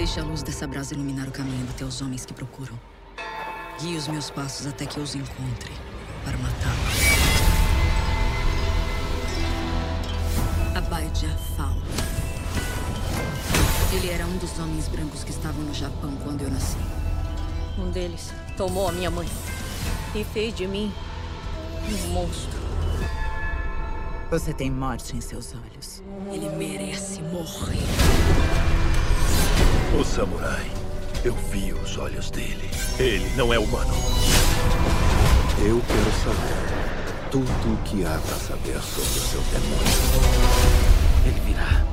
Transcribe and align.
Deixe 0.00 0.18
a 0.18 0.24
luz 0.24 0.42
dessa 0.42 0.66
brasa 0.66 0.94
iluminar 0.94 1.28
o 1.28 1.30
caminho 1.30 1.66
dos 1.66 1.74
teus 1.74 2.00
homens 2.00 2.24
que 2.24 2.32
procuram. 2.32 2.72
Guie 3.78 3.98
os 3.98 4.08
meus 4.08 4.30
passos 4.30 4.66
até 4.66 4.86
que 4.86 4.96
eu 4.96 5.02
os 5.02 5.14
encontre 5.14 5.70
para 6.24 6.38
matá-los. 6.38 6.94
Abide 10.74 11.26
Afal. 11.26 11.76
Ele 13.92 14.08
era 14.08 14.24
um 14.24 14.38
dos 14.38 14.58
homens 14.58 14.88
brancos 14.88 15.22
que 15.22 15.32
estavam 15.32 15.62
no 15.64 15.74
Japão 15.74 16.16
quando 16.24 16.40
eu 16.40 16.50
nasci. 16.50 16.78
Um 17.76 17.90
deles 17.90 18.32
tomou 18.56 18.88
a 18.88 18.92
minha 18.92 19.10
mãe 19.10 19.28
e 20.14 20.24
fez 20.24 20.54
de 20.54 20.66
mim 20.66 20.90
um 21.86 22.08
monstro. 22.14 22.58
Você 24.30 24.54
tem 24.54 24.70
morte 24.70 25.14
em 25.14 25.20
seus 25.20 25.54
olhos. 25.54 26.02
Ele 26.32 26.48
merece 26.56 27.20
morrer. 27.20 28.59
O 29.98 30.04
samurai. 30.04 30.70
Eu 31.24 31.34
vi 31.34 31.72
os 31.72 31.98
olhos 31.98 32.30
dele. 32.30 32.70
Ele 32.98 33.28
não 33.36 33.52
é 33.52 33.58
humano. 33.58 33.92
Eu 35.58 35.82
quero 35.86 36.12
saber 36.22 37.30
tudo 37.30 37.74
o 37.74 37.76
que 37.84 38.04
há 38.04 38.18
para 38.18 38.36
saber 38.36 38.80
sobre 38.80 39.18
o 39.18 39.22
seu 39.22 39.40
demônio. 39.52 39.82
Ele 41.26 41.40
virá. 41.40 41.84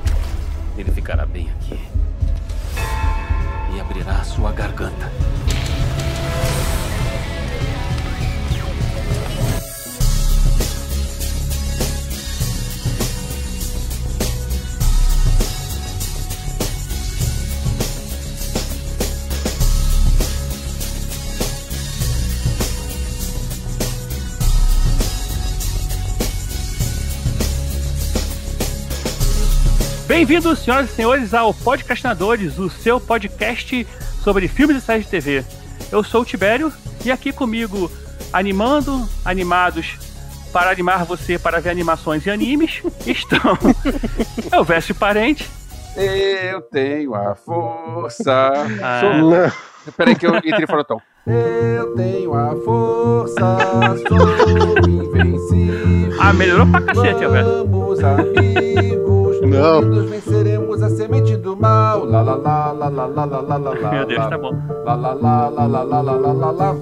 Ele 0.78 0.92
ficará 0.92 1.26
bem 1.26 1.50
aqui. 1.50 1.78
E 3.74 3.80
abrirá 3.80 4.22
sua 4.22 4.52
garganta. 4.52 5.10
Bem-vindos, 30.18 30.58
senhoras 30.58 30.90
e 30.90 30.94
senhores, 30.94 31.32
ao 31.32 31.54
Podcastinadores, 31.54 32.58
o 32.58 32.68
seu 32.68 32.98
podcast 32.98 33.86
sobre 34.20 34.48
filmes 34.48 34.78
e 34.78 34.80
séries 34.80 35.04
de 35.04 35.12
TV. 35.12 35.44
Eu 35.92 36.02
sou 36.02 36.22
o 36.22 36.24
Tibério 36.24 36.72
e 37.04 37.10
aqui 37.12 37.30
comigo, 37.32 37.88
animando, 38.32 39.08
animados 39.24 39.96
para 40.52 40.72
animar 40.72 41.04
você 41.04 41.38
para 41.38 41.60
ver 41.60 41.70
animações 41.70 42.26
e 42.26 42.30
animes, 42.30 42.82
estão 43.06 43.56
o 44.60 44.64
Vécio 44.64 44.92
Parente. 44.92 45.48
Eu 45.96 46.62
tenho 46.62 47.14
a 47.14 47.36
força. 47.36 48.52
Ah. 48.82 49.00
Sou... 49.00 49.92
Peraí 49.96 50.16
que 50.16 50.26
eu 50.26 50.34
entrei 50.34 50.66
fora 50.66 50.82
do 50.82 50.86
tom. 50.86 51.00
Eu 51.28 51.94
tenho 51.94 52.34
a 52.34 52.56
força, 52.64 53.56
sou 54.08 54.90
invencível. 54.90 56.16
Ah, 56.20 56.32
melhorou 56.32 56.66
pra 56.66 56.80
cacete, 56.80 57.24
Alberto. 57.24 57.68
Vamos, 57.68 58.02
amigos. 58.02 58.97
Não. 59.48 59.82
Juntos 59.82 60.10
venceremos 60.10 60.82
a 60.82 60.90
semente 60.90 61.36
do 61.36 61.56
mal. 61.56 62.04
Lá, 62.04 62.20
lá, 62.22 62.34
lá, 62.34 62.72
lá, 62.72 62.88
lá, 62.88 63.06
lá, 63.06 63.24
lá, 63.24 63.40
lá, 63.40 63.56
lá, 63.56 63.70
lá. 63.80 63.90
Meu 63.90 64.06
Deus, 64.06 64.26
tá 64.28 64.38
bom. 64.38 64.52
Lá, 64.84 64.94
lá, 64.94 65.12
lá, 65.14 65.48
lá, 65.48 65.66
lá, 65.66 65.82
lá, 65.82 66.00
lá, 66.02 66.12
lá, 66.16 66.32
lá, 66.32 66.50
lá. 66.50 66.76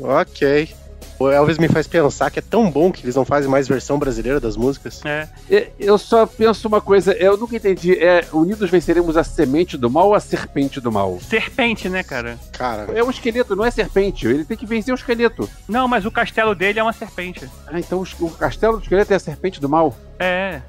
Ok. 0.00 0.74
O 1.18 1.28
Elvis 1.30 1.56
me 1.56 1.68
faz 1.68 1.86
pensar 1.86 2.30
que 2.30 2.40
é 2.40 2.42
tão 2.42 2.68
bom 2.68 2.90
que 2.90 3.04
eles 3.04 3.14
não 3.14 3.24
fazem 3.24 3.48
mais 3.48 3.68
versão 3.68 3.96
brasileira 3.96 4.40
das 4.40 4.56
músicas. 4.56 5.00
É, 5.04 5.28
É, 5.48 5.68
Eu 5.78 5.96
só 5.96 6.26
penso 6.26 6.66
uma 6.66 6.80
coisa, 6.80 7.12
eu 7.12 7.36
nunca 7.36 7.54
entendi. 7.54 7.96
É 7.96 8.24
unidos 8.32 8.68
venceremos 8.70 9.16
a 9.16 9.22
semente 9.22 9.76
do 9.78 9.88
mal 9.88 10.08
ou 10.08 10.14
a 10.14 10.20
serpente 10.20 10.80
do 10.80 10.90
mal? 10.90 11.20
serpente, 11.20 11.88
né, 11.88 12.02
cara? 12.02 12.38
Cara, 12.52 12.88
É 12.92 13.04
um 13.04 13.10
esqueleto, 13.10 13.54
não 13.54 13.64
é 13.64 13.70
serpente. 13.70 14.26
Ele 14.26 14.44
tem 14.44 14.56
que 14.56 14.66
vencer 14.66 14.92
o 14.92 14.96
esqueleto. 14.96 15.48
Não, 15.68 15.86
mas 15.86 16.04
o 16.04 16.10
castelo 16.10 16.54
dele 16.56 16.80
é 16.80 16.82
uma 16.82 16.92
serpente. 16.92 17.48
Ah, 17.68 17.78
então 17.78 18.02
o 18.20 18.30
castelo 18.30 18.78
do 18.78 18.82
esqueleto 18.82 19.12
é 19.12 19.16
a 19.16 19.20
serpente 19.20 19.60
do 19.60 19.68
mal? 19.68 19.94
É. 20.18 20.60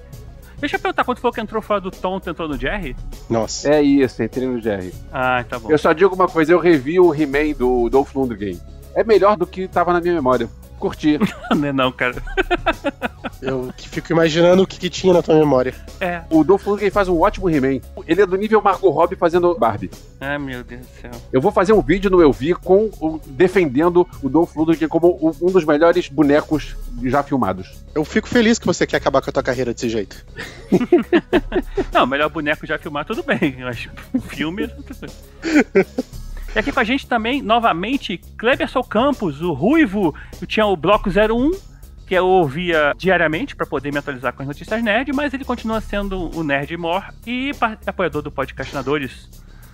Deixa 0.64 0.78
eu 0.78 0.80
perguntar, 0.80 1.04
quando 1.04 1.20
for 1.20 1.34
que 1.34 1.42
entrou 1.42 1.62
fora 1.62 1.82
do 1.82 1.92
Tom, 1.92 2.22
tu 2.22 2.30
entrou 2.30 2.48
no 2.48 2.58
Jerry? 2.58 2.96
nossa. 3.30 3.70
É 3.70 3.82
isso, 3.82 4.24
entrei 4.24 4.48
no 4.48 4.62
Jerry. 4.62 4.94
Ah, 5.12 5.44
tá 5.44 5.60
bom. 5.60 5.70
Eu 5.70 5.78
só 5.78 5.92
digo 5.92 6.16
uma 6.16 6.30
coisa, 6.30 6.54
eu 6.54 6.58
revi 6.58 6.98
o 7.02 7.14
He-Man 7.14 7.52
do 7.58 7.90
Dolph 7.90 8.16
Lundgren. 8.16 8.58
É 8.96 9.04
melhor 9.04 9.36
do 9.36 9.46
que 9.46 9.68
tava 9.68 9.92
na 9.92 10.00
minha 10.00 10.14
memória. 10.14 10.48
Curti. 10.84 11.18
Não, 11.56 11.66
é 11.68 11.72
não, 11.72 11.92
cara. 11.94 12.16
Eu 13.42 13.74
que 13.76 13.88
fico 13.90 14.12
imaginando 14.12 14.64
o 14.64 14.68
que, 14.68 14.78
que 14.78 14.90
tinha 14.90 15.14
na 15.14 15.22
tua 15.22 15.36
memória. 15.36 15.74
É. 16.00 16.22
O 16.30 16.44
Dolph 16.44 16.66
Lundgren 16.66 16.90
faz 16.92 17.08
um 17.10 17.20
ótimo 17.20 17.50
He-Man. 17.50 17.80
Ele 18.08 18.22
é 18.22 18.26
do 18.26 18.36
nível 18.38 18.62
Margot 18.62 18.90
Robbie 18.90 19.16
fazendo 19.16 19.54
Barbie. 19.58 19.90
Ai, 20.20 20.38
meu 20.38 20.64
Deus 20.64 20.82
do 20.82 21.02
céu. 21.02 21.12
Eu 21.32 21.42
vou 21.42 21.52
fazer 21.52 21.74
um 21.74 21.82
vídeo 21.82 22.10
no 22.10 22.22
Eu 22.22 22.32
Vi 22.34 22.54
com 22.54 22.90
o- 23.00 23.20
defendendo 23.26 24.08
o 24.22 24.30
Dolph 24.30 24.56
Lundgren 24.56 24.88
como 24.90 25.08
o- 25.08 25.36
um 25.42 25.52
dos 25.52 25.66
melhores 25.66 26.08
bonecos 26.10 26.76
já 27.04 27.22
filmados. 27.24 27.82
Eu 27.96 28.04
fico 28.06 28.28
feliz 28.28 28.58
que 28.60 28.66
você 28.66 28.86
quer 28.88 28.98
acabar 28.98 29.22
com 29.22 29.30
a 29.30 29.34
tua 29.34 29.44
carreira 29.44 29.74
desse 29.74 29.90
jeito. 29.90 30.26
Não, 31.94 32.06
melhor 32.08 32.30
boneco 32.30 32.66
já 32.66 32.78
filmar, 32.78 33.06
tudo 33.06 33.24
bem. 33.24 33.58
Mas 33.60 33.88
filme. 34.28 34.70
E 36.56 36.60
aqui 36.60 36.72
com 36.72 36.80
a 36.80 36.84
gente 36.84 37.08
também, 37.08 37.42
novamente, 37.42 38.22
Cleberson 38.38 38.84
Campos, 38.84 39.42
o 39.42 39.54
Ruivo, 39.54 40.14
que 40.38 40.46
tinha 40.46 40.68
o 40.68 40.76
Bloco 40.76 41.10
01, 41.10 41.52
que 42.06 42.14
eu 42.14 42.28
ouvia 42.28 42.94
diariamente 42.96 43.56
para 43.56 43.66
poder 43.66 43.92
me 43.92 43.98
atualizar 43.98 44.34
com 44.34 44.44
as 44.44 44.48
notícias 44.48 44.84
nerd, 44.84 45.12
mas 45.14 45.34
ele 45.34 45.44
continua 45.44 45.82
sendo 45.82 46.30
o 46.38 46.44
Nerd 46.44 46.78
More 46.78 47.06
e 47.26 47.52
apoiador 47.88 48.22
do 48.22 48.32
Podcastinadores. 48.32 49.28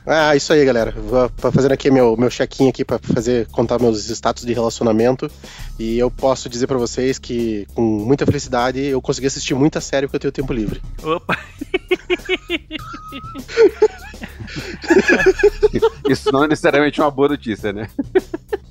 Ah, 0.06 0.34
isso 0.35 0.53
aí, 0.53 0.63
galera. 0.63 0.91
Vou 0.91 1.29
fazendo 1.51 1.73
aqui 1.73 1.91
meu, 1.91 2.16
meu 2.16 2.29
check-in 2.29 2.69
aqui 2.69 2.85
pra 2.85 2.97
fazer 2.97 3.45
contar 3.47 3.78
meus 3.78 4.09
status 4.09 4.45
de 4.45 4.53
relacionamento. 4.53 5.29
E 5.78 6.00
eu 6.00 6.09
posso 6.09 6.47
dizer 6.47 6.66
pra 6.66 6.78
vocês 6.78 7.19
que, 7.19 7.68
com 7.75 7.81
muita 7.81 8.25
felicidade, 8.25 8.79
eu 8.79 9.01
consegui 9.01 9.28
assistir 9.28 9.53
muita 9.53 9.81
série 9.81 10.07
porque 10.07 10.16
eu 10.16 10.31
tenho 10.31 10.47
tempo 10.47 10.53
livre. 10.53 10.81
Opa! 11.03 11.38
Isso 16.09 16.31
não 16.31 16.43
é 16.43 16.47
necessariamente 16.47 16.99
uma 16.99 17.11
boa 17.11 17.29
notícia, 17.29 17.71
né? 17.71 17.89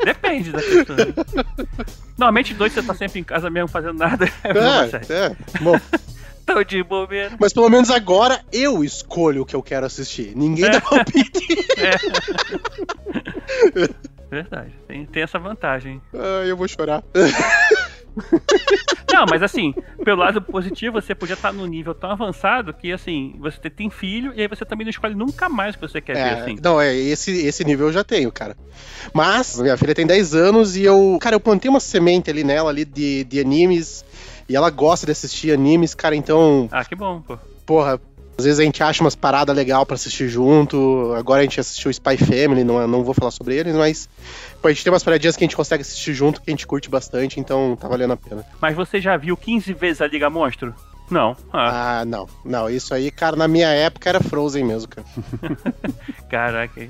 Depende 0.05 0.53
da 0.53 0.61
questão. 0.61 0.97
Normalmente 2.17 2.55
dois 2.55 2.73
você 2.73 2.83
tá 2.83 2.95
sempre 2.95 3.21
em 3.21 3.25
casa 3.25 3.49
mesmo 3.51 3.69
fazendo 3.69 3.99
nada. 3.99 4.29
É. 4.45 5.15
É, 5.15 5.27
é. 5.27 5.37
Bom, 5.61 5.79
Tô 6.47 6.63
de 6.65 6.83
bobeira. 6.83 7.37
mas 7.39 7.53
pelo 7.53 7.69
menos 7.69 7.91
agora 7.91 8.41
eu 8.51 8.83
escolho 8.83 9.43
o 9.43 9.47
que 9.47 9.55
eu 9.55 9.63
quero 9.63 9.85
assistir. 9.85 10.33
Ninguém 10.35 10.71
dá 10.71 10.81
palpite. 10.81 11.47
Verdade, 14.31 14.73
tem, 14.87 15.05
tem 15.07 15.23
essa 15.23 15.39
vantagem. 15.39 16.01
Ah, 16.15 16.45
eu 16.47 16.57
vou 16.57 16.67
chorar. 16.69 17.03
Não, 19.13 19.25
mas 19.29 19.43
assim, 19.43 19.75
pelo 20.05 20.21
lado 20.21 20.41
positivo, 20.43 21.01
você 21.01 21.15
podia 21.15 21.35
estar 21.35 21.53
num 21.53 21.67
nível 21.67 21.95
tão 21.95 22.11
avançado 22.11 22.73
que, 22.75 22.93
assim, 22.93 23.35
você 23.39 23.71
tem 23.71 23.91
filho 23.91 24.33
e 24.35 24.41
aí 24.43 24.49
você 24.49 24.65
também 24.65 24.85
não 24.85 24.91
escolhe 24.91 25.15
nunca 25.15 25.49
mais 25.49 25.75
o 25.75 25.79
que 25.79 25.89
você 25.89 26.01
quer 26.01 26.15
ver, 26.15 26.21
É, 26.21 26.33
assim. 26.43 26.57
não, 26.63 26.81
é, 26.81 26.95
esse, 26.95 27.31
esse 27.47 27.65
nível 27.65 27.87
eu 27.89 27.93
já 27.93 28.05
tenho, 28.05 28.31
cara. 28.31 28.57
Mas, 29.13 29.59
minha 29.61 29.77
filha 29.77 29.95
tem 29.95 30.07
10 30.07 30.35
anos 30.35 30.77
e 30.77 30.85
eu. 30.85 31.19
Cara, 31.21 31.35
eu 31.37 31.41
plantei 31.41 31.69
uma 31.71 31.81
semente 31.81 32.31
ali 32.31 32.45
nela 32.45 32.71
ali 32.71 32.85
de, 32.85 33.25
de 33.25 33.41
animes. 33.41 34.05
E 34.49 34.57
ela 34.57 34.71
gosta 34.71 35.05
de 35.05 35.13
assistir 35.13 35.53
animes, 35.53 35.95
cara, 35.95 36.17
então, 36.17 36.69
Ah, 36.73 36.83
que 36.85 36.95
bom, 36.95 37.21
pô. 37.21 37.39
porra. 37.67 38.01
Às 38.39 38.45
vezes 38.45 38.61
a 38.61 38.63
gente 38.63 38.81
acha 38.85 39.03
umas 39.03 39.17
paradas 39.17 39.55
legais 39.57 39.85
pra 39.85 39.97
assistir 39.97 40.29
junto. 40.29 41.13
Agora 41.17 41.41
a 41.41 41.43
gente 41.43 41.59
assistiu 41.59 41.91
Spy 41.91 42.17
Family, 42.17 42.63
não, 42.63 42.87
não 42.87 43.03
vou 43.03 43.13
falar 43.13 43.33
sobre 43.33 43.57
eles, 43.57 43.75
mas 43.75 44.09
pô, 44.63 44.69
a 44.69 44.73
gente 44.73 44.85
tem 44.85 44.93
umas 44.93 45.03
paradinhas 45.03 45.37
que 45.37 45.43
a 45.43 45.47
gente 45.47 45.57
consegue 45.57 45.81
assistir 45.83 46.15
junto, 46.15 46.41
que 46.41 46.49
a 46.49 46.53
gente 46.53 46.65
curte 46.65 46.89
bastante, 46.89 47.41
então 47.41 47.75
tá 47.75 47.89
valendo 47.89 48.13
a 48.13 48.17
pena. 48.17 48.45
Mas 48.61 48.77
você 48.77 49.01
já 49.01 49.17
viu 49.17 49.37
15 49.37 49.73
vezes 49.73 50.01
a 50.01 50.07
Liga 50.07 50.31
Monstro? 50.31 50.73
Não. 51.11 51.37
Ah, 51.53 52.01
Ah, 52.01 52.05
não. 52.05 52.29
Não, 52.45 52.71
isso 52.71 52.95
aí, 52.95 53.11
cara, 53.11 53.35
na 53.35 53.49
minha 53.49 53.71
época 53.71 54.09
era 54.09 54.21
Frozen 54.21 54.65
mesmo, 54.65 54.89
cara. 54.89 55.07
caraca. 56.31 56.89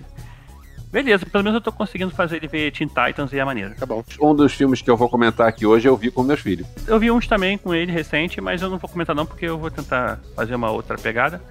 Beleza, 0.91 1.27
pelo 1.27 1.45
menos 1.45 1.57
eu 1.57 1.61
tô 1.61 1.71
conseguindo 1.71 2.11
fazer 2.11 2.37
ele 2.37 2.49
ver 2.49 2.73
Teen 2.73 2.89
Titans 2.89 3.33
e 3.33 3.39
é 3.39 3.45
maneiro. 3.45 3.75
Tá 3.75 3.85
bom. 3.85 4.03
Um 4.21 4.35
dos 4.35 4.55
filmes 4.55 4.81
que 4.81 4.91
eu 4.91 4.97
vou 4.97 5.09
comentar 5.09 5.47
aqui 5.47 5.67
hoje 5.67 5.87
eu 5.87 5.97
vi 5.97 6.11
com 6.11 6.23
meus 6.23 6.41
filhos. 6.41 6.67
Eu 6.87 6.99
vi 6.99 7.11
uns 7.11 7.27
também 7.27 7.59
com 7.59 7.75
ele 7.75 7.93
recente, 7.93 8.41
mas 8.41 8.63
eu 8.63 8.71
não 8.71 8.79
vou 8.79 8.89
comentar 8.89 9.15
não, 9.15 9.27
porque 9.27 9.45
eu 9.45 9.59
vou 9.59 9.71
tentar 9.71 10.19
fazer 10.35 10.55
uma 10.55 10.71
outra 10.71 10.97
pegada. 10.97 11.43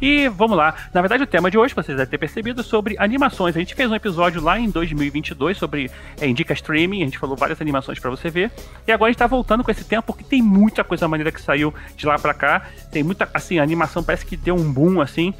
E 0.00 0.28
vamos 0.28 0.56
lá. 0.56 0.76
Na 0.94 1.00
verdade, 1.00 1.24
o 1.24 1.26
tema 1.26 1.50
de 1.50 1.58
hoje, 1.58 1.74
vocês 1.74 1.96
devem 1.96 2.08
ter 2.08 2.18
percebido, 2.18 2.62
sobre 2.62 2.96
animações. 2.98 3.56
A 3.56 3.58
gente 3.58 3.74
fez 3.74 3.90
um 3.90 3.94
episódio 3.94 4.40
lá 4.40 4.58
em 4.58 4.70
2022 4.70 5.58
sobre 5.58 5.90
é, 6.20 6.26
Indica 6.26 6.52
Streaming. 6.52 7.02
A 7.02 7.04
gente 7.04 7.18
falou 7.18 7.36
várias 7.36 7.60
animações 7.60 7.98
pra 7.98 8.08
você 8.08 8.30
ver. 8.30 8.50
E 8.86 8.92
agora 8.92 9.08
a 9.08 9.12
gente 9.12 9.18
tá 9.18 9.26
voltando 9.26 9.64
com 9.64 9.70
esse 9.70 9.84
tema 9.84 10.00
porque 10.00 10.22
tem 10.22 10.40
muita 10.40 10.84
coisa 10.84 11.08
maneira 11.08 11.32
que 11.32 11.42
saiu 11.42 11.74
de 11.96 12.06
lá 12.06 12.16
pra 12.16 12.32
cá. 12.32 12.68
Tem 12.92 13.02
muita, 13.02 13.28
assim, 13.34 13.58
a 13.58 13.62
animação 13.62 14.02
parece 14.04 14.24
que 14.24 14.36
deu 14.36 14.54
um 14.54 14.72
boom, 14.72 15.00
assim. 15.00 15.34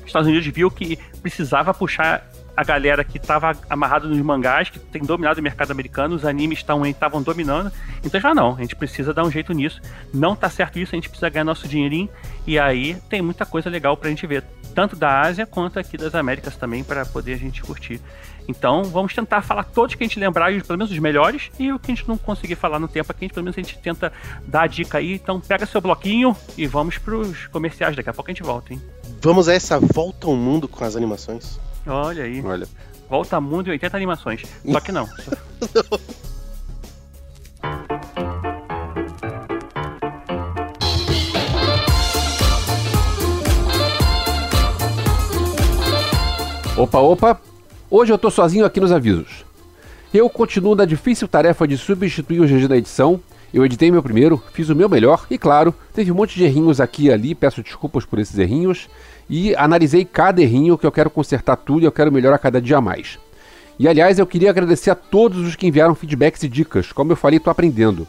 Os 0.00 0.06
Estados 0.06 0.28
Unidos 0.28 0.46
viu 0.46 0.70
que 0.70 0.98
precisava 1.20 1.74
puxar 1.74 2.26
a 2.56 2.62
galera 2.64 3.02
que 3.02 3.16
estava 3.16 3.52
amarrada 3.68 4.06
nos 4.06 4.18
mangás, 4.18 4.70
que 4.70 4.78
tem 4.78 5.02
dominado 5.02 5.40
o 5.40 5.42
mercado 5.42 5.70
americano, 5.70 6.14
os 6.14 6.24
animes 6.24 6.58
estavam 6.58 7.22
dominando. 7.22 7.72
Então 8.04 8.20
já 8.20 8.34
não, 8.34 8.54
a 8.54 8.60
gente 8.60 8.76
precisa 8.76 9.12
dar 9.12 9.24
um 9.24 9.30
jeito 9.30 9.52
nisso. 9.52 9.80
Não 10.12 10.36
tá 10.36 10.48
certo 10.48 10.78
isso, 10.78 10.94
a 10.94 10.96
gente 10.96 11.08
precisa 11.08 11.28
ganhar 11.28 11.44
nosso 11.44 11.66
dinheirinho. 11.66 12.08
E 12.46 12.58
aí 12.58 12.94
tem 13.08 13.20
muita 13.20 13.44
coisa 13.44 13.68
legal 13.68 13.96
pra 13.96 14.10
gente 14.10 14.26
ver, 14.26 14.44
tanto 14.74 14.94
da 14.94 15.20
Ásia 15.20 15.46
quanto 15.46 15.78
aqui 15.78 15.96
das 15.96 16.14
Américas 16.14 16.56
também, 16.56 16.84
para 16.84 17.04
poder 17.04 17.34
a 17.34 17.38
gente 17.38 17.62
curtir. 17.62 18.00
Então 18.46 18.84
vamos 18.84 19.14
tentar 19.14 19.40
falar 19.40 19.64
todos 19.64 19.94
que 19.94 20.04
a 20.04 20.06
gente 20.06 20.20
lembrar, 20.20 20.52
pelo 20.62 20.78
menos 20.78 20.92
os 20.92 20.98
melhores, 20.98 21.50
e 21.58 21.72
o 21.72 21.78
que 21.78 21.90
a 21.90 21.94
gente 21.94 22.06
não 22.06 22.18
conseguir 22.18 22.56
falar 22.56 22.78
no 22.78 22.86
tempo 22.86 23.10
aqui, 23.10 23.28
pelo 23.28 23.42
menos 23.42 23.56
a 23.56 23.62
gente 23.62 23.78
tenta 23.78 24.12
dar 24.46 24.62
a 24.62 24.66
dica 24.66 24.98
aí. 24.98 25.14
Então 25.14 25.40
pega 25.40 25.64
seu 25.66 25.80
bloquinho 25.80 26.36
e 26.56 26.66
vamos 26.66 26.98
pros 26.98 27.46
comerciais, 27.46 27.96
daqui 27.96 28.10
a 28.10 28.12
pouco 28.12 28.30
a 28.30 28.34
gente 28.34 28.42
volta, 28.42 28.74
hein? 28.74 28.82
Vamos 29.20 29.48
a 29.48 29.54
essa 29.54 29.80
volta 29.80 30.26
ao 30.26 30.36
mundo 30.36 30.68
com 30.68 30.84
as 30.84 30.94
animações. 30.94 31.58
Olha 31.86 32.24
aí. 32.24 32.42
Olha. 32.44 32.66
Volta 33.08 33.40
Mundo 33.40 33.68
e 33.68 33.70
80 33.72 33.96
animações. 33.96 34.42
Só 34.64 34.80
que 34.80 34.92
não. 34.92 35.06
Opa, 46.76 46.98
opa! 46.98 47.40
Hoje 47.88 48.12
eu 48.12 48.18
tô 48.18 48.32
sozinho 48.32 48.64
aqui 48.64 48.80
nos 48.80 48.90
avisos. 48.90 49.44
Eu 50.12 50.28
continuo 50.28 50.74
na 50.74 50.84
difícil 50.84 51.28
tarefa 51.28 51.68
de 51.68 51.78
substituir 51.78 52.40
o 52.40 52.46
GG 52.46 52.66
da 52.66 52.76
edição. 52.76 53.20
Eu 53.52 53.64
editei 53.64 53.92
meu 53.92 54.02
primeiro, 54.02 54.42
fiz 54.52 54.68
o 54.70 54.74
meu 54.74 54.88
melhor 54.88 55.24
e, 55.30 55.38
claro, 55.38 55.72
teve 55.92 56.10
um 56.10 56.16
monte 56.16 56.34
de 56.34 56.42
errinhos 56.42 56.80
aqui 56.80 57.04
e 57.04 57.12
ali, 57.12 57.32
peço 57.32 57.62
desculpas 57.62 58.04
por 58.04 58.18
esses 58.18 58.36
errinhos. 58.36 58.88
E 59.28 59.54
analisei 59.56 60.04
cada 60.04 60.42
errinho 60.42 60.76
que 60.76 60.86
eu 60.86 60.92
quero 60.92 61.10
consertar 61.10 61.56
tudo 61.56 61.82
e 61.82 61.84
eu 61.84 61.92
quero 61.92 62.12
melhorar 62.12 62.38
cada 62.38 62.60
dia 62.60 62.80
mais. 62.80 63.18
E 63.78 63.88
aliás, 63.88 64.18
eu 64.18 64.26
queria 64.26 64.50
agradecer 64.50 64.90
a 64.90 64.94
todos 64.94 65.38
os 65.46 65.56
que 65.56 65.66
enviaram 65.66 65.94
feedbacks 65.94 66.42
e 66.42 66.48
dicas. 66.48 66.92
Como 66.92 67.10
eu 67.10 67.16
falei, 67.16 67.40
tô 67.40 67.50
aprendendo. 67.50 68.06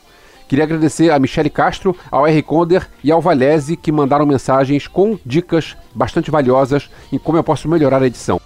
Queria 0.47 0.63
agradecer 0.63 1.09
a 1.09 1.17
Michele 1.17 1.49
Castro, 1.49 1.95
ao 2.11 2.27
R. 2.27 2.41
Conder 2.43 2.87
e 3.03 3.11
ao 3.11 3.21
Valese 3.21 3.75
que 3.75 3.91
mandaram 3.91 4.27
mensagens 4.27 4.87
com 4.87 5.17
dicas 5.25 5.75
bastante 5.93 6.29
valiosas 6.29 6.89
em 7.11 7.17
como 7.17 7.37
eu 7.37 7.43
posso 7.43 7.67
melhorar 7.67 8.01
a 8.03 8.05
edição. 8.05 8.39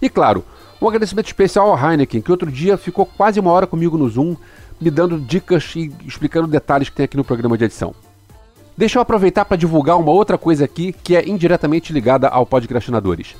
E 0.00 0.08
claro, 0.08 0.44
um 0.80 0.86
agradecimento 0.86 1.26
especial 1.26 1.70
ao 1.70 1.78
Heineken, 1.78 2.20
que 2.20 2.30
outro 2.30 2.50
dia 2.50 2.76
ficou 2.76 3.06
quase 3.06 3.40
uma 3.40 3.50
hora 3.50 3.66
comigo 3.66 3.98
no 3.98 4.08
Zoom, 4.08 4.36
me 4.80 4.90
dando 4.90 5.18
dicas 5.18 5.72
e 5.74 5.92
explicando 6.06 6.46
detalhes 6.46 6.88
que 6.88 6.96
tem 6.96 7.04
aqui 7.04 7.16
no 7.16 7.24
programa 7.24 7.58
de 7.58 7.64
edição. 7.64 7.94
Deixa 8.76 8.98
eu 8.98 9.02
aproveitar 9.02 9.44
para 9.44 9.56
divulgar 9.56 9.98
uma 9.98 10.10
outra 10.10 10.38
coisa 10.38 10.64
aqui 10.64 10.92
que 10.92 11.14
é 11.14 11.28
indiretamente 11.28 11.92
ligada 11.92 12.26
ao 12.28 12.46
Podcastinadores. 12.46 13.36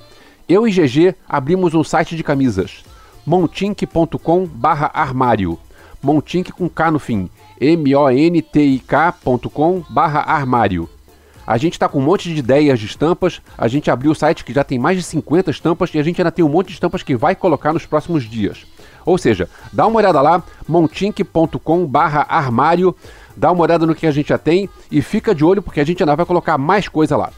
Eu 0.46 0.68
e 0.68 0.70
GG 0.70 1.14
abrimos 1.26 1.72
um 1.72 1.82
site 1.82 2.14
de 2.14 2.22
camisas, 2.22 2.84
montink.com 3.24 4.48
armário. 4.92 5.58
Montink 6.02 6.52
com 6.52 6.68
K 6.68 6.90
no 6.90 6.98
fim. 6.98 7.30
M-O-N-T-I-K.com 7.60 8.24
armário. 9.96 10.90
A 11.46 11.56
gente 11.56 11.74
está 11.74 11.88
com 11.88 11.98
um 11.98 12.02
monte 12.02 12.32
de 12.32 12.38
ideias 12.38 12.78
de 12.78 12.86
estampas. 12.86 13.40
A 13.56 13.68
gente 13.68 13.90
abriu 13.90 14.10
o 14.10 14.14
site 14.14 14.44
que 14.44 14.52
já 14.52 14.62
tem 14.62 14.78
mais 14.78 14.98
de 14.98 15.02
50 15.02 15.50
estampas 15.50 15.94
e 15.94 15.98
a 15.98 16.02
gente 16.02 16.20
ainda 16.20 16.32
tem 16.32 16.44
um 16.44 16.48
monte 16.48 16.66
de 16.68 16.74
estampas 16.74 17.02
que 17.02 17.16
vai 17.16 17.34
colocar 17.34 17.72
nos 17.72 17.86
próximos 17.86 18.24
dias. 18.24 18.66
Ou 19.04 19.18
seja, 19.18 19.48
dá 19.72 19.86
uma 19.86 19.98
olhada 19.98 20.20
lá, 20.20 20.42
montink.com 20.68 21.90
armário, 22.28 22.94
dá 23.36 23.50
uma 23.50 23.62
olhada 23.62 23.86
no 23.86 23.94
que 23.94 24.06
a 24.06 24.10
gente 24.10 24.28
já 24.28 24.38
tem 24.38 24.68
e 24.90 25.00
fica 25.02 25.34
de 25.34 25.44
olho 25.44 25.62
porque 25.62 25.80
a 25.80 25.84
gente 25.84 26.02
ainda 26.02 26.16
vai 26.16 26.26
colocar 26.26 26.58
mais 26.58 26.88
coisa 26.88 27.16
lá. 27.16 27.30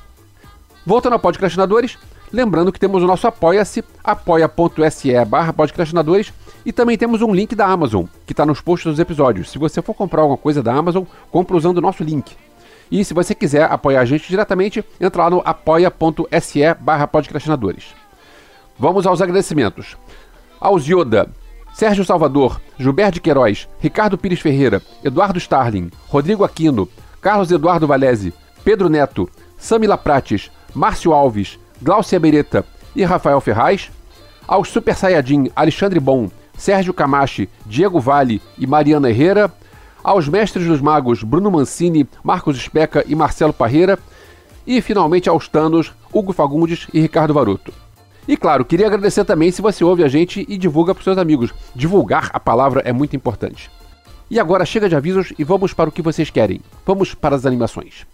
Voltando 0.87 1.15
ao 1.15 1.19
Podcastinadores, 1.19 1.99
lembrando 2.33 2.73
que 2.73 2.79
temos 2.79 3.03
o 3.03 3.07
nosso 3.07 3.27
apoia-se, 3.27 3.83
apoia.se 4.03 5.25
barra 5.25 5.55
e 6.67 6.73
também 6.73 6.97
temos 6.97 7.23
um 7.23 7.35
link 7.35 7.55
da 7.55 7.67
Amazon, 7.67 8.07
que 8.27 8.33
está 8.33 8.47
nos 8.47 8.61
posts 8.61 8.91
dos 8.91 8.99
episódios. 8.99 9.51
Se 9.51 9.59
você 9.59 9.83
for 9.83 9.95
comprar 9.95 10.23
alguma 10.23 10.39
coisa 10.39 10.63
da 10.63 10.73
Amazon, 10.75 11.05
compra 11.31 11.57
usando 11.57 11.79
o 11.79 11.81
nosso 11.81 12.03
link. 12.03 12.37
E 12.91 13.05
se 13.05 13.15
você 13.15 13.35
quiser 13.35 13.71
apoiar 13.71 14.01
a 14.01 14.05
gente 14.05 14.29
diretamente, 14.29 14.85
entra 15.01 15.25
lá 15.25 15.31
no 15.31 15.43
apoia.se 15.45 16.75
barra. 16.81 17.11
Vamos 18.79 19.07
aos 19.07 19.21
agradecimentos. 19.21 19.97
Aos 20.61 20.87
Yoda, 20.87 21.29
Sérgio 21.75 22.05
Salvador, 22.05 22.61
Gilberto 22.79 23.21
Queiroz, 23.21 23.69
Ricardo 23.81 24.17
Pires 24.17 24.39
Ferreira, 24.39 24.81
Eduardo 25.03 25.39
Starling, 25.41 25.91
Rodrigo 26.07 26.45
Aquino, 26.45 26.89
Carlos 27.21 27.51
Eduardo 27.51 27.85
Valese, 27.85 28.33
Pedro 28.65 28.89
Neto, 28.89 29.29
Samila 29.59 29.99
Prates, 29.99 30.53
Márcio 30.73 31.13
Alves, 31.13 31.59
Glaucia 31.83 32.21
Beretta 32.21 32.65
e 32.95 33.05
Rafael 33.05 33.41
Ferraz, 33.41 33.91
aos 34.47 34.69
Super 34.69 34.95
Saiyajin 34.95 35.51
Alexandre 35.57 35.99
Bom, 35.99 36.31
Sérgio 36.57 36.95
Camachi, 36.95 37.49
Diego 37.67 37.99
Vale 37.99 38.41
e 38.57 38.69
Mariana 38.69 39.11
Herrera, 39.11 39.53
aos 40.01 40.29
Mestres 40.29 40.69
dos 40.69 40.81
Magos 40.81 41.25
Bruno 41.25 41.51
Mancini, 41.51 42.09
Marcos 42.23 42.57
Especa 42.57 43.03
e 43.05 43.17
Marcelo 43.17 43.53
Parreira, 43.53 43.99
e 44.65 44.81
finalmente 44.81 45.29
aos 45.29 45.49
Tanos, 45.49 45.93
Hugo 46.13 46.33
Fagundes 46.33 46.87
e 46.95 47.01
Ricardo 47.01 47.35
Varoto. 47.35 47.84
E 48.27 48.37
claro, 48.37 48.65
queria 48.65 48.87
agradecer 48.87 49.25
também 49.25 49.51
se 49.51 49.61
você 49.61 49.85
ouve 49.85 50.03
a 50.03 50.09
gente 50.09 50.45
e 50.49 50.57
divulga 50.57 50.95
para 50.95 51.05
seus 51.05 51.19
amigos. 51.19 51.53
Divulgar 51.75 52.31
a 52.33 52.41
palavra 52.41 52.81
é 52.85 52.93
muito 52.93 53.15
importante. 53.15 53.71
E 54.31 54.41
agora 54.41 54.65
chega 54.65 54.89
de 54.89 54.97
avisos 54.97 55.33
e 55.39 55.45
vamos 55.45 55.75
para 55.75 55.91
o 55.91 55.93
que 55.93 56.01
vocês 56.01 56.31
querem. 56.31 56.61
Vamos 56.87 57.15
para 57.15 57.37
as 57.37 57.45
animações. 57.45 58.07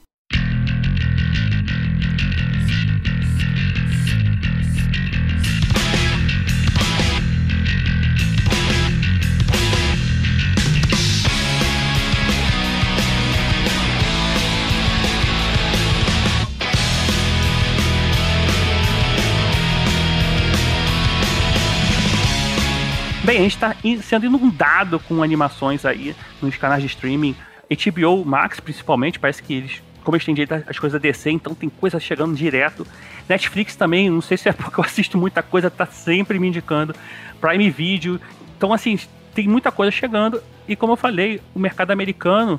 Bem, 23.23 23.37
a 23.37 23.43
gente 23.43 23.55
está 23.55 23.77
sendo 24.03 24.25
inundado 24.25 24.99
com 24.99 25.23
animações 25.23 25.85
aí 25.85 26.17
nos 26.41 26.57
canais 26.57 26.81
de 26.81 26.87
streaming. 26.87 27.37
HBO 27.69 28.25
Max, 28.25 28.61
principalmente, 28.61 29.19
parece 29.21 29.43
que 29.43 29.53
eles, 29.53 29.83
como 30.03 30.17
eles 30.17 30.25
têm 30.25 30.35
direito 30.35 30.65
às 30.67 30.79
coisas 30.79 30.97
a 30.97 30.99
descer, 30.99 31.31
então 31.31 31.55
tem 31.55 31.69
coisa 31.69 32.01
chegando 32.01 32.35
direto. 32.35 32.87
Netflix 33.29 33.77
também, 33.77 34.09
não 34.09 34.23
sei 34.23 34.39
se 34.39 34.49
é 34.49 34.53
porque 34.55 34.81
eu 34.81 34.85
assisto 34.85 35.19
muita 35.19 35.43
coisa, 35.43 35.71
tá 35.71 35.85
sempre 35.85 36.39
me 36.39 36.49
indicando. 36.49 36.95
Prime 37.39 37.69
Video. 37.69 38.19
Então, 38.57 38.73
assim, 38.73 38.99
tem 39.35 39.47
muita 39.47 39.71
coisa 39.71 39.93
chegando. 39.93 40.43
E 40.67 40.75
como 40.75 40.95
eu 40.95 40.97
falei, 40.97 41.43
o 41.55 41.59
mercado 41.59 41.91
americano, 41.91 42.59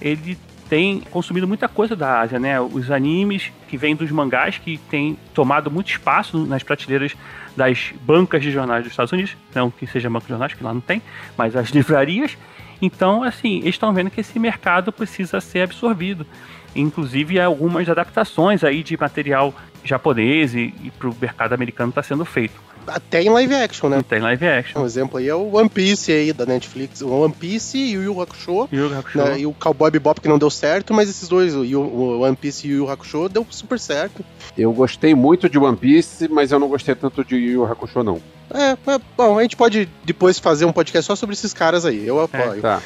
ele 0.00 0.36
tem 0.68 1.00
consumido 1.10 1.46
muita 1.46 1.68
coisa 1.68 1.94
da 1.94 2.20
Ásia, 2.20 2.38
né? 2.38 2.60
Os 2.60 2.90
animes 2.90 3.52
que 3.68 3.76
vêm 3.76 3.94
dos 3.94 4.10
mangás 4.10 4.58
que 4.58 4.76
têm 4.90 5.16
tomado 5.32 5.70
muito 5.70 5.90
espaço 5.90 6.46
nas 6.46 6.64
prateleiras 6.64 7.16
das 7.56 7.92
bancas 8.02 8.42
de 8.42 8.50
jornais 8.50 8.84
dos 8.84 8.92
Estados 8.92 9.12
Unidos, 9.12 9.36
não 9.54 9.70
que 9.70 9.86
seja 9.86 10.08
banco 10.08 10.26
de 10.26 10.30
jornais, 10.30 10.54
que 10.54 10.62
lá 10.62 10.72
não 10.72 10.80
tem, 10.80 11.02
mas 11.36 11.56
as 11.56 11.68
livrarias. 11.70 12.36
Então, 12.82 13.22
assim, 13.22 13.58
eles 13.58 13.74
estão 13.74 13.92
vendo 13.92 14.10
que 14.10 14.20
esse 14.20 14.38
mercado 14.38 14.90
precisa 14.90 15.40
ser 15.40 15.62
absorvido. 15.62 16.26
Inclusive, 16.74 17.40
algumas 17.40 17.88
adaptações 17.88 18.64
aí 18.64 18.82
de 18.82 18.96
material 18.96 19.52
japonês 19.84 20.54
e, 20.54 20.74
e 20.82 20.90
para 20.90 21.08
o 21.08 21.16
mercado 21.20 21.52
americano 21.52 21.90
está 21.90 22.02
sendo 22.02 22.24
feito. 22.24 22.54
Até 22.86 23.22
em 23.22 23.28
live 23.28 23.54
action, 23.54 23.88
né? 23.88 24.02
Tem 24.08 24.18
live 24.20 24.46
action. 24.46 24.82
Um 24.82 24.86
exemplo 24.86 25.18
aí 25.18 25.28
é 25.28 25.34
o 25.34 25.54
One 25.56 25.68
Piece 25.68 26.10
aí 26.12 26.32
da 26.32 26.44
Netflix. 26.46 27.00
O 27.02 27.08
One 27.10 27.32
Piece 27.32 27.78
e 27.78 27.96
o 27.96 28.02
Yu 28.02 28.20
Hakusho. 28.20 28.68
Yu 28.72 28.88
Yu 28.88 28.98
Hakusho. 28.98 29.18
né? 29.18 29.40
E 29.40 29.46
o 29.46 29.52
Cowboy 29.52 29.90
Bebop 29.90 30.20
que 30.20 30.28
não 30.28 30.38
deu 30.38 30.50
certo, 30.50 30.92
mas 30.94 31.08
esses 31.08 31.28
dois, 31.28 31.54
o, 31.54 31.64
Yu- 31.64 31.80
o 31.80 32.20
One 32.20 32.34
Piece 32.36 32.66
e 32.66 32.72
o 32.74 32.76
Yu 32.78 32.90
Hakusho, 32.90 33.28
deu 33.28 33.46
super 33.50 33.78
certo. 33.78 34.24
Eu 34.58 34.72
gostei 34.72 35.14
muito 35.14 35.48
de 35.48 35.58
One 35.58 35.76
Piece, 35.76 36.28
mas 36.28 36.50
eu 36.52 36.58
não 36.58 36.68
gostei 36.68 36.94
tanto 36.94 37.24
de 37.24 37.36
Yu 37.36 37.64
Hakusho, 37.64 38.02
não. 38.02 38.20
É, 38.52 38.70
é, 38.72 39.00
bom, 39.16 39.38
a 39.38 39.42
gente 39.42 39.56
pode 39.56 39.88
depois 40.04 40.38
fazer 40.38 40.64
um 40.64 40.72
podcast 40.72 41.06
só 41.06 41.14
sobre 41.14 41.34
esses 41.34 41.52
caras 41.54 41.84
aí. 41.86 42.04
Eu 42.06 42.20
apoio. 42.20 42.60
Tá. 42.60 42.80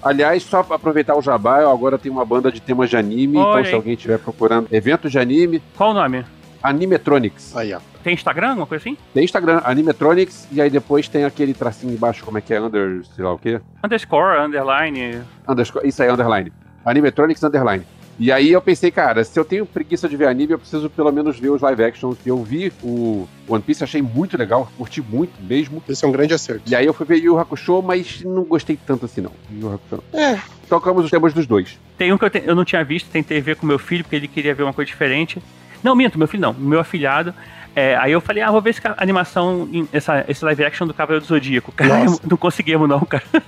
Aliás, 0.00 0.44
só 0.44 0.62
pra 0.62 0.76
aproveitar 0.76 1.16
o 1.16 1.20
jabá, 1.22 1.60
eu 1.60 1.70
agora 1.72 1.98
tenho 1.98 2.14
uma 2.14 2.24
banda 2.24 2.52
de 2.52 2.60
temas 2.60 2.88
de 2.88 2.96
anime, 2.96 3.36
Olha 3.36 3.60
então 3.60 3.64
se 3.70 3.74
alguém 3.74 3.94
estiver 3.94 4.18
procurando 4.18 4.68
eventos 4.70 5.10
de 5.10 5.18
anime, 5.18 5.60
Qual 5.76 5.90
o 5.90 5.94
nome? 5.94 6.24
Animetronics. 6.62 7.56
Aí, 7.56 7.72
ó. 7.74 7.80
Tem 8.08 8.14
Instagram, 8.14 8.48
alguma 8.48 8.66
coisa 8.66 8.82
assim? 8.82 8.96
Tem 9.12 9.22
Instagram, 9.22 9.60
Animetronics, 9.64 10.48
e 10.50 10.62
aí 10.62 10.70
depois 10.70 11.08
tem 11.08 11.24
aquele 11.26 11.52
tracinho 11.52 11.92
embaixo, 11.92 12.24
como 12.24 12.38
é 12.38 12.40
que 12.40 12.54
é? 12.54 12.60
Under, 12.60 13.04
sei 13.14 13.22
lá 13.22 13.34
o 13.34 13.38
quê? 13.38 13.60
Underscore, 13.84 14.38
underline. 14.40 15.20
Underscore, 15.46 15.86
isso 15.86 16.02
aí, 16.02 16.08
underline. 16.10 16.50
Animetronics 16.86 17.42
underline. 17.44 17.84
E 18.18 18.32
aí 18.32 18.50
eu 18.50 18.62
pensei, 18.62 18.90
cara, 18.90 19.22
se 19.22 19.38
eu 19.38 19.44
tenho 19.44 19.66
preguiça 19.66 20.08
de 20.08 20.16
ver 20.16 20.26
anime, 20.26 20.52
eu 20.54 20.58
preciso 20.58 20.88
pelo 20.88 21.12
menos 21.12 21.38
ver 21.38 21.50
os 21.50 21.60
live 21.60 21.84
actions. 21.84 22.16
Eu 22.24 22.42
vi 22.42 22.72
o 22.82 23.28
One 23.46 23.62
Piece, 23.62 23.84
achei 23.84 24.00
muito 24.00 24.38
legal, 24.38 24.68
curti 24.78 25.02
muito 25.02 25.32
mesmo. 25.42 25.82
Esse 25.86 26.04
é 26.04 26.08
um 26.08 26.12
grande 26.12 26.32
acerto. 26.32 26.62
E 26.66 26.74
aí 26.74 26.86
eu 26.86 26.94
fui 26.94 27.04
ver 27.04 27.16
Yu 27.16 27.38
Hakusho, 27.38 27.82
mas 27.82 28.22
não 28.24 28.42
gostei 28.42 28.76
tanto 28.86 29.04
assim 29.04 29.20
não. 29.20 29.32
Yu 29.52 29.70
Hakusho. 29.74 30.02
É, 30.14 30.38
Tocamos 30.66 31.04
os 31.04 31.10
temas 31.10 31.34
dos 31.34 31.46
dois. 31.46 31.78
Tem 31.98 32.10
um 32.12 32.16
que 32.18 32.24
eu, 32.24 32.30
te- 32.30 32.42
eu 32.44 32.54
não 32.54 32.64
tinha 32.64 32.82
visto, 32.82 33.08
tentei 33.10 33.40
ver 33.40 33.56
com 33.56 33.66
meu 33.66 33.78
filho, 33.78 34.02
porque 34.02 34.16
ele 34.16 34.28
queria 34.28 34.54
ver 34.54 34.62
uma 34.62 34.72
coisa 34.72 34.86
diferente. 34.88 35.40
Não, 35.80 35.94
minto, 35.94 36.18
meu 36.18 36.26
filho 36.26 36.40
não, 36.40 36.52
meu 36.52 36.80
afilhado. 36.80 37.32
É, 37.74 37.96
aí 37.96 38.12
eu 38.12 38.20
falei, 38.20 38.42
ah, 38.42 38.50
vou 38.50 38.60
ver 38.60 38.70
essa 38.70 38.94
animação, 38.96 39.68
essa, 39.92 40.24
esse 40.28 40.44
live 40.44 40.64
action 40.64 40.86
do 40.86 40.94
Cavaleiro 40.94 41.24
do 41.24 41.28
Zodíaco. 41.28 41.70
Cara, 41.72 42.04
Nossa. 42.04 42.20
não 42.28 42.36
conseguimos 42.36 42.88
não, 42.88 43.00
cara. 43.00 43.24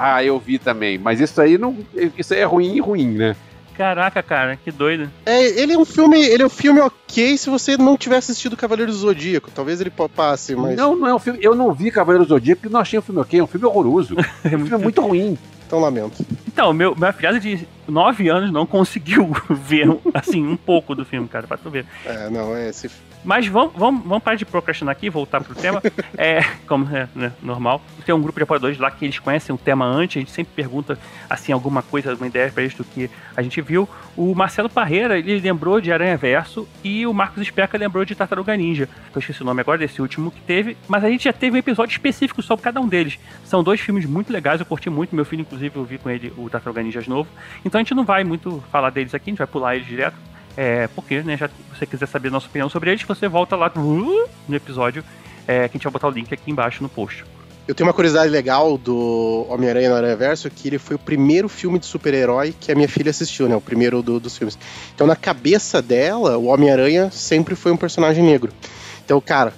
Ah, 0.00 0.22
eu 0.22 0.38
vi 0.38 0.60
também. 0.60 0.96
Mas 0.96 1.18
isso 1.18 1.40
aí 1.40 1.58
não. 1.58 1.76
Isso 2.16 2.32
aí 2.32 2.38
é 2.38 2.44
ruim 2.44 2.76
e 2.76 2.80
ruim, 2.80 3.08
né? 3.14 3.34
Caraca, 3.76 4.22
cara, 4.22 4.56
que 4.56 4.70
doido. 4.72 5.10
É, 5.24 5.60
ele 5.60 5.72
é 5.72 5.78
um 5.78 5.84
filme, 5.84 6.20
ele 6.20 6.42
é 6.42 6.46
um 6.46 6.48
filme 6.50 6.80
ok 6.80 7.36
se 7.36 7.48
você 7.48 7.76
não 7.76 7.96
tiver 7.96 8.16
assistido 8.16 8.56
Cavaleiro 8.56 8.90
do 8.90 8.98
Zodíaco. 8.98 9.50
Talvez 9.52 9.80
ele 9.80 9.92
passe, 10.14 10.56
mas 10.56 10.76
Não, 10.76 10.96
não 10.96 11.06
é 11.06 11.14
um 11.14 11.18
filme. 11.18 11.38
Eu 11.42 11.54
não 11.54 11.72
vi 11.72 11.90
Cavaleiro 11.90 12.24
do 12.24 12.28
Zodíaco 12.28 12.62
porque 12.62 12.72
não 12.72 12.80
achei 12.80 12.98
um 12.98 13.02
filme 13.02 13.20
ok, 13.20 13.38
é 13.38 13.42
um 13.42 13.46
filme 13.46 13.66
horroroso. 13.66 14.16
É 14.44 14.56
um 14.56 14.66
filme 14.66 14.82
muito 14.82 15.00
ruim. 15.00 15.38
então 15.66 15.78
lamento. 15.80 16.24
Então, 16.46 16.72
meu, 16.72 16.94
minha 16.96 17.12
filhada 17.12 17.38
de 17.38 17.66
9 17.86 18.28
anos 18.28 18.52
não 18.52 18.66
conseguiu 18.66 19.30
ver, 19.48 19.86
assim, 20.14 20.44
um 20.44 20.56
pouco 20.56 20.94
do 20.94 21.04
filme, 21.04 21.28
cara, 21.28 21.46
pra 21.46 21.56
tu 21.56 21.70
ver. 21.70 21.86
É, 22.04 22.28
não, 22.30 22.56
é 22.56 22.68
esse 22.68 22.88
Mas 23.24 23.46
vamos, 23.46 23.72
vamos, 23.74 24.02
vamos 24.04 24.22
parar 24.22 24.36
de 24.36 24.44
procrastinar 24.44 24.92
aqui 24.92 25.06
e 25.06 25.10
voltar 25.10 25.42
pro 25.42 25.54
tema. 25.54 25.82
É, 26.16 26.42
como 26.66 26.84
é 26.96 27.08
né, 27.14 27.32
normal. 27.42 27.80
Tem 28.04 28.14
um 28.14 28.20
grupo 28.20 28.38
de 28.38 28.42
apoiadores 28.42 28.78
lá 28.78 28.90
que 28.90 29.04
eles 29.04 29.18
conhecem 29.18 29.54
o 29.54 29.58
tema 29.58 29.84
antes, 29.84 30.16
a 30.16 30.20
gente 30.20 30.32
sempre 30.32 30.52
pergunta 30.54 30.98
assim 31.28 31.52
alguma 31.52 31.80
coisa, 31.80 32.10
alguma 32.10 32.26
ideia 32.26 32.50
pra 32.50 32.62
eles 32.62 32.74
do 32.74 32.82
que 32.82 33.08
a 33.36 33.42
gente 33.42 33.60
viu. 33.60 33.88
O 34.16 34.34
Marcelo 34.34 34.68
Parreira, 34.68 35.18
ele 35.18 35.38
lembrou 35.38 35.80
de 35.80 35.92
Aranha 35.92 36.16
Verso 36.16 36.68
e 36.82 37.06
o 37.06 37.12
Marcos 37.12 37.42
Especa 37.42 37.78
lembrou 37.78 38.04
de 38.04 38.14
Tartaruga 38.14 38.56
Ninja. 38.56 38.88
Eu 39.14 39.20
esqueci 39.20 39.42
o 39.42 39.44
nome 39.44 39.60
agora 39.60 39.78
desse 39.78 40.02
último 40.02 40.30
que 40.30 40.40
teve, 40.40 40.76
mas 40.88 41.04
a 41.04 41.08
gente 41.08 41.24
já 41.24 41.32
teve 41.32 41.56
um 41.56 41.58
episódio 41.58 41.92
específico 41.92 42.42
sobre 42.42 42.64
cada 42.64 42.80
um 42.80 42.88
deles. 42.88 43.18
São 43.44 43.62
dois 43.62 43.80
filmes 43.80 44.06
muito 44.06 44.32
legais, 44.32 44.60
eu 44.60 44.66
curti 44.66 44.90
muito, 44.90 45.14
meu 45.14 45.24
filho 45.24 45.42
inclusive 45.42 45.76
eu 45.76 45.84
vi 45.84 45.98
com 45.98 46.10
ele 46.10 46.32
o 46.36 46.50
Tartaruga 46.50 46.82
Ninja 46.82 47.02
novo. 47.06 47.28
Então 47.64 47.78
a 47.78 47.82
gente 47.82 47.94
não 47.94 48.04
vai 48.04 48.24
muito 48.24 48.62
falar 48.72 48.90
deles 48.90 49.14
aqui, 49.14 49.30
a 49.30 49.32
gente 49.32 49.38
vai 49.38 49.46
pular 49.46 49.76
eles 49.76 49.86
direto. 49.86 50.16
É, 50.60 50.88
porque, 50.88 51.22
né, 51.22 51.36
já 51.36 51.46
se 51.46 51.54
você 51.72 51.86
quiser 51.86 52.06
saber 52.08 52.28
a 52.28 52.32
nossa 52.32 52.48
opinião 52.48 52.68
sobre 52.68 52.90
eles, 52.90 53.02
você 53.04 53.28
volta 53.28 53.54
lá 53.54 53.70
no 53.76 54.26
episódio, 54.50 55.04
é, 55.46 55.68
que 55.68 55.76
a 55.76 55.78
gente 55.78 55.84
vai 55.84 55.92
botar 55.92 56.08
o 56.08 56.10
link 56.10 56.34
aqui 56.34 56.50
embaixo 56.50 56.82
no 56.82 56.88
post. 56.88 57.24
Eu 57.68 57.76
tenho 57.76 57.86
uma 57.86 57.92
curiosidade 57.94 58.28
legal 58.28 58.76
do 58.76 59.46
Homem-Aranha 59.48 59.90
no 59.90 59.94
Aranha 59.94 60.16
Verso, 60.16 60.50
que 60.50 60.66
ele 60.66 60.78
foi 60.78 60.96
o 60.96 60.98
primeiro 60.98 61.48
filme 61.48 61.78
de 61.78 61.86
super-herói 61.86 62.52
que 62.58 62.72
a 62.72 62.74
minha 62.74 62.88
filha 62.88 63.10
assistiu, 63.10 63.48
né? 63.48 63.54
O 63.54 63.60
primeiro 63.60 64.02
do- 64.02 64.18
dos 64.18 64.36
filmes. 64.36 64.58
Então, 64.94 65.06
na 65.06 65.14
cabeça 65.14 65.80
dela, 65.80 66.36
o 66.38 66.46
Homem-Aranha 66.46 67.08
sempre 67.12 67.54
foi 67.54 67.70
um 67.70 67.76
personagem 67.76 68.24
negro. 68.24 68.50
Então, 69.04 69.20
cara, 69.20 69.52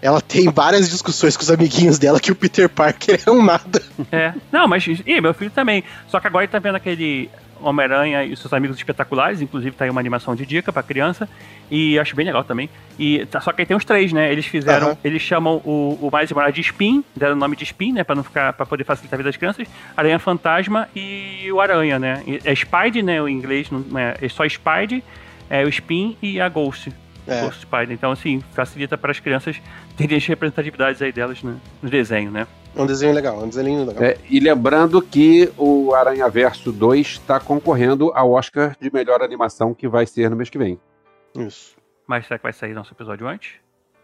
ela 0.00 0.20
tem 0.22 0.48
várias 0.50 0.88
discussões 0.88 1.36
com 1.36 1.42
os 1.42 1.50
amiguinhos 1.50 1.98
dela 1.98 2.20
que 2.20 2.30
o 2.32 2.34
Peter 2.34 2.68
Parker 2.70 3.20
é 3.26 3.30
um 3.30 3.42
nada. 3.44 3.82
É, 4.10 4.32
não, 4.50 4.66
mas, 4.68 4.86
e 5.04 5.20
meu 5.20 5.34
filho 5.34 5.50
também. 5.50 5.84
Só 6.06 6.20
que 6.20 6.26
agora 6.28 6.44
ele 6.44 6.52
tá 6.52 6.58
vendo 6.60 6.76
aquele 6.76 7.28
Homem-Aranha 7.60 8.24
e 8.24 8.36
seus 8.36 8.52
amigos 8.52 8.76
espetaculares, 8.76 9.40
inclusive 9.40 9.74
tá 9.76 9.84
aí 9.84 9.90
uma 9.90 10.00
animação 10.00 10.34
de 10.34 10.44
dica 10.46 10.72
pra 10.72 10.82
criança, 10.82 11.28
e 11.70 11.98
acho 11.98 12.14
bem 12.16 12.26
legal 12.26 12.44
também. 12.44 12.68
E 12.98 13.24
tá- 13.26 13.40
só 13.40 13.52
que 13.52 13.62
aí 13.62 13.66
tem 13.66 13.76
os 13.76 13.84
três, 13.84 14.12
né? 14.12 14.30
Eles 14.32 14.46
fizeram, 14.46 14.88
Aham. 14.88 14.98
eles 15.04 15.22
chamam 15.22 15.56
o, 15.64 15.98
o 16.00 16.10
Miles 16.14 16.32
Morales 16.32 16.54
de 16.54 16.60
Spin, 16.62 17.04
deram 17.16 17.34
o 17.34 17.38
nome 17.38 17.56
de 17.56 17.64
Spin, 17.64 17.92
né, 17.92 18.04
Pra 18.04 18.14
não 18.14 18.24
ficar 18.24 18.52
para 18.52 18.64
poder 18.66 18.84
facilitar 18.84 19.16
a 19.16 19.18
vida 19.18 19.28
das 19.28 19.36
crianças. 19.36 19.66
Aranha 19.96 20.18
Fantasma 20.18 20.88
e 20.94 21.50
o 21.52 21.60
Aranha, 21.60 21.98
né? 21.98 22.22
É 22.44 22.54
Spide, 22.54 23.02
né, 23.02 23.20
o 23.20 23.28
inglês 23.28 23.70
não 23.70 23.98
é, 23.98 24.16
é 24.20 24.28
só 24.28 24.44
Spide, 24.46 25.02
é 25.50 25.64
o 25.64 25.68
Spin 25.68 26.16
e 26.22 26.40
a 26.40 26.48
Ghost. 26.48 26.92
É. 27.26 27.42
Ghost 27.42 27.60
Spider. 27.60 27.90
Então, 27.92 28.10
assim, 28.10 28.42
facilita 28.54 28.96
para 28.96 29.10
as 29.10 29.20
crianças 29.20 29.60
terem 29.98 30.16
as 30.16 30.24
representatividades 30.24 31.02
aí 31.02 31.10
delas 31.10 31.42
no, 31.42 31.60
no 31.82 31.90
desenho, 31.90 32.30
né? 32.30 32.46
É 32.76 32.80
um 32.80 32.86
desenho 32.86 33.12
legal, 33.12 33.40
é 33.40 33.44
um 33.44 33.48
desenho 33.48 33.84
legal. 33.84 34.04
É, 34.04 34.16
e 34.30 34.38
lembrando 34.38 35.02
que 35.02 35.52
o 35.58 35.92
Aranha 35.92 36.28
Verso 36.28 36.70
2 36.70 37.06
está 37.06 37.40
concorrendo 37.40 38.12
ao 38.14 38.30
Oscar 38.30 38.76
de 38.80 38.92
melhor 38.92 39.20
animação 39.20 39.74
que 39.74 39.88
vai 39.88 40.06
ser 40.06 40.30
no 40.30 40.36
mês 40.36 40.48
que 40.48 40.56
vem. 40.56 40.78
Isso. 41.36 41.76
Mas 42.06 42.26
será 42.26 42.38
que 42.38 42.44
vai 42.44 42.52
sair 42.52 42.72
nosso 42.74 42.94
episódio 42.94 43.26
antes? 43.26 43.54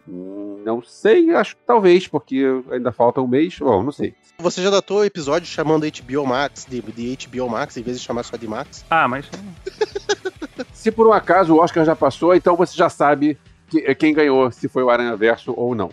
Não 0.06 0.82
sei, 0.82 1.34
acho 1.34 1.56
que 1.56 1.62
talvez, 1.66 2.06
porque 2.06 2.44
ainda 2.70 2.92
falta 2.92 3.20
um 3.20 3.26
mês. 3.26 3.56
Bom, 3.58 3.82
não 3.82 3.92
sei. 3.92 4.14
Você 4.38 4.60
já 4.60 4.68
datou 4.68 4.98
o 4.98 5.04
episódio 5.04 5.46
chamando 5.46 5.86
HBO 5.86 6.26
Max 6.26 6.66
de, 6.68 6.82
de 6.82 7.16
HBO 7.26 7.48
Max, 7.48 7.76
em 7.76 7.82
vez 7.82 7.98
de 7.98 8.04
chamar 8.04 8.24
só 8.24 8.36
de 8.36 8.46
Max? 8.46 8.84
Ah, 8.90 9.08
mas. 9.08 9.30
Se 10.74 10.90
por 10.90 11.06
um 11.06 11.12
acaso 11.12 11.54
o 11.54 11.58
Oscar 11.58 11.84
já 11.84 11.96
passou, 11.96 12.34
então 12.34 12.56
você 12.56 12.76
já 12.76 12.90
sabe 12.90 13.38
que- 13.80 13.94
quem 13.94 14.14
ganhou, 14.14 14.50
se 14.50 14.68
foi 14.68 14.82
o 14.82 14.90
Aranha 14.90 15.16
Verso 15.16 15.52
ou 15.56 15.74
não. 15.74 15.90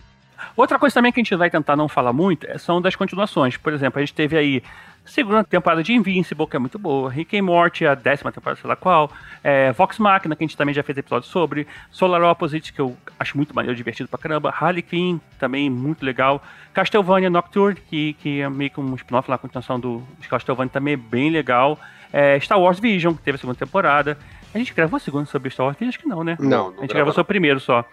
Outra 0.56 0.78
coisa 0.78 0.92
também 0.94 1.12
que 1.12 1.20
a 1.20 1.22
gente 1.22 1.34
vai 1.36 1.48
tentar 1.48 1.76
não 1.76 1.88
falar 1.88 2.12
muito 2.12 2.46
é- 2.46 2.58
são 2.58 2.80
das 2.82 2.94
continuações. 2.96 3.56
Por 3.56 3.72
exemplo, 3.72 3.98
a 3.98 4.02
gente 4.02 4.12
teve 4.14 4.36
aí 4.36 4.62
segunda 5.04 5.42
temporada 5.42 5.82
de 5.82 5.92
Invincible, 5.92 6.46
que 6.46 6.54
é 6.54 6.58
muito 6.58 6.78
boa, 6.78 7.10
Rick 7.10 7.36
and 7.38 7.42
Morty, 7.42 7.84
a 7.86 7.94
décima 7.94 8.30
temporada, 8.30 8.60
sei 8.60 8.68
lá 8.68 8.76
qual, 8.76 9.10
é, 9.42 9.72
Vox 9.72 9.98
Machina, 9.98 10.36
que 10.36 10.44
a 10.44 10.46
gente 10.46 10.56
também 10.56 10.72
já 10.74 10.82
fez 10.82 10.96
episódio 10.96 11.28
sobre, 11.28 11.66
Solar 11.90 12.22
Opposite, 12.22 12.72
que 12.72 12.80
eu 12.80 12.96
acho 13.18 13.36
muito 13.36 13.52
maneiro, 13.54 13.76
divertido 13.76 14.08
pra 14.08 14.18
caramba, 14.18 14.54
Harley 14.56 14.82
Quinn, 14.82 15.18
também 15.40 15.68
muito 15.68 16.04
legal, 16.04 16.40
Castlevania 16.72 17.28
Nocturne, 17.30 17.76
que, 17.90 18.12
que 18.14 18.40
é 18.42 18.48
meio 18.48 18.70
que 18.70 18.80
um 18.80 18.94
spin-off 18.94 19.28
lá, 19.28 19.34
a 19.34 19.38
continuação 19.38 19.80
do 19.80 20.04
Castlevania, 20.30 20.70
também 20.70 20.94
é 20.94 20.96
bem 20.96 21.30
legal, 21.30 21.80
é, 22.12 22.38
Star 22.38 22.60
Wars 22.60 22.78
Vision, 22.78 23.14
que 23.14 23.22
teve 23.22 23.36
a 23.36 23.38
segunda 23.40 23.58
temporada, 23.58 24.16
a 24.54 24.58
gente 24.58 24.74
gravou 24.74 24.96
a 24.96 25.00
segunda 25.00 25.26
sobre 25.26 25.50
Star 25.50 25.66
Wars? 25.66 25.76
Acho 25.80 25.98
que 25.98 26.06
não, 26.08 26.22
né? 26.24 26.36
Não, 26.38 26.48
A 26.48 26.48
não 26.48 26.66
gente 26.68 26.76
gravou, 26.76 26.94
gravou 26.94 27.12
só 27.12 27.20
o 27.20 27.24
primeiro 27.24 27.58
só. 27.60 27.84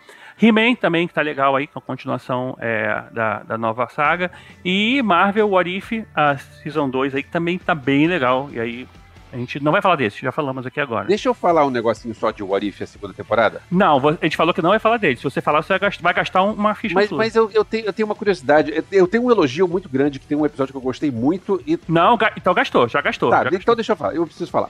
He-Man 0.42 0.76
também, 0.76 1.06
que 1.08 1.14
tá 1.14 1.22
legal 1.22 1.56
aí, 1.56 1.68
com 1.68 1.80
a 1.80 1.82
continuação 1.82 2.56
é, 2.62 3.04
da, 3.12 3.44
da 3.44 3.58
nova 3.58 3.88
saga. 3.90 4.32
E 4.64 5.02
Marvel 5.02 5.50
What 5.50 5.70
If, 5.70 5.92
a 6.16 6.38
Season 6.38 6.90
2 6.90 7.16
aí, 7.16 7.24
que 7.24 7.30
também 7.30 7.58
tá 7.60 7.76
bem 7.76 8.08
legal. 8.08 8.50
E 8.54 8.60
aí, 8.60 8.88
a 9.34 9.38
gente 9.38 9.62
não 9.62 9.72
vai 9.72 9.82
falar 9.82 9.98
desse, 9.98 10.22
já 10.22 10.32
falamos 10.32 10.66
aqui 10.66 10.80
agora. 10.80 11.06
Deixa 11.08 11.28
eu 11.28 11.34
falar 11.34 11.66
um 11.66 11.70
negocinho 11.70 12.16
só 12.16 12.32
de 12.32 12.42
What 12.42 12.66
If, 12.66 12.82
a 12.82 12.86
segunda 12.88 13.14
temporada. 13.14 13.62
Não, 13.70 13.98
a 14.08 14.18
gente 14.24 14.38
falou 14.38 14.54
que 14.54 14.62
não 14.62 14.70
vai 14.70 14.80
falar 14.80 14.96
dele. 14.98 15.18
Se 15.18 15.24
você 15.24 15.42
falar, 15.42 15.62
você 15.62 15.78
vai 16.02 16.14
gastar, 16.14 16.42
um- 16.42 16.54
uma 16.54 16.74
ficha 16.74 16.96
Mas, 16.96 17.12
mas 17.12 17.36
eu, 17.36 17.52
eu 17.54 17.66
tenho, 17.66 17.86
eu 17.86 17.92
tenho 17.94 18.08
uma 18.08 18.16
curiosidade. 18.16 18.74
Eu- 18.92 19.08
tenho 19.08 19.24
um 19.26 19.30
elogio 19.32 19.68
muito 19.68 19.90
grande, 19.90 20.20
que 20.20 20.26
tem 20.26 20.38
um 20.38 20.46
episódio 20.46 20.72
que 20.74 20.78
eu 20.78 20.82
gostei 20.82 21.12
muito 21.12 21.62
e. 21.68 21.78
Não, 21.88 22.18
então 22.38 22.54
gastou, 22.54 22.88
já 22.88 23.02
gastou. 23.02 23.30
Tá, 23.30 23.44
já 23.44 23.50
então 23.58 23.76
deixa 23.76 23.92
eu 23.92 23.96
falar, 23.98 24.16
eu 24.16 24.26
preciso 24.26 24.50
falar. 24.50 24.70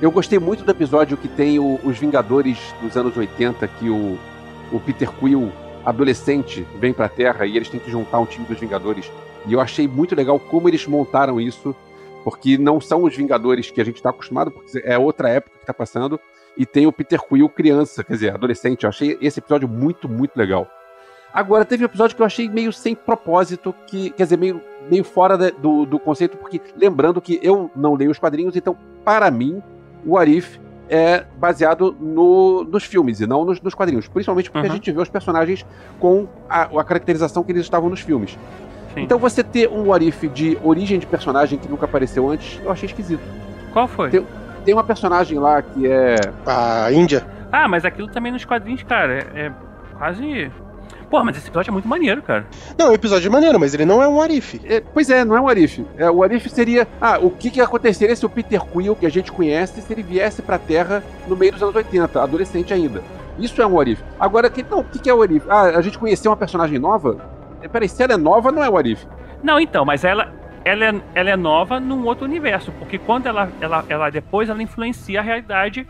Eu 0.00 0.10
gostei 0.10 0.38
muito 0.38 0.64
do 0.64 0.70
episódio 0.70 1.16
que 1.16 1.28
tem 1.28 1.58
o- 1.58 1.80
os 1.82 1.98
Vingadores 1.98 2.58
dos 2.82 2.96
anos 2.96 3.16
80, 3.16 3.66
que 3.66 3.88
o, 3.88 4.18
o 4.72 4.80
Peter 4.80 5.10
Quill, 5.10 5.50
adolescente, 5.84 6.66
vem 6.78 6.92
pra 6.92 7.08
Terra 7.08 7.46
e 7.46 7.56
eles 7.56 7.68
têm 7.70 7.80
que 7.80 7.90
juntar 7.90 8.18
um 8.18 8.26
time 8.26 8.44
dos 8.44 8.58
Vingadores. 8.58 9.10
E 9.46 9.52
eu 9.52 9.60
achei 9.60 9.86
muito 9.88 10.14
legal 10.14 10.38
como 10.38 10.68
eles 10.68 10.86
montaram 10.86 11.40
isso, 11.40 11.74
porque 12.22 12.58
não 12.58 12.80
são 12.80 13.04
os 13.04 13.16
Vingadores 13.16 13.70
que 13.70 13.80
a 13.80 13.84
gente 13.84 13.96
está 13.96 14.10
acostumado, 14.10 14.50
porque 14.50 14.78
é 14.84 14.98
outra 14.98 15.28
época 15.30 15.58
que 15.58 15.66
tá 15.66 15.72
passando, 15.74 16.20
e 16.56 16.64
tem 16.64 16.86
o 16.86 16.92
Peter 16.92 17.20
Quill 17.20 17.48
criança, 17.48 18.02
quer 18.04 18.12
dizer, 18.14 18.34
adolescente. 18.34 18.84
Eu 18.84 18.88
achei 18.90 19.18
esse 19.20 19.40
episódio 19.40 19.68
muito, 19.68 20.08
muito 20.08 20.36
legal. 20.36 20.68
Agora, 21.32 21.64
teve 21.64 21.82
um 21.82 21.86
episódio 21.86 22.14
que 22.14 22.22
eu 22.22 22.26
achei 22.26 22.48
meio 22.48 22.72
sem 22.72 22.94
propósito, 22.94 23.74
que, 23.88 24.10
quer 24.10 24.22
dizer, 24.22 24.36
meio, 24.38 24.60
meio 24.88 25.02
fora 25.02 25.36
da- 25.36 25.50
do, 25.50 25.84
do 25.84 25.98
conceito, 25.98 26.36
porque 26.36 26.60
lembrando 26.76 27.20
que 27.20 27.40
eu 27.42 27.70
não 27.74 27.94
leio 27.94 28.10
os 28.12 28.18
quadrinhos, 28.20 28.54
então, 28.54 28.76
para 29.04 29.28
mim, 29.32 29.60
o 30.06 30.16
Arif 30.16 30.60
é 30.88 31.24
baseado 31.36 31.96
no- 31.98 32.62
nos 32.62 32.84
filmes 32.84 33.18
e 33.20 33.26
não 33.26 33.44
nos, 33.44 33.60
nos 33.60 33.74
quadrinhos. 33.74 34.06
Principalmente 34.06 34.48
porque 34.50 34.66
Uhum. 34.68 34.72
a 34.72 34.76
gente 34.76 34.92
vê 34.92 35.00
os 35.02 35.08
personagens 35.08 35.66
com 35.98 36.28
a, 36.48 36.62
a 36.62 36.84
caracterização 36.84 37.42
que 37.42 37.50
eles 37.50 37.62
estavam 37.62 37.90
nos 37.90 38.00
filmes. 38.00 38.38
Sim. 38.94 39.00
Então 39.02 39.18
você 39.18 39.42
ter 39.42 39.68
um 39.68 39.92
Arif 39.92 40.28
de 40.28 40.56
origem 40.62 41.00
de 41.00 41.06
personagem 41.06 41.58
que 41.58 41.68
nunca 41.68 41.86
apareceu 41.86 42.30
antes, 42.30 42.60
eu 42.62 42.70
achei 42.70 42.86
esquisito. 42.86 43.22
Qual 43.72 43.88
foi? 43.88 44.10
Tem- 44.10 44.24
Tem 44.64 44.74
uma 44.74 44.84
personagem 44.84 45.38
lá 45.38 45.60
que 45.62 45.86
é. 45.86 46.16
A 46.46 46.90
Índia. 46.92 47.26
Ah, 47.52 47.68
mas 47.68 47.84
aquilo 47.84 48.08
também 48.08 48.32
nos 48.32 48.44
quadrinhos, 48.44 48.82
cara, 48.82 49.12
é, 49.34 49.46
é 49.46 49.52
quase. 49.98 50.50
Pô, 51.10 51.22
mas 51.22 51.36
esse 51.36 51.46
episódio 51.46 51.70
é 51.70 51.72
muito 51.72 51.86
maneiro, 51.86 52.22
cara. 52.22 52.46
Não, 52.76 52.90
o 52.90 52.94
episódio 52.94 53.28
é 53.28 53.30
maneiro, 53.30 53.60
mas 53.60 53.72
ele 53.74 53.84
não 53.84 54.02
é 54.02 54.08
um 54.08 54.20
Arif. 54.20 54.60
é- 54.64 54.80
pois 54.80 55.08
é, 55.10 55.24
não 55.24 55.36
é 55.36 55.40
um 55.40 55.48
Arif. 55.48 55.84
É, 55.96 56.10
o 56.10 56.22
Arif 56.24 56.48
seria. 56.48 56.88
Ah, 57.00 57.18
o 57.20 57.30
que, 57.30 57.50
que 57.50 57.60
aconteceria 57.60 58.16
se 58.16 58.26
o 58.26 58.28
Peter 58.28 58.60
Quill, 58.60 58.96
que 58.96 59.06
a 59.06 59.10
gente 59.10 59.30
conhece, 59.30 59.80
se 59.80 59.92
ele 59.92 60.02
viesse 60.02 60.42
pra 60.42 60.58
Terra 60.58 61.02
no 61.28 61.36
meio 61.36 61.52
dos 61.52 61.62
anos 61.62 61.76
80, 61.76 62.20
adolescente 62.22 62.74
ainda. 62.74 63.02
Isso 63.38 63.60
é 63.62 63.66
um 63.66 63.78
Arif. 63.78 64.02
Agora, 64.18 64.48
que, 64.50 64.64
não, 64.68 64.80
o 64.80 64.84
que, 64.84 64.98
que 64.98 65.10
é 65.10 65.14
o 65.14 65.22
Arif? 65.22 65.46
Ah, 65.48 65.62
a 65.76 65.82
gente 65.82 65.98
conheceu 65.98 66.30
uma 66.30 66.36
personagem 66.36 66.78
nova? 66.78 67.18
É, 67.62 67.68
Peraí, 67.68 67.88
se 67.88 68.02
ela 68.02 68.14
é 68.14 68.16
nova, 68.16 68.50
não 68.50 68.64
é 68.64 68.68
o 68.68 68.76
Arif. 68.76 69.06
Não, 69.42 69.60
então, 69.60 69.84
mas 69.84 70.04
ela, 70.04 70.32
ela, 70.64 70.84
é, 70.84 71.00
ela 71.14 71.30
é 71.30 71.36
nova 71.36 71.78
num 71.78 72.04
outro 72.06 72.24
universo, 72.24 72.72
porque 72.72 72.98
quando 72.98 73.26
ela, 73.26 73.50
ela, 73.60 73.84
ela 73.88 74.10
depois 74.10 74.48
ela 74.48 74.62
influencia 74.62 75.20
a 75.20 75.22
realidade 75.22 75.86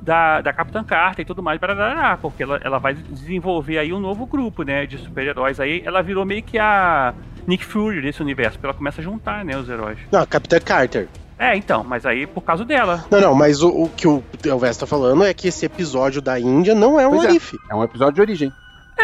da, 0.00 0.40
da 0.40 0.52
Capitã 0.52 0.84
Carter 0.84 1.22
e 1.22 1.26
tudo 1.26 1.42
mais, 1.42 1.60
barará, 1.60 2.16
porque 2.16 2.42
ela, 2.42 2.60
ela 2.62 2.78
vai 2.78 2.94
desenvolver 2.94 3.78
aí 3.78 3.92
um 3.92 4.00
novo 4.00 4.24
grupo, 4.24 4.62
né, 4.62 4.86
de 4.86 4.98
super-heróis 4.98 5.60
aí, 5.60 5.82
ela 5.84 6.02
virou 6.02 6.24
meio 6.24 6.42
que 6.42 6.58
a 6.58 7.12
Nick 7.46 7.64
Fury 7.64 8.00
desse 8.00 8.22
universo, 8.22 8.52
porque 8.52 8.66
ela 8.66 8.74
começa 8.74 9.00
a 9.00 9.04
juntar, 9.04 9.44
né, 9.44 9.56
os 9.56 9.68
heróis. 9.68 9.98
Não, 10.10 10.20
a 10.20 10.26
Capitã 10.26 10.58
Carter. 10.60 11.08
É, 11.38 11.54
então, 11.54 11.84
mas 11.84 12.06
aí 12.06 12.26
por 12.26 12.40
causa 12.40 12.64
dela. 12.64 13.04
Não, 13.10 13.20
não, 13.20 13.34
mas 13.34 13.62
o, 13.62 13.68
o 13.68 13.88
que 13.90 14.08
o 14.08 14.22
Elvis 14.42 14.78
tá 14.78 14.86
falando 14.86 15.22
é 15.22 15.34
que 15.34 15.48
esse 15.48 15.66
episódio 15.66 16.22
da 16.22 16.40
Índia 16.40 16.74
não 16.74 16.98
é 16.98 17.06
um 17.06 17.10
Pois 17.10 17.24
é. 17.24 17.56
É 17.70 17.74
um 17.74 17.84
episódio 17.84 18.14
de 18.14 18.20
origem. 18.22 18.52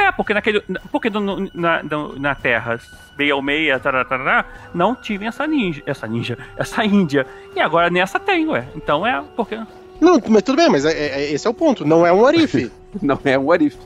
É, 0.03 0.11
porque 0.13 0.35
naquele. 0.35 0.61
Porque 0.91 1.09
no- 1.11 1.49
na, 1.55 1.81
na 2.19 2.35
Terra 2.35 2.79
666, 3.17 3.81
tarará, 3.83 4.05
tarará, 4.05 4.45
não 4.75 4.95
tive 4.95 5.27
essa 5.27 5.47
ninja. 5.47 5.83
Essa 5.87 6.07
ninja, 6.07 6.37
essa 6.57 6.85
Índia. 6.85 7.27
E 7.55 7.61
agora 7.61 7.89
nessa 7.91 8.19
tem, 8.19 8.47
ué. 8.49 8.67
Então 8.75 9.07
é 9.07 9.23
porque. 9.37 9.57
Não, 10.01 10.21
mas 10.29 10.43
tudo 10.43 10.57
bem, 10.57 10.69
mas 10.69 10.85
é- 10.85 10.93
é- 10.93 11.33
esse 11.33 11.47
é 11.47 11.51
o 11.51 11.55
ponto. 11.55 11.85
Não 11.85 12.05
é 12.07 12.13
um 12.13 12.27
Arif. 12.27 12.71
Não 13.01 13.19
é 13.25 13.39
um 13.39 13.53
Arif. 13.53 13.77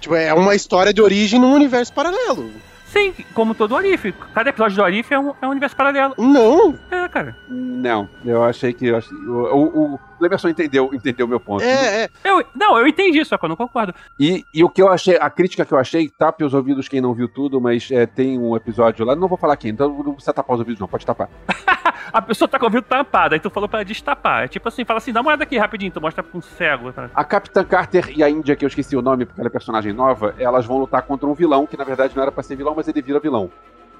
tipo, 0.00 0.14
é 0.14 0.32
uma 0.34 0.54
história 0.54 0.92
de 0.92 1.00
origem 1.00 1.40
num 1.40 1.54
universo 1.54 1.92
paralelo. 1.92 2.50
Sim, 2.86 3.12
como 3.32 3.54
todo 3.54 3.74
Arif. 3.76 4.12
Cada 4.34 4.50
episódio 4.50 4.76
do 4.76 4.84
Arif 4.84 5.12
é 5.12 5.18
um, 5.18 5.32
é 5.42 5.46
um 5.46 5.50
universo 5.50 5.74
paralelo. 5.74 6.14
Não. 6.18 6.78
É, 6.90 7.08
cara. 7.08 7.34
Não, 7.48 8.08
eu 8.24 8.44
achei 8.44 8.72
que. 8.72 8.86
eu 8.86 8.96
achei- 8.98 9.16
o, 9.16 9.40
o, 9.40 9.94
o 9.94 9.98
Cleberson 10.24 10.48
entendeu 10.48 10.90
entendeu 10.92 11.26
o 11.26 11.28
meu 11.28 11.38
ponto. 11.38 11.62
É, 11.62 12.04
é. 12.04 12.10
Eu, 12.24 12.44
não, 12.54 12.78
eu 12.78 12.86
entendi, 12.86 13.22
só 13.24 13.36
que 13.36 13.44
eu 13.44 13.48
não 13.48 13.56
concordo. 13.56 13.94
E, 14.18 14.44
e 14.54 14.64
o 14.64 14.70
que 14.70 14.80
eu 14.80 14.88
achei, 14.88 15.16
a 15.16 15.28
crítica 15.28 15.64
que 15.64 15.72
eu 15.72 15.78
achei, 15.78 16.08
tape 16.08 16.44
os 16.44 16.54
ouvidos 16.54 16.88
quem 16.88 17.00
não 17.00 17.12
viu 17.12 17.28
tudo, 17.28 17.60
mas 17.60 17.90
é, 17.90 18.06
tem 18.06 18.38
um 18.38 18.56
episódio 18.56 19.04
lá, 19.04 19.14
não 19.14 19.28
vou 19.28 19.36
falar 19.36 19.56
quem, 19.56 19.70
então 19.70 19.88
não 19.88 20.14
precisa 20.14 20.32
tapar 20.32 20.54
os 20.54 20.60
ouvidos, 20.60 20.80
não, 20.80 20.88
pode 20.88 21.04
tapar. 21.04 21.28
A 22.12 22.22
pessoa 22.22 22.46
tá 22.46 22.58
com 22.58 22.64
o 22.64 22.68
ouvido 22.68 22.84
tampado, 22.84 23.34
aí 23.34 23.40
tu 23.40 23.50
falou 23.50 23.68
pra 23.68 23.80
ela 23.80 23.84
destapar. 23.84 24.44
É 24.44 24.48
tipo 24.48 24.68
assim, 24.68 24.84
fala 24.84 24.98
assim, 24.98 25.12
dá 25.12 25.20
uma 25.20 25.28
olhada 25.28 25.42
aqui 25.42 25.58
rapidinho, 25.58 25.90
tu 25.90 26.00
mostra 26.00 26.22
pra 26.22 26.38
um 26.38 26.40
cego. 26.40 26.92
Tá? 26.92 27.10
A 27.14 27.24
Capitã 27.24 27.64
Carter 27.64 28.12
e 28.16 28.22
a 28.22 28.30
Índia, 28.30 28.54
que 28.54 28.64
eu 28.64 28.68
esqueci 28.68 28.96
o 28.96 29.02
nome 29.02 29.24
porque 29.24 29.40
ela 29.40 29.48
é 29.48 29.50
personagem 29.50 29.92
nova, 29.92 30.34
elas 30.38 30.64
vão 30.64 30.78
lutar 30.78 31.02
contra 31.02 31.26
um 31.26 31.34
vilão, 31.34 31.66
que 31.66 31.76
na 31.76 31.84
verdade 31.84 32.14
não 32.14 32.22
era 32.22 32.30
pra 32.30 32.42
ser 32.42 32.56
vilão, 32.56 32.74
mas 32.76 32.86
ele 32.88 33.02
vira 33.02 33.18
vilão. 33.18 33.50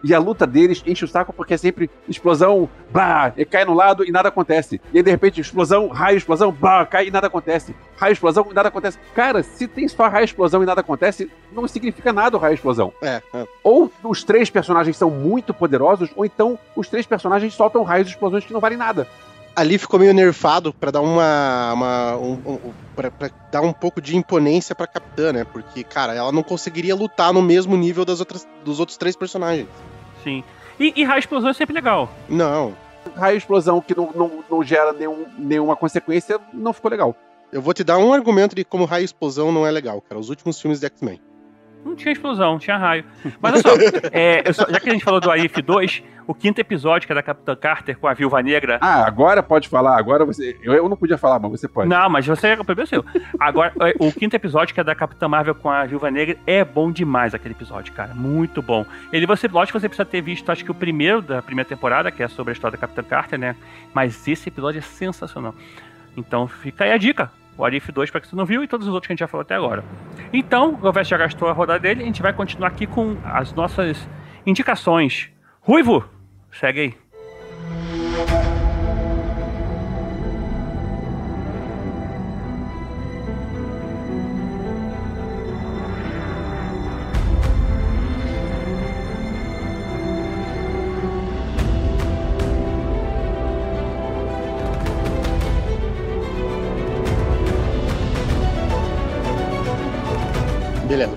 E 0.05 0.13
a 0.13 0.19
luta 0.19 0.47
deles 0.47 0.83
enche 0.87 1.03
o 1.03 1.09
saco 1.09 1.33
porque 1.33 1.55
é 1.55 1.57
sempre 1.57 1.91
explosão, 2.07 2.69
bah, 2.93 3.33
e 3.39 3.45
cai 3.47 3.65
no 3.65 3.73
lado 3.73 4.05
e 4.05 4.13
nada 4.13 4.29
acontece. 4.29 4.79
E 4.93 4.99
aí 4.99 5.03
de 5.03 5.11
repente 5.11 5.41
explosão, 5.41 5.89
raio, 5.89 6.19
explosão, 6.19 6.53
bah, 6.53 6.85
cai 6.85 7.07
e 7.07 7.11
nada 7.11 7.27
acontece. 7.27 7.75
Raio, 7.97 8.13
explosão 8.13 8.47
e 8.51 8.55
nada 8.55 8.69
acontece. 8.69 8.99
Cara, 9.15 9.43
se 9.43 9.67
tem 9.67 9.89
só 9.89 10.07
raio, 10.07 10.27
explosão 10.27 10.63
e 10.63 10.67
nada 10.67 10.83
acontece, 10.83 11.31
não 11.51 11.67
significa 11.67 12.13
nada 12.13 12.37
o 12.37 12.41
raio, 12.41 12.53
explosão. 12.53 12.93
É, 13.01 13.23
é. 13.33 13.47
Ou 13.63 13.91
os 14.05 14.23
três 14.23 14.51
personagens 14.51 14.95
são 14.95 15.09
muito 15.09 15.55
poderosos, 15.55 16.11
ou 16.15 16.27
então 16.27 16.59
os 16.77 16.87
três 16.87 17.07
personagens 17.07 17.55
soltam 17.55 17.83
raios 17.83 18.07
e 18.07 18.11
explosões 18.11 18.45
que 18.45 18.53
não 18.53 18.61
valem 18.61 18.77
nada. 18.77 19.09
Ali 19.57 19.79
ficou 19.79 20.01
meio 20.01 20.13
nerfado 20.13 20.75
pra 20.75 20.91
dar 20.91 21.01
uma. 21.01 21.73
uma 21.73 22.17
um, 22.17 22.33
um, 22.45 22.73
pra, 22.95 23.11
pra 23.11 23.31
dar 23.53 23.61
um 23.63 23.73
pouco 23.73 24.01
de 24.01 24.17
imponência 24.17 24.75
pra 24.75 24.87
Capitã, 24.87 25.33
né? 25.33 25.45
Porque, 25.45 25.85
cara, 25.85 26.13
ela 26.13 26.33
não 26.33 26.43
conseguiria 26.43 26.95
lutar 26.95 27.33
no 27.33 27.41
mesmo 27.41 27.77
nível 27.77 28.05
das 28.05 28.19
outras, 28.19 28.47
dos 28.65 28.81
outros 28.81 28.99
três 28.99 29.15
personagens. 29.15 29.69
Sim. 30.25 30.43
E, 30.81 30.93
e 30.97 31.05
raio 31.05 31.21
explosão 31.21 31.51
é 31.51 31.53
sempre 31.53 31.75
legal. 31.75 32.09
Não. 32.29 32.75
Raio, 33.15 33.37
explosão 33.37 33.81
que 33.81 33.95
não, 33.97 34.11
não, 34.15 34.45
não 34.51 34.63
gera 34.65 34.93
nenhum, 34.93 35.27
nenhuma 35.39 35.77
consequência, 35.77 36.41
não 36.53 36.73
ficou 36.73 36.91
legal. 36.91 37.15
Eu 37.53 37.63
vou 37.63 37.73
te 37.73 37.85
dar 37.85 37.99
um 37.99 38.13
argumento 38.13 38.57
de 38.57 38.65
como 38.65 38.85
raio 38.85 39.05
explosão 39.05 39.53
não 39.53 39.65
é 39.65 39.71
legal, 39.71 40.01
cara. 40.01 40.19
Os 40.19 40.31
últimos 40.31 40.61
filmes 40.61 40.81
de 40.81 40.87
X-Men. 40.87 41.21
Não 41.85 41.95
tinha 41.95 42.13
explosão, 42.13 42.59
tinha 42.59 42.77
raio. 42.77 43.05
Mas 43.41 43.53
olha 43.55 43.63
só, 43.63 43.69
é, 44.13 44.53
só- 44.53 44.67
já 44.69 44.81
que 44.81 44.89
a 44.89 44.93
gente 44.93 45.05
falou 45.05 45.21
do 45.21 45.31
Arif 45.31 45.61
2, 45.61 46.03
o 46.27 46.35
quinto 46.35 46.61
episódio, 46.61 47.07
que 47.07 47.13
é 47.13 47.15
da 47.15 47.23
Capitã 47.23 47.55
Carter 47.55 47.99
com 47.99 48.09
a 48.09 48.15
Viúva 48.15 48.43
Negra. 48.43 48.79
Ah, 48.81 49.05
agora 49.07 49.43
pode 49.43 49.69
falar, 49.69 49.99
agora 49.99 50.25
você. 50.25 50.57
Eu, 50.63 50.73
eu 50.73 50.89
não 50.89 50.97
podia 50.97 51.19
falar, 51.19 51.39
mas 51.39 51.51
você 51.51 51.69
pode. 51.69 51.89
Não, 51.89 52.09
mas 52.09 52.27
você 52.27 52.49
é 52.49 52.61
o 52.61 52.65
primeiro 52.65 52.89
seu. 52.89 53.05
Agora, 53.39 53.73
é, 53.81 53.95
o 53.99 54.11
quinto 54.11 54.35
episódio, 54.35 54.75
que 54.75 54.81
é 54.81 54.85
da 54.85 54.95
Capitã 54.95 55.29
Marvel 55.29 55.55
com 55.55 55.69
a 55.69 55.85
Viúva 55.85 56.11
Negra, 56.11 56.37
é 56.47 56.65
bom 56.65 56.91
demais 56.91 57.35
aquele 57.35 57.53
episódio, 57.55 57.93
cara. 57.93 58.15
Muito 58.15 58.63
bom. 58.63 58.87
Ele, 59.13 59.27
você, 59.27 59.47
lógico 59.47 59.77
que 59.79 59.83
você 59.83 59.89
precisa 59.89 60.07
ter 60.07 60.23
visto, 60.23 60.51
acho 60.51 60.65
que 60.65 60.71
o 60.71 60.75
primeiro 60.75 61.21
da 61.21 61.43
primeira 61.43 61.69
temporada, 61.69 62.11
que 62.11 62.23
é 62.23 62.29
sobre 62.29 62.53
a 62.53 62.55
história 62.55 62.77
da 62.79 62.81
Capitã 62.81 63.03
Carter, 63.03 63.39
né? 63.39 63.55
Mas 63.93 64.27
esse 64.27 64.49
episódio 64.49 64.79
é 64.79 64.83
sensacional. 64.83 65.55
Então 66.17 66.49
fica 66.49 66.85
aí 66.85 66.93
a 66.93 66.97
dica. 66.97 67.31
O 67.57 67.65
Arif 67.65 67.91
2 67.91 68.11
para 68.11 68.21
quem 68.21 68.31
você 68.31 68.37
não 68.37 68.45
viu 68.45 68.63
e 68.65 68.69
todos 68.69 68.87
os 68.87 68.93
outros 68.93 69.07
que 69.07 69.13
a 69.13 69.15
gente 69.15 69.21
já 69.21 69.29
falou 69.29 69.43
até 69.43 69.55
agora. 69.55 69.85
Então, 70.33 70.79
o 70.83 70.93
Vest 70.93 71.11
já 71.11 71.17
gastou 71.17 71.49
a 71.49 71.53
rodada 71.53 71.79
dele, 71.79 72.03
a 72.03 72.07
gente 72.07 72.23
vai 72.23 72.33
continuar 72.33 72.69
aqui 72.69 72.87
com 72.87 73.17
as 73.25 73.53
nossas 73.53 74.09
indicações. 74.45 75.31
Ruivo, 75.61 76.05
segue 76.51 76.81
aí. 76.81 77.04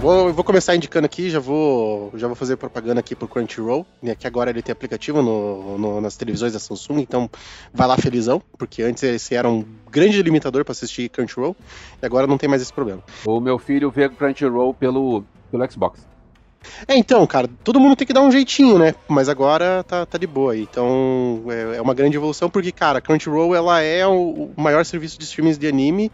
Vou, 0.07 0.33
vou 0.33 0.43
começar 0.43 0.75
indicando 0.75 1.05
aqui, 1.05 1.29
já 1.29 1.39
vou, 1.39 2.11
já 2.15 2.27
vou 2.27 2.35
fazer 2.35 2.55
propaganda 2.55 2.99
aqui 2.99 3.15
pro 3.15 3.27
Crunchyroll, 3.27 3.85
né, 4.01 4.15
que 4.15 4.25
agora 4.25 4.49
ele 4.49 4.61
tem 4.61 4.71
aplicativo 4.71 5.21
no, 5.21 5.77
no- 5.77 6.01
nas 6.01 6.15
televisões 6.15 6.53
da 6.53 6.59
Samsung, 6.59 6.99
então 7.01 7.29
vai 7.73 7.87
lá 7.87 7.97
felizão, 7.97 8.41
porque 8.57 8.81
antes 8.83 9.03
esse 9.03 9.35
era 9.35 9.49
um 9.49 9.65
grande 9.91 10.21
limitador 10.21 10.63
pra 10.63 10.71
assistir 10.71 11.09
Crunchyroll, 11.09 11.55
e 12.01 12.05
agora 12.05 12.25
não 12.25 12.37
tem 12.37 12.47
mais 12.49 12.61
esse 12.61 12.71
problema. 12.71 13.03
O 13.25 13.39
meu 13.39 13.59
filho 13.59 13.91
vê 13.91 14.07
Crunchyroll 14.07 14.73
pelo, 14.73 15.23
pelo 15.51 15.69
Xbox. 15.71 15.99
É, 16.87 16.95
então, 16.97 17.25
cara, 17.25 17.49
todo 17.63 17.79
mundo 17.79 17.95
tem 17.95 18.07
que 18.07 18.13
dar 18.13 18.21
um 18.21 18.31
jeitinho, 18.31 18.77
né? 18.77 18.95
Mas 19.07 19.29
agora 19.29 19.83
tá, 19.83 20.05
tá 20.05 20.17
de 20.17 20.27
boa. 20.27 20.57
Então 20.57 21.43
é, 21.49 21.77
é 21.77 21.81
uma 21.81 21.93
grande 21.93 22.17
evolução, 22.17 22.49
porque, 22.49 22.71
cara, 22.71 23.01
Crunchyroll 23.01 23.55
ela 23.55 23.81
é 23.81 24.05
o, 24.05 24.51
o 24.55 24.61
maior 24.61 24.85
serviço 24.85 25.17
de 25.17 25.25
streamings 25.25 25.57
de 25.57 25.67
anime 25.67 26.11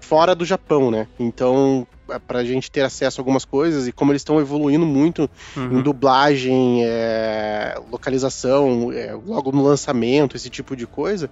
fora 0.00 0.34
do 0.34 0.44
Japão, 0.44 0.90
né? 0.90 1.06
Então, 1.18 1.86
é 2.08 2.18
pra 2.18 2.44
gente 2.44 2.70
ter 2.70 2.80
acesso 2.82 3.20
a 3.20 3.22
algumas 3.22 3.44
coisas, 3.44 3.86
e 3.86 3.92
como 3.92 4.12
eles 4.12 4.20
estão 4.20 4.40
evoluindo 4.40 4.86
muito 4.86 5.28
em 5.56 5.82
dublagem, 5.82 6.84
é, 6.84 7.74
localização, 7.90 8.92
é, 8.92 9.12
logo 9.12 9.52
no 9.52 9.62
lançamento, 9.62 10.36
esse 10.36 10.48
tipo 10.48 10.74
de 10.74 10.86
coisa, 10.86 11.30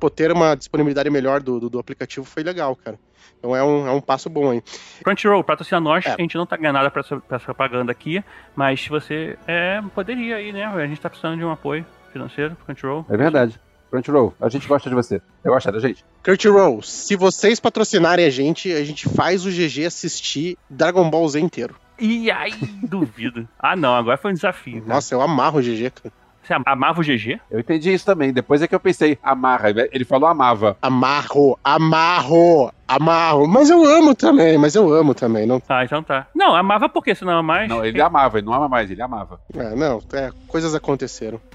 pô, 0.00 0.08
ter 0.08 0.32
uma 0.32 0.54
disponibilidade 0.54 1.10
melhor 1.10 1.42
do, 1.42 1.60
do, 1.60 1.70
do 1.70 1.78
aplicativo 1.78 2.24
foi 2.24 2.42
legal, 2.42 2.74
cara. 2.76 2.98
Então 3.38 3.54
é 3.54 3.62
um, 3.62 3.86
é 3.86 3.90
um 3.90 4.00
passo 4.00 4.28
bom 4.30 4.50
aí. 4.50 4.62
Crunchyroll, 5.02 5.44
patrocina 5.44 5.80
nós, 5.80 6.04
É. 6.06 6.10
a 6.12 6.16
gente 6.16 6.36
não 6.36 6.46
tá 6.46 6.56
ganhando 6.56 6.76
nada 6.76 6.90
pra 6.90 7.00
essa, 7.00 7.16
pra 7.20 7.36
essa 7.36 7.44
propaganda 7.44 7.92
aqui, 7.92 8.22
mas 8.56 8.80
se 8.80 8.88
você 8.88 9.36
é, 9.46 9.82
poderia 9.94 10.36
aí, 10.36 10.52
né? 10.52 10.64
A 10.64 10.86
gente 10.86 11.00
tá 11.00 11.08
precisando 11.10 11.36
de 11.38 11.44
um 11.44 11.50
apoio 11.50 11.84
financeiro 12.12 12.54
pro 12.54 12.66
Crunchyroll. 12.66 13.04
É 13.08 13.16
verdade. 13.16 13.60
Crunchyroll, 13.90 14.34
a 14.40 14.48
gente 14.48 14.66
gosta 14.66 14.88
de 14.88 14.94
você. 14.94 15.20
Eu 15.44 15.52
gosto 15.52 15.70
da 15.70 15.78
gente? 15.78 16.04
Crunchyroll, 16.22 16.82
se 16.82 17.14
vocês 17.16 17.60
patrocinarem 17.60 18.24
a 18.24 18.30
gente, 18.30 18.72
a 18.72 18.82
gente 18.84 19.08
faz 19.08 19.44
o 19.46 19.50
GG 19.50 19.84
assistir 19.86 20.56
Dragon 20.68 21.08
Ball 21.08 21.28
Z 21.28 21.38
inteiro. 21.40 21.76
E 21.98 22.28
aí, 22.30 22.52
duvido. 22.82 23.46
Ah, 23.58 23.76
não, 23.76 23.94
agora 23.94 24.16
foi 24.16 24.32
um 24.32 24.34
desafio. 24.34 24.80
cara. 24.82 24.94
Nossa, 24.94 25.14
eu 25.14 25.20
amarro 25.20 25.58
o 25.60 25.62
GG, 25.62 25.90
cara. 25.90 26.12
Você 26.42 26.52
amava 26.66 27.00
o 27.00 27.02
GG? 27.02 27.40
Eu 27.50 27.60
entendi 27.60 27.90
isso 27.94 28.04
também. 28.04 28.30
Depois 28.30 28.60
é 28.60 28.68
que 28.68 28.74
eu 28.74 28.80
pensei, 28.80 29.16
amarra. 29.22 29.70
Ele 29.90 30.04
falou 30.04 30.28
amava. 30.28 30.76
Amarro, 30.82 31.58
amarro, 31.64 32.70
amarro. 32.86 33.46
Mas 33.46 33.70
eu 33.70 33.84
amo 33.84 34.14
também, 34.14 34.56
mas 34.58 34.74
eu 34.74 34.92
amo 34.92 35.14
também. 35.14 35.46
Não, 35.46 35.60
Ah, 35.68 35.84
então 35.84 36.02
tá. 36.02 36.26
Não, 36.34 36.54
amava 36.54 36.88
por 36.88 37.02
quê? 37.02 37.14
Se 37.14 37.24
não 37.24 37.32
ama 37.32 37.42
mais. 37.42 37.68
Não, 37.68 37.84
ele 37.84 38.00
amava, 38.00 38.38
ele 38.38 38.46
não 38.46 38.54
ama 38.54 38.68
mais, 38.68 38.90
ele 38.90 39.02
amava. 39.02 39.40
é, 39.54 39.74
não, 39.74 40.02
é, 40.12 40.30
coisas 40.48 40.74
aconteceram. 40.74 41.40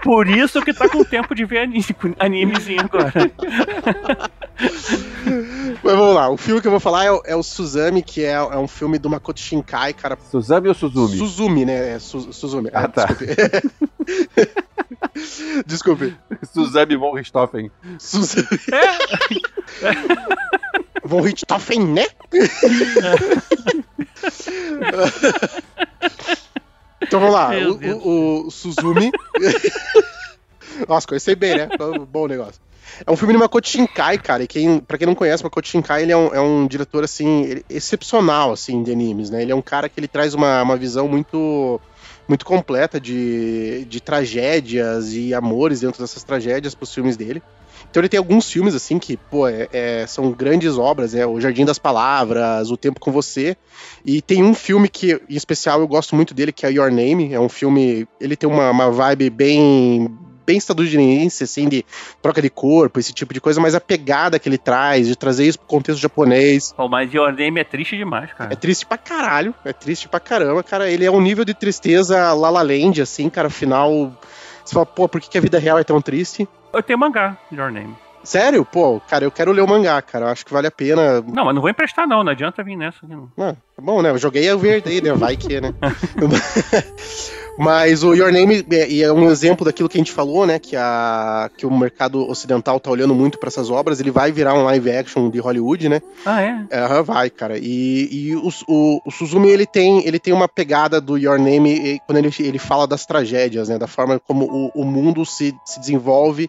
Por 0.00 0.28
isso 0.28 0.62
que 0.62 0.72
tá 0.72 0.88
com 0.88 1.02
tempo 1.02 1.34
de 1.34 1.44
ver 1.44 1.58
anime, 1.58 1.84
animezinho 2.20 2.80
agora. 2.82 3.12
Mas 5.82 5.94
vamos 5.96 6.14
lá, 6.14 6.30
o 6.30 6.36
filme 6.36 6.60
que 6.60 6.66
eu 6.66 6.70
vou 6.70 6.80
falar 6.80 7.04
é, 7.04 7.10
o- 7.12 7.22
é 7.26 7.34
o 7.36 7.42
Suzami, 7.42 8.00
que 8.02 8.24
é, 8.24 8.32
é 8.32 8.56
um 8.56 8.68
filme 8.68 8.98
do 8.98 9.10
Makoto 9.10 9.40
Shinkai, 9.40 9.92
cara. 9.92 10.16
Suzami 10.30 10.68
ou 10.68 10.74
Suzumi? 10.74 11.16
Suzumi, 11.16 11.64
né? 11.64 11.94
É 11.94 11.98
Su- 11.98 12.32
Suzumi. 12.32 12.70
Ah, 12.72 12.84
É, 12.84 12.88
tá. 12.88 13.06
Desculpe. 15.66 15.66
Desculpe. 15.66 16.16
Suzami 16.52 16.96
von 16.96 17.12
Richthofen. 17.14 17.70
Suzami. 17.98 18.48
Von 21.04 21.20
Richthofen, 21.22 21.86
né? 21.86 22.06
então 27.02 27.20
vamos 27.20 27.34
lá, 27.34 27.50
o, 27.58 27.78
o- 28.04 28.46
o 28.46 28.50
Suzumi. 28.50 29.10
Nossa, 30.88 31.06
conheci 31.06 31.34
bem, 31.34 31.56
né? 31.56 31.68
Bom 32.10 32.26
negócio. 32.28 32.60
É 33.06 33.10
um 33.10 33.16
filme 33.16 33.32
do 33.32 33.38
Makoto 33.38 33.68
Shinkai, 33.68 34.18
cara. 34.18 34.42
E 34.42 34.46
quem, 34.46 34.78
pra 34.80 34.96
quem 34.98 35.06
não 35.06 35.14
conhece, 35.14 35.42
Makoto 35.44 35.68
Shinkai 35.68 36.02
ele 36.02 36.12
é, 36.12 36.16
um, 36.16 36.34
é 36.34 36.40
um 36.40 36.66
diretor, 36.66 37.04
assim, 37.04 37.42
ele- 37.42 37.64
excepcional, 37.68 38.52
assim, 38.52 38.82
de 38.82 38.90
animes, 38.90 39.30
né? 39.30 39.42
Ele 39.42 39.52
é 39.52 39.54
um 39.54 39.62
cara 39.62 39.88
que 39.88 39.98
ele 40.00 40.08
traz 40.08 40.34
uma, 40.34 40.62
uma 40.62 40.76
visão 40.76 41.08
muito 41.08 41.80
muito 42.26 42.44
completa 42.44 43.00
de, 43.00 43.86
de 43.86 44.00
tragédias 44.02 45.14
e 45.14 45.32
amores 45.32 45.80
dentro 45.80 46.02
dessas 46.02 46.22
tragédias 46.22 46.74
pros 46.74 46.92
filmes 46.92 47.16
dele. 47.16 47.42
Então 47.90 48.00
ele 48.00 48.08
tem 48.08 48.18
alguns 48.18 48.50
filmes, 48.50 48.74
assim, 48.74 48.98
que, 48.98 49.16
pô, 49.16 49.48
é- 49.48 49.68
é- 49.72 50.06
são 50.06 50.30
grandes 50.30 50.76
obras, 50.76 51.14
é 51.14 51.26
O 51.26 51.40
Jardim 51.40 51.64
das 51.64 51.78
Palavras, 51.78 52.70
O 52.70 52.76
Tempo 52.76 53.00
com 53.00 53.10
Você. 53.10 53.56
E 54.04 54.20
tem 54.20 54.42
um 54.42 54.54
filme 54.54 54.88
que, 54.88 55.20
em 55.28 55.36
especial, 55.36 55.80
eu 55.80 55.88
gosto 55.88 56.14
muito 56.14 56.34
dele, 56.34 56.52
que 56.52 56.66
é 56.66 56.70
Your 56.72 56.90
Name. 56.90 57.32
É 57.32 57.40
um 57.40 57.48
filme. 57.48 58.06
Ele 58.20 58.36
tem 58.36 58.48
uma, 58.48 58.70
uma 58.70 58.90
vibe 58.90 59.30
bem 59.30 60.08
bem 60.46 60.56
estadunidense, 60.56 61.44
assim, 61.44 61.68
de 61.68 61.84
troca 62.22 62.40
de 62.40 62.48
corpo, 62.48 62.98
esse 62.98 63.12
tipo 63.12 63.34
de 63.34 63.40
coisa, 63.40 63.60
mas 63.60 63.74
a 63.74 63.80
pegada 63.82 64.38
que 64.38 64.48
ele 64.48 64.56
traz, 64.56 65.06
de 65.06 65.14
trazer 65.14 65.46
isso 65.46 65.58
pro 65.58 65.68
contexto 65.68 66.00
japonês. 66.00 66.72
Pô, 66.74 66.88
mas 66.88 67.12
Your 67.12 67.30
Name 67.34 67.60
é 67.60 67.64
triste 67.64 67.98
demais, 67.98 68.32
cara. 68.32 68.54
É 68.54 68.56
triste 68.56 68.86
pra 68.86 68.96
caralho, 68.96 69.54
é 69.62 69.74
triste 69.74 70.08
pra 70.08 70.18
caramba, 70.18 70.62
cara. 70.62 70.90
Ele 70.90 71.04
é 71.04 71.10
um 71.10 71.20
nível 71.20 71.44
de 71.44 71.52
tristeza 71.52 72.32
La 72.32 72.48
La 72.48 72.62
Land, 72.62 73.02
assim, 73.02 73.28
cara, 73.28 73.50
final. 73.50 74.10
Você 74.64 74.72
fala, 74.72 74.86
pô, 74.86 75.06
por 75.06 75.20
que, 75.20 75.28
que 75.28 75.36
a 75.36 75.40
vida 75.42 75.58
real 75.58 75.78
é 75.78 75.84
tão 75.84 76.00
triste? 76.00 76.48
Eu 76.72 76.82
tenho 76.82 76.98
mangá, 76.98 77.36
Your 77.52 77.70
Name. 77.70 77.94
Sério? 78.22 78.64
Pô, 78.64 79.00
cara, 79.08 79.24
eu 79.24 79.30
quero 79.30 79.52
ler 79.52 79.62
o 79.62 79.66
mangá, 79.68 80.02
cara. 80.02 80.26
Eu 80.26 80.30
acho 80.30 80.44
que 80.44 80.52
vale 80.52 80.66
a 80.66 80.70
pena. 80.70 81.22
Não, 81.22 81.44
mas 81.46 81.54
não 81.54 81.62
vou 81.62 81.70
emprestar, 81.70 82.06
não. 82.06 82.22
Não 82.22 82.32
adianta 82.32 82.62
vir 82.62 82.76
nessa. 82.76 82.98
aqui, 83.04 83.14
Não. 83.14 83.30
Ah, 83.38 83.54
tá 83.74 83.82
bom, 83.82 84.02
né? 84.02 84.10
Eu 84.10 84.18
joguei 84.18 84.50
o 84.52 84.58
verde 84.58 84.90
aí, 84.90 85.00
né? 85.00 85.12
Vai 85.12 85.36
que, 85.36 85.60
né? 85.60 85.72
Mas 87.58 88.04
o 88.04 88.14
Your 88.14 88.32
Name 88.32 88.64
é, 88.70 89.00
é 89.00 89.12
um 89.12 89.28
exemplo 89.30 89.64
daquilo 89.64 89.88
que 89.88 89.98
a 89.98 90.00
gente 90.00 90.12
falou, 90.12 90.46
né? 90.46 90.58
Que, 90.58 90.76
a, 90.76 91.50
que 91.56 91.66
o 91.66 91.76
mercado 91.76 92.28
ocidental 92.28 92.78
tá 92.78 92.90
olhando 92.90 93.14
muito 93.14 93.38
para 93.38 93.48
essas 93.48 93.68
obras. 93.68 93.98
Ele 93.98 94.12
vai 94.12 94.30
virar 94.30 94.54
um 94.54 94.62
live 94.62 94.90
action 94.92 95.28
de 95.28 95.40
Hollywood, 95.40 95.88
né? 95.88 96.00
Ah, 96.24 96.40
é? 96.40 96.66
Aham, 96.72 97.02
vai, 97.02 97.30
cara. 97.30 97.58
E, 97.58 98.08
e 98.10 98.36
o, 98.36 98.48
o, 98.68 99.00
o 99.04 99.10
Suzumi, 99.10 99.48
ele 99.48 99.66
tem, 99.66 100.06
ele 100.06 100.20
tem 100.20 100.32
uma 100.32 100.48
pegada 100.48 101.00
do 101.00 101.18
Your 101.18 101.38
Name 101.38 102.00
quando 102.06 102.18
ele, 102.18 102.30
ele 102.38 102.58
fala 102.58 102.86
das 102.86 103.04
tragédias, 103.04 103.68
né? 103.68 103.76
Da 103.76 103.88
forma 103.88 104.20
como 104.20 104.44
o, 104.44 104.82
o 104.82 104.84
mundo 104.84 105.26
se, 105.26 105.54
se 105.64 105.80
desenvolve 105.80 106.48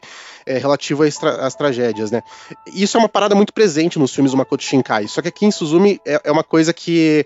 é, 0.49 0.57
relativo 0.57 1.03
às, 1.03 1.15
tra 1.15 1.45
às 1.45 1.53
tragédias, 1.53 2.09
né? 2.09 2.23
Isso 2.73 2.97
é 2.97 2.99
uma 2.99 3.07
parada 3.07 3.35
muito 3.35 3.53
presente 3.53 3.99
nos 3.99 4.11
filmes 4.11 4.31
do 4.31 4.37
Makoto 4.37 4.63
Shinkai. 4.63 5.07
Só 5.07 5.21
que 5.21 5.27
aqui 5.27 5.45
em 5.45 5.51
Suzumi 5.51 6.01
é, 6.03 6.21
é 6.23 6.31
uma 6.31 6.43
coisa 6.43 6.73
que 6.73 7.23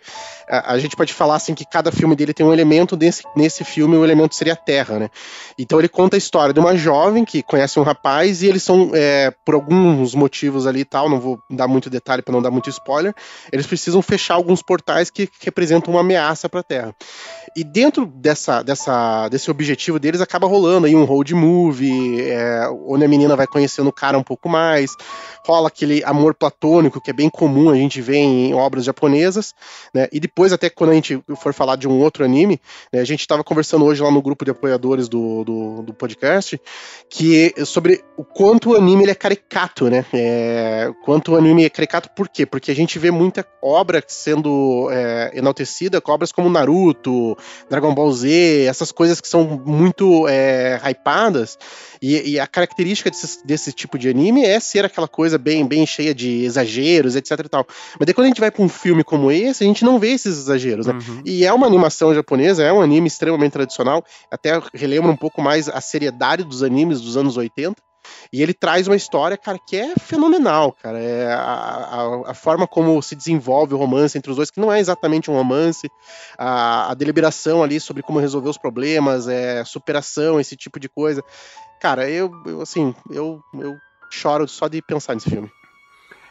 a, 0.50 0.74
a 0.74 0.78
gente 0.78 0.94
pode 0.94 1.14
falar, 1.14 1.36
assim, 1.36 1.56
que 1.56 1.66
cada 1.66 1.90
filme 1.90 2.18
dele 2.18 2.34
tem 2.34 2.46
um 2.46 2.52
elemento 2.52 2.98
desse, 2.98 3.24
nesse 3.34 3.64
filme, 3.64 3.96
o 3.96 4.04
elemento 4.04 4.36
seria 4.36 4.54
a 4.54 4.58
Terra, 4.58 5.00
né? 5.00 5.10
Então 5.58 5.80
ele 5.80 5.88
conta 5.88 6.18
a 6.18 6.20
história 6.20 6.54
de 6.54 6.60
uma 6.60 6.76
jovem 6.76 7.24
que 7.24 7.42
conhece 7.42 7.80
um 7.80 7.84
rapaz 7.84 8.44
e 8.44 8.48
eles 8.48 8.62
são, 8.62 8.92
é, 8.94 9.32
por 9.46 9.56
alguns 9.56 10.14
motivos 10.14 10.68
ali 10.68 10.82
e 10.82 10.86
tal, 10.86 11.10
não 11.10 11.20
vou 11.20 11.40
dar 11.50 11.68
muito 11.68 11.90
detalhe 11.90 12.22
para 12.22 12.34
não 12.34 12.42
dar 12.42 12.52
muito 12.52 12.70
spoiler, 12.70 13.14
eles 13.54 13.66
precisam 13.66 14.02
fechar 14.02 14.34
alguns 14.36 14.62
portais 14.62 15.10
que, 15.10 15.30
representam 15.42 15.94
uma 15.94 16.02
ameaça 16.02 16.50
para 16.50 16.60
a 16.60 16.64
Terra. 16.64 16.96
E 17.56 17.64
dentro 17.64 18.06
dessa, 18.06 18.64
dessa, 18.64 19.30
desse 19.30 19.50
objetivo 19.50 20.00
deles 20.00 20.20
acaba 20.20 20.48
rolando 20.48 20.88
aí 20.88 20.96
um 20.96 21.06
road 21.06 21.34
movie, 21.36 22.22
é, 22.22 22.68
onde 22.86 23.06
menina 23.14 23.36
vai 23.36 23.48
conhecendo 23.48 23.88
o 23.88 23.94
cara 23.94 24.18
um 24.18 24.24
pouco 24.24 24.48
mais, 24.48 24.96
rola 25.46 25.68
aquele 25.68 26.04
amor 26.04 26.34
platônico 26.34 27.02
que 27.02 27.10
é 27.10 27.14
bem 27.14 27.30
comum 27.30 27.70
a 27.70 27.76
gente 27.76 28.02
ver 28.02 28.18
em 28.18 28.54
obras 28.54 28.86
japonesas, 28.86 29.54
né? 29.94 30.08
E 30.12 30.20
depois 30.20 30.54
até 30.54 30.70
quando 30.70 30.92
a 30.92 30.94
gente 30.94 31.22
for 31.36 31.54
falar 31.54 31.76
de 31.76 31.88
um 31.88 32.00
outro 32.00 32.24
anime, 32.24 32.60
né, 32.92 33.00
a 33.00 33.06
gente 33.06 33.22
estava 33.22 33.44
conversando 33.44 33.86
hoje 33.86 34.02
lá 34.02 34.10
no 34.10 34.22
grupo 34.22 34.46
de 34.46 34.52
apoiadores 34.52 35.10
do, 35.10 35.44
do, 35.44 35.82
do 35.84 35.94
podcast, 35.94 36.60
que 37.10 37.54
sobre 37.66 38.04
o 38.18 38.24
quanto 38.24 38.72
o 38.72 38.76
anime 38.76 39.04
é 39.10 39.16
caricato, 39.16 39.90
né? 39.90 40.06
É, 40.14 40.92
quanto 41.04 41.34
o 41.34 41.36
anime 41.36 41.66
é 41.66 41.70
caricato, 41.70 42.10
por 42.16 42.30
quê? 42.30 42.46
Porque 42.46 42.72
a 42.72 42.76
gente 42.76 42.98
vê 42.98 43.12
muita 43.12 43.46
obra 43.62 44.04
sendo 44.08 44.90
é, 44.92 45.32
enaltecida 45.36 46.02
obras 46.14 46.32
como 46.32 46.50
Naruto, 46.50 47.38
Dragon 47.70 47.94
Ball 47.94 48.12
Z, 48.12 48.66
essas 48.66 48.92
coisas 48.92 49.20
que 49.20 49.28
são 49.28 49.62
muito 49.66 50.28
é, 50.28 50.80
hypadas, 50.84 51.58
e, 52.04 52.32
e 52.32 52.40
a 52.40 52.46
característica 52.46 53.10
desse, 53.10 53.48
desse 53.48 53.72
tipo 53.72 53.98
de 53.98 54.10
anime 54.10 54.44
é 54.44 54.60
ser 54.60 54.84
aquela 54.84 55.08
coisa 55.08 55.38
bem, 55.38 55.66
bem 55.66 55.86
cheia 55.86 56.14
de 56.14 56.44
exageros, 56.44 57.16
etc 57.16 57.40
e 57.40 57.50
tal. 57.50 57.66
Mas 57.98 58.06
daí 58.06 58.14
quando 58.14 58.26
a 58.26 58.28
gente 58.28 58.42
vai 58.42 58.52
pra 58.52 58.62
um 58.62 58.68
filme 58.68 59.06
como 59.06 59.32
esse, 59.32 59.64
a 59.64 59.68
gente 59.68 59.86
não 59.86 59.98
vê 59.98 60.10
esses 60.10 60.38
exageros, 60.38 60.86
né? 60.86 60.94
Uhum. 60.94 61.22
E 61.24 61.46
é 61.46 61.54
uma 61.54 61.66
animação 61.66 62.14
japonesa, 62.14 62.62
é 62.62 62.74
um 62.74 62.82
anime 62.82 63.08
extremamente 63.08 63.54
tradicional, 63.54 64.04
até 64.30 64.62
relembra 64.74 65.10
um 65.10 65.16
pouco 65.16 65.42
mais 65.42 65.70
a 65.70 65.80
seriedade 65.80 66.44
dos 66.44 66.62
animes 66.62 67.00
dos 67.00 67.16
anos 67.16 67.38
80. 67.38 67.82
E 68.34 68.42
ele 68.42 68.52
traz 68.52 68.88
uma 68.88 68.96
história, 68.96 69.38
cara, 69.38 69.60
que 69.60 69.78
é 69.78 69.94
fenomenal, 69.96 70.72
cara. 70.82 71.00
É 71.00 71.32
a, 71.32 71.38
a, 71.38 72.32
a 72.32 72.34
forma 72.34 72.66
como 72.66 73.00
se 73.00 73.16
desenvolve 73.16 73.76
o 73.76 73.78
romance 73.78 74.18
entre 74.18 74.32
os 74.32 74.38
dois, 74.38 74.50
que 74.50 74.60
não 74.60 74.74
é 74.74 74.80
exatamente 74.80 75.30
um 75.30 75.36
romance, 75.36 75.88
a, 76.36 76.90
a 76.90 76.94
deliberação 76.96 77.62
ali 77.62 77.80
sobre 77.80 78.02
como 78.02 78.20
resolver 78.20 78.50
os 78.50 78.58
problemas, 78.58 79.28
é, 79.28 79.64
superação, 79.64 80.40
esse 80.40 80.58
tipo 80.58 80.80
de 80.80 80.90
coisa. 80.90 81.24
Cara, 81.80 82.10
eu, 82.10 82.32
eu 82.48 82.62
assim, 82.62 82.96
eu, 83.12 83.40
eu 83.54 83.76
choro 84.10 84.48
só 84.48 84.68
de 84.68 84.82
pensar 84.82 85.14
nesse 85.14 85.30
filme. 85.30 85.52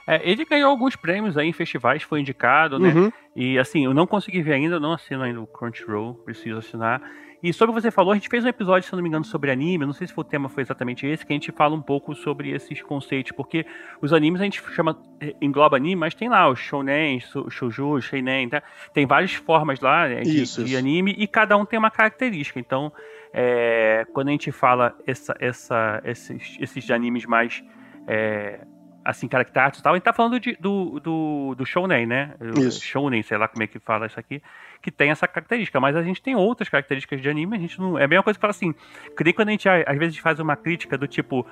É, 0.04 0.28
ele 0.28 0.44
ganhou 0.44 0.70
alguns 0.70 0.96
prêmios 0.96 1.38
aí 1.38 1.46
em 1.46 1.52
festivais, 1.52 2.02
foi 2.02 2.18
indicado, 2.18 2.80
né? 2.80 2.88
Uhum. 2.88 3.12
E 3.36 3.56
assim, 3.60 3.84
eu 3.84 3.94
não 3.94 4.08
consegui 4.08 4.42
ver 4.42 4.54
ainda, 4.54 4.80
não 4.80 4.92
assino 4.92 5.22
ainda 5.22 5.40
o 5.40 5.46
Crunchyroll, 5.46 6.14
preciso 6.24 6.58
assinar. 6.58 7.00
E 7.42 7.52
sobre 7.52 7.72
o 7.72 7.74
que 7.74 7.80
você 7.82 7.90
falou, 7.90 8.12
a 8.12 8.14
gente 8.14 8.28
fez 8.28 8.44
um 8.44 8.48
episódio, 8.48 8.88
se 8.88 8.94
não 8.94 9.02
me 9.02 9.08
engano, 9.08 9.24
sobre 9.24 9.50
anime, 9.50 9.84
não 9.84 9.92
sei 9.92 10.06
se 10.06 10.12
o 10.16 10.22
tema 10.22 10.48
foi 10.48 10.62
exatamente 10.62 11.04
esse, 11.06 11.26
que 11.26 11.32
a 11.32 11.34
gente 11.34 11.50
fala 11.50 11.74
um 11.74 11.82
pouco 11.82 12.14
sobre 12.14 12.50
esses 12.50 12.80
conceitos, 12.82 13.32
porque 13.32 13.66
os 14.00 14.12
animes 14.12 14.40
a 14.40 14.44
gente 14.44 14.62
chama, 14.74 14.96
eh, 15.20 15.34
engloba 15.40 15.76
anime, 15.76 15.96
mas 15.96 16.14
tem 16.14 16.28
lá 16.28 16.48
o 16.48 16.54
shounen, 16.54 17.18
shou- 17.18 17.50
shouju, 17.50 18.00
seinen, 18.00 18.48
tá? 18.48 18.62
tem 18.94 19.06
várias 19.06 19.34
formas 19.34 19.80
lá 19.80 20.06
né, 20.08 20.20
de, 20.20 20.42
Isso, 20.42 20.62
de 20.62 20.70
isso. 20.70 20.78
anime 20.78 21.14
e 21.18 21.26
cada 21.26 21.56
um 21.56 21.64
tem 21.66 21.78
uma 21.78 21.90
característica. 21.90 22.60
Então, 22.60 22.92
é, 23.32 24.06
quando 24.12 24.28
a 24.28 24.30
gente 24.32 24.52
fala 24.52 24.96
essa, 25.06 25.34
essa, 25.40 26.00
esses, 26.04 26.56
esses 26.60 26.90
animes 26.90 27.26
mais 27.26 27.64
é, 28.06 28.60
assim, 29.04 29.26
característicos 29.28 29.80
e 29.80 29.82
tal, 29.82 29.92
a 29.92 29.96
gente 29.96 30.04
tá 30.04 30.12
falando 30.12 30.38
de- 30.38 30.56
do, 30.60 31.00
do, 31.00 31.54
do 31.56 31.66
shounen, 31.66 32.06
né? 32.06 32.34
Isso. 32.60 32.82
Shounen, 32.84 33.22
sei 33.22 33.36
lá 33.38 33.48
como 33.48 33.62
é 33.62 33.66
que 33.66 33.78
fala 33.78 34.06
isso 34.06 34.18
aqui, 34.18 34.42
que 34.80 34.90
tem 34.90 35.10
essa 35.10 35.26
característica, 35.28 35.78
mas 35.80 35.94
a 35.96 36.02
gente 36.02 36.22
tem 36.22 36.34
outras 36.36 36.68
características 36.68 37.20
de 37.20 37.28
anime, 37.28 37.56
a 37.56 37.60
gente 37.60 37.78
não. 37.80 37.98
É 37.98 38.04
a 38.04 38.08
mesma 38.08 38.22
coisa 38.22 38.38
que 38.38 38.40
fala 38.40 38.50
assim, 38.52 38.74
que 39.16 39.24
nem 39.24 39.32
quando 39.34 39.48
a 39.48 39.52
gente 39.52 39.68
às 39.68 39.98
vezes 39.98 40.18
faz 40.18 40.38
uma 40.40 40.56
crítica 40.56 40.96
do 40.98 41.06
tipo. 41.06 41.46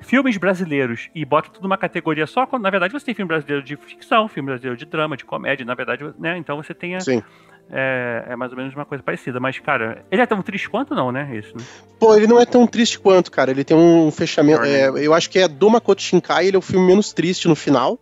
Filmes 0.00 0.36
brasileiros 0.36 1.08
e 1.14 1.24
bota 1.24 1.48
tudo 1.48 1.62
numa 1.62 1.78
categoria 1.78 2.26
só, 2.26 2.44
quando 2.44 2.64
na 2.64 2.70
verdade 2.70 2.92
você 2.92 3.06
tem 3.06 3.14
filme 3.14 3.28
brasileiro 3.28 3.62
de 3.62 3.76
ficção, 3.76 4.26
filme 4.26 4.48
brasileiro 4.48 4.76
de 4.76 4.84
drama, 4.84 5.16
de 5.16 5.24
comédia, 5.24 5.64
na 5.64 5.74
verdade, 5.76 6.04
né? 6.18 6.36
Então 6.36 6.56
você 6.56 6.74
tem 6.74 6.96
a. 6.96 7.00
é, 7.70 8.24
é 8.30 8.36
mais 8.36 8.50
ou 8.52 8.56
menos 8.58 8.74
uma 8.74 8.84
coisa 8.84 9.02
parecida. 9.02 9.38
Mas, 9.40 9.58
cara, 9.58 10.04
ele 10.10 10.22
é 10.22 10.26
tão 10.26 10.42
triste 10.42 10.68
quanto 10.68 10.94
não, 10.94 11.10
né? 11.12 11.28
Isso, 11.36 11.56
né? 11.56 11.64
Pô, 11.98 12.14
ele 12.16 12.26
não 12.26 12.40
é 12.40 12.44
tão 12.46 12.66
triste 12.66 12.98
quanto, 12.98 13.30
cara. 13.30 13.50
Ele 13.50 13.64
tem 13.64 13.76
um 13.76 14.10
fechamento. 14.10 14.62
É, 14.64 14.88
eu 14.88 15.14
acho 15.14 15.30
que 15.30 15.38
é 15.38 15.46
do 15.48 15.70
Makoto 15.70 16.02
Shinkai, 16.02 16.46
ele 16.46 16.56
é 16.56 16.58
o 16.58 16.62
filme 16.62 16.86
menos 16.86 17.12
triste 17.12 17.46
no 17.48 17.54
final. 17.56 17.98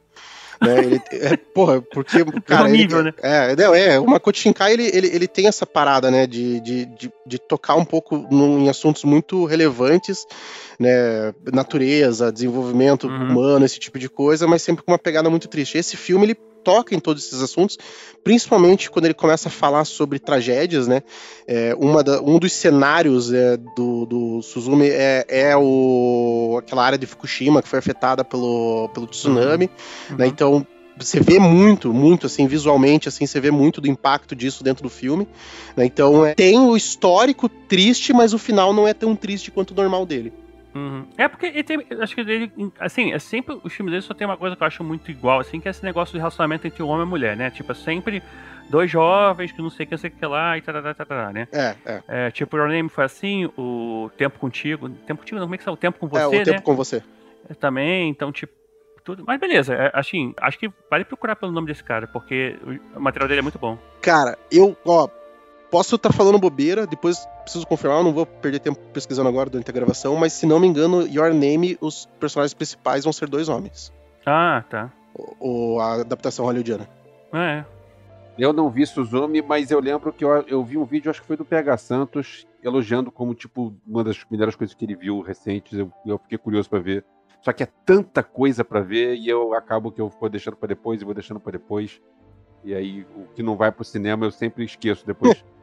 Né? 0.61 0.79
Ele, 0.79 1.03
é, 1.13 1.37
porra, 1.39 1.81
porque. 1.81 2.19
Cara, 2.45 2.69
ele- 2.69 2.77
nível, 2.79 3.03
né? 3.03 3.15
É, 3.23 3.57
não, 3.57 3.75
é, 3.75 3.99
o 3.99 4.07
Makoto 4.07 4.39
Shinkai 4.39 4.75
ele, 4.75 4.91
ele, 4.93 5.07
ele 5.07 5.27
tem 5.27 5.47
essa 5.47 5.65
parada, 5.65 6.11
né, 6.11 6.27
de, 6.27 6.61
de, 6.61 6.85
de, 6.85 7.13
de 7.27 7.39
tocar 7.39 7.77
um 7.77 7.85
pouco 7.85 8.19
num- 8.31 8.59
em 8.61 8.69
assuntos 8.69 9.03
muito 9.05 9.47
relevantes, 9.47 10.27
né, 10.81 11.35
natureza, 11.53 12.33
desenvolvimento 12.33 13.07
Uhum. 13.07 13.31
humano, 13.33 13.65
esse 13.67 13.79
tipo 13.79 13.99
de 13.99 14.09
coisa, 14.09 14.47
mas 14.47 14.63
sempre 14.63 14.83
com 14.83 14.91
uma 14.91 14.99
pegada 14.99 15.29
muito 15.29 15.47
triste. 15.47 15.77
Esse 15.77 15.97
filme, 15.97 16.25
ele 16.25 16.35
toca 16.65 16.95
em 16.95 16.99
todos 17.01 17.25
esses 17.27 17.41
assuntos, 17.43 17.79
principalmente 18.23 18.91
quando 18.91 19.07
ele 19.07 19.15
começa 19.15 19.49
a 19.49 19.51
falar 19.51 19.85
sobre 19.87 20.19
tragédias, 20.19 20.87
né, 20.87 21.03
é, 21.47 21.75
uma 21.79 22.03
da- 22.03 22.21
um 22.21 22.39
dos 22.39 22.53
cenários 22.53 23.33
é, 23.33 23.57
do, 23.77 24.05
do 24.07 24.43
Suzumi 24.43 24.89
é, 24.89 25.25
é 25.29 25.57
o, 25.57 26.57
aquela 26.59 26.85
área 26.85 26.99
de 26.99 27.07
Fukushima 27.07 27.63
que 27.63 27.69
foi 27.69 27.79
afetada 27.79 28.23
pelo, 28.25 28.89
pelo 28.93 29.07
tsunami, 29.07 29.71
né, 30.11 30.25
Uhum. 30.27 30.31
então 30.31 30.67
você 30.99 31.19
vê 31.19 31.39
muito, 31.39 31.95
muito 31.95 32.27
assim, 32.27 32.47
visualmente, 32.47 33.09
assim, 33.09 33.25
você 33.25 33.41
vê 33.41 33.51
muito 33.51 33.81
do 33.81 33.89
impacto 33.89 34.37
disso 34.37 34.63
dentro 34.63 34.83
do 34.83 34.91
filme. 34.91 35.27
né? 35.75 35.87
Então 35.87 36.27
é, 36.27 36.35
tem 36.35 36.59
o 36.59 36.77
histórico 36.77 37.49
triste, 37.49 38.13
mas 38.13 38.35
o 38.35 38.39
final 38.39 38.75
não 38.75 38.87
é 38.87 38.93
tão 38.93 39.17
triste 39.17 39.51
quanto 39.51 39.71
o 39.71 39.75
normal 39.75 40.05
dele. 40.05 40.31
Uhum. 40.75 41.07
É 41.19 41.27
porque 41.27 41.47
ele 41.47 41.63
tem, 41.65 41.85
acho 42.01 42.15
que 42.15 42.21
ele, 42.21 42.53
assim, 42.79 43.13
é 43.13 43.19
sempre 43.19 43.59
os 43.63 43.73
filmes 43.73 43.91
dele 43.93 44.03
só 44.03 44.15
tem 44.15 44.27
uma 44.27 44.37
coisa 44.37 44.55
que 44.55 44.63
eu 44.63 44.67
acho 44.67 44.85
muito 44.85 45.11
igual, 45.11 45.41
assim, 45.41 45.61
que 45.61 45.67
é 45.67 45.71
esse 45.71 45.85
negócio 45.85 46.13
de 46.13 46.19
relacionamento 46.19 46.67
entre 46.67 46.83
o 46.83 46.87
homem 46.87 47.01
e 47.01 47.03
a 47.03 47.07
mulher, 47.07 47.37
né? 47.37 47.51
Tipo, 47.51 47.73
é 47.73 47.75
sempre 47.75 48.23
dois 48.69 48.89
jovens 48.91 49.51
que 49.51 49.61
não 49.61 49.69
sei 49.71 49.85
o 49.85 49.89
que, 49.89 49.95
não 49.95 49.99
sei 49.99 50.11
o 50.11 50.13
que 50.13 50.27
lá 50.27 50.57
e 50.57 50.61
tarará, 50.63 50.95
tarará, 50.95 51.33
né? 51.33 51.49
É, 51.53 51.75
é. 51.85 52.03
É, 52.07 52.31
tipo, 52.31 52.57
Your 52.57 52.69
Name 52.69 52.89
foi 52.89 53.05
assim, 53.05 53.47
o 53.59 54.11
Tempo 54.17 54.39
Contigo, 54.39 54.89
Tempo 54.89 55.21
Contigo 55.23 55.39
não, 55.41 55.47
como 55.47 55.55
é 55.57 55.59
que 55.59 55.69
é? 55.69 55.73
O 55.73 55.77
Tempo 55.77 55.99
com 55.99 56.07
Você, 56.07 56.23
é 56.23 56.27
o 56.29 56.31
né? 56.33 56.45
tempo 56.45 56.63
com 56.63 56.77
você. 56.77 57.03
É, 57.49 57.55
Também, 57.55 58.09
então, 58.09 58.31
tipo, 58.31 58.53
tudo. 59.03 59.25
Mas 59.27 59.41
beleza, 59.41 59.75
é, 59.75 59.91
assim, 59.93 60.33
acho 60.41 60.57
que 60.59 60.71
vale 60.91 61.05
procurar 61.05 61.35
pelo 61.35 61.51
nome 61.51 61.67
desse 61.67 61.83
cara, 61.83 62.07
porque 62.07 62.57
o- 62.95 62.99
o 62.99 63.01
material 63.01 63.27
dele 63.29 63.41
é 63.41 63.43
muito 63.43 63.59
bom. 63.59 63.77
Cara, 64.01 64.39
eu, 64.53 64.77
ó, 64.85 65.09
posso 65.71 65.97
estar 65.97 66.13
falando 66.13 66.39
bobeira, 66.39 66.87
depois 66.87 67.27
preciso 67.43 67.67
confirmar, 67.67 67.99
eu 67.99 68.05
não 68.05 68.13
vou 68.13 68.27
perder 68.27 68.59
tempo 68.61 68.79
pesquisando 68.93 69.29
agora 69.29 69.49
durante 69.51 69.71
a 69.71 69.75
gravação, 69.75 70.17
mas 70.17 70.33
se 70.33 70.47
não 70.47 70.59
me 70.61 70.67
engano, 70.67 71.03
Your 71.07 71.33
Name, 71.33 71.77
os 71.81 72.07
personagens 72.19 72.55
principais 72.55 73.05
vão 73.05 73.13
ser 73.13 73.29
dois 73.29 73.49
homens. 73.49 73.93
Ah, 74.27 74.65
tá. 74.69 74.93
O, 75.15 75.75
o- 75.77 75.81
a 75.81 76.01
adaptação 76.01 76.45
hollywoodiana. 76.45 76.89
É. 77.33 77.65
Eu 78.39 78.53
não 78.53 78.71
vi 78.71 78.87
Suzumi, 78.87 79.43
mas 79.43 79.71
eu 79.71 79.81
lembro 79.81 80.13
que 80.13 80.25
eu, 80.25 80.31
eu 80.49 80.65
vi 80.65 80.79
um 80.79 80.85
vídeo, 80.85 81.11
acho 81.11 81.21
que 81.21 81.27
foi 81.27 81.37
do 81.37 81.45
PH 81.45 81.77
Santos, 81.77 82.47
elogiando 82.63 83.11
como, 83.11 83.35
tipo, 83.35 83.75
uma 83.87 84.03
das 84.03 84.25
melhores 84.31 84.55
coisas 84.57 84.75
que 84.75 84.85
ele 84.85 84.95
viu 84.97 85.21
recentes. 85.21 85.79
Eu, 85.79 85.93
eu 86.07 86.19
fiquei 86.19 86.39
curioso 86.39 86.69
pra 86.71 86.79
ver. 86.79 87.05
Só 87.43 87.53
que 87.53 87.63
é 87.63 87.69
tanta 87.85 88.23
coisa 88.23 88.65
pra 88.65 88.81
ver 88.81 89.15
e 89.17 89.29
eu 89.29 89.53
acabo 89.55 89.91
que 89.91 90.01
eu 90.01 90.09
vou 90.09 90.29
deixando 90.29 90.57
pra 90.57 90.69
depois 90.69 91.01
e 91.01 91.05
vou 91.05 91.13
deixando 91.15 91.41
pra 91.41 91.53
depois. 91.53 92.01
E 92.65 92.75
aí, 92.75 93.07
o 93.17 93.25
que 93.35 93.43
não 93.43 93.57
vai 93.57 93.73
pro 93.73 93.85
cinema 93.85 94.25
eu 94.27 94.31
sempre 94.31 94.65
esqueço 94.65 95.07
depois. 95.07 95.43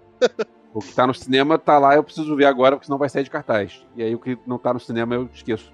O 0.73 0.79
que 0.79 0.93
tá 0.93 1.07
no 1.07 1.13
cinema 1.13 1.57
tá 1.57 1.79
lá, 1.79 1.95
eu 1.95 2.03
preciso 2.03 2.35
ver 2.35 2.45
agora, 2.45 2.75
porque 2.75 2.85
senão 2.85 2.99
vai 2.99 3.09
sair 3.09 3.23
de 3.23 3.29
cartaz. 3.29 3.83
E 3.95 4.03
aí 4.03 4.13
o 4.13 4.19
que 4.19 4.37
não 4.45 4.57
tá 4.57 4.73
no 4.73 4.79
cinema 4.79 5.15
eu 5.15 5.29
esqueço. 5.33 5.71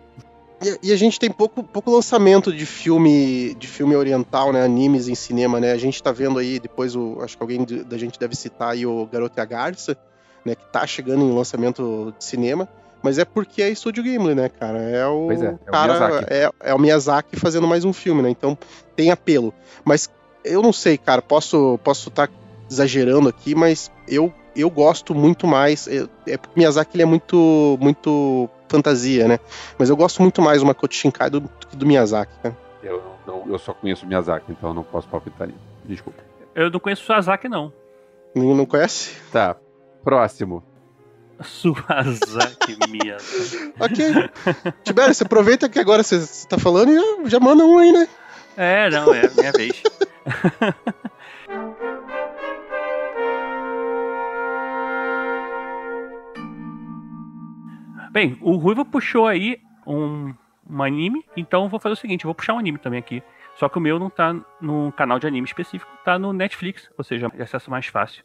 E, 0.64 0.90
e 0.90 0.94
a 0.94 0.96
gente 0.96 1.20
tem 1.20 1.30
pouco, 1.30 1.62
pouco 1.62 1.92
lançamento 1.92 2.54
de 2.54 2.66
filme 2.66 3.54
de 3.56 3.68
filme 3.68 3.96
oriental, 3.96 4.54
né? 4.54 4.64
Animes 4.64 5.10
em 5.10 5.16
cinema, 5.16 5.60
né? 5.60 5.74
A 5.74 5.78
gente 5.78 6.02
tá 6.02 6.12
vendo 6.12 6.40
aí, 6.40 6.60
depois 6.60 6.96
o. 6.96 7.18
Acho 7.22 7.36
que 7.36 7.44
alguém 7.44 7.66
da 7.66 7.98
gente 7.98 8.18
deve 8.18 8.36
citar 8.36 8.72
aí 8.72 8.86
o 8.86 9.06
Garoto 9.12 9.38
e 9.38 9.42
a 9.42 9.46
Garça, 9.46 9.98
né? 10.46 10.56
Que 10.56 10.66
tá 10.72 10.88
chegando 10.88 11.24
em 11.24 11.36
lançamento 11.36 12.14
de 12.18 12.24
cinema. 12.24 12.70
Mas 13.02 13.18
é 13.18 13.26
porque 13.26 13.62
é 13.62 13.70
Estúdio 13.70 14.02
Gimli, 14.02 14.34
né, 14.34 14.48
cara? 14.48 14.80
É 14.80 15.06
o 15.06 15.26
Pois 15.28 15.42
é, 15.42 15.48
é 15.48 15.52
o 15.52 15.58
cara, 15.72 15.94
Miyazaki. 15.96 16.34
é, 16.34 16.50
é 16.62 16.74
o 16.74 16.80
Miyazaki 16.80 17.36
fazendo 17.36 17.68
mais 17.68 17.84
um 17.84 17.92
filme, 17.92 18.22
né? 18.22 18.30
Então 18.30 18.58
tem 18.96 19.12
apelo. 19.12 19.54
Mas 19.84 20.10
eu 20.46 20.62
não 20.62 20.72
sei, 20.72 20.98
cara, 20.98 21.22
posso 21.22 21.78
posso 21.84 22.08
estar 22.08 22.30
exagerando 22.70 23.30
aqui, 23.30 23.56
mas 23.56 23.92
eu, 24.08 24.34
eu 24.56 24.70
gosto 24.70 25.14
muito 25.14 25.48
mais. 25.48 25.88
É, 25.88 26.08
é 26.28 26.38
porque 26.38 26.60
Miyazaki 26.60 26.96
ele 26.96 27.04
é 27.04 27.06
muito 27.06 27.78
muito 27.80 28.50
fantasia, 28.68 29.28
né? 29.28 29.40
Mas 29.78 29.90
eu 29.90 29.96
gosto 29.96 30.22
muito 30.22 30.42
mais 30.42 30.62
do 30.62 30.66
Makoto 30.66 30.96
Shinkai 30.96 31.30
do, 31.30 31.42
do 31.42 31.68
que 31.68 31.76
do 31.76 31.86
Miyazaki, 31.86 32.34
cara. 32.42 32.58
Eu, 32.82 33.02
não, 33.26 33.44
eu 33.48 33.58
só 33.60 33.74
conheço 33.74 34.06
Miyazaki, 34.06 34.52
então 34.52 34.72
eu 34.72 34.74
não 34.74 34.84
posso 34.84 35.08
palpitar 35.08 35.48
nisso. 35.48 35.60
Desculpa. 35.86 36.24
Eu 36.56 36.70
não 36.70 36.80
conheço 36.80 37.04
o 37.04 37.06
Suazaki, 37.06 37.48
não. 37.48 37.72
Ninguém 38.36 38.56
não 38.56 38.66
conhece? 38.66 39.16
Tá, 39.32 39.56
próximo. 40.04 40.64
Suazaki 41.42 42.78
Miyazaki. 42.90 43.74
Ok. 43.80 44.74
Tibério, 44.84 45.14
você 45.14 45.24
aproveita 45.24 45.70
que 45.70 45.80
agora 45.80 46.04
você, 46.04 46.20
você 46.20 46.48
tá 46.48 46.58
falando 46.58 46.92
e 46.92 46.96
já, 46.96 47.30
já 47.30 47.40
manda 47.40 47.64
um 47.66 47.78
aí, 47.78 47.92
né? 47.92 48.08
É, 48.56 48.90
não, 48.90 49.14
é 49.14 49.30
minha 49.36 49.52
vez. 49.52 49.82
Bem, 58.14 58.38
o 58.42 58.56
Ruivo 58.58 58.86
puxou 58.86 59.26
aí 59.26 59.60
um, 59.88 60.34
um 60.70 60.84
anime, 60.84 61.26
então 61.36 61.64
eu 61.64 61.70
vou 61.70 61.80
fazer 61.80 61.94
o 61.94 61.98
seguinte, 61.98 62.24
eu 62.26 62.28
vou 62.28 62.36
puxar 62.36 62.54
um 62.54 62.60
anime 62.60 62.78
também 62.78 63.00
aqui. 63.00 63.24
Só 63.56 63.68
que 63.68 63.78
o 63.80 63.82
meu 63.82 63.98
não 63.98 64.08
tá 64.10 64.36
num 64.62 64.92
canal 64.92 65.18
de 65.18 65.26
anime 65.26 65.46
específico, 65.48 65.92
tá 66.06 66.20
no 66.20 66.32
Netflix, 66.32 66.90
ou 66.96 67.04
seja, 67.04 67.28
de 67.30 67.42
acesso 67.42 67.72
mais 67.72 67.88
fácil. 67.88 68.24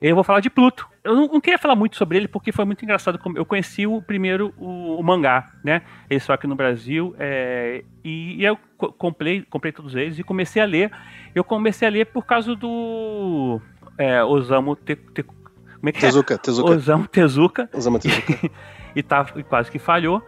Eu 0.00 0.14
vou 0.14 0.24
falar 0.24 0.40
de 0.40 0.48
Pluto. 0.48 0.88
Eu 1.04 1.14
não, 1.14 1.26
não 1.28 1.40
queria 1.42 1.58
falar 1.58 1.76
muito 1.76 1.94
sobre 1.96 2.16
ele 2.16 2.26
porque 2.26 2.50
foi 2.52 2.64
muito 2.64 2.82
engraçado. 2.82 3.20
Eu 3.36 3.44
conheci 3.44 3.86
o 3.86 4.00
primeiro 4.00 4.52
o, 4.56 4.98
o 4.98 5.02
mangá, 5.02 5.52
né? 5.62 5.82
Ele 6.10 6.18
só 6.18 6.32
aqui 6.32 6.46
no 6.46 6.56
Brasil. 6.56 7.14
é, 7.20 7.84
e, 8.02 8.36
e 8.40 8.44
eu 8.44 8.58
co- 8.78 8.92
comprei, 8.92 9.42
comprei 9.42 9.72
todos 9.72 9.94
eles 9.94 10.18
e 10.18 10.24
comecei 10.24 10.60
a 10.60 10.64
ler. 10.64 10.90
Eu 11.34 11.44
comecei 11.44 11.86
a 11.86 11.90
ler 11.90 12.06
por 12.06 12.24
causa 12.26 12.56
do 12.56 13.60
é, 13.96 14.24
Osamu 14.24 14.74
Te, 14.74 14.96
Te- 14.96 15.22
como 15.22 15.88
é 15.88 15.92
que 15.92 16.00
Tezuka, 16.00 16.34
é? 16.34 16.38
Tezuka. 16.38 16.72
Osamu 16.72 17.06
Tezuka 17.06 17.70
Osama 17.72 17.98
Tezuka. 18.00 18.50
e, 18.94 19.02
tava, 19.02 19.38
e 19.38 19.42
quase 19.42 19.70
que 19.70 19.78
falhou. 19.78 20.24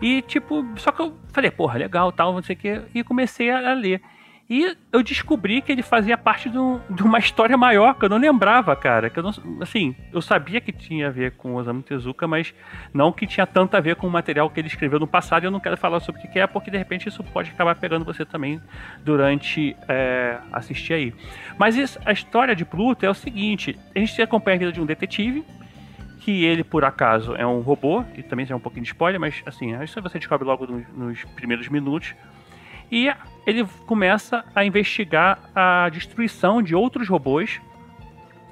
E 0.00 0.20
tipo, 0.22 0.66
só 0.76 0.90
que 0.90 1.00
eu 1.00 1.16
falei, 1.32 1.50
porra, 1.50 1.78
legal, 1.78 2.10
tal, 2.10 2.32
não 2.32 2.42
sei 2.42 2.56
o 2.56 2.58
que, 2.58 2.82
e 2.94 3.04
comecei 3.04 3.50
a, 3.50 3.72
ler. 3.72 4.00
E 4.50 4.76
eu 4.92 5.02
descobri 5.02 5.62
que 5.62 5.70
ele 5.72 5.82
fazia 5.82 6.18
parte 6.18 6.50
de, 6.50 6.58
um- 6.58 6.78
de 6.90 7.02
uma 7.02 7.18
história 7.18 7.56
maior 7.56 7.94
que 7.94 8.04
eu 8.04 8.08
não 8.08 8.18
lembrava, 8.18 8.74
cara. 8.76 9.08
Que 9.08 9.18
eu 9.18 9.22
não, 9.22 9.30
assim, 9.62 9.94
eu 10.12 10.20
sabia 10.20 10.60
que 10.60 10.72
tinha 10.72 11.06
a 11.06 11.10
ver 11.10 11.30
com 11.36 11.54
Osamu 11.54 11.80
Tezuka, 11.82 12.26
mas 12.26 12.52
não 12.92 13.12
que 13.12 13.26
tinha 13.26 13.46
tanto 13.46 13.76
a 13.76 13.80
ver 13.80 13.96
com 13.96 14.06
o 14.06 14.10
material 14.10 14.50
que 14.50 14.60
ele 14.60 14.66
escreveu 14.66 14.98
no 14.98 15.06
passado. 15.06 15.44
E 15.44 15.46
eu 15.46 15.50
não 15.50 15.60
quero 15.60 15.76
falar 15.78 16.00
sobre 16.00 16.20
o 16.20 16.22
que 16.22 16.28
que 16.32 16.38
é, 16.38 16.46
porque 16.46 16.70
de 16.70 16.76
repente 16.76 17.08
isso 17.08 17.22
pode 17.24 17.50
acabar 17.50 17.76
pegando 17.76 18.04
você 18.04 18.26
também 18.26 18.60
durante 19.02 19.74
é, 19.88 20.38
assistir 20.52 20.92
aí. 20.94 21.14
Mas 21.56 21.76
isso- 21.76 21.98
a 22.04 22.12
história 22.12 22.54
de 22.54 22.64
Pluto 22.64 23.06
é 23.06 23.08
o 23.08 23.14
seguinte: 23.14 23.78
a 23.94 23.98
gente 23.98 24.20
acompanha 24.20 24.56
a 24.56 24.58
vida 24.58 24.72
de 24.72 24.80
um 24.80 24.84
detetive 24.86 25.44
que 26.24 26.44
ele, 26.44 26.62
por 26.62 26.84
acaso, 26.84 27.34
é 27.34 27.44
um 27.44 27.60
robô, 27.60 28.04
e 28.16 28.22
também 28.22 28.46
é 28.48 28.54
um 28.54 28.60
pouquinho 28.60 28.84
de 28.84 28.90
spoiler, 28.90 29.20
mas 29.20 29.42
assim, 29.44 29.76
isso 29.82 30.00
você 30.00 30.20
descobre 30.20 30.46
logo 30.46 30.66
nos, 30.66 30.86
nos 30.94 31.24
primeiros 31.34 31.68
minutos. 31.68 32.14
E 32.90 33.12
ele 33.44 33.66
começa 33.86 34.44
a 34.54 34.64
investigar 34.64 35.40
a 35.52 35.88
destruição 35.88 36.62
de 36.62 36.76
outros 36.76 37.08
robôs 37.08 37.60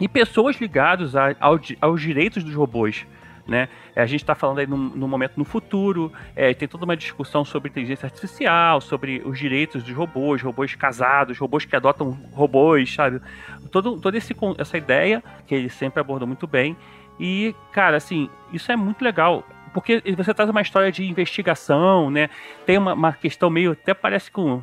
e 0.00 0.08
pessoas 0.08 0.56
ligadas 0.56 1.14
a- 1.14 1.36
ao 1.38 1.60
aos 1.80 2.00
direitos 2.00 2.42
dos 2.42 2.54
robôs. 2.54 3.06
Né? 3.46 3.68
A 3.94 4.06
gente 4.06 4.20
está 4.20 4.34
falando 4.34 4.58
aí 4.58 4.66
num, 4.66 5.08
momento 5.08 5.36
no 5.36 5.44
futuro, 5.44 6.12
é, 6.34 6.52
tem 6.54 6.66
toda 6.68 6.84
uma 6.84 6.96
discussão 6.96 7.44
sobre 7.44 7.68
inteligência 7.68 8.06
artificial, 8.06 8.80
sobre 8.80 9.22
os 9.24 9.38
direitos 9.38 9.82
dos 9.82 9.94
robôs, 9.94 10.42
robôs 10.42 10.74
casados, 10.74 11.38
robôs 11.38 11.64
que 11.64 11.74
adotam 11.76 12.18
robôs, 12.32 12.94
sabe? 12.94 13.20
Todo, 13.70 14.00
toda 14.00 14.16
esse, 14.16 14.34
essa 14.58 14.76
ideia 14.76 15.22
que 15.46 15.54
ele 15.54 15.68
sempre 15.68 16.00
abordou 16.00 16.26
muito 16.26 16.46
bem. 16.46 16.76
E, 17.20 17.54
cara, 17.70 17.98
assim, 17.98 18.30
isso 18.50 18.72
é 18.72 18.76
muito 18.76 19.04
legal. 19.04 19.44
Porque 19.74 20.02
você 20.16 20.32
traz 20.32 20.48
uma 20.50 20.62
história 20.62 20.90
de 20.90 21.04
investigação, 21.04 22.10
né? 22.10 22.30
Tem 22.66 22.78
uma, 22.78 22.94
uma 22.94 23.12
questão 23.12 23.50
meio. 23.50 23.72
Até 23.72 23.92
parece 23.94 24.30
com, 24.30 24.62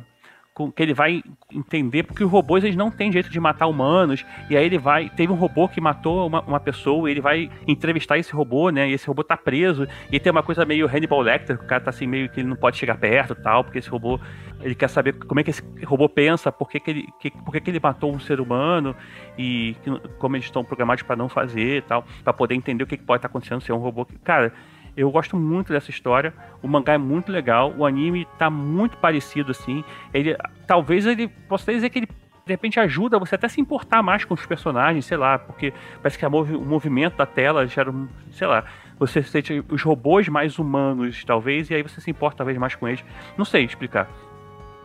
Que 0.74 0.82
ele 0.82 0.92
vai 0.92 1.22
entender, 1.52 2.02
porque 2.02 2.24
os 2.24 2.30
robôs 2.30 2.64
eles 2.64 2.76
não 2.76 2.90
têm 2.90 3.12
jeito 3.12 3.30
de 3.30 3.38
matar 3.38 3.66
humanos. 3.68 4.24
E 4.50 4.56
aí 4.56 4.64
ele 4.66 4.78
vai. 4.78 5.08
Teve 5.10 5.32
um 5.32 5.36
robô 5.36 5.68
que 5.68 5.80
matou 5.80 6.26
uma, 6.26 6.40
uma 6.42 6.60
pessoa, 6.60 7.10
ele 7.10 7.20
vai 7.20 7.48
entrevistar 7.66 8.18
esse 8.18 8.32
robô, 8.32 8.70
né? 8.70 8.88
E 8.88 8.92
esse 8.92 9.06
robô 9.06 9.22
tá 9.22 9.36
preso. 9.36 9.86
E 10.10 10.18
tem 10.18 10.30
uma 10.32 10.42
coisa 10.42 10.64
meio 10.64 10.86
Hannibal 10.88 11.20
Lecter, 11.20 11.56
o 11.56 11.66
cara 11.66 11.80
tá 11.84 11.90
assim, 11.90 12.06
meio 12.06 12.28
que 12.28 12.40
ele 12.40 12.48
não 12.48 12.56
pode 12.56 12.76
chegar 12.76 12.96
perto 12.98 13.34
tal, 13.34 13.62
porque 13.64 13.78
esse 13.78 13.88
robô. 13.88 14.18
Ele 14.60 14.74
quer 14.74 14.88
saber 14.88 15.12
como 15.12 15.38
é 15.38 15.44
que 15.44 15.50
esse 15.50 15.62
robô 15.84 16.08
pensa, 16.08 16.50
por 16.50 16.68
que, 16.68 16.80
que, 16.80 16.90
ele, 16.90 17.08
que, 17.20 17.30
por 17.30 17.52
que, 17.52 17.60
que 17.60 17.70
ele 17.70 17.78
matou 17.80 18.12
um 18.12 18.18
ser 18.18 18.40
humano 18.40 18.92
e 19.38 19.76
como 20.18 20.34
eles 20.34 20.46
estão 20.46 20.64
programados 20.64 21.04
para 21.04 21.14
não 21.14 21.28
fazer 21.28 21.76
e 21.76 21.82
tal, 21.82 22.04
para 22.24 22.32
poder 22.32 22.56
entender 22.56 22.82
o 22.82 22.86
que, 22.86 22.96
que 22.96 23.04
pode 23.04 23.18
estar 23.18 23.28
acontecendo 23.28 23.60
se 23.60 23.70
é 23.70 23.74
um 23.74 23.78
robô. 23.78 24.04
que- 24.04 24.18
Cara, 24.18 24.52
eu 25.00 25.10
gosto 25.10 25.36
muito 25.36 25.72
dessa 25.72 25.90
história. 25.90 26.32
O 26.62 26.68
mangá 26.68 26.94
é 26.94 26.98
muito 26.98 27.30
legal, 27.30 27.72
o 27.76 27.86
anime 27.86 28.26
tá 28.38 28.50
muito 28.50 28.96
parecido 28.96 29.52
assim. 29.52 29.84
Ele 30.12 30.36
talvez 30.66 31.06
ele 31.06 31.28
possa 31.28 31.64
até 31.64 31.72
dizer 31.74 31.90
que 31.90 32.00
ele 32.00 32.06
de 32.06 32.52
repente 32.54 32.80
ajuda 32.80 33.18
você 33.18 33.34
até 33.34 33.46
se 33.46 33.60
importar 33.60 34.02
mais 34.02 34.24
com 34.24 34.32
os 34.32 34.46
personagens, 34.46 35.04
sei 35.04 35.18
lá, 35.18 35.38
porque 35.38 35.72
parece 36.02 36.18
que 36.18 36.24
a 36.24 36.30
movi- 36.30 36.56
o 36.56 36.64
movimento 36.64 37.16
da 37.16 37.26
tela 37.26 37.66
gera, 37.66 37.92
sei 38.32 38.46
lá, 38.46 38.64
você 38.98 39.22
sente 39.22 39.62
os 39.68 39.82
robôs 39.82 40.28
mais 40.28 40.58
humanos, 40.58 41.22
talvez, 41.24 41.68
e 41.68 41.74
aí 41.74 41.82
você 41.82 42.00
se 42.00 42.10
importa 42.10 42.38
talvez 42.38 42.56
mais 42.56 42.74
com 42.74 42.88
eles. 42.88 43.04
Não 43.36 43.44
sei 43.44 43.64
explicar. 43.64 44.08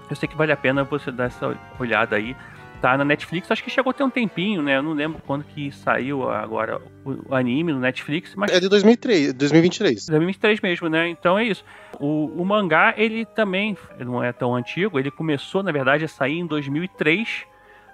Eu 0.09 0.15
sei 0.17 0.27
que 0.27 0.35
vale 0.35 0.51
a 0.51 0.57
pena 0.57 0.83
você 0.83 1.09
dar 1.09 1.25
essa 1.25 1.57
olhada 1.79 2.17
aí. 2.17 2.35
Tá 2.83 2.97
na 2.97 3.05
Netflix, 3.05 3.49
acho 3.49 3.63
que 3.63 3.69
chegou 3.69 3.91
a 3.91 3.93
ter 3.93 4.03
um 4.03 4.09
tempinho, 4.09 4.61
né? 4.61 4.75
Eu 4.75 4.83
não 4.83 4.91
lembro 4.91 5.21
quando 5.25 5.45
que 5.45 5.71
saiu 5.71 6.29
agora 6.29 6.81
o, 7.05 7.33
anime 7.33 7.71
no 7.71 7.79
Netflix, 7.79 8.35
mas 8.35 8.51
É 8.51 8.59
de 8.59 8.67
2003, 8.67 9.31
2023. 9.35 10.07
2023 10.07 10.59
mesmo, 10.59 10.89
né? 10.89 11.07
Então 11.07 11.39
é 11.39 11.45
isso. 11.45 11.63
O, 11.97 12.25
o 12.25 12.43
mangá, 12.43 12.93
ele 12.97 13.25
também 13.25 13.77
não 13.99 14.21
é 14.21 14.33
tão 14.33 14.53
antigo, 14.53 14.99
ele 14.99 15.09
começou, 15.09 15.63
na 15.63 15.71
verdade, 15.71 16.03
a 16.03 16.09
sair 16.09 16.39
em 16.39 16.45
2003, 16.45 17.45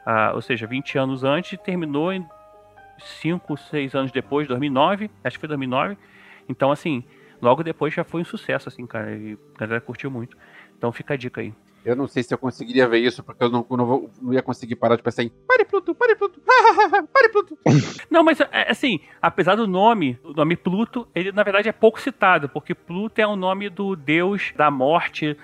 ah, 0.08 0.32
ou 0.34 0.41
seja, 0.41 0.65
20 0.65 0.97
anos 0.97 1.23
antes, 1.23 1.54
e 1.54 1.58
terminou 1.58 2.12
em 2.12 2.25
5, 3.21 3.58
6 3.58 3.93
anos 3.93 4.12
depois, 4.12 4.47
2009, 4.47 5.12
acho 5.23 5.38
que 5.38 5.41
foi 5.41 5.49
2009. 5.49 5.99
Então, 6.49 6.71
assim, 6.71 7.04
logo 7.39 7.62
depois 7.62 7.93
já 7.93 8.04
foi 8.04 8.21
um 8.21 8.25
sucesso, 8.25 8.67
assim, 8.67 8.88
cara, 8.88 9.15
e 9.15 9.38
a 9.54 9.60
galera 9.60 9.82
curtiu 9.82 10.10
muito. 10.10 10.36
Então 10.75 10.91
fica 10.91 11.13
a 11.13 11.17
dica 11.17 11.41
aí. 11.41 11.54
Eu 11.86 11.96
não 11.96 12.08
sei 12.08 12.22
se 12.24 12.34
eu 12.34 12.38
conseguiria 12.38 12.88
ver 12.88 13.00
isso, 13.00 13.24
porque 13.24 13.44
eu 13.44 13.50
não, 13.50 13.65
não, 13.70 13.86
vou- 13.86 14.10
não 14.22 14.34
ia 14.34 14.42
conseguir 14.42 14.76
parar 14.76 14.96
de 14.98 15.02
pensar 15.04 15.24
em 15.24 15.30
pare 15.48 15.63
Pluto, 15.65 15.96
pare 15.96 16.15
Pluto, 16.15 16.42
pare 17.13 17.30
Pluto. 17.30 17.58
Não, 18.10 18.24
mas 18.24 18.39
é, 18.42 18.70
assim, 18.72 19.00
apesar 19.22 19.56
do 19.56 19.68
nome, 19.68 20.20
o 20.24 20.34
nome 20.34 20.56
Pluto, 20.58 21.08
ele 21.15 21.32
na 21.32 21.44
verdade 21.44 21.70
é 21.70 21.72
pouco 21.72 22.02
citado, 22.02 22.50
porque 22.50 22.74
Pluto 22.76 23.20
é 23.20 23.28
o 23.28 23.36
nome 23.36 23.70
do 23.70 23.96
deus 23.96 24.52
da 24.58 24.70
morte, 24.72 25.38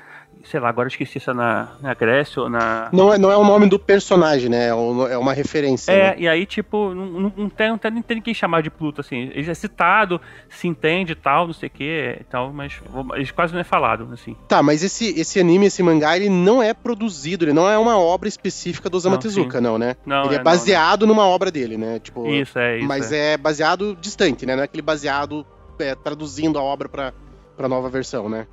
sei 0.45 0.59
lá, 0.59 0.69
agora 0.69 0.87
eu 0.87 0.89
esqueci 0.89 1.19
se 1.19 1.29
é 1.29 1.33
na, 1.33 1.69
na 1.81 1.93
Grécia 1.93 2.41
ou 2.41 2.49
na. 2.49 2.89
Não 2.91 3.13
é, 3.13 3.17
não 3.17 3.31
é 3.31 3.37
o 3.37 3.43
nome 3.43 3.67
do 3.67 3.79
personagem, 3.79 4.49
né? 4.49 4.67
É 4.67 4.69
é 4.69 5.17
uma 5.17 5.33
referência. 5.33 5.91
É, 5.91 6.11
né? 6.11 6.15
e 6.19 6.27
aí, 6.27 6.45
tipo, 6.45 6.93
não, 6.93 7.05
não, 7.05 7.33
não 7.35 7.49
tem, 7.49 7.69
não, 7.69 7.77
tem, 7.77 7.91
não 7.91 8.01
tem 8.01 8.17
ninguém 8.17 8.33
chamar 8.33 8.61
de 8.61 8.69
Pluto, 8.69 9.01
assim. 9.01 9.31
Ele 9.33 9.49
é 9.49 9.53
citado, 9.53 10.21
se 10.49 10.67
entende 10.67 11.13
e 11.13 11.15
tal, 11.15 11.47
não 11.47 11.53
sei 11.53 11.67
o 11.67 11.71
que 11.71 12.17
e 12.19 12.23
tal, 12.25 12.53
mas 12.53 12.79
ele 13.15 13.31
quase 13.31 13.53
não 13.53 13.59
é 13.59 13.63
falado, 13.63 14.07
assim. 14.13 14.35
Tá, 14.47 14.61
mas 14.61 14.83
esse, 14.83 15.19
esse 15.19 15.39
anime, 15.39 15.65
esse 15.65 15.81
mangá, 15.81 16.15
ele 16.15 16.29
não 16.29 16.61
é 16.61 16.73
produzido, 16.73 17.45
ele 17.45 17.53
não 17.53 17.69
é 17.69 17.77
uma 17.77 17.97
obra 17.97 18.27
específica 18.27 18.89
do 18.89 18.97
Osamu 18.97 19.15
Não, 19.15 19.21
Tezuka, 19.21 19.59
não, 19.59 19.77
né? 19.77 19.95
Não, 20.05 20.25
ele 20.25 20.35
é, 20.35 20.37
não, 20.37 20.43
baseado 20.43 21.07
numa 21.07 21.25
obra 21.25 21.51
dele, 21.51 21.77
né? 21.77 21.99
Tipo, 21.99 22.23
não. 22.23 22.33
Isso, 22.33 22.57
é 22.59 22.77
isso. 22.77 22.87
mas 22.87 23.11
é. 23.11 23.33
é. 23.33 23.37
baseado 23.37 23.97
distante, 23.99 24.45
né? 24.45 24.55
Não 24.55 24.61
é 24.61 24.65
aquele 24.65 24.83
baseado 24.83 25.45
é, 25.79 25.95
traduzindo 25.95 26.59
a 26.59 26.61
obra 26.61 26.87
pra, 26.87 27.13
pra 27.55 27.67
nova 27.67 27.89
versão, 27.89 28.29
né? 28.29 28.47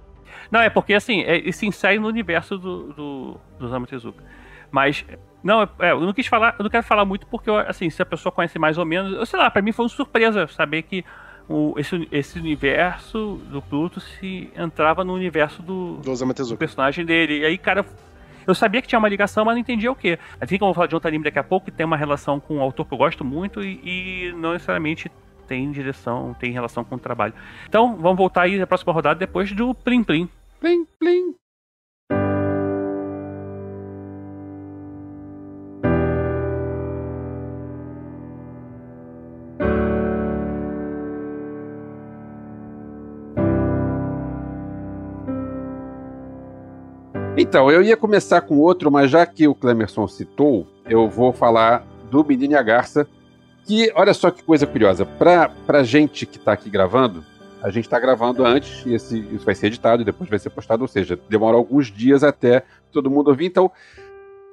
Não, 0.53 0.61
é 0.61 0.71
porque 0.71 0.93
assim, 0.95 1.23
é, 1.23 1.51
se 1.51 1.67
insere 1.67 1.99
no 1.99 2.07
universo 2.07 2.57
do, 2.59 2.93
do, 2.93 3.41
do 3.59 3.67
Osamu 3.67 3.87
Tezuka. 3.87 4.23
Mas, 4.71 5.05
não, 5.43 5.63
é, 5.79 5.91
eu 5.93 6.01
não 6.01 6.13
quis 6.13 6.27
falar, 6.27 6.55
eu 6.59 6.63
não 6.63 6.71
quero 6.71 6.85
falar 6.85 7.05
muito 7.05 7.27
porque, 7.27 7.51
assim, 7.51 7.91
se 7.91 8.01
a 8.03 8.07
pessoa 8.07 8.31
conhece 8.31 8.59
mais 8.59 8.79
ou 8.79 8.85
menos, 8.85 9.13
eu 9.13 9.27
sei 9.27 9.39
lá, 9.39 9.51
pra 9.51 9.61
mim 9.63 9.73
foi 9.73 9.85
uma 9.85 9.89
surpresa 9.89 10.47
saber 10.49 10.83
que 10.83 11.05
o, 11.49 11.75
esse, 11.79 12.07
esse 12.13 12.39
universo 12.39 13.41
do 13.51 13.61
Pluto 13.61 13.99
se 13.99 14.51
entrava 14.57 15.03
no 15.05 15.13
universo 15.15 15.63
do, 15.63 15.97
Do 15.97 16.11
Osamu 16.11 16.33
do 16.33 16.37
Tezuka. 16.37 16.59
personagem 16.59 17.05
dele. 17.05 17.41
E 17.41 17.45
aí, 17.45 17.59
cara, 17.59 17.85
Eu 18.47 18.55
sabia 18.55 18.83
que 18.83 18.89
tinha 18.89 18.99
uma 18.99 19.09
ligação, 19.09 19.45
mas 19.45 19.55
não 19.55 19.61
entendia 19.61 19.91
o 19.91 19.95
quê. 19.95 20.19
Assim 20.41 20.59
como 20.59 20.71
eu 20.71 20.73
vou 20.73 20.75
falar 20.75 20.89
de 20.89 20.95
outro 20.95 21.09
anime 21.09 21.25
daqui 21.25 21.39
a 21.39 21.45
pouco, 21.45 21.67
que 21.67 21.71
tem 21.71 21.87
uma 21.87 21.97
relação 21.97 22.41
com 22.41 22.57
um 22.57 22.61
autor 22.61 22.87
que 22.87 22.93
eu 22.95 22.99
gosto 22.99 23.25
muito 23.25 23.63
e, 23.63 23.81
e 23.85 24.33
não 24.33 24.53
necessariamente 24.53 25.11
tem 25.47 25.71
direção, 25.71 26.35
tem 26.39 26.51
relação 26.51 26.83
com 26.85 26.97
o 26.97 26.99
trabalho. 26.99 27.35
Então, 27.69 27.97
vamos 27.97 28.17
voltar 28.17 28.43
aí 28.43 28.59
na 28.59 28.67
próxima 28.67 28.93
rodada 28.93 29.19
depois 29.19 29.53
do 29.53 29.75
Plim 29.75 30.03
Plim. 30.03 30.29
Plim, 30.63 30.87
plim. 31.01 31.35
Então, 47.37 47.69
eu 47.69 47.83
ia 47.83 47.97
começar 47.97 48.43
com 48.43 48.61
outro, 48.61 48.89
mas 48.89 49.11
já 49.11 49.27
que 49.27 49.49
o 49.49 49.55
Clemerson 49.57 50.07
citou, 50.07 50.69
eu 50.89 51.11
vou 51.11 51.33
falar 51.33 51.85
do 52.09 52.25
Menino 52.25 52.53
e 52.53 52.57
a 52.57 52.63
Garça, 52.63 53.09
que, 53.67 53.91
olha 53.97 54.15
só 54.15 54.31
que 54.31 54.45
coisa 54.45 54.65
curiosa, 54.65 55.05
pra, 55.05 55.49
pra 55.67 55.83
gente 55.83 56.25
que 56.25 56.39
tá 56.39 56.53
aqui 56.53 56.71
gravando, 56.71 57.25
a 57.63 57.71
gente 57.71 57.89
tá 57.89 57.99
gravando 57.99 58.45
antes, 58.45 58.85
e 58.85 58.95
esse, 58.95 59.19
isso 59.33 59.45
vai 59.45 59.55
ser 59.55 59.69
editado 59.69 60.03
e 60.03 60.05
depois 60.05 60.29
vai 60.29 60.39
ser 60.39 60.51
postado, 60.51 60.83
ou 60.83 60.89
seja, 60.89 61.19
demora 61.29 61.57
alguns 61.57 61.87
dias 61.91 62.23
até 62.25 62.65
todo 62.91 63.11
mundo 63.11 63.29
ouvir, 63.29 63.47
então 63.47 63.71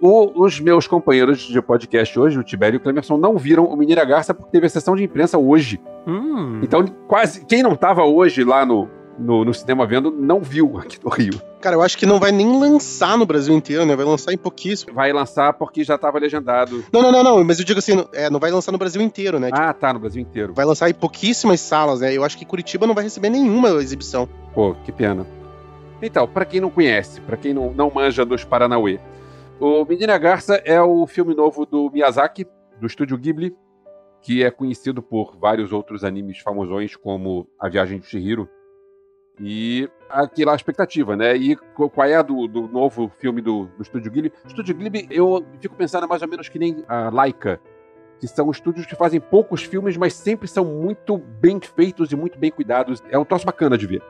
o- 0.01 0.43
os 0.43 0.59
meus 0.59 0.87
companheiros 0.87 1.39
de 1.41 1.61
podcast 1.61 2.17
hoje, 2.17 2.39
o 2.39 2.43
Tibério 2.43 2.77
e 2.77 2.79
o 2.79 2.79
Clemerson, 2.79 3.17
não 3.17 3.37
viram 3.37 3.65
o 3.65 3.75
Menino 3.75 3.99
e 3.99 4.01
a 4.01 4.05
Garça 4.05 4.33
porque 4.33 4.51
teve 4.51 4.65
a 4.65 4.69
sessão 4.69 4.95
de 4.95 5.03
imprensa 5.03 5.37
hoje. 5.37 5.79
Hum. 6.07 6.61
Então, 6.63 6.85
quase 7.07 7.45
quem 7.45 7.61
não 7.61 7.75
tava 7.75 8.03
hoje 8.05 8.43
lá 8.43 8.65
no, 8.65 8.87
no, 9.19 9.43
no 9.43 9.53
cinema 9.53 9.85
vendo, 9.85 10.09
não 10.11 10.39
viu 10.39 10.77
aqui 10.77 10.97
no 11.03 11.09
Rio. 11.09 11.41
Cara, 11.61 11.75
eu 11.75 11.81
acho 11.81 11.97
que 11.97 12.05
não 12.05 12.19
vai 12.19 12.31
nem 12.31 12.59
lançar 12.59 13.17
no 13.17 13.25
Brasil 13.25 13.53
inteiro, 13.53 13.85
né? 13.85 13.95
Vai 13.95 14.05
lançar 14.05 14.31
em 14.31 14.37
pouquíssimo. 14.37 14.93
Vai 14.93 15.11
lançar 15.11 15.53
porque 15.53 15.83
já 15.83 15.97
tava 15.97 16.17
legendado. 16.19 16.85
Não, 16.91 17.01
não, 17.01 17.11
não, 17.11 17.23
não, 17.23 17.43
mas 17.43 17.59
eu 17.59 17.65
digo 17.65 17.79
assim, 17.79 18.05
é, 18.13 18.29
não 18.29 18.39
vai 18.39 18.49
lançar 18.49 18.71
no 18.71 18.77
Brasil 18.77 19.01
inteiro, 19.01 19.39
né? 19.39 19.49
Ah, 19.51 19.73
tá, 19.73 19.93
no 19.93 19.99
Brasil 19.99 20.21
inteiro. 20.21 20.53
Vai 20.53 20.65
lançar 20.65 20.89
em 20.89 20.93
pouquíssimas 20.93 21.59
salas, 21.59 21.99
né? 21.99 22.13
Eu 22.15 22.23
acho 22.23 22.37
que 22.37 22.45
Curitiba 22.45 22.87
não 22.87 22.95
vai 22.95 23.03
receber 23.03 23.29
nenhuma 23.29 23.69
exibição. 23.81 24.27
Pô, 24.53 24.73
que 24.85 24.91
pena. 24.91 25.27
Então, 26.01 26.27
pra 26.27 26.45
quem 26.45 26.61
não 26.61 26.69
conhece, 26.69 27.19
pra 27.21 27.35
quem 27.35 27.53
não, 27.53 27.73
não 27.73 27.91
manja 27.93 28.25
dos 28.25 28.45
Paranauê, 28.45 28.99
o 29.59 29.83
Menina 29.83 30.17
Garça 30.17 30.55
é 30.63 30.81
o 30.81 31.05
filme 31.05 31.35
novo 31.35 31.65
do 31.65 31.91
Miyazaki, 31.91 32.47
do 32.79 32.87
estúdio 32.87 33.17
Ghibli, 33.17 33.53
que 34.21 34.43
é 34.43 34.49
conhecido 34.49 35.01
por 35.01 35.37
vários 35.37 35.73
outros 35.73 36.05
animes 36.05 36.39
famosões, 36.39 36.95
como 36.95 37.47
A 37.59 37.67
Viagem 37.67 37.99
de 37.99 38.05
Chihiro. 38.05 38.47
E 39.39 39.89
aquela 40.09 40.55
expectativa, 40.55 41.15
né? 41.15 41.35
E 41.35 41.55
qu- 41.55 41.89
qual 41.89 42.07
é 42.07 42.15
a 42.15 42.21
do, 42.21 42.47
do 42.47 42.67
novo 42.67 43.11
filme 43.19 43.41
do, 43.41 43.65
do 43.77 43.81
estúdio 43.83 44.11
Ghibli? 44.11 44.33
O 44.43 44.47
estúdio 44.47 44.75
Ghibli, 44.75 45.07
eu 45.09 45.45
fico 45.61 45.75
pensando 45.75 46.07
mais 46.07 46.21
ou 46.21 46.27
menos 46.27 46.49
que 46.49 46.59
nem 46.59 46.83
a 46.87 47.09
Laika, 47.09 47.59
que 48.19 48.27
são 48.27 48.51
estúdios 48.51 48.85
que 48.85 48.95
fazem 48.95 49.19
poucos 49.19 49.63
filmes, 49.63 49.95
mas 49.95 50.13
sempre 50.13 50.47
são 50.47 50.65
muito 50.65 51.17
bem 51.17 51.59
feitos 51.61 52.11
e 52.11 52.15
muito 52.17 52.37
bem 52.37 52.51
cuidados. 52.51 53.01
É 53.09 53.17
um 53.17 53.23
troço 53.23 53.45
bacana 53.45 53.77
de 53.77 53.87
ver. 53.87 54.03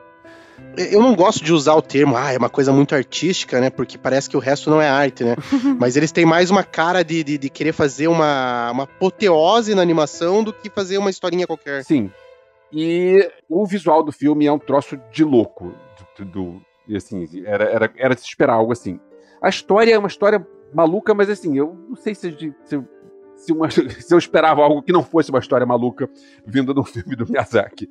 Eu 0.76 1.00
não 1.00 1.14
gosto 1.14 1.42
de 1.42 1.52
usar 1.52 1.74
o 1.74 1.80
termo, 1.80 2.16
ah, 2.16 2.32
é 2.32 2.36
uma 2.36 2.50
coisa 2.50 2.70
muito 2.72 2.94
artística, 2.94 3.60
né? 3.60 3.70
Porque 3.70 3.96
parece 3.96 4.28
que 4.28 4.36
o 4.36 4.40
resto 4.40 4.68
não 4.68 4.80
é 4.82 4.88
arte, 4.88 5.24
né? 5.24 5.36
Mas 5.78 5.96
eles 5.96 6.12
têm 6.12 6.26
mais 6.26 6.50
uma 6.50 6.62
cara 6.62 7.02
de, 7.02 7.24
de, 7.24 7.38
de 7.38 7.48
querer 7.48 7.72
fazer 7.72 8.08
uma, 8.08 8.70
uma 8.72 8.82
apoteose 8.84 9.74
na 9.74 9.80
animação 9.80 10.44
do 10.44 10.52
que 10.52 10.68
fazer 10.68 10.98
uma 10.98 11.08
historinha 11.08 11.46
qualquer. 11.46 11.82
Sim. 11.84 12.10
E 12.72 13.28
o 13.48 13.66
visual 13.66 14.02
do 14.02 14.12
filme 14.12 14.46
é 14.46 14.52
um 14.52 14.58
troço 14.58 14.96
de 15.10 15.24
louco. 15.24 15.74
Do, 16.18 16.24
do- 16.24 16.62
assim, 16.96 17.26
era, 17.46 17.64
era, 17.64 17.92
era 17.96 18.14
de 18.14 18.20
se 18.20 18.26
esperar 18.28 18.54
algo 18.54 18.72
assim. 18.72 18.98
A 19.42 19.48
história 19.48 19.94
é 19.94 19.98
uma 19.98 20.08
história 20.08 20.46
maluca, 20.72 21.14
mas 21.14 21.28
assim, 21.30 21.56
eu 21.56 21.74
não 21.88 21.96
sei 21.96 22.14
se, 22.14 22.30
se, 22.64 22.82
se, 23.36 23.52
uma- 23.52 23.68
se 23.70 24.12
eu 24.14 24.18
esperava 24.18 24.62
algo 24.62 24.82
que 24.82 24.92
não 24.92 25.02
fosse 25.02 25.30
uma 25.30 25.38
história 25.40 25.66
maluca 25.66 26.08
vindo 26.46 26.72
do 26.74 26.84
filme 26.84 27.16
do 27.16 27.26
Miyazaki. 27.30 27.88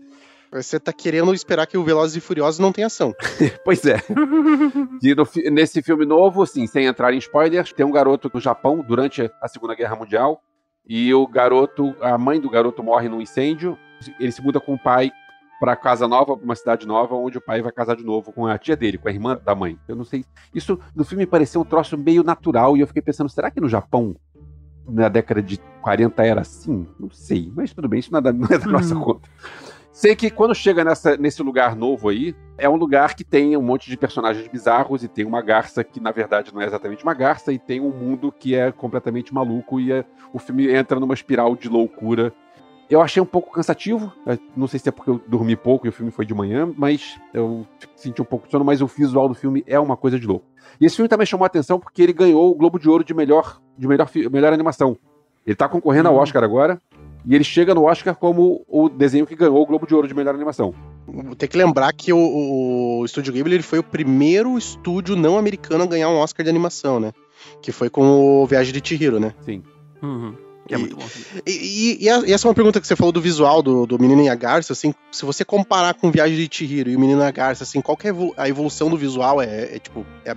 Você 0.52 0.80
tá 0.80 0.92
querendo 0.92 1.32
esperar 1.34 1.68
que 1.68 1.78
o 1.78 1.84
Velozes 1.84 2.16
e 2.18 2.20
Furiosos 2.22 2.60
não 2.60 2.72
tenha 2.72 2.88
ação. 2.88 3.14
Pois 3.64 3.86
é. 3.86 3.98
E 5.04 5.14
no 5.14 5.28
nesse 5.52 5.82
filme 5.84 6.06
novo, 6.06 6.42
assim, 6.42 6.66
sem 6.68 6.86
entrar 6.86 7.14
em 7.14 7.18
spoilers, 7.20 7.72
tem 7.72 7.86
um 7.86 7.92
garoto 7.92 8.30
do 8.30 8.40
Japão 8.40 8.84
durante 8.86 9.30
a 9.42 9.48
Segunda 9.48 9.76
Guerra 9.76 9.96
Mundial. 9.96 10.42
E 10.88 11.14
o 11.14 11.28
garoto, 11.28 11.96
a 12.02 12.18
mãe 12.18 12.40
do 12.40 12.50
garoto 12.50 12.82
morre 12.82 13.08
num 13.08 13.22
incêndio. 13.22 13.78
Ele 14.20 14.32
se 14.32 14.42
muda 14.42 14.60
com 14.60 14.74
o 14.74 14.80
pai 14.80 15.12
pra 15.60 15.76
casa 15.76 16.08
nova, 16.08 16.36
pra 16.38 16.46
uma 16.46 16.56
cidade 16.56 16.88
nova, 16.88 17.16
onde 17.16 17.38
o 17.38 17.42
pai 17.42 17.62
vai 17.62 17.72
casar 17.72 17.96
de 17.96 18.04
novo 18.06 18.32
com 18.32 18.48
a 18.48 18.58
tia 18.58 18.78
dele, 18.78 18.98
com 18.98 19.10
a 19.10 19.12
irmã 19.12 19.38
da 19.44 19.54
mãe. 19.54 19.78
Eu 19.88 19.96
não 19.96 20.06
sei. 20.06 20.24
Isso 20.56 20.80
no 20.96 21.04
filme 21.04 21.26
pareceu 21.26 21.60
um 21.62 21.66
troço 21.66 21.98
meio 21.98 22.24
natural 22.24 22.78
e 22.78 22.80
eu 22.80 22.88
fiquei 22.88 23.02
pensando, 23.02 23.30
será 23.30 23.52
que 23.52 23.60
no 23.60 23.68
Japão, 23.68 24.16
na 24.88 25.10
década 25.10 25.42
de 25.42 25.60
40, 25.82 26.24
era 26.26 26.42
assim? 26.42 26.88
Não 27.00 27.10
sei, 27.10 27.52
mas 27.54 27.74
tudo 27.74 27.90
bem, 27.90 28.00
isso 28.00 28.12
nada, 28.12 28.32
não 28.34 28.48
é 28.50 28.58
da 28.58 28.68
nossa 28.68 28.96
Hum. 28.96 29.02
conta. 29.02 29.28
Sei 29.92 30.16
que 30.16 30.30
quando 30.30 30.56
chega 30.56 30.84
nessa, 30.86 31.18
nesse 31.18 31.44
lugar 31.44 31.76
novo 31.76 32.08
aí, 32.08 32.34
é 32.58 32.70
um 32.70 32.76
lugar 32.78 33.16
que 33.16 33.24
tem 33.26 33.58
um 33.58 33.62
monte 33.62 33.90
de 33.90 33.98
personagens 33.98 34.48
bizarros 34.48 35.04
e 35.04 35.10
tem 35.10 35.26
uma 35.26 35.42
garça 35.42 35.84
que 35.84 36.00
na 36.00 36.12
verdade 36.12 36.54
não 36.54 36.62
é 36.62 36.66
exatamente 36.66 37.04
uma 37.04 37.14
garça 37.14 37.52
e 37.52 37.60
tem 37.60 37.82
um 37.82 37.90
mundo 37.92 38.32
que 38.32 38.56
é 38.56 38.72
completamente 38.72 39.34
maluco 39.34 39.78
e 39.78 39.92
é- 39.92 40.06
o 40.32 40.40
filme 40.40 40.72
entra 40.74 41.00
numa 41.02 41.14
espiral 41.14 41.54
de 41.56 41.68
loucura. 41.68 42.32
Eu 42.90 43.02
achei 43.02 43.22
um 43.22 43.26
pouco 43.26 43.52
cansativo, 43.52 44.12
eh, 44.26 44.40
não 44.58 44.68
sei 44.68 44.80
se 44.80 44.90
é 44.90 44.92
porque 44.92 45.12
eu 45.12 45.22
dormi 45.28 45.56
pouco 45.56 45.86
e 45.86 45.90
o 45.90 45.92
filme 45.92 46.12
foi 46.12 46.26
de 46.26 46.34
manhã, 46.34 46.74
mas 46.76 47.20
eu 47.34 47.66
senti 47.96 48.20
um 48.20 48.26
pouco 48.26 48.46
de 48.48 48.52
sono, 48.52 48.66
mas 48.66 48.82
o 48.82 48.88
visual 48.88 49.28
do 49.30 49.36
filme 49.36 49.64
é 49.68 49.80
uma 49.80 49.96
coisa 49.96 50.20
de 50.20 50.26
louco. 50.26 50.46
E 50.82 50.86
esse 50.86 50.96
filme 50.96 51.08
também 51.08 51.26
chamou 51.28 51.44
a 51.44 51.48
atenção 51.48 51.80
porque 51.80 52.02
ele 52.02 52.14
ganhou 52.14 52.50
o 52.50 52.56
Globo 52.56 52.80
de 52.80 52.90
Ouro 52.90 53.04
de 53.04 53.14
melhor, 53.14 53.62
de 53.78 53.88
melhor, 53.88 54.10
melhor 54.32 54.54
animação. 54.54 54.98
Ele 55.46 55.56
tá 55.56 55.70
concorrendo 55.70 56.10
ao 56.10 56.16
Uhum. 56.16 56.22
Oscar 56.22 56.44
agora, 56.44 56.82
e 57.26 57.36
ele 57.36 57.44
chega 57.44 57.76
no 57.76 57.84
Oscar 57.84 58.16
como 58.16 58.66
o 58.68 58.90
desenho 58.90 59.28
que 59.28 59.36
ganhou 59.36 59.62
o 59.62 59.66
Globo 59.68 59.86
de 59.86 59.94
Ouro 59.94 60.08
de 60.08 60.16
melhor 60.16 60.34
animação. 60.34 60.74
Tem 61.38 61.48
que 61.48 61.58
lembrar 61.58 61.94
que 61.94 62.12
o 62.12 63.04
Estúdio 63.06 63.34
Ghibli 63.34 63.54
ele 63.56 63.64
foi 63.64 63.78
o 63.80 63.84
primeiro 63.84 64.58
estúdio 64.58 65.16
não 65.16 65.38
americano 65.38 65.84
a 65.84 65.88
ganhar 65.88 66.10
um 66.10 66.18
Oscar 66.18 66.44
de 66.44 66.50
animação, 66.50 67.00
né? 67.00 67.12
Que 67.62 67.72
foi 67.72 67.90
com 67.90 68.42
o 68.42 68.46
Viagem 68.48 68.74
de 68.74 68.88
Chihiro, 68.88 69.20
né? 69.20 69.34
Sim. 69.42 69.62
Uhum. 70.02 70.34
Que 70.70 70.76
é 70.76 70.78
E- 70.78 70.82
muito 70.82 70.96
bom. 70.96 71.06
E, 71.48 71.98
e- 72.00 72.06
e 72.06 72.32
essa 72.32 72.48
é 72.48 72.48
uma 72.48 72.54
pergunta 72.54 72.80
que 72.80 72.86
você 72.86 72.96
falou 72.96 73.12
do 73.12 73.20
visual 73.20 73.64
do, 73.64 73.88
do 73.88 73.98
Menino 74.00 74.22
e 74.22 74.30
a 74.30 74.36
Garça, 74.36 74.72
assim, 74.74 74.94
se 75.12 75.26
você 75.26 75.44
comparar 75.44 75.96
com 75.96 76.12
Viagem 76.12 76.38
de 76.38 76.56
Chihiro 76.56 76.92
e 76.92 76.96
o 76.96 77.00
Menino 77.00 77.22
e 77.22 77.26
a 77.26 77.32
Garça, 77.32 77.64
assim, 77.64 77.82
qual 77.82 77.98
que 77.98 78.06
é 78.08 78.12
a 78.12 78.14
evolu- 78.14 78.34
a 78.38 78.48
evolução 78.48 78.88
do 78.88 78.96
visual? 78.96 79.42
É, 79.42 79.76
é, 79.76 79.80
tipo, 79.80 80.06
é, 80.24 80.36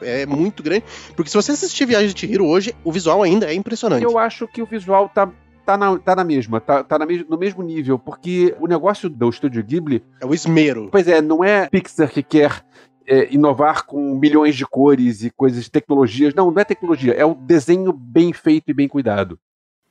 é- 0.00 0.22
é 0.22 0.26
muito 0.26 0.62
grande. 0.62 0.84
Porque 1.16 1.28
se 1.28 1.36
você 1.36 1.50
assistir 1.52 1.86
Viagem 1.86 2.14
de 2.14 2.20
Chihiro 2.20 2.46
hoje, 2.46 2.72
o 2.84 2.92
visual 2.92 3.20
ainda 3.22 3.46
é 3.50 3.54
impressionante. 3.54 4.04
Eu 4.04 4.16
acho 4.16 4.46
que 4.46 4.62
o 4.62 4.66
visual 4.66 5.08
tá, 5.12 5.28
tá, 5.66 5.76
na, 5.76 5.98
tá 5.98 6.14
na 6.14 6.22
mesma, 6.22 6.60
tá, 6.60 6.84
tá 6.84 6.96
na 6.96 7.04
mes- 7.04 7.26
no 7.28 7.36
mesmo 7.36 7.60
nível, 7.62 7.98
porque 7.98 8.54
o 8.60 8.68
negócio 8.68 9.10
do 9.10 9.28
Estúdio 9.28 9.64
Ghibli, 9.64 10.04
É 10.22 10.24
o 10.24 10.32
esmero. 10.32 10.88
pois 10.92 11.08
é, 11.08 11.20
não 11.20 11.42
é 11.42 11.68
Pixar 11.68 12.08
que 12.12 12.22
quer 12.22 12.64
é, 13.10 13.26
inovar 13.34 13.86
com 13.86 14.14
milhões 14.18 14.54
de 14.54 14.66
cores 14.66 15.22
e 15.22 15.30
coisas, 15.30 15.66
tecnologias. 15.68 16.34
Não, 16.34 16.50
não 16.50 16.60
é 16.60 16.64
tecnologia, 16.64 17.14
é 17.14 17.24
o 17.24 17.34
desenho 17.34 17.90
bem 17.90 18.34
feito 18.34 18.64
e 18.70 18.74
bem 18.74 18.86
cuidado. 18.86 19.38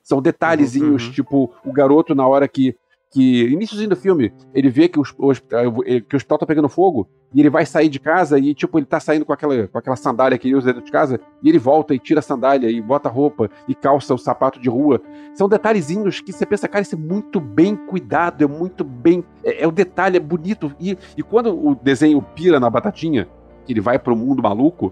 São 0.08 0.22
detalhezinhos, 0.22 1.06
Uhum. 1.06 1.12
tipo 1.12 1.52
o 1.62 1.70
garoto 1.70 2.14
na 2.14 2.26
hora 2.26 2.48
que. 2.48 2.74
que 3.10 3.44
iníciozinho 3.44 3.90
do 3.90 3.96
filme, 3.96 4.32
ele 4.54 4.70
vê 4.70 4.88
que, 4.88 4.98
os, 4.98 5.14
o 5.18 5.26
hospital, 5.26 5.72
que 5.82 6.14
o 6.14 6.16
hospital 6.16 6.38
tá 6.38 6.46
pegando 6.46 6.66
fogo 6.68 7.06
e 7.34 7.40
ele 7.40 7.50
vai 7.50 7.66
sair 7.66 7.90
de 7.90 7.98
casa 8.00 8.38
e, 8.38 8.54
tipo, 8.54 8.78
ele 8.78 8.86
tá 8.86 8.98
saindo 8.98 9.26
com 9.26 9.34
aquela, 9.34 9.68
com 9.68 9.76
aquela 9.76 9.96
sandália 9.96 10.38
que 10.38 10.48
ele 10.48 10.54
usa 10.56 10.68
dentro 10.72 10.86
de 10.86 10.90
casa 10.90 11.20
e 11.42 11.48
ele 11.50 11.58
volta 11.58 11.94
e 11.94 11.98
tira 11.98 12.20
a 12.20 12.22
sandália 12.22 12.70
e 12.70 12.80
bota 12.80 13.06
a 13.10 13.12
roupa 13.12 13.50
e 13.68 13.74
calça 13.74 14.14
o 14.14 14.18
sapato 14.18 14.58
de 14.58 14.70
rua. 14.70 14.98
São 15.34 15.46
detalhezinhos 15.46 16.20
que 16.22 16.32
você 16.32 16.46
pensa, 16.46 16.66
cara, 16.68 16.80
isso 16.80 16.94
é 16.94 16.98
muito 16.98 17.38
bem 17.38 17.76
cuidado, 17.76 18.42
é 18.42 18.46
muito 18.46 18.82
bem. 18.82 19.22
É, 19.44 19.64
é 19.64 19.66
o 19.66 19.70
detalhe, 19.70 20.16
é 20.16 20.20
bonito. 20.20 20.74
E, 20.80 20.96
e 21.18 21.22
quando 21.22 21.54
o 21.54 21.74
desenho 21.74 22.22
pira 22.22 22.58
na 22.58 22.70
batatinha, 22.70 23.28
que 23.66 23.74
ele 23.74 23.80
vai 23.82 23.98
pro 23.98 24.16
mundo 24.16 24.42
maluco, 24.42 24.90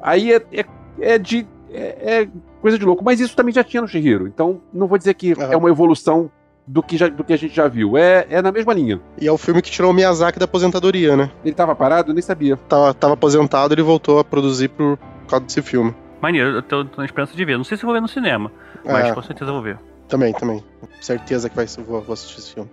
aí 0.00 0.32
é, 0.32 0.42
é, 0.52 0.64
é 1.00 1.18
de. 1.18 1.44
É, 1.72 2.20
é 2.22 2.28
coisa 2.66 2.78
de 2.78 2.84
louco. 2.84 3.04
Mas 3.04 3.20
isso 3.20 3.34
também 3.36 3.54
já 3.54 3.62
tinha 3.62 3.80
no 3.80 3.88
Shihiro. 3.88 4.26
Então 4.26 4.60
não 4.72 4.86
vou 4.86 4.98
dizer 4.98 5.14
que 5.14 5.32
Aham. 5.32 5.52
é 5.52 5.56
uma 5.56 5.68
evolução 5.70 6.30
do 6.66 6.82
que, 6.82 6.96
já, 6.96 7.06
do 7.08 7.22
que 7.22 7.32
a 7.32 7.36
gente 7.36 7.54
já 7.54 7.68
viu. 7.68 7.96
É, 7.96 8.26
é 8.28 8.42
na 8.42 8.50
mesma 8.50 8.74
linha. 8.74 9.00
E 9.20 9.26
é 9.28 9.30
o 9.32 9.38
filme 9.38 9.62
que 9.62 9.70
tirou 9.70 9.92
o 9.92 9.94
Miyazaki 9.94 10.38
da 10.38 10.46
aposentadoria, 10.46 11.16
né? 11.16 11.30
Ele 11.44 11.54
tava 11.54 11.74
parado, 11.76 12.10
eu 12.10 12.14
nem 12.14 12.22
sabia. 12.22 12.56
Tava, 12.68 12.92
tava 12.92 13.14
aposentado, 13.14 13.72
ele 13.72 13.82
voltou 13.82 14.18
a 14.18 14.24
produzir 14.24 14.68
por 14.68 14.98
causa 15.28 15.44
desse 15.44 15.62
filme. 15.62 15.94
Maneiro, 16.20 16.50
eu 16.56 16.62
tô, 16.62 16.84
tô 16.84 16.96
na 17.00 17.04
esperança 17.04 17.36
de 17.36 17.44
ver. 17.44 17.56
Não 17.56 17.64
sei 17.64 17.76
se 17.76 17.84
eu 17.84 17.86
vou 17.86 17.94
ver 17.94 18.00
no 18.00 18.08
cinema, 18.08 18.50
mas 18.84 19.08
É, 19.10 19.14
com 19.14 19.22
certeza 19.22 19.50
eu 19.50 19.54
vou 19.54 19.62
ver. 19.62 19.78
também, 20.08 20.32
também. 20.32 20.64
Certeza 21.00 21.48
que 21.48 21.54
vai, 21.54 21.66
vou, 21.86 22.00
vou 22.02 22.12
assistir 22.14 22.38
esse 22.40 22.54
filme. 22.54 22.70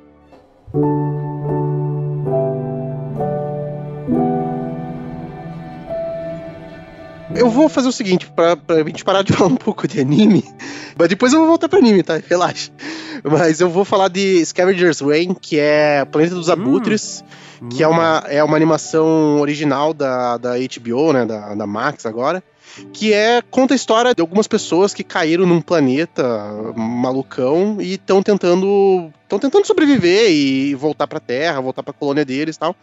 Eu 7.36 7.50
vou 7.50 7.68
fazer 7.68 7.88
o 7.88 7.92
seguinte, 7.92 8.30
pra, 8.32 8.56
pra 8.56 8.84
gente 8.84 9.04
parar 9.04 9.24
de 9.24 9.34
falar 9.34 9.50
um 9.50 9.56
pouco 9.56 9.88
de 9.88 10.00
anime, 10.00 10.44
mas 10.98 11.10
depois 11.10 11.34
eu 11.34 11.40
vou 11.40 11.48
voltar 11.48 11.68
pra 11.68 11.80
anime, 11.80 12.04
tá? 12.04 12.22
Relaxa. 12.28 12.72
Mas 13.24 13.60
eu 13.60 13.70
vou 13.70 13.84
falar 13.84 14.08
de 14.08 14.46
Scavenger's 14.46 15.00
Reign, 15.00 15.36
que 15.40 15.58
é 15.60 16.06
Planeta 16.06 16.36
dos 16.36 16.50
Abutres, 16.50 17.24
que 17.72 17.82
é 17.82 17.88
uma, 17.88 18.24
é 18.28 18.44
uma 18.44 18.56
animação 18.56 19.40
original 19.40 19.94
da, 19.94 20.38
da 20.38 20.52
HBO, 20.58 21.14
né, 21.14 21.26
da, 21.26 21.56
da 21.56 21.66
Max 21.66 22.06
agora, 22.06 22.44
que 22.92 23.14
é 23.14 23.42
conta 23.50 23.74
a 23.74 23.76
história 23.76 24.14
de 24.14 24.22
algumas 24.22 24.48
pessoas 24.48 24.94
que 24.94 25.04
caíram 25.04 25.46
num 25.46 25.62
planeta 25.62 26.24
malucão 26.76 27.78
e 27.80 27.94
estão 27.94 28.22
tentando 28.22 29.12
estão 29.34 29.50
tentando 29.50 29.66
sobreviver 29.66 30.32
e 30.32 30.76
voltar 30.76 31.08
pra 31.08 31.20
Terra, 31.20 31.62
voltar 31.62 31.84
pra 31.84 31.94
colônia 31.94 32.24
deles 32.24 32.56
e 32.56 32.60
tal. 32.60 32.76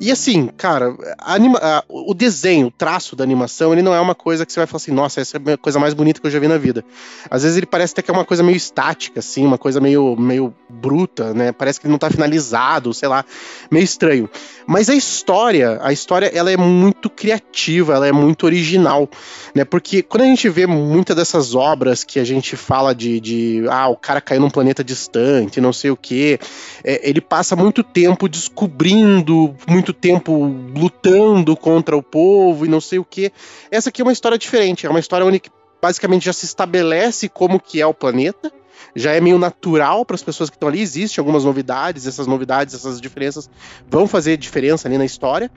E 0.00 0.10
assim, 0.10 0.48
cara, 0.56 0.94
anima, 1.18 1.58
a, 1.62 1.84
o 1.88 2.14
desenho, 2.14 2.68
o 2.68 2.70
traço 2.70 3.14
da 3.14 3.24
animação, 3.24 3.72
ele 3.72 3.82
não 3.82 3.94
é 3.94 4.00
uma 4.00 4.14
coisa 4.14 4.44
que 4.44 4.52
você 4.52 4.60
vai 4.60 4.66
falar 4.66 4.76
assim, 4.78 4.92
nossa, 4.92 5.20
essa 5.20 5.36
é 5.36 5.52
a 5.52 5.58
coisa 5.58 5.78
mais 5.78 5.94
bonita 5.94 6.20
que 6.20 6.26
eu 6.26 6.30
já 6.30 6.38
vi 6.38 6.48
na 6.48 6.58
vida. 6.58 6.84
Às 7.30 7.42
vezes 7.42 7.56
ele 7.56 7.66
parece 7.66 7.92
até 7.92 8.02
que 8.02 8.10
é 8.10 8.14
uma 8.14 8.24
coisa 8.24 8.42
meio 8.42 8.56
estática, 8.56 9.20
assim, 9.20 9.44
uma 9.44 9.58
coisa 9.58 9.80
meio, 9.80 10.16
meio 10.16 10.54
bruta, 10.68 11.32
né? 11.32 11.52
Parece 11.52 11.80
que 11.80 11.86
ele 11.86 11.92
não 11.92 11.98
tá 11.98 12.10
finalizado, 12.10 12.92
sei 12.92 13.08
lá, 13.08 13.24
meio 13.70 13.84
estranho. 13.84 14.28
Mas 14.66 14.88
a 14.88 14.94
história, 14.94 15.78
a 15.82 15.92
história, 15.92 16.26
ela 16.26 16.50
é 16.50 16.56
muito 16.56 17.10
criativa, 17.10 17.94
ela 17.94 18.06
é 18.06 18.12
muito 18.12 18.46
original, 18.46 19.08
né? 19.54 19.64
Porque 19.64 20.02
quando 20.02 20.22
a 20.22 20.26
gente 20.26 20.48
vê 20.48 20.66
muitas 20.66 21.14
dessas 21.16 21.54
obras 21.54 22.02
que 22.02 22.18
a 22.18 22.24
gente 22.24 22.56
fala 22.56 22.94
de, 22.94 23.20
de 23.20 23.64
ah, 23.68 23.88
o 23.88 23.96
cara 23.96 24.20
caiu 24.20 24.40
num 24.40 24.50
planeta 24.50 24.82
distante, 24.82 25.60
não 25.60 25.72
sei 25.72 25.83
o 25.90 25.96
que, 25.96 26.38
é, 26.82 27.08
ele 27.08 27.20
passa 27.20 27.56
muito 27.56 27.82
tempo 27.82 28.28
descobrindo, 28.28 29.54
muito 29.68 29.92
tempo 29.92 30.44
lutando 30.74 31.56
contra 31.56 31.96
o 31.96 32.02
povo 32.02 32.64
e 32.64 32.68
não 32.68 32.80
sei 32.80 32.98
o 32.98 33.04
que. 33.04 33.32
Essa 33.70 33.88
aqui 33.88 34.02
é 34.02 34.04
uma 34.04 34.12
história 34.12 34.38
diferente, 34.38 34.86
é 34.86 34.90
uma 34.90 35.00
história 35.00 35.26
onde 35.26 35.40
basicamente 35.80 36.24
já 36.24 36.32
se 36.32 36.46
estabelece 36.46 37.28
como 37.28 37.60
que 37.60 37.80
é 37.80 37.86
o 37.86 37.92
planeta, 37.92 38.50
já 38.96 39.12
é 39.12 39.20
meio 39.20 39.38
natural 39.38 40.04
para 40.04 40.14
as 40.14 40.22
pessoas 40.22 40.48
que 40.48 40.56
estão 40.56 40.68
ali. 40.68 40.80
Existem 40.80 41.20
algumas 41.20 41.44
novidades, 41.44 42.06
essas 42.06 42.26
novidades, 42.26 42.74
essas 42.74 43.00
diferenças 43.00 43.50
vão 43.88 44.06
fazer 44.06 44.36
diferença 44.36 44.88
ali 44.88 44.96
na 44.96 45.04
história. 45.04 45.50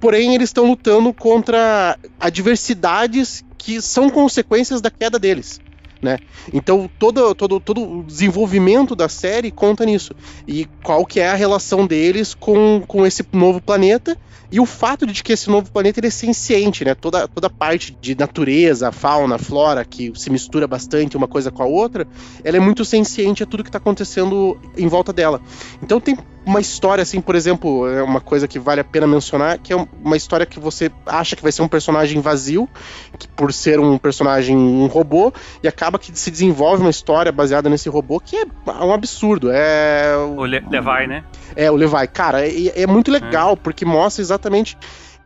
Porém, 0.00 0.34
eles 0.34 0.50
estão 0.50 0.66
lutando 0.66 1.12
contra 1.12 1.98
adversidades 2.18 3.44
que 3.56 3.80
são 3.80 4.10
consequências 4.10 4.80
da 4.80 4.90
queda 4.90 5.18
deles. 5.18 5.60
Né? 6.02 6.18
Então 6.52 6.88
todo, 6.98 7.34
todo, 7.34 7.60
todo 7.60 7.98
o 7.98 8.02
desenvolvimento 8.02 8.96
da 8.96 9.08
série 9.08 9.50
conta 9.50 9.84
nisso. 9.84 10.14
E 10.48 10.66
qual 10.82 11.04
que 11.04 11.20
é 11.20 11.28
a 11.28 11.34
relação 11.34 11.86
deles 11.86 12.32
com, 12.32 12.82
com 12.86 13.04
esse 13.04 13.24
novo 13.32 13.60
planeta 13.60 14.16
e 14.52 14.58
o 14.58 14.66
fato 14.66 15.06
de 15.06 15.22
que 15.22 15.32
esse 15.32 15.48
novo 15.48 15.70
planeta 15.70 16.00
ele 16.00 16.08
é 16.08 16.10
senciente, 16.10 16.84
né? 16.84 16.94
Toda, 16.94 17.28
toda 17.28 17.48
parte 17.48 17.96
de 18.00 18.16
natureza, 18.16 18.90
fauna, 18.90 19.38
flora, 19.38 19.84
que 19.84 20.12
se 20.16 20.28
mistura 20.28 20.66
bastante 20.66 21.16
uma 21.16 21.28
coisa 21.28 21.52
com 21.52 21.62
a 21.62 21.66
outra, 21.66 22.06
ela 22.42 22.56
é 22.56 22.60
muito 22.60 22.84
senciente 22.84 23.42
a 23.44 23.46
tudo 23.46 23.62
que 23.62 23.68
está 23.68 23.78
acontecendo 23.78 24.58
em 24.76 24.88
volta 24.88 25.12
dela. 25.12 25.40
Então 25.80 26.00
tem 26.00 26.18
uma 26.44 26.60
história, 26.60 27.02
assim, 27.02 27.20
por 27.20 27.34
exemplo, 27.34 27.86
é 27.88 28.02
uma 28.02 28.20
coisa 28.20 28.48
que 28.48 28.58
vale 28.58 28.80
a 28.80 28.84
pena 28.84 29.06
mencionar, 29.06 29.58
que 29.58 29.72
é 29.72 29.86
uma 30.02 30.16
história 30.16 30.46
que 30.46 30.58
você 30.58 30.90
acha 31.06 31.36
que 31.36 31.42
vai 31.42 31.52
ser 31.52 31.62
um 31.62 31.68
personagem 31.68 32.20
vazio, 32.20 32.68
que 33.18 33.28
por 33.28 33.52
ser 33.52 33.78
um 33.78 33.98
personagem 33.98 34.56
um 34.56 34.86
robô, 34.86 35.32
e 35.62 35.68
acaba 35.68 35.98
que 35.98 36.16
se 36.18 36.30
desenvolve 36.30 36.82
uma 36.82 36.90
história 36.90 37.30
baseada 37.30 37.68
nesse 37.68 37.88
robô 37.88 38.18
que 38.18 38.36
é 38.36 38.44
um 38.82 38.92
absurdo. 38.92 39.50
É. 39.52 40.16
O 40.16 40.44
Le 40.44 40.60
Levi, 40.70 41.06
né? 41.06 41.24
É, 41.54 41.70
o 41.70 41.76
Levi. 41.76 42.06
Cara, 42.12 42.46
é, 42.46 42.82
é 42.82 42.86
muito 42.86 43.10
legal, 43.10 43.52
é. 43.52 43.56
porque 43.56 43.84
mostra 43.84 44.22
exatamente 44.22 44.76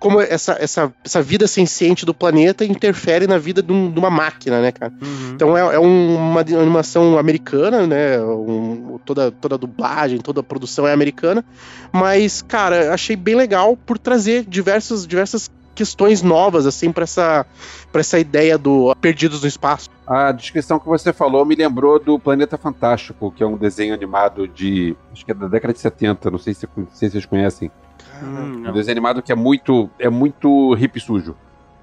como 0.05 0.21
essa, 0.21 0.55
essa, 0.61 0.93
essa 1.03 1.23
vida 1.23 1.47
senciente 1.47 2.05
do 2.05 2.13
planeta 2.13 2.63
interfere 2.63 3.27
na 3.27 3.39
vida 3.39 3.63
de, 3.63 3.73
um, 3.73 3.91
de 3.91 3.99
uma 3.99 4.11
máquina, 4.11 4.61
né, 4.61 4.71
cara? 4.71 4.93
Uhum. 5.01 5.33
Então 5.35 5.57
é, 5.57 5.77
é 5.77 5.81
um, 5.81 6.15
uma 6.15 6.41
animação 6.43 7.19
americana, 7.19 7.87
né? 7.87 8.21
Um, 8.21 8.99
toda, 9.03 9.31
toda 9.31 9.55
a 9.55 9.59
dublagem, 9.59 10.19
toda 10.19 10.41
a 10.41 10.43
produção 10.43 10.87
é 10.87 10.93
americana. 10.93 11.43
Mas, 11.91 12.43
cara, 12.43 12.93
achei 12.93 13.17
bem 13.17 13.35
legal 13.35 13.79
por 13.79 13.97
trazer 13.97 14.45
diversas, 14.45 15.07
diversas 15.07 15.51
questões 15.75 16.21
novas, 16.21 16.67
assim, 16.67 16.93
para 16.93 17.05
essa, 17.05 17.47
pra 17.91 18.03
essa 18.03 18.19
ideia 18.19 18.59
do 18.59 18.95
Perdidos 19.01 19.41
no 19.41 19.49
Espaço. 19.49 19.89
A 20.07 20.33
descrição 20.33 20.79
que 20.79 20.87
você 20.87 21.15
falou 21.15 21.47
me 21.47 21.55
lembrou 21.55 21.99
do 21.99 22.19
Planeta 22.19 22.59
Fantástico, 22.59 23.33
que 23.35 23.43
é 23.43 23.47
um 23.47 23.57
desenho 23.57 23.95
animado 23.95 24.47
de. 24.47 24.95
acho 25.11 25.25
que 25.25 25.33
é 25.33 25.35
da 25.35 25.49
década 25.49 25.73
de 25.73 25.81
70, 25.81 26.31
não 26.31 26.39
sei 26.39 26.53
se, 26.53 26.69
não 26.77 26.89
sei 26.93 27.09
se 27.09 27.13
vocês 27.13 27.25
conhecem. 27.25 27.71
Hum, 28.23 28.69
um 28.69 28.73
desenho 28.73 28.95
animado 28.95 29.23
que 29.23 29.33
é 29.33 29.35
muito, 29.35 29.91
é 29.99 30.09
muito 30.09 30.77
hip 30.77 30.99
sujo. 31.01 31.37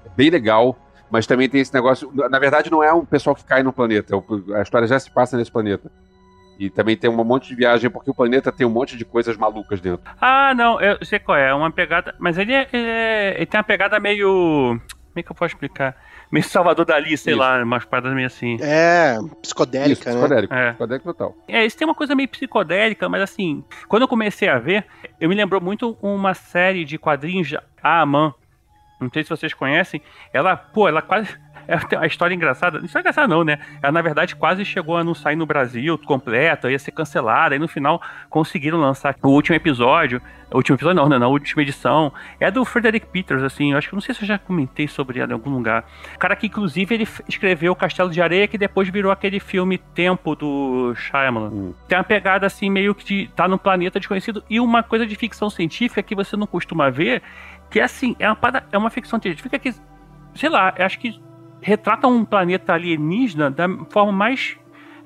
É 0.04 0.08
bem 0.16 0.30
legal, 0.30 0.76
mas 1.10 1.26
também 1.26 1.48
tem 1.48 1.60
esse 1.60 1.72
negócio. 1.74 2.10
Na 2.14 2.38
verdade, 2.38 2.70
não 2.70 2.82
é 2.82 2.92
um 2.92 3.04
pessoal 3.04 3.36
que 3.36 3.44
cai 3.44 3.62
no 3.62 3.72
planeta, 3.72 4.14
é 4.14 4.58
a 4.58 4.62
história 4.62 4.86
já 4.86 4.98
se 4.98 5.10
passa 5.10 5.36
nesse 5.36 5.50
planeta. 5.50 5.90
E 6.58 6.70
também 6.70 6.96
tem 6.96 7.10
um 7.10 7.24
monte 7.24 7.48
de 7.48 7.54
viagem, 7.54 7.90
porque 7.90 8.10
o 8.10 8.14
planeta 8.14 8.52
tem 8.52 8.66
um 8.66 8.70
monte 8.70 8.96
de 8.96 9.04
coisas 9.04 9.36
malucas 9.36 9.80
dentro. 9.80 10.02
Ah, 10.20 10.54
não, 10.54 10.80
eu 10.80 11.04
sei 11.04 11.18
qual 11.18 11.36
é. 11.36 11.48
É 11.48 11.54
uma 11.54 11.70
pegada. 11.70 12.14
Mas 12.18 12.38
ele, 12.38 12.52
é, 12.52 12.68
ele, 12.72 12.86
é, 12.86 13.34
ele 13.36 13.46
tem 13.46 13.58
uma 13.58 13.64
pegada 13.64 13.98
meio. 13.98 14.78
Como 14.78 15.16
é 15.16 15.22
que 15.22 15.30
eu 15.30 15.34
posso 15.34 15.54
explicar? 15.54 15.96
Meio 16.32 16.44
Salvador 16.44 16.86
Dali, 16.86 17.16
sei 17.18 17.34
Isso. 17.34 17.40
lá, 17.40 17.62
umas 17.62 17.84
paradas 17.84 18.14
meio 18.14 18.26
assim. 18.26 18.56
É, 18.60 19.18
psicodélica, 19.42 19.92
Isso, 19.92 20.08
né? 20.08 20.14
Psicodélico, 20.14 20.54
é. 20.54 20.68
psicodélico 20.70 21.04
total. 21.12 21.36
É, 21.46 21.66
isso 21.66 21.76
tem 21.76 21.86
uma 21.86 21.94
coisa 21.94 22.14
meio 22.14 22.28
psicodélica, 22.28 23.08
mas 23.08 23.20
assim, 23.20 23.62
quando 23.86 24.02
eu 24.02 24.08
comecei 24.08 24.48
a 24.48 24.58
ver, 24.58 24.86
eu 25.20 25.28
me 25.28 25.34
lembrou 25.34 25.60
muito 25.60 25.96
uma 26.00 26.32
série 26.32 26.84
de 26.84 26.96
quadrinhos, 26.96 27.54
A 27.82 28.00
Aman. 28.00 28.34
Não 28.98 29.10
sei 29.12 29.22
se 29.24 29.30
vocês 29.30 29.52
conhecem. 29.52 30.00
Ela, 30.32 30.56
pô, 30.56 30.88
ela 30.88 31.02
quase 31.02 31.36
a 31.98 32.06
história 32.06 32.34
engraçada. 32.34 32.78
Não 32.78 32.88
é 32.94 33.00
engraçada, 33.00 33.28
não, 33.28 33.44
né? 33.44 33.58
Ela, 33.82 33.92
na 33.92 34.02
verdade, 34.02 34.36
quase 34.36 34.64
chegou 34.64 34.96
a 34.96 35.04
não 35.04 35.14
sair 35.14 35.36
no 35.36 35.46
Brasil 35.46 35.98
completa, 35.98 36.70
ia 36.70 36.78
ser 36.78 36.92
cancelada. 36.92 37.54
E 37.54 37.58
no 37.58 37.68
final 37.68 38.00
conseguiram 38.28 38.78
lançar 38.78 39.16
o 39.22 39.28
último 39.28 39.56
episódio. 39.56 40.20
O 40.50 40.56
último 40.58 40.76
episódio, 40.76 40.96
não, 40.96 41.08
né? 41.08 41.18
Na 41.18 41.28
última 41.28 41.62
edição. 41.62 42.12
É 42.38 42.50
do 42.50 42.64
Frederick 42.64 43.06
Peters, 43.06 43.42
assim. 43.42 43.72
Eu 43.72 43.78
acho 43.78 43.88
que 43.88 43.94
não 43.94 44.00
sei 44.00 44.14
se 44.14 44.22
eu 44.22 44.28
já 44.28 44.38
comentei 44.38 44.86
sobre 44.86 45.18
ela 45.18 45.30
em 45.30 45.34
algum 45.34 45.50
lugar. 45.50 45.84
O 46.14 46.18
cara 46.18 46.36
que, 46.36 46.46
inclusive, 46.46 46.94
ele 46.94 47.08
escreveu 47.28 47.74
Castelo 47.74 48.10
de 48.10 48.20
Areia, 48.20 48.46
que 48.46 48.58
depois 48.58 48.88
virou 48.88 49.10
aquele 49.10 49.40
filme 49.40 49.78
Tempo 49.78 50.34
do 50.36 50.94
Shyamalan. 50.94 51.48
Hum. 51.48 51.74
Tem 51.88 51.96
uma 51.96 52.04
pegada, 52.04 52.46
assim, 52.46 52.68
meio 52.68 52.94
que 52.94 53.04
de, 53.04 53.30
tá 53.34 53.48
num 53.48 53.58
planeta 53.58 53.98
desconhecido. 53.98 54.44
E 54.48 54.60
uma 54.60 54.82
coisa 54.82 55.06
de 55.06 55.16
ficção 55.16 55.48
científica 55.48 56.02
que 56.02 56.14
você 56.14 56.36
não 56.36 56.46
costuma 56.46 56.90
ver, 56.90 57.22
que 57.70 57.80
é 57.80 57.84
assim, 57.84 58.14
é 58.18 58.30
uma, 58.30 58.38
é 58.70 58.78
uma 58.78 58.90
ficção 58.90 59.20
científica 59.20 59.58
que, 59.58 59.74
sei 60.34 60.48
lá, 60.50 60.74
acho 60.78 60.98
que 60.98 61.18
retrata 61.62 62.06
um 62.06 62.24
planeta 62.24 62.74
alienígena 62.74 63.50
da 63.50 63.66
forma 63.88 64.12
mais 64.12 64.58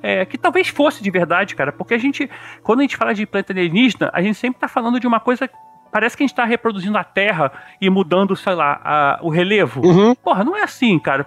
é, 0.03 0.25
que 0.25 0.37
talvez 0.37 0.69
fosse 0.69 1.03
de 1.03 1.11
verdade, 1.11 1.55
cara, 1.55 1.71
porque 1.71 1.95
a 1.95 1.99
gente, 1.99 2.29
quando 2.63 2.81
a 2.81 2.83
gente 2.83 2.97
fala 2.97 3.15
de 3.15 3.27
planeta 3.27 3.53
alienígena, 3.53 4.11
a 4.13 4.23
gente 4.23 4.35
sempre 4.35 4.57
está 4.57 4.69
falando 4.69 4.99
de 4.99 5.07
uma 5.07 5.21
coisa 5.21 5.49
parece 5.91 6.15
que 6.15 6.23
a 6.23 6.27
gente 6.27 6.33
está 6.33 6.45
reproduzindo 6.45 6.99
a 6.99 7.05
Terra 7.05 7.51
e 7.81 7.89
mudando, 7.89 8.37
sei 8.37 8.55
lá, 8.55 8.81
a, 8.85 9.19
o 9.23 9.31
relevo. 9.31 9.81
Uhum. 9.81 10.15
Porra, 10.15 10.45
não 10.45 10.55
é 10.55 10.63
assim, 10.63 10.99
cara. 10.99 11.25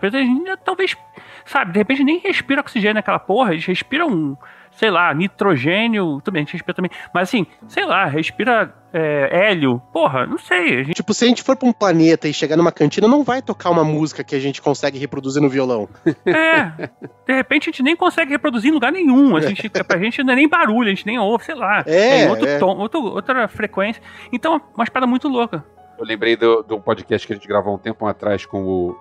Talvez, 0.64 0.96
sabe, 1.44 1.72
de 1.72 1.80
repente 1.80 2.04
nem 2.04 2.20
respira 2.20 2.62
oxigênio 2.62 2.94
naquela 2.94 3.18
porra, 3.18 3.54
eles 3.54 3.66
respiram 3.66 4.38
sei 4.80 4.90
lá, 4.90 5.14
nitrogênio, 5.14 6.22
também, 6.22 6.40
a 6.40 6.46
gente 6.46 6.54
respira 6.54 6.74
também. 6.74 6.90
Mas 7.14 7.24
assim, 7.28 7.46
sei 7.68 7.86
lá, 7.86 8.06
respira 8.06 8.74
é, 8.94 9.50
hélio. 9.50 9.82
Porra, 9.92 10.26
não 10.26 10.38
sei. 10.38 10.86
Gente... 10.86 10.96
Tipo, 10.96 11.14
se 11.14 11.26
a 11.26 11.28
gente 11.28 11.44
for 11.44 11.58
pra 11.58 11.68
um 11.68 11.74
planeta 11.74 12.30
e 12.30 12.34
chegar 12.34 12.56
numa 12.56 12.72
cantina, 12.72 13.06
não 13.06 13.22
vai 13.22 13.42
tocar 13.42 13.72
uma 13.72 13.84
música 13.84 14.24
que 14.24 14.34
a 14.34 14.40
gente 14.40 14.62
consegue 14.62 14.98
reproduzir 14.98 15.42
no 15.42 15.50
violão. 15.50 15.90
É. 16.26 16.90
De 17.26 17.34
repente 17.34 17.64
a 17.64 17.72
gente 17.72 17.84
nem 17.84 17.96
consegue 17.96 18.32
reproduzir 18.32 18.70
em 18.70 18.74
lugar 18.74 18.92
nenhum. 18.92 19.36
A 19.36 19.42
gente, 19.42 19.68
pra 19.70 19.98
gente 19.98 20.24
não 20.24 20.34
é 20.34 20.36
nem 20.36 20.48
barulho, 20.48 20.88
a 20.88 20.94
gente 20.94 21.06
nem 21.06 21.18
ouve, 21.20 21.44
sei 21.44 21.56
lá. 21.56 21.84
É. 21.86 22.22
é 22.22 22.30
outro 22.30 22.48
é. 22.48 22.58
tom, 22.58 22.78
outro, 22.78 23.04
outra 23.04 23.48
frequência. 23.48 24.02
Então, 24.32 24.62
uma 24.74 24.84
espada 24.84 25.06
muito 25.06 25.28
louca. 25.28 25.66
Eu 25.98 26.06
lembrei 26.06 26.38
do, 26.38 26.64
do 26.64 26.80
podcast 26.80 27.28
que 27.28 27.34
a 27.34 27.36
gente 27.36 27.48
gravou 27.48 27.76
um 27.76 27.78
tempo 27.78 28.06
atrás 28.06 28.46
com 28.46 28.64
o, 28.64 28.96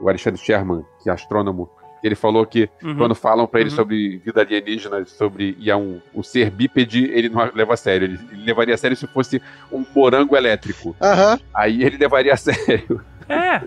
o 0.00 0.08
Alexandre 0.08 0.40
Sherman, 0.40 0.84
que 1.02 1.08
é 1.08 1.12
astrônomo. 1.12 1.70
Ele 2.02 2.14
falou 2.14 2.46
que 2.46 2.68
uhum. 2.82 2.96
quando 2.96 3.14
falam 3.14 3.46
para 3.46 3.60
ele 3.60 3.70
uhum. 3.70 3.76
sobre 3.76 4.18
vida 4.18 4.40
alienígena, 4.40 5.04
sobre 5.06 5.56
e 5.58 5.70
é 5.70 5.76
um, 5.76 6.00
um 6.14 6.22
ser 6.22 6.50
bípede, 6.50 7.04
ele 7.04 7.28
não 7.28 7.50
leva 7.54 7.74
a 7.74 7.76
sério. 7.76 8.06
Ele, 8.06 8.18
ele 8.32 8.44
levaria 8.44 8.74
a 8.74 8.78
sério 8.78 8.96
se 8.96 9.06
fosse 9.06 9.42
um 9.72 9.84
morango 9.94 10.36
elétrico. 10.36 10.90
Uhum. 11.00 11.38
Aí 11.54 11.82
ele 11.82 11.96
levaria 11.96 12.34
a 12.34 12.36
sério. 12.38 13.00
É. 13.28 13.62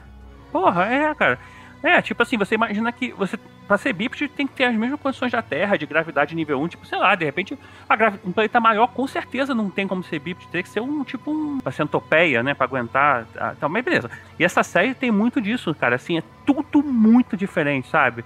Porra, 0.52 0.86
é, 0.86 1.14
cara. 1.16 1.38
É, 1.82 2.02
tipo 2.02 2.22
assim, 2.22 2.38
você 2.38 2.56
imagina 2.56 2.92
que 2.92 3.14
você, 3.14 3.38
pra 3.68 3.78
ser 3.78 3.94
bípede, 3.94 4.28
tem 4.28 4.46
que 4.46 4.54
ter 4.54 4.66
as 4.66 4.76
mesmas 4.76 5.00
condições 5.00 5.32
da 5.32 5.42
Terra, 5.42 5.78
de 5.78 5.86
gravidade 5.86 6.36
nível 6.36 6.62
1, 6.62 6.68
tipo, 6.68 6.86
sei 6.86 6.98
lá, 6.98 7.16
de 7.16 7.24
repente, 7.24 7.58
gravi... 7.98 8.20
um 8.26 8.32
planeta 8.32 8.60
maior 8.60 8.88
com 8.88 9.08
certeza 9.08 9.56
não 9.56 9.70
tem 9.70 9.88
como 9.88 10.04
ser 10.04 10.20
bípede, 10.20 10.48
teria 10.48 10.64
que 10.64 10.70
ser 10.70 10.82
um, 10.82 11.04
tipo, 11.04 11.32
um, 11.32 11.60
uma 11.62 11.72
centopeia, 11.72 12.44
né, 12.44 12.54
pra 12.54 12.66
aguentar, 12.66 13.26
tá, 13.60 13.70
mas 13.70 13.84
beleza. 13.84 14.12
E 14.38 14.44
essa 14.44 14.62
série 14.62 14.94
tem 14.94 15.10
muito 15.10 15.40
disso, 15.40 15.74
cara, 15.74 15.96
assim, 15.96 16.18
é 16.18 16.24
tudo 16.46 16.84
muito 16.84 17.38
diferente, 17.38 17.88
sabe? 17.88 18.26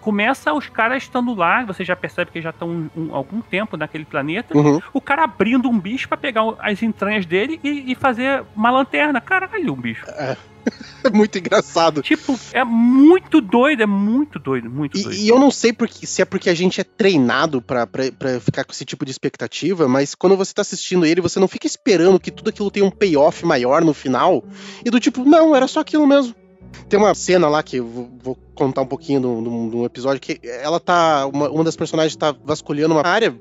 Começa 0.00 0.52
os 0.52 0.68
caras 0.68 1.02
estando 1.02 1.34
lá, 1.34 1.64
você 1.64 1.84
já 1.84 1.94
percebe 1.94 2.30
que 2.30 2.40
já 2.40 2.50
estão 2.50 2.68
um, 2.68 2.90
um, 2.96 3.14
algum 3.14 3.40
tempo 3.40 3.76
naquele 3.76 4.04
planeta. 4.04 4.56
Uhum. 4.56 4.80
O 4.92 5.00
cara 5.00 5.24
abrindo 5.24 5.68
um 5.68 5.78
bicho 5.78 6.08
pra 6.08 6.16
pegar 6.16 6.42
as 6.60 6.82
entranhas 6.82 7.26
dele 7.26 7.60
e, 7.62 7.92
e 7.92 7.94
fazer 7.94 8.44
uma 8.56 8.70
lanterna. 8.70 9.20
Caralho, 9.20 9.72
um 9.72 9.76
bicho. 9.80 10.04
É 10.08 10.36
muito 11.12 11.38
engraçado. 11.38 12.02
Tipo, 12.02 12.38
é 12.52 12.62
muito 12.64 13.40
doido, 13.40 13.82
é 13.82 13.86
muito 13.86 14.38
doido, 14.38 14.70
muito 14.70 15.00
doido. 15.00 15.12
E, 15.16 15.24
e 15.24 15.28
eu 15.28 15.38
não 15.38 15.50
sei 15.50 15.72
porque- 15.72 16.06
se 16.06 16.20
é 16.22 16.24
porque 16.24 16.50
a 16.50 16.54
gente 16.54 16.80
é 16.80 16.84
treinado 16.84 17.62
pra 17.62 17.86
ficar 18.40 18.64
com 18.64 18.72
esse 18.72 18.84
tipo 18.84 19.04
de 19.04 19.10
expectativa, 19.10 19.88
mas 19.88 20.14
quando 20.14 20.36
você 20.36 20.52
tá 20.52 20.62
assistindo 20.62 21.06
ele, 21.06 21.20
você 21.20 21.40
não 21.40 21.48
fica 21.48 21.66
esperando 21.66 22.20
que 22.20 22.30
tudo 22.30 22.50
aquilo 22.50 22.70
tenha 22.70 22.84
um 22.86 22.90
payoff 22.90 23.44
maior 23.44 23.82
no 23.84 23.94
final. 23.94 24.44
E 24.84 24.90
do 24.90 25.00
tipo, 25.00 25.24
não, 25.24 25.54
era 25.56 25.66
só 25.66 25.80
aquilo 25.80 26.06
mesmo. 26.06 26.34
Tem 26.88 26.98
uma 26.98 27.14
cena 27.14 27.48
lá 27.48 27.62
que 27.62 27.76
eu 27.76 27.86
vou, 27.86 28.36
contar 28.54 28.82
um 28.82 28.86
pouquinho 28.86 29.20
de 29.20 29.26
um- 29.26 29.78
um 29.80 29.84
episódio 29.84 30.20
que 30.20 30.40
ela 30.44 30.80
tá. 30.80 31.26
Uma, 31.26 31.48
uma 31.50 31.64
das 31.64 31.76
personagens 31.76 32.16
tá 32.16 32.34
vasculhando 32.44 32.94
uma 32.94 33.06
área, 33.06 33.34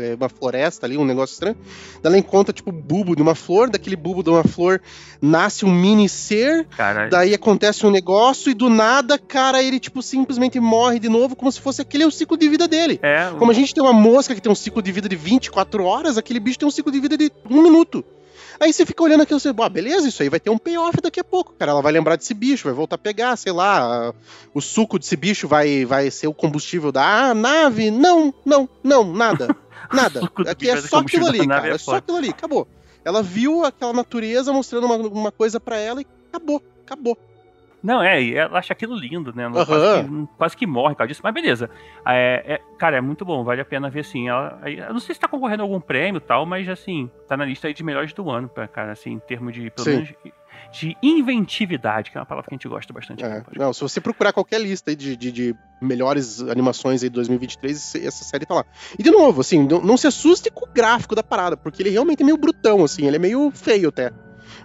é, 0.00 0.14
uma 0.14 0.28
floresta 0.28 0.84
ali, 0.84 0.98
um 0.98 1.04
negócio 1.06 1.32
estranho. 1.32 1.56
Ela 2.02 2.18
encontra, 2.18 2.52
tipo, 2.52 2.70
bulbo 2.70 3.16
de 3.16 3.22
uma 3.22 3.34
flor, 3.34 3.70
daquele 3.70 3.96
bulbo 3.96 4.22
de 4.22 4.28
uma 4.28 4.44
flor 4.44 4.82
nasce 5.22 5.64
um 5.64 5.70
mini 5.72 6.06
ser, 6.08 6.66
Cara, 6.76 7.08
Daí 7.08 7.32
acontece 7.32 7.86
um 7.86 7.90
negócio 7.90 8.50
e 8.50 8.54
do 8.54 8.68
nada, 8.68 9.18
cara, 9.18 9.62
ele, 9.62 9.80
tipo, 9.80 10.02
simplesmente 10.02 10.60
morre 10.60 10.98
de 10.98 11.08
novo, 11.08 11.34
como 11.34 11.50
se 11.50 11.60
fosse 11.62 11.80
aquele 11.80 12.04
o 12.04 12.10
ciclo 12.10 12.36
de 12.36 12.46
vida 12.48 12.68
dele. 12.68 13.00
é. 13.02 13.30
Como 13.38 13.50
a 13.50 13.54
gente 13.54 13.72
tem 13.72 13.82
uma 13.82 13.92
mosca 13.94 14.34
que 14.34 14.40
tem 14.42 14.52
um 14.52 14.54
ciclo 14.54 14.82
de 14.82 14.92
vida 14.92 15.08
de 15.08 15.16
24 15.16 15.82
horas, 15.84 16.18
aquele 16.18 16.38
bicho 16.40 16.58
tem 16.58 16.68
um 16.68 16.70
ciclo 16.70 16.92
de 16.92 17.00
vida 17.00 17.16
de 17.16 17.32
um 17.48 17.62
minuto. 17.62 18.04
Aí 18.60 18.72
você 18.72 18.86
fica 18.86 19.02
olhando 19.02 19.22
aquilo 19.22 19.38
e 19.38 19.40
você, 19.40 19.52
"Bom, 19.52 19.68
beleza, 19.68 20.08
isso 20.08 20.22
aí 20.22 20.28
vai 20.28 20.40
ter 20.40 20.50
um 20.50 20.58
payoff 20.58 21.00
daqui 21.00 21.20
a 21.20 21.24
pouco, 21.24 21.52
cara. 21.58 21.72
Ela 21.72 21.82
vai 21.82 21.92
lembrar 21.92 22.16
desse 22.16 22.34
bicho, 22.34 22.64
vai 22.64 22.72
voltar 22.72 22.96
a 22.96 22.98
pegar, 22.98 23.36
sei 23.36 23.52
lá, 23.52 24.14
o 24.52 24.60
suco 24.60 24.98
desse 24.98 25.16
bicho 25.16 25.46
vai, 25.48 25.84
vai 25.84 26.10
ser 26.10 26.26
o 26.26 26.34
combustível 26.34 26.90
da 26.92 27.34
nave. 27.34 27.90
Não, 27.90 28.32
não, 28.44 28.68
não, 28.82 29.04
nada. 29.04 29.54
Nada. 29.92 30.32
Aqui 30.48 30.68
é 30.70 30.80
só 30.80 30.98
aquilo 30.98 31.26
ali, 31.26 31.46
cara. 31.46 31.68
é 31.68 31.72
É 31.72 31.78
só 31.78 31.96
aquilo 31.96 32.16
ali, 32.16 32.30
acabou. 32.30 32.66
Ela 33.04 33.22
viu 33.22 33.64
aquela 33.64 33.92
natureza 33.92 34.50
mostrando 34.52 34.86
uma, 34.86 34.96
uma 34.96 35.30
coisa 35.30 35.60
pra 35.60 35.76
ela 35.76 36.00
e 36.00 36.06
acabou, 36.30 36.60
acabou. 36.84 37.18
Não, 37.84 38.02
é, 38.02 38.22
e 38.22 38.34
ela 38.34 38.58
acha 38.58 38.72
aquilo 38.72 38.96
lindo, 38.96 39.30
né? 39.36 39.42
Ela 39.44 39.60
Aham. 39.60 39.66
quase, 39.66 40.02
que, 40.02 40.26
quase 40.38 40.56
que 40.56 40.66
morre 40.66 40.94
por 40.94 40.98
causa 40.98 41.08
disso, 41.08 41.20
mas 41.22 41.34
beleza. 41.34 41.68
É, 42.06 42.54
é- 42.54 42.60
cara, 42.78 42.96
é 42.96 43.00
muito 43.02 43.24
bom, 43.26 43.44
vale 43.44 43.60
a 43.60 43.64
pena 43.64 43.90
ver 43.90 44.00
assim. 44.00 44.28
Ela, 44.28 44.58
eu 44.64 44.92
não 44.94 45.00
sei 45.00 45.14
se 45.14 45.20
tá 45.20 45.28
concorrendo 45.28 45.62
a 45.62 45.66
algum 45.66 45.78
prêmio 45.80 46.16
e 46.16 46.20
tal, 46.20 46.46
mas 46.46 46.66
assim, 46.66 47.10
tá 47.28 47.36
na 47.36 47.44
lista 47.44 47.68
aí 47.68 47.74
de 47.74 47.84
melhores 47.84 48.14
do 48.14 48.30
ano, 48.30 48.48
cara, 48.72 48.92
assim, 48.92 49.10
em 49.12 49.18
termos 49.18 49.52
de, 49.52 49.68
pelo 49.70 49.84
Sim. 49.84 49.90
menos, 49.96 50.08
de 50.72 50.96
inventividade, 51.02 52.10
que 52.10 52.16
é 52.16 52.20
uma 52.20 52.26
palavra 52.26 52.48
que 52.48 52.54
a 52.54 52.56
gente 52.56 52.68
gosta 52.68 52.92
bastante. 52.92 53.22
É, 53.22 53.36
aqui 53.38 53.58
não, 53.58 53.72
se 53.72 53.80
você 53.82 54.00
procurar 54.00 54.32
qualquer 54.32 54.60
lista 54.60 54.90
aí 54.90 54.96
de, 54.96 55.16
de, 55.16 55.30
de 55.30 55.54
melhores 55.80 56.40
animações 56.42 57.02
aí 57.02 57.08
de 57.10 57.14
2023, 57.14 57.76
esse- 57.76 58.06
essa 58.06 58.24
série 58.24 58.46
tá 58.46 58.54
lá. 58.54 58.64
E 58.98 59.02
de 59.02 59.10
novo, 59.10 59.40
assim, 59.42 59.66
não, 59.66 59.80
não 59.82 59.96
se 59.96 60.06
assuste 60.06 60.50
com 60.50 60.64
o 60.64 60.72
gráfico 60.72 61.14
da 61.14 61.22
parada, 61.22 61.56
porque 61.56 61.82
ele 61.82 61.90
realmente 61.90 62.22
é 62.22 62.24
meio 62.24 62.38
brutão, 62.38 62.82
assim, 62.82 63.06
ele 63.06 63.16
é 63.16 63.18
meio 63.18 63.50
feio 63.50 63.88
até. 63.90 64.10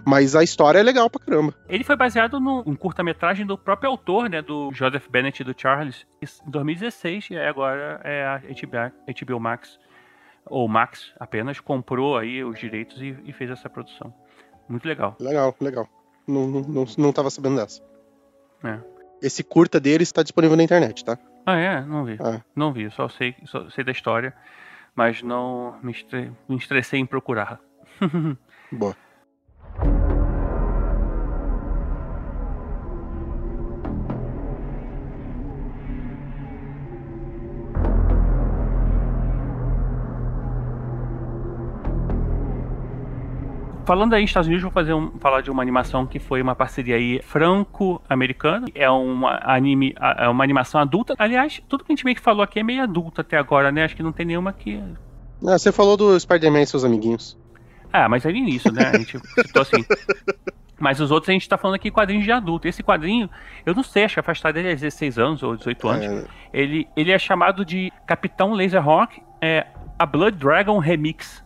Mas 0.04 0.34
a 0.34 0.42
história 0.42 0.78
é 0.78 0.82
legal 0.82 1.08
pra 1.10 1.20
caramba. 1.24 1.54
Ele 1.68 1.84
foi 1.84 1.96
baseado 1.96 2.40
num 2.40 2.62
um 2.66 2.74
curta-metragem 2.74 3.46
do 3.46 3.56
próprio 3.58 3.90
autor, 3.90 4.28
né, 4.28 4.40
do 4.42 4.70
Joseph 4.72 5.06
Bennett 5.08 5.42
e 5.42 5.44
do 5.44 5.54
Charles, 5.56 6.06
em 6.22 6.50
2016, 6.50 7.30
e 7.30 7.36
agora 7.38 8.00
é 8.04 8.24
a 8.24 8.38
HBO, 8.38 9.14
HBO 9.26 9.40
Max, 9.40 9.78
ou 10.46 10.66
Max 10.66 11.12
apenas, 11.20 11.60
comprou 11.60 12.16
aí 12.16 12.42
os 12.42 12.58
direitos 12.58 13.00
e, 13.00 13.16
e 13.24 13.32
fez 13.32 13.50
essa 13.50 13.68
produção. 13.68 14.12
Muito 14.68 14.86
legal. 14.88 15.16
Legal, 15.20 15.54
legal. 15.60 15.88
Não, 16.26 16.46
não, 16.46 16.60
não, 16.62 16.84
não 16.96 17.12
tava 17.12 17.30
sabendo 17.30 17.56
dessa. 17.56 17.82
É. 18.64 18.78
Esse 19.22 19.42
curta 19.44 19.78
dele 19.78 20.02
está 20.02 20.22
disponível 20.22 20.56
na 20.56 20.62
internet, 20.62 21.04
tá? 21.04 21.18
Ah, 21.44 21.56
é? 21.58 21.80
Não 21.82 22.04
vi. 22.04 22.16
Ah. 22.20 22.40
Não 22.56 22.72
vi, 22.72 22.90
só 22.90 23.08
sei, 23.08 23.34
só 23.44 23.68
sei 23.70 23.84
da 23.84 23.92
história, 23.92 24.34
mas 24.94 25.22
não 25.22 25.76
me, 25.82 25.92
estre- 25.92 26.32
me 26.48 26.56
estressei 26.56 27.00
em 27.00 27.06
procurar. 27.06 27.60
Boa. 28.72 28.96
Falando 43.90 44.14
aí 44.14 44.20
nos 44.20 44.30
Estados 44.30 44.46
Unidos, 44.46 44.62
vou 44.62 44.70
fazer 44.70 44.94
um, 44.94 45.18
falar 45.18 45.40
de 45.40 45.50
uma 45.50 45.60
animação 45.60 46.06
que 46.06 46.20
foi 46.20 46.40
uma 46.40 46.54
parceria 46.54 46.94
aí 46.94 47.20
franco-americana. 47.24 48.68
É 48.72 48.88
uma 48.88 49.40
anime, 49.42 49.96
é 50.16 50.28
uma 50.28 50.44
animação 50.44 50.80
adulta. 50.80 51.16
Aliás, 51.18 51.60
tudo 51.68 51.82
que 51.82 51.92
a 51.92 51.96
gente 51.96 52.04
meio 52.04 52.14
que 52.14 52.22
falou 52.22 52.40
aqui 52.40 52.60
é 52.60 52.62
meio 52.62 52.84
adulto 52.84 53.20
até 53.20 53.36
agora, 53.36 53.72
né? 53.72 53.82
Acho 53.82 53.96
que 53.96 54.02
não 54.04 54.12
tem 54.12 54.24
nenhuma 54.24 54.52
que. 54.52 54.80
Ah, 55.44 55.58
você 55.58 55.72
falou 55.72 55.96
do 55.96 56.20
Spider-Man 56.20 56.62
e 56.62 56.66
seus 56.68 56.84
amiguinhos. 56.84 57.36
Ah, 57.92 58.08
mas 58.08 58.24
é 58.24 58.30
no 58.30 58.36
início, 58.36 58.70
né? 58.70 58.92
A 58.94 58.96
gente 58.96 59.18
citou 59.18 59.62
assim. 59.62 59.84
Mas 60.78 60.98
os 60.98 61.10
outros 61.10 61.28
a 61.28 61.32
gente 61.32 61.46
tá 61.46 61.58
falando 61.58 61.74
aqui 61.74 61.90
quadrinhos 61.90 62.24
de 62.24 62.32
adulto. 62.32 62.66
Esse 62.66 62.82
quadrinho, 62.82 63.28
eu 63.66 63.74
não 63.74 63.82
sei, 63.82 64.04
acho 64.04 64.14
que 64.14 64.20
a 64.20 64.22
faixa 64.22 64.50
dele 64.50 64.68
é 64.68 64.74
16 64.74 65.18
anos 65.18 65.42
ou 65.42 65.54
18 65.54 65.88
anos. 65.88 66.06
É, 66.06 66.24
Ele, 66.54 66.88
ele 66.96 67.10
é 67.10 67.18
chamado 67.18 67.66
de 67.66 67.92
Capitão 68.06 68.54
Laserhawk, 68.54 69.20
é, 69.42 69.66
a 69.98 70.06
Blood 70.06 70.38
Dragon 70.38 70.78
Remix. 70.78 71.44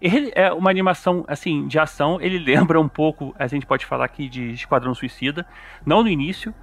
Ele 0.00 0.30
é 0.34 0.52
uma 0.52 0.70
animação 0.70 1.24
assim 1.26 1.66
de 1.66 1.78
ação, 1.78 2.20
ele 2.20 2.38
lembra 2.42 2.80
um 2.80 2.88
pouco, 2.88 3.34
a 3.38 3.46
gente 3.46 3.66
pode 3.66 3.86
falar 3.86 4.04
aqui 4.04 4.28
de 4.28 4.50
Esquadrão 4.50 4.94
Suicida, 4.94 5.46
não 5.84 6.02
no 6.02 6.08
início, 6.08 6.54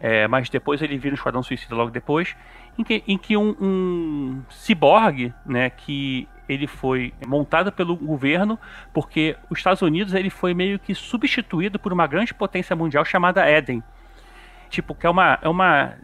é, 0.00 0.26
mas 0.28 0.48
depois 0.48 0.80
ele 0.80 0.96
vira 0.96 1.14
um 1.14 1.16
Esquadrão 1.16 1.42
Suicida 1.42 1.74
logo 1.74 1.90
depois, 1.90 2.34
em 2.78 2.84
que, 2.84 3.02
em 3.06 3.18
que 3.18 3.36
um, 3.36 3.56
um 3.60 4.42
ciborgue, 4.48 5.34
né, 5.44 5.68
que 5.70 6.28
ele 6.48 6.66
foi 6.66 7.12
montado 7.26 7.70
pelo 7.70 7.94
governo, 7.94 8.58
porque 8.94 9.36
os 9.50 9.58
Estados 9.58 9.82
Unidos 9.82 10.14
ele 10.14 10.30
foi 10.30 10.54
meio 10.54 10.78
que 10.78 10.94
substituído 10.94 11.78
por 11.78 11.92
uma 11.92 12.06
grande 12.06 12.32
potência 12.32 12.74
mundial 12.74 13.04
chamada 13.04 13.48
Eden. 13.50 13.82
Tipo, 14.70 14.94
que 14.94 15.06
é 15.06 15.10
uma, 15.10 15.38
é 15.42 15.48
uma 15.48 15.94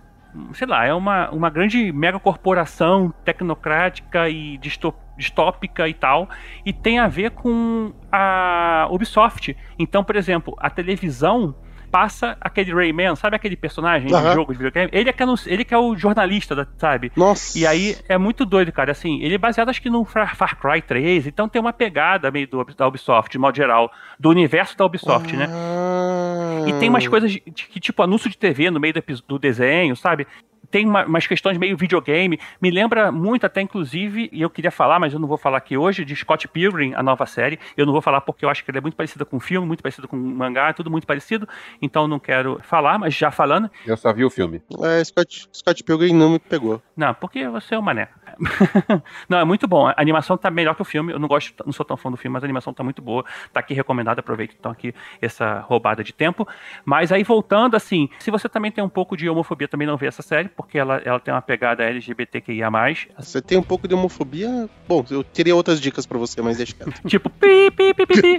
sei 0.52 0.66
lá, 0.66 0.84
é 0.84 0.92
uma, 0.92 1.30
uma 1.30 1.50
grande 1.50 1.92
megacorporação 1.92 3.12
tecnocrática 3.24 4.28
e 4.28 4.58
distó- 4.58 4.94
distópica 5.16 5.88
e 5.88 5.94
tal, 5.94 6.28
e 6.64 6.72
tem 6.72 6.98
a 6.98 7.06
ver 7.08 7.30
com 7.30 7.92
a 8.10 8.86
Ubisoft. 8.90 9.56
Então, 9.78 10.02
por 10.04 10.16
exemplo, 10.16 10.54
a 10.58 10.68
televisão 10.70 11.54
passa 11.90 12.36
aquele 12.40 12.74
Rayman, 12.74 13.14
sabe 13.14 13.36
aquele 13.36 13.54
personagem 13.54 14.12
Aham. 14.12 14.30
do 14.30 14.34
jogo 14.34 14.52
de 14.52 14.58
videogame? 14.58 14.90
Ele 14.92 15.08
é 15.08 15.12
que 15.12 15.22
ele 15.46 15.64
que 15.64 15.72
é 15.72 15.78
o 15.78 15.96
jornalista, 15.96 16.52
da- 16.52 16.66
sabe? 16.76 17.12
Nossa. 17.14 17.56
E 17.56 17.64
aí 17.64 17.96
é 18.08 18.18
muito 18.18 18.44
doido, 18.44 18.72
cara. 18.72 18.90
Assim, 18.90 19.22
ele 19.22 19.36
é 19.36 19.38
baseado 19.38 19.68
acho 19.68 19.80
que 19.80 19.88
no 19.88 20.04
Far, 20.04 20.34
Far 20.34 20.58
Cry 20.58 20.82
3, 20.82 21.28
então 21.28 21.48
tem 21.48 21.60
uma 21.60 21.72
pegada 21.72 22.32
meio 22.32 22.48
do, 22.48 22.64
da 22.76 22.88
Ubisoft, 22.88 23.30
de 23.30 23.38
modo 23.38 23.54
geral, 23.56 23.92
do 24.18 24.28
universo 24.30 24.76
da 24.76 24.84
Ubisoft, 24.84 25.36
né? 25.36 25.46
Ah. 25.48 26.64
E 26.66 26.72
tem 26.80 26.88
umas 26.88 27.06
coisas 27.06 27.30
de- 27.30 27.42
de- 27.46 27.64
que, 27.68 27.78
tipo, 27.78 28.02
anúncio 28.02 28.28
de 28.28 28.36
TV 28.36 28.70
no 28.72 28.80
meio 28.80 28.94
do, 28.94 29.02
do 29.28 29.38
desenho, 29.38 29.94
sabe? 29.94 30.26
Tem 30.70 30.86
uma- 30.86 31.04
umas 31.04 31.26
questões 31.26 31.58
meio 31.58 31.76
videogame. 31.76 32.38
Me 32.60 32.70
lembra 32.70 33.10
muito, 33.12 33.44
até 33.46 33.60
inclusive, 33.60 34.28
e 34.32 34.42
eu 34.42 34.50
queria 34.50 34.70
falar, 34.70 34.98
mas 34.98 35.12
eu 35.12 35.18
não 35.18 35.28
vou 35.28 35.36
falar 35.38 35.58
aqui 35.58 35.76
hoje, 35.76 36.04
de 36.04 36.14
Scott 36.16 36.46
Pilgrim, 36.48 36.94
a 36.94 37.02
nova 37.02 37.26
série. 37.26 37.58
Eu 37.76 37.86
não 37.86 37.92
vou 37.92 38.02
falar 38.02 38.20
porque 38.20 38.44
eu 38.44 38.48
acho 38.48 38.64
que 38.64 38.70
ela 38.70 38.78
é 38.78 38.80
muito 38.80 38.96
parecida 38.96 39.24
com 39.24 39.36
o 39.36 39.40
filme, 39.40 39.66
muito 39.66 39.82
parecida 39.82 40.06
com 40.08 40.16
o 40.16 40.20
mangá, 40.20 40.72
tudo 40.72 40.90
muito 40.90 41.06
parecido. 41.06 41.48
Então 41.80 42.02
eu 42.02 42.08
não 42.08 42.18
quero 42.18 42.60
falar, 42.62 42.98
mas 42.98 43.14
já 43.14 43.30
falando. 43.30 43.70
Eu 43.86 43.96
só 43.96 44.12
vi 44.12 44.24
o 44.24 44.30
filme. 44.30 44.62
É, 44.82 45.02
Scott, 45.04 45.48
Scott 45.52 45.84
Pilgrim 45.84 46.12
não 46.14 46.30
me 46.30 46.38
pegou. 46.38 46.82
Não, 46.96 47.12
porque 47.14 47.46
você 47.48 47.74
é 47.74 47.78
um 47.78 47.82
mané. 47.82 48.08
não, 49.28 49.38
é 49.38 49.44
muito 49.44 49.66
bom. 49.66 49.86
A 49.86 49.94
animação 49.96 50.36
tá 50.36 50.50
melhor 50.50 50.74
que 50.74 50.82
o 50.82 50.84
filme. 50.84 51.12
Eu 51.12 51.18
não 51.18 51.28
gosto, 51.28 51.64
não 51.64 51.72
sou 51.72 51.84
tão 51.84 51.96
fã 51.96 52.10
do 52.10 52.16
filme, 52.16 52.32
mas 52.32 52.42
a 52.42 52.46
animação 52.46 52.72
tá 52.72 52.82
muito 52.82 53.00
boa. 53.02 53.24
Tá 53.52 53.60
aqui 53.60 53.74
recomendado, 53.74 54.18
aproveita 54.18 54.54
então 54.58 54.70
aqui 54.72 54.94
essa 55.20 55.60
roubada 55.60 56.02
de 56.02 56.12
tempo. 56.12 56.46
Mas 56.84 57.12
aí 57.12 57.22
voltando 57.22 57.76
assim, 57.76 58.08
se 58.18 58.30
você 58.30 58.48
também 58.48 58.70
tem 58.70 58.82
um 58.82 58.88
pouco 58.88 59.16
de 59.16 59.28
homofobia, 59.28 59.68
também 59.68 59.86
não 59.86 59.96
vê 59.96 60.06
essa 60.06 60.22
série, 60.22 60.48
porque 60.48 60.78
ela, 60.78 61.00
ela 61.04 61.20
tem 61.20 61.32
uma 61.32 61.42
pegada 61.42 61.84
LGBTQIA+. 61.84 62.70
Você 63.18 63.40
tem 63.40 63.58
um 63.58 63.62
pouco 63.62 63.86
de 63.88 63.94
homofobia? 63.94 64.68
Bom, 64.86 65.04
eu 65.10 65.22
teria 65.22 65.54
outras 65.54 65.80
dicas 65.80 66.06
pra 66.06 66.18
você, 66.18 66.40
mas 66.42 66.56
deixa 66.56 66.74
quieto. 66.74 67.00
tipo, 67.08 67.30
pi, 67.30 67.70
pi, 67.70 67.94
pi, 67.94 68.06
pi, 68.06 68.22
pi. 68.22 68.36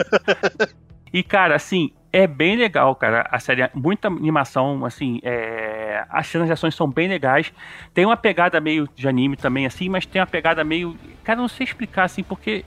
E, 1.15 1.23
cara, 1.23 1.55
assim, 1.55 1.93
é 2.15 2.27
bem 2.27 2.55
legal, 2.55 2.95
cara. 2.95 3.27
A 3.29 3.39
série, 3.39 3.69
muita 3.73 4.07
animação, 4.07 4.85
assim, 4.85 5.19
é... 5.21 6.05
as 6.09 6.27
cenas 6.27 6.47
de 6.47 6.53
ações 6.53 6.73
são 6.73 6.89
bem 6.89 7.09
legais. 7.09 7.51
Tem 7.93 8.05
uma 8.05 8.15
pegada 8.15 8.61
meio 8.61 8.87
de 8.95 9.05
anime 9.05 9.35
também, 9.35 9.65
assim, 9.65 9.89
mas 9.89 10.05
tem 10.05 10.21
uma 10.21 10.27
pegada 10.27 10.63
meio. 10.63 10.97
Cara, 11.25 11.41
não 11.41 11.49
sei 11.49 11.65
explicar, 11.65 12.05
assim, 12.05 12.23
porque. 12.23 12.63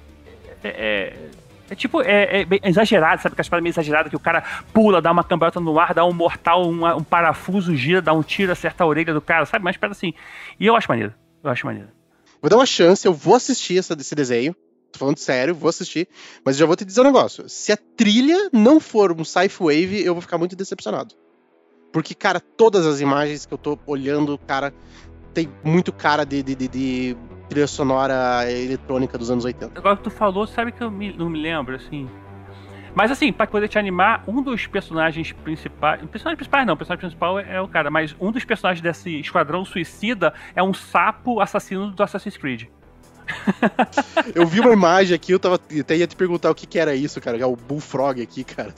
É. 0.63 0.69
é- 0.69 1.49
é 1.71 1.75
tipo, 1.75 2.01
é, 2.01 2.41
é 2.41 2.47
exagerado, 2.63 3.21
sabe? 3.21 3.35
Aquelas 3.35 3.47
paradas 3.47 3.63
meio 3.63 3.73
exageradas 3.73 4.09
que 4.09 4.17
o 4.17 4.21
cara 4.21 4.43
pula, 4.73 5.03
dá 5.03 5.13
uma 5.13 5.23
cambalhota 5.23 5.61
no 5.61 5.79
ar, 5.79 5.93
dá 5.93 6.03
um 6.03 6.15
mortal, 6.15 6.67
um, 6.67 6.97
um 6.97 7.05
parafuso, 7.05 7.77
gira, 7.77 8.01
dá 8.01 8.11
um 8.15 8.23
tiro, 8.23 8.51
acerta 8.51 8.85
a 8.85 8.87
orelha 8.87 9.13
do 9.13 9.21
cara, 9.21 9.45
sabe? 9.45 9.63
Mas 9.67 9.75
espera 9.75 9.93
assim. 9.93 10.15
E 10.59 10.67
eu 10.67 10.75
acho 10.75 10.89
maneiro. 10.89 11.13
Eu 11.45 11.51
acho 11.51 11.67
maneiro. 11.67 11.89
Vou 12.41 12.49
dar 12.49 12.57
uma 12.57 12.65
chance, 12.65 13.07
eu 13.07 13.13
vou 13.13 13.35
assistir 13.35 13.77
essa, 13.79 13.93
esse 13.93 14.15
desenho. 14.15 14.57
Tô 14.93 14.99
falando 14.99 15.19
sério, 15.19 15.55
vou 15.55 15.69
assistir. 15.69 16.09
Mas 16.45 16.57
já 16.57 16.65
vou 16.67 16.75
te 16.77 16.85
dizer 16.85 17.01
um 17.03 17.05
negócio. 17.05 17.49
Se 17.49 17.73
a 17.73 17.77
trilha 17.77 18.49
não 18.53 18.81
for 18.81 19.13
um 19.13 19.25
sci 19.25 19.49
wave, 19.61 20.03
eu 20.05 20.15
vou 20.15 20.21
ficar 20.23 20.39
muito 20.39 20.57
decepcionado. 20.57 21.15
Porque, 21.93 22.15
cara, 22.15 22.41
todas 22.41 22.87
as 22.87 23.01
imagens 23.01 23.47
que 23.47 23.53
eu 23.53 23.59
tô 23.59 23.79
olhando, 23.87 24.37
cara, 24.39 24.73
tem 25.35 25.49
muito 25.63 25.93
cara 25.93 26.25
de, 26.25 26.43
de, 26.43 26.55
de, 26.55 26.69
de 26.69 27.17
trilha 27.49 27.67
sonora 27.67 28.51
eletrônica 28.51 29.17
dos 29.17 29.31
anos 29.31 29.45
80. 29.45 29.79
Agora 29.79 29.97
que 29.97 30.03
tu 30.03 30.11
falou, 30.11 30.47
sabe 30.47 30.73
que 30.73 30.83
eu 30.83 30.91
me- 30.91 31.13
não 31.17 31.31
me 31.31 31.41
lembro, 31.41 31.75
assim. 31.77 32.09
Mas 32.95 33.11
assim, 33.11 33.33
pra 33.33 33.47
poder 33.47 33.69
te 33.69 33.79
animar, 33.79 34.25
um 34.27 34.43
dos 34.43 34.67
personagens 34.67 35.33
principais. 35.33 36.01
Personagem 36.11 36.37
principal 36.37 36.67
não, 36.67 36.75
o 36.75 36.77
personagem 36.77 37.01
principal 37.01 37.39
é, 37.39 37.57
é 37.57 37.61
o 37.61 37.69
cara, 37.69 37.91
mas 37.91 38.17
um 38.21 38.33
dos 38.33 38.45
personagens 38.45 38.83
desse 38.83 39.21
esquadrão 39.21 39.65
suicida 39.65 40.35
é 40.57 40.63
um 40.63 40.75
sapo 40.75 41.41
assassino 41.41 41.91
do 41.91 42.03
Assassin's 42.03 42.37
Creed. 42.37 42.65
Eu 44.35 44.47
vi 44.47 44.61
uma 44.61 44.73
imagem 44.73 45.15
aqui, 45.15 45.33
eu 45.33 45.39
tava 45.39 45.57
até 45.57 45.97
ia 45.97 46.07
te 46.07 46.17
perguntar 46.17 46.51
o 46.51 46.55
que 46.55 46.67
que 46.67 46.79
era 46.79 46.95
isso, 46.95 47.21
cara. 47.21 47.39
É 47.39 47.47
o 47.47 47.57
Bullfrog 47.57 48.21
aqui, 48.21 48.45
cara. 48.45 48.75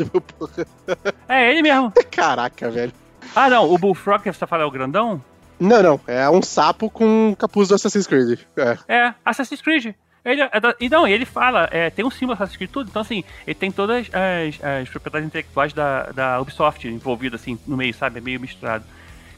É 1.29 1.51
ele 1.51 1.63
mesmo. 1.63 1.93
Caraca, 2.11 2.71
velho. 2.71 2.93
Ah, 3.35 3.49
não, 3.49 3.71
o 3.71 3.79
Bullfrog 3.79 4.23
que 4.23 4.33
você 4.33 4.39
tá 4.39 4.47
falando 4.47 4.65
é 4.65 4.69
o 4.69 4.71
grandão? 4.71 5.23
Não, 5.59 5.83
não. 5.83 6.01
É 6.07 6.29
um 6.31 6.43
sapo 6.43 6.89
com 6.89 7.35
capuz 7.39 7.69
do 7.69 7.75
Assassin's 7.75 8.07
Creed. 8.07 8.41
É. 8.57 8.79
É, 8.89 9.15
Assassin's 9.25 9.61
Creed. 9.61 9.95
Ele 10.25 10.43
é 10.43 10.51
e 10.79 10.89
não, 10.89 11.07
ele 11.07 11.25
fala, 11.25 11.69
é, 11.71 11.89
tem 11.89 12.05
um 12.05 12.11
símbolo 12.11 12.35
Assassin's 12.35 12.57
Creed 12.57 12.71
tudo, 12.71 12.89
então 12.91 13.01
assim, 13.01 13.25
ele 13.47 13.55
tem 13.55 13.73
todas 13.73 14.07
as, 14.13 14.83
as 14.83 14.89
propriedades 14.89 15.27
intelectuais 15.27 15.73
da, 15.73 16.11
da 16.13 16.41
Ubisoft 16.41 16.87
envolvida 16.87 17.37
assim 17.37 17.59
no 17.67 17.77
meio, 17.77 17.95
sabe? 17.95 18.19
É 18.19 18.21
meio 18.21 18.39
misturado. 18.39 18.85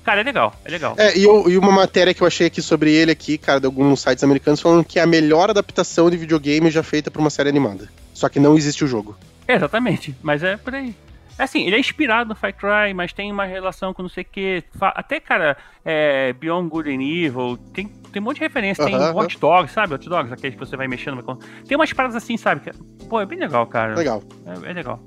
Cara, 0.05 0.21
é 0.21 0.25
legal, 0.25 0.53
é 0.65 0.71
legal. 0.71 0.95
É, 0.99 1.17
e, 1.17 1.23
eu- 1.23 1.49
e 1.49 1.57
uma 1.57 1.71
matéria 1.71 2.13
que 2.13 2.23
eu 2.23 2.27
achei 2.27 2.49
aqui 2.49 2.61
sobre 2.61 2.93
ele 2.93 3.11
aqui, 3.13 3.39
cara, 3.39 3.61
de 3.61 3.67
alguns 3.67 4.01
sites 4.01 4.25
americanos, 4.25 4.61
falando 4.61 4.85
que 4.85 4.99
é 4.99 5.03
a 5.03 5.07
melhor 5.07 5.49
adaptação 5.51 6.11
de 6.11 6.17
videogame 6.17 6.71
já 6.71 6.83
feita 6.83 7.11
pra 7.11 7.21
uma 7.21 7.31
série 7.31 7.49
animada. 7.49 7.89
Só 8.13 8.29
que 8.29 8.41
não 8.41 8.57
existe 8.57 8.85
o 8.85 8.87
jogo. 8.89 9.17
É, 9.47 9.55
exatamente, 9.55 10.15
mas 10.23 10.43
é 10.43 10.57
por 10.57 10.75
aí. 10.75 10.95
É 11.39 11.45
assim, 11.45 11.67
ele 11.67 11.77
é 11.77 11.79
inspirado 11.79 12.29
no 12.29 12.35
Far 12.37 12.53
Cry, 12.55 12.93
mas 12.95 13.13
tem 13.13 13.33
uma 13.33 13.45
relação 13.47 13.95
com 13.95 14.03
não 14.03 14.09
sei 14.09 14.23
o 14.23 14.27
que. 14.31 14.63
Até, 14.81 15.19
cara, 15.19 15.57
é, 15.85 16.33
Beyond 16.35 16.69
Good 16.69 16.91
and 16.91 17.03
Evil, 17.03 17.57
tem, 17.73 17.87
tem 18.13 18.21
um 18.21 18.25
monte 18.25 18.37
de 18.37 18.43
referência. 18.43 18.85
Tem 18.85 18.95
Aham, 18.95 19.13
Watch 19.15 19.39
Dogs, 19.39 19.73
sabe? 19.73 19.93
Watch 19.95 20.09
Dogs, 20.09 20.33
aqueles 20.33 20.55
que 20.55 20.61
você 20.61 20.77
vai 20.77 20.87
mexendo. 20.89 21.23
Tem 21.67 21.77
umas 21.77 21.93
paradas 21.93 22.17
assim, 22.17 22.37
sabe? 22.37 22.61
que- 22.61 23.07
pô, 23.09 23.19
é 23.21 23.25
bem 23.27 23.39
legal, 23.39 23.67
cara. 23.67 23.95
Legal. 23.95 24.23
É, 24.47 24.71
é 24.71 24.73
legal. 24.75 25.01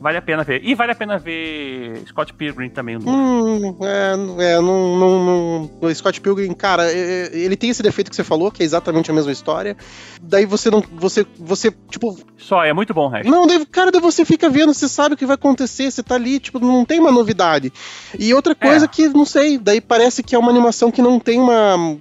Vale 0.00 0.16
a 0.16 0.22
pena 0.22 0.42
ver. 0.42 0.62
E 0.64 0.74
vale 0.74 0.92
a 0.92 0.94
pena 0.94 1.18
ver 1.18 2.02
Scott 2.08 2.32
Pilgrim 2.32 2.70
também. 2.70 2.96
Hum, 2.96 3.76
é, 3.82 4.12
é 4.52 4.56
não, 4.60 4.98
não, 4.98 5.70
não- 5.82 5.94
Scott 5.94 6.18
Pilgrim, 6.22 6.54
cara, 6.54 6.90
é, 6.90 6.94
é, 6.94 7.30
ele 7.38 7.54
tem 7.54 7.68
esse 7.68 7.82
defeito 7.82 8.08
que 8.08 8.16
você 8.16 8.24
falou, 8.24 8.50
que 8.50 8.62
é 8.62 8.66
exatamente 8.66 9.10
a 9.10 9.14
mesma 9.14 9.30
história. 9.30 9.76
Daí 10.22 10.46
você 10.46 10.70
não. 10.70 10.82
Você, 10.94 11.26
você 11.38 11.70
tipo. 11.90 12.18
Só, 12.38 12.64
é 12.64 12.72
muito 12.72 12.94
bom 12.94 13.06
o 13.06 13.08
resto. 13.10 13.30
Não, 13.30 13.46
daí, 13.46 13.66
cara, 13.66 13.90
daí 13.92 14.00
você 14.00 14.24
fica 14.24 14.48
vendo, 14.48 14.72
você 14.72 14.88
sabe 14.88 15.14
o 15.14 15.18
que 15.18 15.26
vai 15.26 15.34
acontecer, 15.34 15.90
você 15.90 16.02
tá 16.02 16.14
ali, 16.14 16.40
tipo, 16.40 16.58
não 16.58 16.84
tem 16.86 16.98
uma 16.98 17.12
novidade. 17.12 17.70
E 18.18 18.32
outra 18.32 18.54
coisa 18.54 18.86
É. 18.86 18.88
que, 18.88 19.06
não 19.08 19.26
sei, 19.26 19.58
daí 19.58 19.82
parece 19.82 20.22
que 20.22 20.34
é 20.34 20.38
uma 20.38 20.50
animação 20.50 20.90
que 20.90 21.02
não 21.02 21.20
tem 21.20 21.38
uma. 21.38 21.98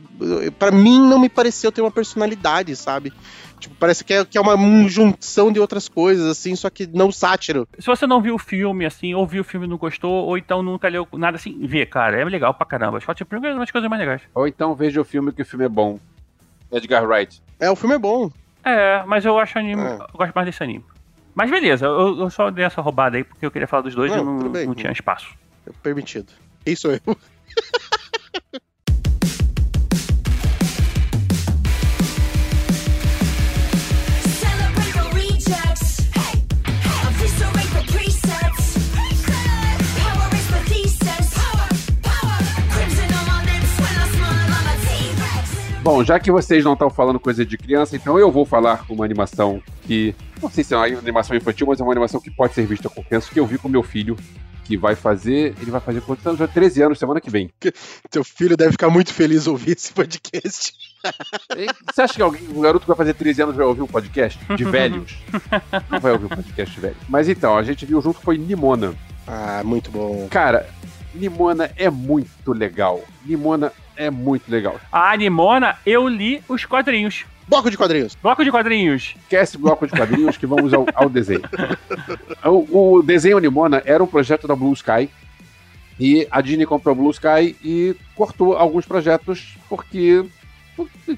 Pra 0.58 0.72
mim, 0.72 1.00
não 1.02 1.20
me 1.20 1.28
pareceu 1.28 1.70
ter 1.72 1.82
uma 1.82 1.92
personalidade, 1.92 2.76
sabe? 2.76 3.12
Tipo, 3.60 3.76
parece 3.76 4.04
que 4.04 4.14
é, 4.14 4.26
que 4.26 4.38
é 4.38 4.42
uma 4.42 4.56
junção 4.88 5.52
de 5.52 5.60
outras 5.60 5.88
coisas, 5.90 6.26
assim, 6.26 6.56
só 6.56 6.70
que 6.70 6.88
não 6.88 7.12
sátiro. 7.12 7.68
Se 7.78 7.86
você 7.86 8.08
não 8.08 8.22
viu 8.22 8.36
o 8.36 8.40
filme, 8.40 8.86
assim, 8.86 9.14
ou 9.14 9.28
viu 9.28 9.42
o 9.42 9.46
filme 9.46 9.66
e 9.66 9.70
não 9.70 9.78
gostou, 9.78 10.26
ou 10.26 10.38
então 10.38 10.64
nunca 10.64 10.88
leu 10.88 11.08
nada 11.14 11.36
assim, 11.38 11.58
vê, 11.68 11.86
cara. 11.86 12.20
É 12.20 12.24
legal 12.24 12.54
pra 12.54 12.66
caramba. 12.66 13.00
Scott 13.00 13.24
Pilgrim 13.26 13.50
é 13.50 13.54
uma 13.54 13.60
das 13.60 13.72
coisas 13.72 13.90
mais 13.90 14.00
legais. 14.00 14.22
Ou 14.34 14.48
então 14.48 14.74
veja 14.76 15.02
o 15.02 15.04
filme 15.04 15.32
que 15.32 15.42
o 15.42 15.46
filme 15.46 15.66
é 15.66 15.70
bom. 15.70 16.00
Edgar 16.72 17.06
Wright. 17.06 17.42
É, 17.60 17.70
o 17.70 17.76
filme 17.76 17.96
é 17.96 18.00
bom. 18.00 18.32
É, 18.64 19.04
mas 19.06 19.26
eu 19.26 19.38
acho 19.38 19.58
anime. 19.60 19.82
É. 19.82 19.94
Eu 19.94 20.08
gosto 20.14 20.34
mais 20.34 20.46
desse 20.46 20.64
anime. 20.64 20.86
Mas 21.36 21.50
beleza, 21.50 21.86
eu, 21.86 22.20
eu 22.20 22.30
só 22.30 22.50
dei 22.50 22.66
essa 22.66 22.82
roubada 22.82 23.18
aí 23.18 23.24
porque 23.24 23.46
eu 23.46 23.52
queria 23.52 23.68
falar 23.68 23.84
dos 23.84 23.96
dois 23.96 24.12
Não, 24.12 24.22
e 24.22 24.26
não, 24.26 24.38
tudo 24.40 24.50
bem. 24.50 24.66
não 24.68 24.76
tinha 24.76 24.92
espaço. 24.92 25.34
É 25.68 25.72
permitido. 25.84 26.32
Quem 26.66 26.76
sou 26.76 26.92
eu? 26.92 27.00
Bom, 45.90 46.04
já 46.04 46.20
que 46.20 46.32
vocês 46.32 46.64
não 46.64 46.74
estão 46.74 46.88
falando 46.88 47.20
coisa 47.20 47.44
de 47.44 47.58
criança, 47.58 47.96
então 47.96 48.20
eu 48.20 48.32
vou 48.32 48.46
falar 48.46 48.86
uma 48.88 49.04
animação 49.04 49.60
que. 49.82 50.14
Não 50.40 50.48
sei 50.48 50.64
se 50.64 50.76
é 50.76 50.78
uma 50.78 50.86
animação 50.86 51.36
infantil, 51.36 51.66
mas 51.66 51.80
é 51.80 51.84
uma 51.84 51.92
animação 51.92 52.22
que 52.22 52.30
pode 52.30 52.54
ser 52.54 52.64
vista 52.68 52.88
com 52.88 53.04
criança, 53.04 53.32
que 53.34 53.40
eu 53.40 53.46
vi 53.48 53.58
com 53.58 53.68
meu 53.68 53.82
filho, 53.82 54.16
que 54.66 54.78
vai 54.78 54.94
fazer. 54.94 55.56
Ele 55.60 55.72
vai 55.72 55.82
fazer 55.82 56.02
quantos 56.02 56.24
anos? 56.28 56.38
Já 56.38 56.48
13 56.48 56.84
anos, 56.84 57.00
semana 57.00 57.20
que 57.20 57.32
vem. 57.32 57.52
Teu 58.12 58.24
filho 58.24 58.56
deve 58.56 58.74
ficar 58.74 58.92
muito 58.92 59.12
feliz 59.12 59.48
ouvir 59.48 59.72
esse 59.72 59.92
podcast. 59.92 60.74
Você 61.92 62.02
acha 62.04 62.14
que 62.14 62.22
alguém, 62.22 62.48
um 62.56 62.62
garoto 62.62 62.82
que 62.82 62.88
vai 62.90 62.98
fazer 62.98 63.16
13 63.16 63.42
anos 63.42 63.56
vai 63.56 63.66
ouvir 63.66 63.82
um 63.82 63.88
podcast 63.88 64.40
de 64.56 64.66
velhos? 64.70 65.18
Não 65.90 66.00
vai 66.00 66.12
ouvir 66.12 66.26
um 66.26 66.30
podcast 66.30 66.76
de 66.76 66.82
velhos. 66.82 66.98
Mas 67.10 67.28
então, 67.28 67.58
a 67.58 67.64
gente 67.64 67.84
viu 67.88 68.00
junto 68.00 68.22
foi 68.22 68.38
Nimona. 68.38 68.94
Ah, 69.26 69.64
muito 69.66 69.90
bom. 69.90 70.28
Cara, 70.30 70.70
Nimona 71.16 71.72
é 71.76 71.90
muito 71.90 72.54
legal. 72.54 73.04
Nimona 73.26 73.74
é 74.00 74.10
muito 74.10 74.50
legal. 74.50 74.80
A 74.92 75.12
Animona, 75.12 75.78
eu 75.86 76.08
li 76.08 76.42
os 76.48 76.66
quadrinhos. 76.66 77.26
Bloco 77.48 77.70
de 77.70 77.78
quadrinhos. 77.78 78.16
Bloco 78.16 78.44
de 78.44 78.52
quadrinhos. 78.52 79.16
Esquece 79.24 79.58
bloco 79.58 79.86
de 79.86 79.92
quadrinhos 79.92 80.38
que 80.38 80.48
vamos 80.48 80.74
ao, 80.74 80.86
ao 80.96 81.10
desenho. 81.10 81.42
O, 82.46 82.98
o 82.98 83.04
desenho 83.04 83.40
Nimona 83.40 83.82
era 83.86 84.04
um 84.04 84.08
projeto 84.08 84.48
da 84.48 84.56
Blue 84.56 84.72
Sky. 84.74 85.10
E 86.00 86.26
a 86.32 86.40
Disney 86.40 86.66
comprou 86.66 86.94
a 86.94 86.96
Blue 86.96 87.12
Sky 87.12 87.58
e 87.62 87.96
cortou 88.16 88.56
alguns 88.56 88.86
projetos 88.86 89.58
porque, 89.68 90.24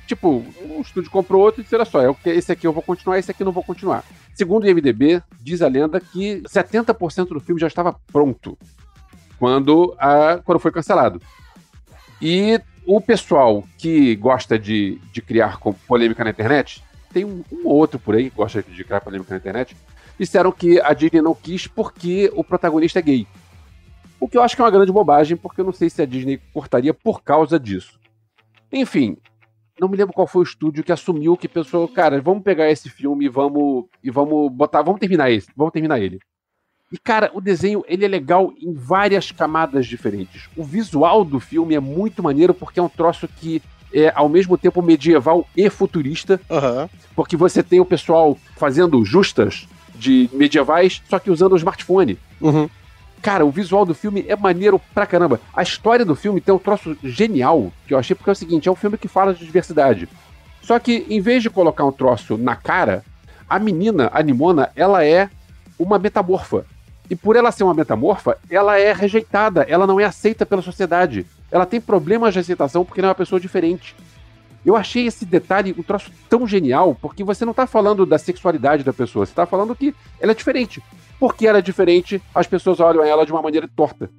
tipo, 0.08 0.44
o 0.62 0.82
estúdio 0.82 1.12
comprou 1.12 1.44
outro 1.44 1.62
e 1.62 1.64
disse: 1.64 1.76
olha 1.76 1.86
só, 1.86 2.00
esse 2.26 2.52
aqui 2.52 2.66
eu 2.66 2.74
vou 2.74 2.82
continuar, 2.82 3.20
esse 3.20 3.30
aqui 3.30 3.44
eu 3.44 3.46
não 3.46 3.52
vou 3.52 3.64
continuar. 3.64 4.04
Segundo 4.34 4.64
o 4.64 4.68
IMDB, 4.68 5.22
diz 5.40 5.62
a 5.62 5.68
lenda 5.68 6.00
que 6.00 6.42
70% 6.48 7.28
do 7.28 7.40
filme 7.40 7.62
já 7.62 7.68
estava 7.68 7.96
pronto 8.12 8.58
quando, 9.38 9.94
a, 10.00 10.40
quando 10.44 10.60
foi 10.60 10.72
cancelado. 10.72 11.22
E 12.22 12.60
o 12.86 13.00
pessoal 13.00 13.64
que 13.78 14.16
gosta 14.16 14.58
de, 14.58 15.00
de 15.12 15.22
criar 15.22 15.60
polêmica 15.88 16.24
na 16.24 16.32
internet, 16.32 16.84
tem 17.14 17.26
um, 17.26 17.44
um 17.52 17.68
ou 17.68 17.76
outro 17.76 18.00
por 18.00 18.16
aí 18.16 18.30
que 18.30 18.36
gosta 18.36 18.64
de 18.64 18.84
criar 18.84 19.02
polêmica 19.02 19.34
na 19.34 19.38
internet, 19.38 19.76
disseram 20.18 20.52
que 20.52 20.80
a 20.82 20.94
Disney 20.94 21.22
não 21.22 21.36
quis 21.36 21.68
porque 21.68 22.32
o 22.36 22.44
protagonista 22.44 23.00
é 23.00 23.02
gay. 23.02 23.28
O 24.20 24.28
que 24.28 24.38
eu 24.38 24.44
acho 24.44 24.56
que 24.56 24.62
é 24.62 24.66
uma 24.66 24.72
grande 24.72 24.92
bobagem, 24.92 25.36
porque 25.36 25.62
eu 25.62 25.66
não 25.66 25.74
sei 25.74 25.90
se 25.90 26.02
a 26.02 26.06
Disney 26.06 26.40
cortaria 26.54 26.94
por 26.94 27.24
causa 27.24 27.60
disso. 27.60 28.00
Enfim, 28.72 29.18
não 29.80 29.88
me 29.88 29.98
lembro 29.98 30.14
qual 30.14 30.28
foi 30.28 30.42
o 30.42 30.44
estúdio 30.44 30.84
que 30.84 30.92
assumiu 30.92 31.36
que 31.36 31.48
pensou, 31.48 31.88
cara, 31.88 32.22
vamos 32.22 32.44
pegar 32.44 32.70
esse 32.70 32.90
filme 32.90 33.26
e 33.26 33.30
vamos 33.30 33.86
e 34.04 34.12
vamos 34.12 34.52
botar, 34.52 34.84
vamos 34.84 35.00
terminar 35.00 35.32
esse, 35.32 35.48
vamos 35.56 35.74
terminar 35.74 36.00
ele. 36.00 36.20
E 36.92 36.98
cara, 36.98 37.32
o 37.34 37.40
desenho 37.40 37.84
ele 37.88 38.04
é 38.04 38.08
legal 38.08 38.54
em 38.62 38.74
várias 38.74 39.32
camadas 39.32 39.88
diferentes. 39.88 40.50
O 40.58 40.64
visual 40.64 41.24
do 41.24 41.40
filme 41.40 41.74
é 41.74 41.80
muito 41.80 42.22
maneiro 42.22 42.54
porque 42.54 42.80
é 42.80 42.84
um 42.84 42.90
troço 42.90 43.28
que 43.28 43.62
é 43.94 44.12
ao 44.16 44.28
mesmo 44.28 44.58
tempo 44.58 44.82
medieval 44.82 45.48
e 45.56 45.70
futurista, 45.70 46.40
Aham. 46.50 46.90
porque 47.16 47.38
você 47.38 47.62
tem 47.62 47.80
o 47.80 47.86
pessoal 47.86 48.38
fazendo 48.58 49.04
justas 49.06 49.68
de 49.96 50.30
medievais, 50.34 51.02
só 51.10 51.20
que 51.20 51.30
usando 51.30 51.54
o 51.54 51.58
smartphone. 51.58 52.18
Uhum. 52.40 52.70
Cara, 53.22 53.46
o 53.46 53.52
visual 53.52 53.86
do 53.86 53.94
filme 53.94 54.26
é 54.28 54.36
maneiro 54.36 54.82
pra 54.94 55.06
caramba. 55.06 55.40
A 55.54 55.62
história 55.62 56.04
do 56.04 56.16
filme 56.16 56.42
tem 56.42 56.54
um 56.54 56.60
troço 56.60 56.98
genial, 57.04 57.72
que 57.86 57.94
eu 57.94 58.00
achei, 58.00 58.16
porque 58.16 58.30
é 58.30 58.34
o 58.34 58.36
seguinte, 58.36 58.68
é 58.68 58.72
um 58.72 58.76
filme 58.76 58.98
que 58.98 59.08
fala 59.08 59.34
de 59.34 59.46
diversidade. 59.46 60.10
Só 60.62 60.80
que, 60.80 61.06
em 61.10 61.22
vez 61.22 61.44
de 61.44 61.50
colocar 61.50 61.86
um 61.86 61.92
troço 61.92 62.38
na 62.38 62.56
cara, 62.56 63.04
a 63.48 63.60
menina, 63.60 64.10
a 64.12 64.24
Nimona, 64.24 64.72
ela 64.76 65.06
é 65.06 65.30
uma 65.78 66.00
metamorfa. 66.00 66.66
E 67.12 67.16
por 67.16 67.36
ela 67.36 67.52
ser 67.52 67.66
uma 67.66 67.74
metamorfa, 67.74 68.38
ela 68.50 68.80
é 68.80 68.94
rejeitada, 68.94 69.64
ela 69.64 69.86
não 69.86 70.00
é 70.00 70.06
aceita 70.06 70.46
pela 70.46 70.62
sociedade. 70.62 71.26
Ela 71.52 71.66
tem 71.66 71.82
problemas 71.82 72.34
de 72.34 72.40
aceitação 72.40 72.86
porque 72.86 73.02
ela 73.02 73.08
é 73.08 73.10
uma 73.10 73.16
pessoa 73.16 73.38
diferente. 73.38 73.94
Eu 74.66 74.78
achei 74.78 75.08
esse 75.08 75.26
detalhe 75.26 75.76
um 75.78 75.84
troço 75.84 76.10
tão 76.30 76.48
genial, 76.48 76.96
porque 77.02 77.22
você 77.22 77.44
não 77.44 77.54
tá 77.54 77.68
falando 77.68 78.06
da 78.06 78.18
sexualidade 78.18 78.86
da 78.86 78.94
pessoa, 78.94 79.26
você 79.26 79.34
tá 79.34 79.46
falando 79.46 79.76
que 79.76 79.94
ela 80.22 80.32
é 80.32 80.36
diferente. 80.36 80.82
Porque 81.20 81.46
ela 81.46 81.58
é 81.58 81.62
diferente, 81.62 82.22
as 82.34 82.48
pessoas 82.48 82.80
olham 82.80 83.04
ela 83.04 83.26
de 83.26 83.34
uma 83.34 83.42
maneira 83.42 83.70
torta. 83.76 84.10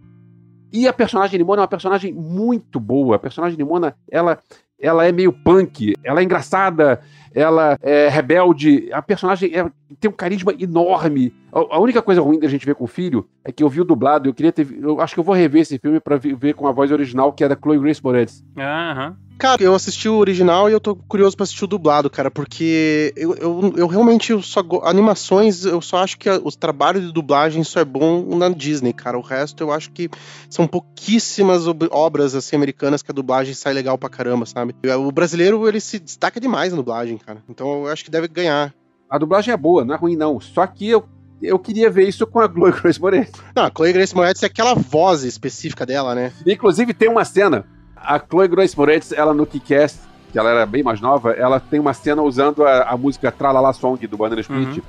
E 0.70 0.86
a 0.86 0.92
personagem 0.92 1.38
Nimona 1.38 1.62
é 1.62 1.64
uma 1.64 1.68
personagem 1.68 2.12
muito 2.12 2.78
boa. 2.78 3.16
A 3.16 3.18
personagem 3.18 3.56
Nimona, 3.56 3.96
ela, 4.10 4.38
ela 4.78 5.06
é 5.06 5.12
meio 5.12 5.32
punk, 5.32 5.94
ela 6.04 6.20
é 6.20 6.24
engraçada, 6.24 7.00
ela 7.34 7.78
é 7.80 8.10
rebelde. 8.10 8.90
A 8.92 9.00
personagem 9.00 9.50
é- 9.54 9.70
tem 9.98 10.10
um 10.10 10.14
carisma 10.14 10.52
enorme. 10.58 11.32
A, 11.52 11.78
única 11.78 12.00
coisa 12.00 12.20
ruim 12.22 12.38
da 12.38 12.48
gente 12.48 12.64
ver 12.64 12.74
com 12.74 12.84
o 12.84 12.88
filho 12.88 13.28
é 13.44 13.52
que 13.52 13.62
eu 13.62 13.68
vi 13.68 13.80
o 13.80 13.84
dublado, 13.84 14.28
eu 14.28 14.34
queria 14.34 14.50
ter. 14.52 14.66
Eu 14.80 15.00
acho 15.00 15.12
que 15.14 15.20
eu 15.20 15.24
vou 15.24 15.34
rever 15.34 15.60
esse 15.62 15.78
filme 15.78 16.00
pra 16.00 16.16
ver 16.16 16.54
com 16.54 16.66
a 16.66 16.72
voz 16.72 16.90
original, 16.90 17.32
que 17.32 17.44
é 17.44 17.48
da 17.48 17.56
Chloe 17.56 17.78
Grace 17.78 18.02
Moretz. 18.02 18.42
Aham. 18.56 19.16
Cara, 19.38 19.60
eu 19.62 19.74
assisti 19.74 20.08
o 20.08 20.16
original 20.18 20.70
e 20.70 20.72
eu 20.72 20.78
tô 20.78 20.94
curioso 20.94 21.36
pra 21.36 21.42
assistir 21.42 21.64
o 21.64 21.66
dublado, 21.66 22.08
cara, 22.08 22.30
porque 22.30 23.12
eu, 23.16 23.34
eu, 23.34 23.72
eu 23.76 23.86
realmente 23.88 24.30
eu 24.30 24.40
só. 24.40 24.62
Animações, 24.84 25.64
eu 25.64 25.80
só 25.80 25.96
acho 25.98 26.16
que 26.16 26.28
a- 26.28 26.40
os 26.44 26.54
trabalhos 26.54 27.04
de 27.04 27.12
dublagem 27.12 27.64
só 27.64 27.80
é 27.80 27.84
bom 27.84 28.36
na 28.36 28.48
Disney, 28.48 28.92
cara. 28.92 29.18
O 29.18 29.22
resto 29.22 29.62
eu 29.64 29.72
acho 29.72 29.90
que 29.90 30.08
são 30.48 30.66
pouquíssimas 30.66 31.66
ob- 31.66 31.88
obras 31.90 32.34
assim 32.34 32.54
americanas 32.56 33.02
que 33.02 33.10
a 33.10 33.14
dublagem 33.14 33.52
sai 33.54 33.72
legal 33.72 33.98
pra 33.98 34.08
caramba, 34.08 34.46
sabe? 34.46 34.74
O 34.98 35.10
brasileiro, 35.10 35.66
ele 35.66 35.80
se 35.80 35.98
destaca 35.98 36.38
demais 36.40 36.70
na 36.72 36.76
dublagem, 36.76 37.18
cara. 37.18 37.42
Então 37.48 37.84
eu 37.84 37.92
acho 37.92 38.04
que 38.04 38.10
deve 38.10 38.28
ganhar. 38.28 38.72
A 39.10 39.18
dublagem 39.18 39.52
é 39.52 39.56
boa, 39.56 39.84
não 39.84 39.94
é 39.94 39.98
ruim, 39.98 40.16
não. 40.16 40.40
Só 40.40 40.66
que 40.66 40.88
eu, 40.88 41.04
eu 41.42 41.58
queria 41.58 41.90
ver 41.90 42.08
isso 42.08 42.26
com 42.26 42.40
a 42.40 42.48
Chloe 42.48 42.72
Grace 42.72 43.00
Moretz. 43.00 43.32
Não, 43.54 43.64
a 43.64 43.70
Chloe 43.74 43.92
Grace 43.92 44.14
Moretz 44.14 44.42
é 44.42 44.46
aquela 44.46 44.74
voz 44.74 45.24
específica 45.24 45.84
dela, 45.84 46.14
né? 46.14 46.32
Inclusive, 46.46 46.94
tem 46.94 47.08
uma 47.08 47.24
cena. 47.24 47.64
A 47.96 48.18
Chloe 48.18 48.48
Grace 48.48 48.76
Moretz, 48.76 49.12
ela 49.12 49.34
no 49.34 49.46
Kick-Ass, 49.46 50.00
que 50.32 50.38
ela 50.38 50.50
era 50.50 50.66
bem 50.66 50.82
mais 50.82 51.00
nova, 51.00 51.32
ela 51.32 51.60
tem 51.60 51.78
uma 51.78 51.92
cena 51.92 52.22
usando 52.22 52.64
a, 52.64 52.84
a 52.84 52.96
música 52.96 53.30
Tralala 53.30 53.72
Song 53.72 54.06
do 54.06 54.16
Banana 54.16 54.40
Split. 54.40 54.78
Uhum. 54.78 54.82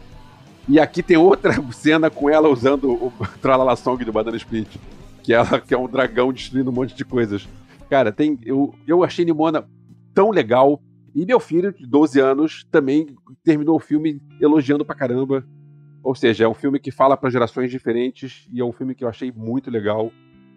E 0.70 0.80
aqui 0.80 1.04
tem 1.04 1.18
outra 1.18 1.54
cena 1.72 2.10
com 2.10 2.30
ela 2.30 2.48
usando 2.48 2.92
o 2.92 3.14
Tralala 3.42 3.76
Song 3.76 4.04
do 4.04 4.14
Banana 4.14 4.38
Split. 4.38 4.68
Que 5.22 5.34
ela 5.34 5.60
que 5.60 5.74
é 5.74 5.78
um 5.78 5.88
dragão 5.88 6.32
destruindo 6.32 6.70
um 6.70 6.74
monte 6.74 6.96
de 6.96 7.06
coisas. 7.06 7.48
Cara, 7.90 8.12
tem. 8.12 8.38
Eu, 8.44 8.74
eu 8.88 9.04
achei 9.04 9.24
Nimona 9.26 9.66
tão 10.14 10.30
legal. 10.30 10.82
E 11.16 11.26
meu 11.26 11.40
filho, 11.40 11.72
de 11.72 11.86
12 11.86 12.20
anos, 12.20 12.66
também 12.72 13.16
terminou 13.44 13.76
o 13.76 13.80
filme 13.80 14.20
elogiando 14.42 14.84
pra 14.84 14.96
caramba. 14.96 15.46
Ou 16.04 16.14
seja, 16.14 16.44
é 16.44 16.48
um 16.48 16.54
filme 16.54 16.80
que 16.80 16.92
fala 16.92 17.16
pra 17.16 17.30
gerações 17.30 17.72
diferentes 17.72 18.48
e 18.52 18.60
é 18.60 18.66
um 18.66 18.74
filme 18.74 18.94
que 18.94 19.04
eu 19.04 19.08
achei 19.10 19.32
muito 19.32 19.72
legal. 19.72 20.12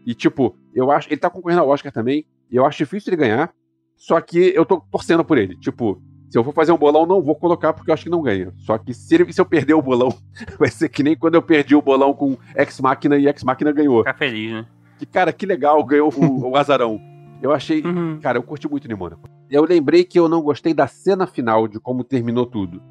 E, 0.04 0.14
tipo, 0.14 0.56
eu 0.74 0.90
acho. 0.90 1.08
Ele 1.08 1.16
tá 1.20 1.30
concorrendo 1.30 1.60
ao 1.62 1.68
Oscar 1.68 1.92
também. 1.92 2.26
E 2.50 2.56
eu 2.56 2.64
acho 2.66 2.78
difícil 2.78 3.10
ele 3.12 3.22
ganhar. 3.22 3.52
Só 3.96 4.20
que 4.20 4.52
eu 4.54 4.64
tô 4.66 4.80
torcendo 4.90 5.24
por 5.24 5.38
ele. 5.38 5.56
Tipo, 5.58 6.00
se 6.28 6.36
eu 6.38 6.44
for 6.44 6.52
fazer 6.52 6.72
um 6.72 6.76
bolão, 6.76 7.06
não 7.06 7.22
vou 7.22 7.34
colocar 7.34 7.72
porque 7.72 7.90
eu 7.90 7.94
acho 7.94 8.04
que 8.04 8.10
não 8.10 8.22
ganha. 8.22 8.52
Só 8.58 8.76
que 8.76 8.92
se, 8.92 9.14
ele- 9.14 9.32
se 9.32 9.40
eu 9.40 9.46
perder 9.46 9.74
o 9.74 9.82
bolão, 9.82 10.10
vai 10.58 10.68
ser 10.68 10.88
que 10.88 11.02
nem 11.02 11.16
quando 11.16 11.34
eu 11.36 11.42
perdi 11.42 11.74
o 11.74 11.80
bolão 11.82 12.12
com 12.12 12.36
Ex 12.56 12.80
Machina 12.80 13.16
e 13.16 13.26
Ex 13.28 13.42
Machina 13.44 13.72
ganhou. 13.72 13.98
Ficar 14.00 14.14
feliz, 14.18 14.52
né? 14.52 14.66
Que, 14.98 15.06
cara, 15.06 15.32
que 15.32 15.46
legal, 15.46 15.82
ganhou 15.84 16.12
o, 16.14 16.50
o 16.50 16.56
Azarão. 16.56 17.00
Eu 17.42 17.52
achei. 17.52 17.82
Uhum. 17.82 18.18
Cara, 18.20 18.38
eu 18.38 18.42
curti 18.42 18.68
muito 18.68 18.88
Nimona. 18.88 19.18
Eu 19.50 19.64
lembrei 19.64 20.04
que 20.04 20.18
eu 20.18 20.28
não 20.28 20.40
gostei 20.42 20.72
da 20.74 20.86
cena 20.86 21.26
final, 21.26 21.68
de 21.68 21.78
como 21.78 22.02
terminou 22.02 22.46
tudo. 22.46 22.82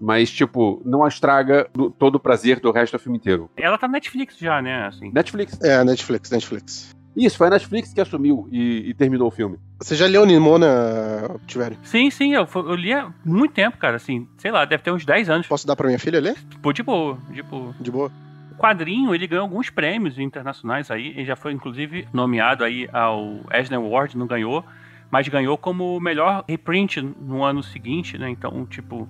Mas, 0.00 0.30
tipo, 0.30 0.80
não 0.84 1.06
estraga 1.06 1.68
do- 1.74 1.90
todo 1.90 2.14
o 2.14 2.20
prazer 2.20 2.58
do 2.58 2.70
resto 2.72 2.96
do 2.96 3.00
filme 3.02 3.18
inteiro. 3.18 3.50
Ela 3.56 3.76
tá 3.76 3.86
na 3.86 3.92
Netflix 3.92 4.38
já, 4.38 4.62
né? 4.62 4.86
Assim. 4.86 5.10
Netflix. 5.12 5.60
É, 5.60 5.84
Netflix, 5.84 6.30
Netflix. 6.30 6.90
Isso, 7.16 7.36
foi 7.36 7.48
a 7.48 7.50
Netflix 7.50 7.92
que 7.92 8.00
assumiu 8.00 8.48
e, 8.50 8.88
e 8.90 8.94
terminou 8.94 9.28
o 9.28 9.30
filme. 9.32 9.58
Você 9.80 9.96
já 9.96 10.06
leu 10.06 10.24
Nimona, 10.24 10.68
Tiverio? 11.46 11.76
Sim, 11.82 12.08
sim, 12.10 12.32
eu, 12.32 12.46
eu 12.54 12.74
li 12.74 12.92
há 12.92 13.12
muito 13.24 13.52
tempo, 13.52 13.76
cara, 13.78 13.96
assim, 13.96 14.26
sei 14.38 14.50
lá, 14.50 14.64
deve 14.64 14.82
ter 14.82 14.92
uns 14.92 15.04
10 15.04 15.28
anos. 15.28 15.46
Posso 15.46 15.66
dar 15.66 15.74
pra 15.76 15.86
minha 15.86 15.98
filha 15.98 16.20
ler? 16.20 16.36
Pô, 16.62 16.72
de 16.72 16.82
boa, 16.82 17.18
de 17.30 17.42
boa. 17.42 17.74
De 17.80 17.90
boa. 17.90 18.10
O 18.52 18.54
quadrinho, 18.54 19.14
ele 19.14 19.26
ganhou 19.26 19.42
alguns 19.42 19.70
prêmios 19.70 20.18
internacionais 20.18 20.90
aí, 20.90 21.08
ele 21.08 21.24
já 21.24 21.34
foi 21.36 21.52
inclusive 21.52 22.06
nomeado 22.12 22.62
aí 22.62 22.88
ao 22.92 23.40
Eisner 23.52 23.80
Award, 23.80 24.16
não 24.16 24.26
ganhou, 24.26 24.64
mas 25.10 25.26
ganhou 25.28 25.58
como 25.58 25.96
o 25.96 26.00
melhor 26.00 26.44
reprint 26.48 27.00
no 27.02 27.42
ano 27.42 27.62
seguinte, 27.62 28.16
né? 28.18 28.30
Então, 28.30 28.64
tipo, 28.66 29.08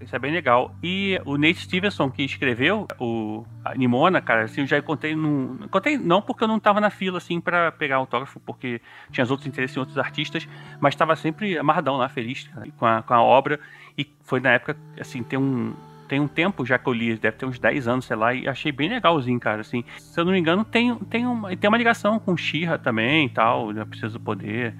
isso 0.00 0.14
é 0.14 0.18
bem 0.18 0.32
legal. 0.32 0.74
E 0.82 1.20
o 1.24 1.36
Nate 1.36 1.60
Stevenson, 1.60 2.10
que 2.10 2.22
escreveu 2.22 2.86
o 2.98 3.44
Nimona, 3.76 4.20
cara, 4.20 4.44
assim, 4.44 4.60
eu 4.60 4.66
já 4.66 4.80
contei 4.80 5.14
num. 5.14 5.58
Não 6.02 6.22
porque 6.22 6.44
eu 6.44 6.48
não 6.48 6.60
tava 6.60 6.80
na 6.80 6.90
fila, 6.90 7.18
assim, 7.18 7.40
pra 7.40 7.72
pegar 7.72 7.96
autógrafo, 7.96 8.38
porque 8.40 8.80
tinha 9.10 9.24
os 9.24 9.30
outros 9.30 9.46
interesses 9.46 9.76
em 9.76 9.80
outros 9.80 9.98
artistas, 9.98 10.48
mas 10.80 10.94
tava 10.94 11.16
sempre 11.16 11.58
amarradão 11.58 11.96
lá, 11.96 12.08
feliz 12.08 12.44
cara, 12.44 12.66
com, 12.76 12.86
a, 12.86 13.02
com 13.02 13.14
a 13.14 13.22
obra. 13.22 13.58
E 13.96 14.06
foi 14.22 14.40
na 14.40 14.50
época, 14.50 14.76
assim, 15.00 15.22
tem 15.22 15.38
um. 15.38 15.74
Tem 16.06 16.18
um 16.18 16.28
tempo 16.28 16.64
já 16.64 16.78
que 16.78 16.88
eu 16.88 16.92
li, 16.94 17.18
deve 17.18 17.36
ter 17.36 17.44
uns 17.44 17.58
10 17.58 17.86
anos, 17.86 18.06
sei 18.06 18.16
lá, 18.16 18.32
e 18.32 18.48
achei 18.48 18.72
bem 18.72 18.88
legalzinho, 18.88 19.38
cara, 19.38 19.60
assim. 19.60 19.84
Se 19.98 20.18
eu 20.18 20.24
não 20.24 20.32
me 20.32 20.38
engano, 20.38 20.64
tem, 20.64 20.94
tem, 21.00 21.26
uma, 21.26 21.54
tem 21.54 21.68
uma 21.68 21.76
ligação 21.76 22.18
com 22.18 22.34
Shira 22.34 22.78
também 22.78 23.26
e 23.26 23.28
tal, 23.28 23.72
né, 23.72 23.84
Precisa 23.84 24.14
do 24.14 24.20
Poder. 24.20 24.74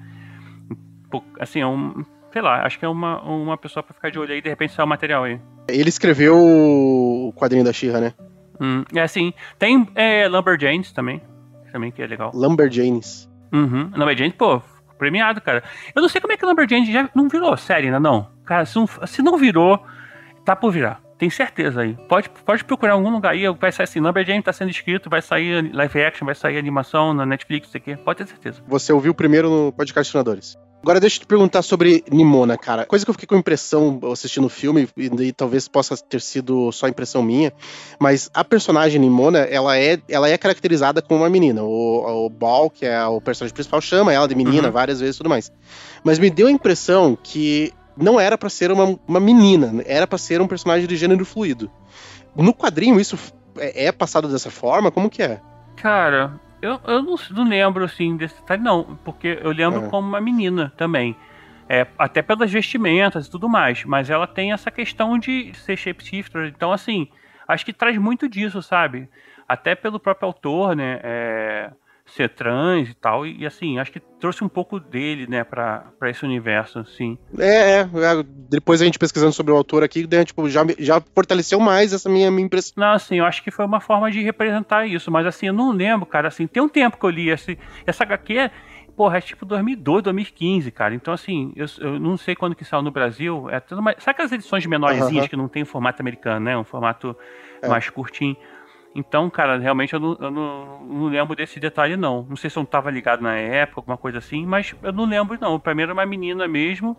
Assim, 1.39 1.59
é 1.59 1.67
um. 1.67 2.03
Sei 2.31 2.41
lá, 2.41 2.65
acho 2.65 2.77
que 2.77 2.85
é 2.85 2.87
uma, 2.87 3.21
uma 3.23 3.57
pessoa 3.57 3.81
pra 3.81 3.93
ficar 3.93 4.11
de 4.11 4.19
olho 4.19 4.33
aí, 4.33 4.41
de 4.41 4.49
repente 4.49 4.73
sai 4.73 4.85
o 4.85 4.87
material 4.87 5.23
aí. 5.23 5.39
Ele 5.67 5.89
escreveu 5.89 6.35
o 6.37 7.33
quadrinho 7.35 7.63
da 7.63 7.73
Xirra, 7.73 7.99
né? 7.99 8.13
Hum, 8.61 8.83
é 8.93 9.01
assim, 9.01 9.33
tem 9.57 9.87
é, 9.95 10.27
Lumberjanes 10.27 10.91
também, 10.91 11.21
também 11.71 11.91
que 11.91 12.01
é 12.01 12.07
legal. 12.07 12.31
Lumberjanes. 12.33 13.29
Uhum. 13.51 13.91
Lumberjanes, 13.95 14.35
pô, 14.35 14.61
premiado, 14.97 15.41
cara. 15.41 15.63
Eu 15.95 16.01
não 16.01 16.09
sei 16.09 16.21
como 16.21 16.33
é 16.33 16.37
que 16.37 16.45
Lumberjanes 16.45 16.89
já 16.89 17.09
não 17.15 17.27
virou 17.27 17.55
série 17.57 17.87
ainda, 17.87 17.99
não. 17.99 18.27
Cara, 18.45 18.65
se 18.65 18.75
não, 18.75 18.87
se 19.07 19.21
não 19.21 19.37
virou, 19.37 19.83
tá 20.45 20.55
por 20.55 20.71
virar. 20.71 21.01
Tem 21.19 21.29
certeza 21.29 21.81
aí. 21.81 21.97
Pode, 22.07 22.29
pode 22.29 22.63
procurar 22.63 22.93
em 22.93 22.95
algum 22.95 23.09
lugar 23.11 23.33
aí, 23.33 23.43
vai 23.59 23.71
sair 23.73 23.83
assim, 23.83 23.99
Lumberjanes 23.99 24.43
tá 24.45 24.53
sendo 24.53 24.71
escrito, 24.71 25.09
vai 25.09 25.21
sair 25.21 25.69
live 25.73 26.01
action, 26.01 26.25
vai 26.25 26.33
sair 26.33 26.57
animação 26.57 27.13
na 27.13 27.25
Netflix, 27.25 27.67
isso 27.67 27.77
aqui. 27.77 27.97
Pode 27.97 28.19
ter 28.19 28.27
certeza. 28.27 28.61
Você 28.65 28.93
ouviu 28.93 29.13
primeiro 29.13 29.49
no 29.49 29.71
podcast 29.73 30.09
Sonadores. 30.09 30.57
Agora 30.81 30.97
deixa 30.97 31.17
eu 31.17 31.19
te 31.19 31.27
perguntar 31.27 31.61
sobre 31.61 32.05
Nimona, 32.09 32.57
cara. 32.57 32.85
Coisa 32.85 33.03
que 33.03 33.09
eu 33.09 33.13
fiquei 33.13 33.27
com 33.27 33.35
impressão 33.35 33.99
assistindo 34.13 34.45
o 34.45 34.49
filme, 34.49 34.87
e 34.95 35.09
daí 35.09 35.33
talvez 35.33 35.67
possa 35.67 35.97
ter 35.97 36.21
sido 36.21 36.71
só 36.71 36.87
impressão 36.87 37.21
minha, 37.21 37.51
mas 37.99 38.29
a 38.33 38.45
personagem 38.45 38.97
Nimona, 39.01 39.39
ela 39.39 39.77
é, 39.77 39.99
ela 40.07 40.29
é 40.29 40.37
caracterizada 40.37 41.01
como 41.01 41.19
uma 41.19 41.29
menina. 41.29 41.61
O, 41.61 42.27
o 42.27 42.29
Ball, 42.29 42.69
que 42.69 42.85
é 42.85 43.05
o 43.05 43.19
personagem 43.19 43.53
principal, 43.53 43.81
chama 43.81 44.13
ela 44.13 44.25
de 44.25 44.35
menina 44.35 44.67
Uhum. 44.67 44.73
várias 44.73 45.01
vezes 45.01 45.15
e 45.15 45.17
tudo 45.17 45.29
mais. 45.29 45.51
Mas 46.01 46.17
me 46.17 46.29
deu 46.29 46.47
a 46.47 46.51
impressão 46.51 47.17
que 47.21 47.73
não 47.99 48.19
era 48.19 48.37
pra 48.37 48.49
ser 48.49 48.71
uma, 48.71 48.97
uma 49.07 49.19
menina, 49.19 49.83
era 49.85 50.07
pra 50.07 50.17
ser 50.17 50.41
um 50.41 50.47
personagem 50.47 50.87
de 50.87 50.95
gênero 50.95 51.25
fluido. 51.25 51.69
No 52.35 52.53
quadrinho, 52.53 52.99
isso 52.99 53.17
é, 53.57 53.85
é 53.87 53.91
passado 53.91 54.27
dessa 54.27 54.49
forma? 54.49 54.91
Como 54.91 55.09
que 55.09 55.21
é? 55.21 55.41
Cara, 55.75 56.39
eu, 56.61 56.79
eu 56.87 57.01
não, 57.03 57.15
não 57.31 57.43
lembro 57.47 57.83
assim 57.83 58.15
desse 58.17 58.35
detalhe, 58.41 58.61
não, 58.61 58.97
porque 59.03 59.39
eu 59.41 59.51
lembro 59.51 59.85
É. 59.85 59.89
como 59.89 60.07
uma 60.07 60.21
menina 60.21 60.71
também. 60.77 61.15
É, 61.67 61.85
até 61.99 62.21
pelas 62.23 62.51
vestimentas 62.51 63.27
e 63.27 63.31
tudo 63.31 63.47
mais, 63.47 63.83
mas 63.85 64.09
ela 64.09 64.25
tem 64.25 64.51
essa 64.51 64.71
questão 64.71 65.19
de 65.19 65.53
ser 65.53 65.77
shapeshifter, 65.77 66.47
então 66.47 66.71
assim, 66.73 67.07
acho 67.47 67.63
que 67.63 67.71
traz 67.71 67.95
muito 67.99 68.27
disso, 68.27 68.59
sabe? 68.63 69.07
Até 69.47 69.75
pelo 69.75 69.99
próprio 69.99 70.25
autor, 70.27 70.75
né? 70.75 70.99
é, 71.03 71.69
ser 72.09 72.29
trans 72.29 72.89
e 72.89 72.93
tal, 72.93 73.25
e, 73.25 73.45
assim, 73.45 73.79
acho 73.79 73.91
que 73.91 73.99
trouxe 74.19 74.43
um 74.43 74.49
pouco 74.49 74.79
dele, 74.79 75.27
né, 75.27 75.43
pra, 75.43 75.85
pra 75.97 76.09
esse 76.09 76.23
universo, 76.25 76.79
assim. 76.79 77.17
É, 77.37 77.71
é, 77.71 77.79
é, 77.81 78.23
depois 78.49 78.81
a 78.81 78.85
gente 78.85 78.99
pesquisando 78.99 79.31
sobre 79.31 79.51
o 79.53 79.55
autor 79.55 79.83
aqui, 79.83 80.05
daí, 80.05 80.25
tipo, 80.25 80.49
já, 80.49 80.61
já 80.77 81.01
fortaleceu 81.13 81.59
mais 81.59 81.93
essa 81.93 82.09
minha, 82.09 82.29
minha 82.29 82.45
impressão. 82.45 82.73
Não, 82.77 82.91
assim, 82.93 83.17
eu 83.19 83.25
acho 83.25 83.43
que 83.43 83.51
foi 83.51 83.65
uma 83.65 83.79
forma 83.79 84.11
de 84.11 84.21
representar 84.21 84.85
isso, 84.85 85.11
mas 85.11 85.25
assim, 85.25 85.47
eu 85.47 85.53
não 85.53 85.71
lembro, 85.71 86.05
cara, 86.05 86.27
assim, 86.27 86.47
tem 86.47 86.61
um 86.61 86.69
tempo 86.69 86.97
que 86.97 87.05
eu 87.05 87.09
li 87.09 87.29
esse, 87.29 87.57
essa 87.85 88.03
HQ, 88.03 88.51
porra, 88.95 89.17
é 89.17 89.21
tipo 89.21 89.45
2002, 89.45 90.03
2015, 90.03 90.71
cara, 90.71 90.93
então 90.93 91.13
assim, 91.13 91.53
eu, 91.55 91.65
eu 91.79 91.99
não 91.99 92.17
sei 92.17 92.35
quando 92.35 92.53
que 92.53 92.65
saiu 92.65 92.81
no 92.81 92.91
Brasil, 92.91 93.49
é 93.49 93.59
tudo 93.61 93.81
mais, 93.81 93.95
sabe 94.03 94.11
aquelas 94.15 94.31
edições 94.33 94.65
menorzinhas 94.65 95.23
Aham. 95.23 95.27
que 95.29 95.37
não 95.37 95.47
tem 95.47 95.63
formato 95.63 96.01
americano, 96.01 96.45
né, 96.45 96.57
um 96.57 96.65
formato 96.65 97.15
É. 97.61 97.67
mais 97.69 97.89
curtinho, 97.89 98.35
então, 98.95 99.29
cara, 99.29 99.57
realmente 99.57 99.93
eu, 99.93 99.99
não, 99.99 100.17
eu 100.19 100.31
não, 100.31 100.79
não 100.83 101.05
lembro 101.07 101.35
desse 101.35 101.59
detalhe, 101.59 101.95
não, 101.95 102.25
não 102.27 102.35
sei 102.35 102.49
se 102.49 102.57
eu 102.57 102.61
não 102.61 102.65
tava 102.65 102.89
ligado 102.89 103.21
na 103.21 103.35
época, 103.35 103.81
alguma 103.81 103.97
coisa 103.97 104.17
assim, 104.17 104.45
mas 104.45 104.73
eu 104.81 104.91
não 104.91 105.05
lembro, 105.05 105.37
não, 105.39 105.59
pra 105.59 105.75
mim 105.75 105.83
era 105.83 105.93
uma 105.93 106.05
menina 106.05 106.47
mesmo, 106.47 106.97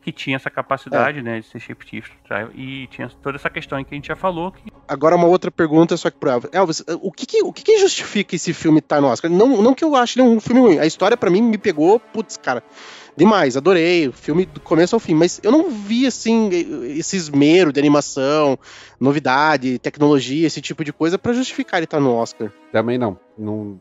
que 0.00 0.10
tinha 0.10 0.34
essa 0.36 0.50
capacidade, 0.50 1.18
É. 1.20 1.22
né, 1.22 1.40
de 1.40 1.46
ser 1.46 1.60
shapeshifter, 1.60 2.16
tá? 2.28 2.48
e 2.54 2.86
tinha 2.88 3.08
toda 3.22 3.36
essa 3.36 3.48
questão 3.48 3.82
que 3.84 3.94
a 3.94 3.96
gente 3.96 4.08
já 4.08 4.16
falou, 4.16 4.50
que 4.52 4.72
Agora 4.88 5.14
uma 5.16 5.28
outra 5.28 5.50
pergunta, 5.50 5.96
só 5.96 6.10
que 6.10 6.16
pro 6.16 6.28
Elvis. 6.30 6.50
Elvis, 6.52 6.84
o 7.00 7.12
que 7.12 7.24
que, 7.24 7.42
o 7.42 7.52
que 7.52 7.62
que 7.62 7.78
justifica 7.78 8.34
esse 8.34 8.52
filme 8.52 8.80
estar 8.80 9.00
no 9.00 9.06
Oscar? 9.06 9.30
Não, 9.30 9.62
não 9.62 9.74
que 9.74 9.84
eu 9.84 9.94
ache 9.94 10.20
ele 10.20 10.28
um 10.28 10.40
filme 10.40 10.60
ruim, 10.60 10.78
a 10.78 10.86
história 10.86 11.16
pra 11.16 11.30
mim 11.30 11.40
me 11.40 11.56
pegou, 11.56 12.00
putz, 12.00 12.36
cara, 12.36 12.62
demais, 13.16 13.56
adorei, 13.56 14.08
o 14.08 14.12
filme 14.12 14.46
do 14.46 14.60
começo 14.60 14.96
ao 14.96 15.00
fim, 15.00 15.14
mas 15.14 15.40
eu 15.42 15.50
não 15.50 15.70
vi, 15.70 16.06
assim, 16.06 16.48
esse 16.96 17.16
esmero 17.16 17.72
de 17.72 17.80
animação, 17.80 18.58
novidade, 18.98 19.78
tecnologia, 19.78 20.46
esse 20.46 20.60
tipo 20.60 20.84
de 20.84 20.92
coisa 20.92 21.18
pra 21.18 21.32
justificar 21.32 21.78
ele 21.78 21.84
estar 21.84 22.00
no 22.00 22.14
Oscar. 22.14 22.52
Também 22.70 22.98
não. 22.98 23.18
não 23.36 23.80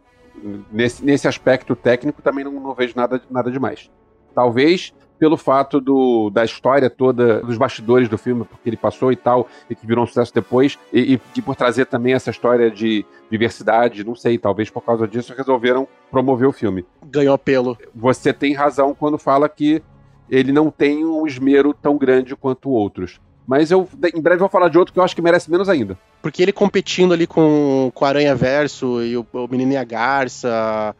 nesse, 0.71 1.03
nesse 1.03 1.27
aspecto 1.27 1.75
técnico, 1.75 2.21
também 2.21 2.43
não, 2.43 2.53
não 2.53 2.73
vejo 2.73 2.93
nada, 2.95 3.21
nada 3.29 3.51
demais. 3.51 3.89
Talvez 4.33 4.93
pelo 5.21 5.37
fato 5.37 5.79
do, 5.79 6.31
da 6.31 6.43
história 6.43 6.89
toda, 6.89 7.41
dos 7.41 7.55
bastidores 7.55 8.09
do 8.09 8.17
filme, 8.17 8.43
porque 8.43 8.67
ele 8.67 8.75
passou 8.75 9.11
e 9.11 9.15
tal, 9.15 9.47
e 9.69 9.75
que 9.75 9.85
virou 9.85 10.03
um 10.03 10.07
sucesso 10.07 10.33
depois, 10.33 10.79
e, 10.91 11.13
e, 11.13 11.21
e 11.37 11.41
por 11.43 11.55
trazer 11.55 11.85
também 11.85 12.15
essa 12.15 12.31
história 12.31 12.71
de 12.71 13.05
diversidade, 13.29 14.03
não 14.03 14.15
sei, 14.15 14.39
talvez 14.39 14.71
por 14.71 14.81
causa 14.81 15.07
disso 15.07 15.31
resolveram 15.37 15.87
promover 16.09 16.47
o 16.47 16.51
filme. 16.51 16.83
Ganhou 17.05 17.35
apelo. 17.35 17.77
Você 17.93 18.33
tem 18.33 18.55
razão 18.55 18.95
quando 18.95 19.19
fala 19.19 19.47
que 19.47 19.83
ele 20.27 20.51
não 20.51 20.71
tem 20.71 21.05
um 21.05 21.27
esmero 21.27 21.71
tão 21.71 21.99
grande 21.99 22.35
quanto 22.35 22.71
outros. 22.71 23.21
Mas 23.45 23.69
eu 23.69 23.87
em 24.15 24.21
breve 24.21 24.39
vou 24.39 24.49
falar 24.49 24.69
de 24.69 24.79
outro 24.79 24.91
que 24.91 24.99
eu 24.99 25.03
acho 25.03 25.15
que 25.15 25.21
merece 25.21 25.51
menos 25.51 25.69
ainda. 25.69 25.95
Porque 26.19 26.41
ele 26.41 26.51
competindo 26.51 27.13
ali 27.13 27.27
com, 27.27 27.91
com 27.93 28.05
o 28.05 28.07
Aranha 28.07 28.33
Verso 28.33 29.03
e 29.03 29.15
o, 29.15 29.25
o 29.33 29.47
Menino 29.47 29.73
e 29.73 29.77
a 29.77 29.83
Garça. 29.83 30.95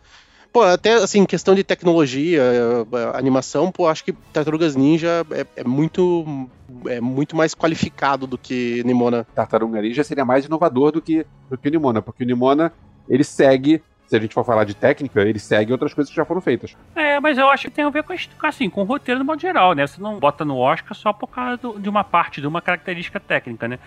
Pô, 0.52 0.64
até 0.64 0.95
assim, 0.95 1.26
questão 1.26 1.56
de 1.56 1.64
tecnologia, 1.64 2.41
eh, 2.41 3.18
animação, 3.18 3.72
pô, 3.72 3.88
acho 3.88 4.04
que 4.04 4.12
Tartarugas 4.34 4.76
Ninja 4.76 5.26
é, 5.32 5.45
é 5.62 5.64
muito 5.64 6.49
é 6.86 6.99
muito 6.99 7.36
mais 7.36 7.54
qualificado 7.56 8.28
do 8.28 8.38
que 8.38 8.84
Nimona. 8.84 9.26
Tartaruga 9.34 9.82
Ninja 9.82 10.04
seria 10.04 10.26
mais 10.26 10.45
inovador 10.45 10.91
do 10.91 11.02
que, 11.02 11.26
do 11.49 11.58
que 11.58 11.70
Nimona, 11.70 12.02
porque 12.02 12.24
o 12.24 12.28
Nimona, 12.28 12.72
ele 13.08 13.24
segue, 13.24 13.82
se 14.12 14.18
a 14.18 14.20
gente 14.20 14.34
for 14.34 14.43
falar 14.43 14.66
de 14.66 14.76
técnica, 14.76 15.22
ele 15.22 15.39
segue 15.39 15.72
outras 15.72 15.93
coisas 15.93 16.09
que 16.12 16.16
já 16.18 16.26
foram 16.26 16.41
feitas. 16.41 16.76
É, 16.93 17.18
mas 17.22 17.38
eu 17.38 17.49
acho 17.49 17.70
que 17.70 17.74
tem 17.74 17.86
a 17.86 17.89
ver 17.89 18.03
com, 18.03 18.14
assim, 18.45 18.70
com 18.70 18.82
o 18.82 18.84
roteiro 18.84 19.20
no 19.20 19.26
modo 19.26 19.39
geral, 19.39 19.74
né? 19.74 19.88
Você 19.88 20.01
não 20.01 20.20
bota 20.20 20.43
no 20.43 20.57
Oscar 20.57 20.93
só 20.93 21.14
por 21.14 21.28
causa 21.28 21.55
do- 21.55 21.80
de 21.80 21.88
uma 21.88 22.03
parte, 22.03 22.41
de 22.41 22.45
uma 22.47 22.62
característica 22.62 23.22
técnica, 23.22 23.70
né? 23.70 23.80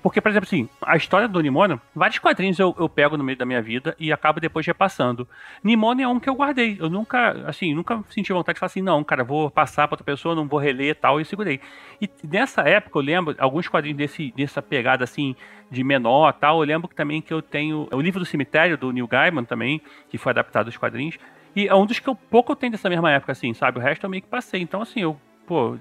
Porque, 0.00 0.20
por 0.20 0.28
exemplo, 0.28 0.46
assim, 0.46 0.68
a 0.82 0.96
história 0.96 1.26
do 1.26 1.40
Nimona, 1.40 1.80
vários 1.94 2.18
quadrinhos 2.20 2.58
eu, 2.58 2.72
eu 2.78 2.88
pego 2.88 3.16
no 3.16 3.24
meio 3.24 3.38
da 3.38 3.44
minha 3.46 3.60
vida 3.62 3.96
e 3.98 4.12
acabo 4.12 4.38
depois 4.38 4.64
repassando. 4.64 5.26
Nimona 5.62 6.02
é 6.02 6.06
um 6.06 6.20
que 6.20 6.28
eu 6.28 6.34
guardei. 6.34 6.76
Eu 6.78 6.88
nunca, 6.90 7.30
assim, 7.48 7.74
nunca 7.74 8.00
senti 8.10 8.32
vontade 8.32 8.54
de 8.54 8.60
falar 8.60 8.66
assim, 8.68 8.82
não, 8.82 9.02
cara, 9.02 9.24
vou 9.24 9.50
passar 9.50 9.88
pra 9.88 9.94
outra 9.94 10.04
pessoa, 10.04 10.34
não 10.36 10.46
vou 10.46 10.60
reler 10.60 10.90
e 10.90 10.94
tal, 10.94 11.20
e 11.20 11.24
segurei. 11.24 11.58
E 12.00 12.08
nessa 12.22 12.60
época, 12.62 12.96
eu 12.98 13.02
lembro, 13.02 13.34
alguns 13.38 13.66
quadrinhos 13.66 13.96
desse, 13.98 14.32
dessa 14.36 14.60
pegada, 14.62 15.02
assim, 15.02 15.34
de 15.70 15.82
menor 15.82 16.32
tal, 16.32 16.60
eu 16.60 16.66
lembro 16.66 16.88
que 16.88 16.94
também 16.94 17.20
que 17.20 17.32
eu 17.32 17.42
tenho 17.42 17.88
o 17.92 18.00
livro 18.00 18.20
do 18.20 18.26
cemitério, 18.26 18.76
do 18.78 18.92
Neil 18.92 19.06
Gaiman 19.06 19.44
também, 19.44 19.80
que 20.08 20.18
foi 20.18 20.30
adaptado 20.30 20.66
dos 20.66 20.76
quadrinhos, 20.76 21.18
e 21.56 21.68
é 21.68 21.74
um 21.74 21.86
dos 21.86 21.98
que 21.98 22.08
eu 22.08 22.14
pouco 22.14 22.52
eu 22.52 22.56
tenho 22.56 22.72
dessa 22.72 22.88
mesma 22.88 23.10
época, 23.10 23.32
assim, 23.32 23.54
sabe? 23.54 23.78
O 23.78 23.82
resto 23.82 24.04
eu 24.04 24.10
meio 24.10 24.22
que 24.22 24.28
passei. 24.28 24.60
Então, 24.60 24.82
assim, 24.82 25.00
eu, 25.00 25.16
pô, 25.46 25.76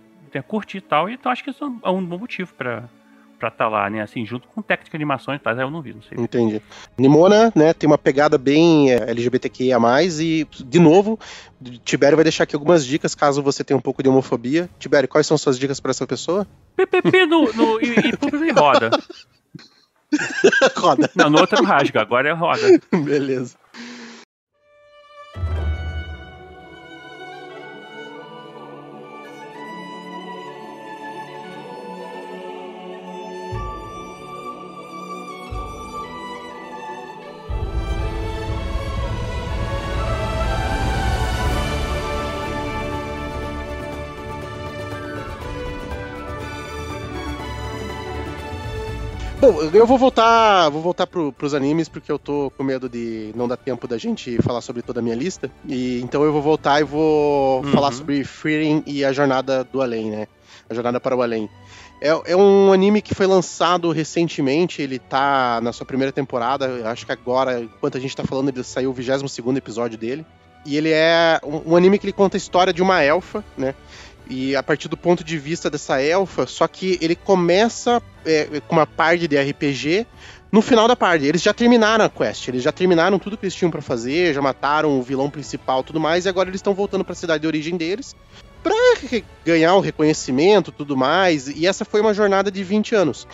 curti 0.47 0.77
e 0.77 0.81
tal, 0.81 1.09
e 1.09 1.13
então 1.13 1.31
acho 1.31 1.43
que 1.43 1.49
isso 1.49 1.63
é 1.83 1.89
um 1.89 2.03
bom 2.03 2.17
motivo 2.17 2.53
pra 2.55 2.89
pra 3.43 3.51
tá 3.51 3.67
lá, 3.67 3.89
né? 3.89 4.01
Assim, 4.01 4.25
junto 4.25 4.47
com 4.47 4.61
técnica 4.61 4.91
de 4.91 5.03
animações, 5.03 5.41
tá? 5.41 5.51
Eu 5.51 5.69
não 5.69 5.81
vi, 5.81 5.93
não 5.93 6.01
sei. 6.01 6.17
Entendi. 6.17 6.61
Nimona, 6.97 7.51
né, 7.53 7.73
tem 7.73 7.87
uma 7.87 7.97
pegada 7.97 8.37
bem 8.37 8.89
é, 8.89 9.09
LGBTQIA+, 9.09 9.77
e, 10.21 10.47
de 10.65 10.79
novo, 10.79 11.19
Tibério 11.83 12.15
vai 12.15 12.23
deixar 12.23 12.45
aqui 12.45 12.55
algumas 12.55 12.85
dicas, 12.85 13.13
caso 13.13 13.43
você 13.43 13.61
tenha 13.61 13.77
um 13.77 13.81
pouco 13.81 14.01
de 14.01 14.07
homofobia. 14.07 14.69
Tibério, 14.79 15.09
quais 15.09 15.27
são 15.27 15.37
suas 15.37 15.59
dicas 15.59 15.81
pra 15.81 15.91
essa 15.91 16.07
pessoa? 16.07 16.47
PPP 16.77 17.25
no, 17.25 17.51
no, 17.51 17.81
e, 17.81 17.87
e 17.89 18.47
e 18.47 18.51
roda. 18.51 18.91
Roda. 20.77 21.09
Não, 21.15 21.29
no 21.29 21.39
outro 21.39 21.63
rasga, 21.63 22.01
agora 22.01 22.29
é 22.29 22.33
roda. 22.33 22.79
Beleza. 22.91 23.55
Bom, 49.43 49.61
eu 49.73 49.85
vou 49.85 49.97
voltar, 49.97 50.69
vou 50.69 50.81
voltar 50.81 51.05
pro, 51.05 51.33
pros 51.33 51.53
animes 51.53 51.89
porque 51.89 52.09
eu 52.09 52.17
tô 52.17 52.49
com 52.57 52.63
medo 52.63 52.87
de 52.87 53.33
não 53.35 53.45
dar 53.45 53.57
tempo 53.57 53.85
da 53.89 53.97
gente 53.97 54.41
falar 54.41 54.61
sobre 54.61 54.81
toda 54.81 55.01
a 55.01 55.03
minha 55.03 55.17
lista. 55.17 55.51
E 55.67 55.99
então 56.01 56.23
eu 56.23 56.31
vou 56.31 56.41
voltar 56.41 56.79
e 56.79 56.85
vou 56.85 57.61
Uhum. 57.61 57.71
falar 57.73 57.91
sobre 57.91 58.23
Freeing 58.23 58.83
e 58.87 59.03
a 59.03 59.11
jornada 59.11 59.65
do 59.65 59.81
além, 59.81 60.09
né? 60.09 60.27
A 60.69 60.73
jornada 60.73 60.97
para 60.97 61.13
o 61.13 61.21
além. 61.21 61.49
É, 61.99 62.31
é 62.31 62.37
um 62.37 62.71
anime 62.71 63.01
que 63.01 63.13
foi 63.13 63.27
lançado 63.27 63.91
recentemente, 63.91 64.81
ele 64.81 64.97
tá 64.97 65.59
na 65.61 65.73
sua 65.73 65.85
primeira 65.85 66.13
temporada, 66.13 66.65
eu 66.67 66.87
acho 66.87 67.05
que 67.05 67.11
agora, 67.11 67.59
enquanto 67.59 67.97
a 67.97 67.99
gente 67.99 68.15
tá 68.15 68.23
falando, 68.23 68.47
ele 68.47 68.63
saiu 68.63 68.91
o 68.91 68.93
22 68.93 69.57
episódio 69.57 69.97
dele. 69.97 70.25
E 70.65 70.77
ele 70.77 70.91
é 70.91 71.41
um, 71.43 71.73
um 71.73 71.75
anime 71.75 71.99
que 71.99 72.05
ele 72.05 72.13
conta 72.13 72.37
a 72.37 72.39
história 72.39 72.71
de 72.71 72.81
uma 72.81 73.01
elfa, 73.01 73.43
né? 73.57 73.75
E 74.29 74.55
a 74.55 74.63
partir 74.63 74.87
do 74.87 74.95
ponto 74.97 75.23
de 75.23 75.37
vista 75.37 75.69
dessa 75.69 76.01
elfa, 76.01 76.47
só 76.47 76.67
que 76.67 76.97
ele 77.01 77.15
começa 77.15 78.01
é, 78.25 78.61
com 78.67 78.75
uma 78.75 78.87
parte 78.87 79.27
de 79.27 79.37
RPG 79.37 80.07
no 80.51 80.61
final 80.61 80.87
da 80.87 80.95
parte. 80.95 81.25
Eles 81.25 81.41
já 81.41 81.53
terminaram 81.53 82.05
a 82.05 82.09
quest, 82.09 82.47
eles 82.47 82.63
já 82.63 82.71
terminaram 82.71 83.19
tudo 83.19 83.37
que 83.37 83.43
eles 83.45 83.55
tinham 83.55 83.69
pra 83.71 83.81
fazer, 83.81 84.33
já 84.33 84.41
mataram 84.41 84.97
o 84.97 85.01
vilão 85.03 85.29
principal 85.29 85.83
tudo 85.83 85.99
mais, 85.99 86.25
e 86.25 86.29
agora 86.29 86.49
eles 86.49 86.59
estão 86.59 86.73
voltando 86.73 87.03
pra 87.03 87.13
cidade 87.15 87.41
de 87.41 87.47
origem 87.47 87.75
deles 87.75 88.15
pra 88.63 88.73
re- 89.09 89.25
ganhar 89.45 89.75
o 89.75 89.81
reconhecimento 89.81 90.71
tudo 90.71 90.95
mais. 90.95 91.47
E 91.49 91.67
essa 91.67 91.83
foi 91.83 91.99
uma 91.99 92.13
jornada 92.13 92.49
de 92.49 92.63
20 92.63 92.95
anos. 92.95 93.27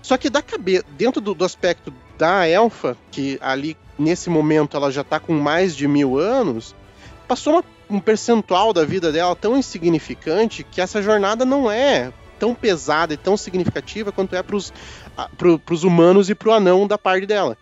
Só 0.00 0.16
que 0.16 0.30
da 0.30 0.40
cabeça, 0.40 0.84
dentro 0.96 1.20
do, 1.20 1.34
do 1.34 1.44
aspecto 1.44 1.92
da 2.18 2.48
elfa, 2.48 2.96
que 3.10 3.38
ali 3.42 3.76
nesse 3.98 4.30
momento 4.30 4.76
ela 4.76 4.90
já 4.90 5.04
tá 5.04 5.20
com 5.20 5.34
mais 5.34 5.76
de 5.76 5.86
mil 5.86 6.18
anos, 6.18 6.74
passou 7.28 7.52
uma- 7.54 7.64
um 7.92 8.00
percentual 8.00 8.72
da 8.72 8.84
vida 8.84 9.12
dela 9.12 9.36
tão 9.36 9.56
insignificante 9.56 10.64
que 10.64 10.80
essa 10.80 11.02
jornada 11.02 11.44
não 11.44 11.70
é 11.70 12.12
tão 12.38 12.54
pesada 12.54 13.14
e 13.14 13.16
tão 13.16 13.36
significativa 13.36 14.10
quanto 14.10 14.34
é 14.34 14.42
pros, 14.42 14.72
a- 15.16 15.28
pro, 15.36 15.58
pros 15.58 15.84
humanos 15.84 16.28
e 16.28 16.34
pro 16.34 16.52
anão 16.52 16.86
da 16.88 16.98
parte 16.98 17.26
dela. 17.26 17.56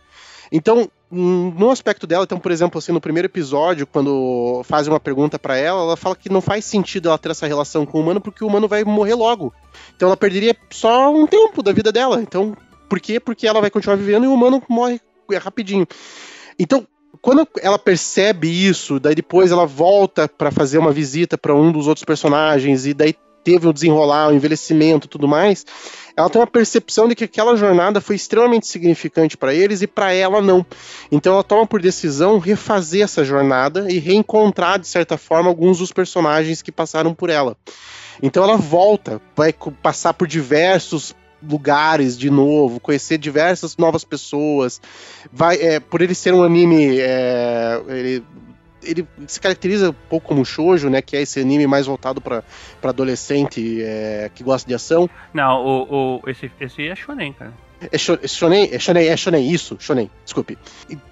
Então, 0.50 0.90
no 1.12 1.70
aspecto 1.70 2.06
dela, 2.06 2.24
então, 2.24 2.38
por 2.38 2.50
exemplo, 2.52 2.78
assim, 2.78 2.92
no 2.92 3.00
primeiro 3.00 3.26
episódio, 3.26 3.86
quando 3.86 4.62
fazem 4.64 4.92
uma 4.92 5.00
pergunta 5.00 5.38
pra 5.38 5.56
ela, 5.56 5.82
ela 5.82 5.96
fala 5.96 6.14
que 6.16 6.30
não 6.30 6.40
faz 6.40 6.64
sentido 6.64 7.08
ela 7.08 7.18
ter 7.18 7.30
essa 7.30 7.46
relação 7.46 7.84
com 7.84 7.98
o 7.98 8.00
humano 8.00 8.20
porque 8.20 8.44
o 8.44 8.46
humano 8.46 8.68
vai 8.68 8.84
morrer 8.84 9.14
logo. 9.14 9.52
Então 9.96 10.06
ela 10.08 10.16
perderia 10.16 10.56
só 10.70 11.12
um 11.12 11.26
tempo 11.26 11.62
da 11.62 11.72
vida 11.72 11.90
dela. 11.92 12.22
Então, 12.22 12.56
por 12.88 13.00
quê? 13.00 13.18
Porque 13.20 13.46
ela 13.46 13.60
vai 13.60 13.70
continuar 13.70 13.96
vivendo 13.96 14.24
e 14.24 14.28
o 14.28 14.32
humano 14.34 14.62
morre 14.68 15.00
rapidinho. 15.40 15.86
Então, 16.58 16.86
quando 17.22 17.46
ela 17.60 17.78
percebe 17.78 18.48
isso, 18.48 18.98
daí 18.98 19.14
depois 19.14 19.50
ela 19.50 19.66
volta 19.66 20.28
pra 20.28 20.50
fazer 20.50 20.78
uma 20.78 20.92
visita 20.92 21.36
pra 21.36 21.54
um 21.54 21.70
dos 21.70 21.86
outros 21.86 22.04
personagens 22.04 22.86
e 22.86 22.94
daí 22.94 23.14
teve 23.42 23.66
o 23.66 23.72
desenrolar, 23.72 24.28
o 24.28 24.34
envelhecimento, 24.34 25.08
tudo 25.08 25.26
mais, 25.26 25.64
ela 26.16 26.28
tem 26.28 26.40
uma 26.40 26.46
percepção 26.46 27.08
de 27.08 27.14
que 27.14 27.24
aquela 27.24 27.56
jornada 27.56 28.00
foi 28.00 28.16
extremamente 28.16 28.66
significante 28.66 29.36
pra 29.36 29.54
eles 29.54 29.82
e 29.82 29.86
pra 29.86 30.12
ela 30.12 30.42
não. 30.42 30.64
Então 31.10 31.34
ela 31.34 31.44
toma 31.44 31.66
por 31.66 31.80
decisão 31.80 32.38
refazer 32.38 33.02
essa 33.02 33.24
jornada 33.24 33.90
e 33.90 33.98
reencontrar 33.98 34.78
de 34.78 34.86
certa 34.86 35.16
forma 35.16 35.48
alguns 35.48 35.78
dos 35.78 35.92
personagens 35.92 36.62
que 36.62 36.72
passaram 36.72 37.14
por 37.14 37.30
ela. 37.30 37.56
Então 38.22 38.44
ela 38.44 38.56
volta, 38.56 39.20
vai 39.34 39.54
passar 39.82 40.12
por 40.12 40.28
diversos 40.28 41.14
lugares 41.42 42.18
de 42.18 42.30
novo, 42.30 42.80
conhecer 42.80 43.18
diversas 43.18 43.76
novas 43.76 44.04
pessoas. 44.04 44.80
Vai, 45.32 45.56
é, 45.56 45.80
por 45.80 46.02
ele 46.02 46.14
ser 46.14 46.34
um 46.34 46.42
anime, 46.42 46.98
é, 46.98 47.82
ele, 47.88 48.24
ele 48.82 49.08
se 49.26 49.40
caracteriza 49.40 49.90
um 49.90 50.08
pouco 50.08 50.28
como 50.28 50.44
shoujo, 50.44 50.88
né? 50.88 51.02
Que 51.02 51.16
é 51.16 51.22
esse 51.22 51.40
anime 51.40 51.66
mais 51.66 51.86
voltado 51.86 52.20
para 52.20 52.42
adolescente 52.82 53.82
é, 53.82 54.30
que 54.34 54.42
gosta 54.42 54.68
de 54.68 54.74
ação. 54.74 55.08
Não, 55.32 55.64
o, 55.64 56.20
o, 56.24 56.30
esse, 56.30 56.50
esse 56.60 56.86
é 56.86 56.94
shonen, 56.94 57.32
cara. 57.32 57.52
É 57.80 57.88
é 57.94 57.98
shonen, 58.28 58.68
é 58.72 58.78
shonen, 58.78 59.06
é 59.08 59.16
shonen, 59.16 59.50
isso, 59.50 59.76
shonen, 59.80 60.10
desculpe. 60.24 60.58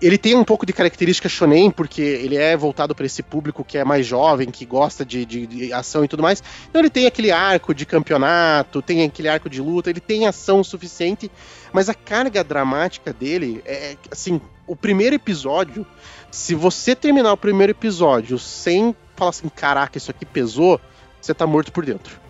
Ele 0.02 0.18
tem 0.18 0.34
um 0.34 0.44
pouco 0.44 0.66
de 0.66 0.72
característica 0.74 1.26
shonen, 1.28 1.70
porque 1.70 2.02
ele 2.02 2.36
é 2.36 2.54
voltado 2.56 2.94
para 2.94 3.06
esse 3.06 3.22
público 3.22 3.64
que 3.64 3.78
é 3.78 3.84
mais 3.84 4.04
jovem, 4.06 4.50
que 4.50 4.66
gosta 4.66 5.04
de, 5.04 5.24
de- 5.24 5.46
de 5.46 5.72
ação 5.72 6.04
e 6.04 6.08
tudo 6.08 6.22
mais. 6.22 6.42
Então 6.68 6.80
ele 6.82 6.90
tem 6.90 7.06
aquele 7.06 7.30
arco 7.30 7.74
de 7.74 7.86
campeonato, 7.86 8.82
tem 8.82 9.02
aquele 9.02 9.28
arco 9.28 9.48
de 9.48 9.62
luta, 9.62 9.88
ele 9.88 10.00
tem 10.00 10.26
ação 10.26 10.62
suficiente, 10.62 11.30
mas 11.72 11.88
a 11.88 11.94
carga 11.94 12.44
dramática 12.44 13.12
dele 13.14 13.62
é, 13.64 13.96
assim, 14.10 14.38
o 14.66 14.76
primeiro 14.76 15.16
episódio, 15.16 15.86
se 16.30 16.54
você 16.54 16.94
terminar 16.94 17.32
o 17.32 17.36
primeiro 17.38 17.70
episódio 17.70 18.38
sem 18.38 18.94
falar 19.16 19.30
assim, 19.30 19.48
caraca, 19.48 19.96
isso 19.96 20.10
aqui 20.10 20.26
pesou, 20.26 20.78
você 21.20 21.32
tá 21.32 21.46
morto 21.46 21.72
por 21.72 21.84
dentro. 21.86 22.20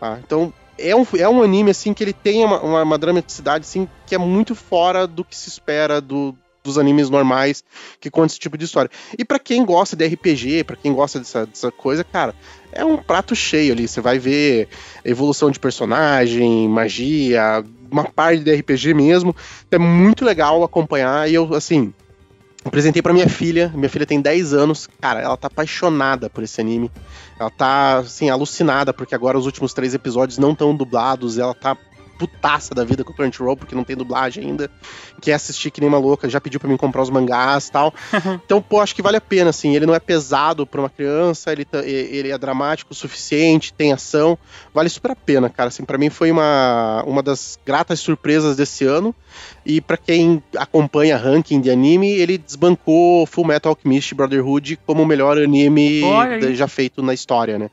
Tá? 0.00 0.18
Então, 0.24 0.52
é 0.78 0.94
um, 0.94 1.06
é 1.16 1.28
um 1.28 1.42
anime, 1.42 1.70
assim, 1.70 1.92
que 1.92 2.02
ele 2.02 2.12
tem 2.12 2.44
uma, 2.44 2.60
uma, 2.60 2.82
uma 2.82 2.98
dramaticidade, 2.98 3.64
assim, 3.64 3.88
que 4.06 4.14
é 4.14 4.18
muito 4.18 4.54
fora 4.54 5.06
do 5.06 5.24
que 5.24 5.36
se 5.36 5.48
espera 5.48 6.00
do, 6.00 6.34
dos 6.62 6.78
animes 6.78 7.10
normais 7.10 7.64
que 8.00 8.10
contam 8.10 8.26
esse 8.26 8.38
tipo 8.38 8.56
de 8.56 8.64
história. 8.64 8.90
E 9.18 9.24
pra 9.24 9.38
quem 9.38 9.64
gosta 9.64 9.96
de 9.96 10.06
RPG, 10.06 10.64
pra 10.64 10.76
quem 10.76 10.92
gosta 10.92 11.18
dessa, 11.18 11.46
dessa 11.46 11.72
coisa, 11.72 12.04
cara, 12.04 12.34
é 12.72 12.84
um 12.84 12.96
prato 12.96 13.34
cheio 13.34 13.72
ali. 13.72 13.88
Você 13.88 14.00
vai 14.00 14.18
ver 14.18 14.68
evolução 15.04 15.50
de 15.50 15.58
personagem, 15.58 16.68
magia, 16.68 17.64
uma 17.90 18.04
parte 18.04 18.42
de 18.44 18.54
RPG 18.54 18.94
mesmo. 18.94 19.34
É 19.70 19.78
muito 19.78 20.24
legal 20.24 20.62
acompanhar 20.62 21.28
e 21.28 21.34
eu, 21.34 21.52
assim, 21.54 21.92
apresentei 22.64 23.02
pra 23.02 23.12
minha 23.12 23.28
filha. 23.28 23.72
Minha 23.74 23.88
filha 23.88 24.06
tem 24.06 24.20
10 24.20 24.52
anos. 24.52 24.88
Cara, 25.00 25.20
ela 25.20 25.36
tá 25.36 25.46
apaixonada 25.46 26.28
por 26.28 26.42
esse 26.42 26.60
anime. 26.60 26.90
Ela 27.38 27.50
tá, 27.50 27.98
assim, 27.98 28.30
alucinada, 28.30 28.92
porque 28.92 29.14
agora 29.14 29.38
os 29.38 29.46
últimos 29.46 29.72
três 29.72 29.94
episódios 29.94 30.38
não 30.38 30.52
estão 30.52 30.74
dublados. 30.74 31.38
Ela 31.38 31.54
tá 31.54 31.76
putaça 32.18 32.74
da 32.74 32.84
vida 32.84 33.04
com 33.04 33.12
o 33.12 33.14
Crunchyroll, 33.14 33.56
porque 33.56 33.74
não 33.74 33.84
tem 33.84 33.96
dublagem 33.96 34.44
ainda, 34.44 34.68
quer 35.20 35.34
assistir 35.34 35.70
que 35.70 35.80
nem 35.80 35.88
uma 35.88 35.98
louca, 35.98 36.28
já 36.28 36.40
pediu 36.40 36.58
pra 36.58 36.68
mim 36.68 36.76
comprar 36.76 37.02
os 37.02 37.10
mangás 37.10 37.68
e 37.68 37.72
tal. 37.72 37.94
então, 38.44 38.60
pô, 38.60 38.80
acho 38.80 38.94
que 38.94 39.02
vale 39.02 39.16
a 39.16 39.20
pena, 39.20 39.50
assim, 39.50 39.74
ele 39.76 39.86
não 39.86 39.94
é 39.94 40.00
pesado 40.00 40.66
pra 40.66 40.80
uma 40.80 40.90
criança, 40.90 41.52
ele, 41.52 41.64
tá- 41.64 41.84
ele 41.84 42.30
é 42.30 42.36
dramático 42.38 42.92
o 42.92 42.94
suficiente, 42.94 43.72
tem 43.72 43.92
ação, 43.92 44.36
vale 44.74 44.88
super 44.88 45.12
a 45.12 45.16
pena, 45.16 45.48
cara, 45.48 45.68
assim, 45.68 45.84
pra 45.84 45.96
mim 45.96 46.10
foi 46.10 46.30
uma, 46.30 47.04
uma 47.06 47.22
das 47.22 47.58
gratas 47.64 48.00
surpresas 48.00 48.56
desse 48.56 48.84
ano, 48.84 49.14
e 49.64 49.80
pra 49.80 49.96
quem 49.96 50.42
acompanha 50.56 51.16
ranking 51.16 51.60
de 51.60 51.70
anime, 51.70 52.08
ele 52.08 52.36
desbancou 52.38 53.26
Full 53.26 53.44
Metal 53.44 53.70
Alchemist 53.70 54.14
Brotherhood 54.14 54.78
como 54.86 55.02
o 55.02 55.06
melhor 55.06 55.38
anime 55.38 56.00
já 56.54 56.66
feito 56.66 57.02
na 57.02 57.14
história, 57.14 57.58
né? 57.58 57.70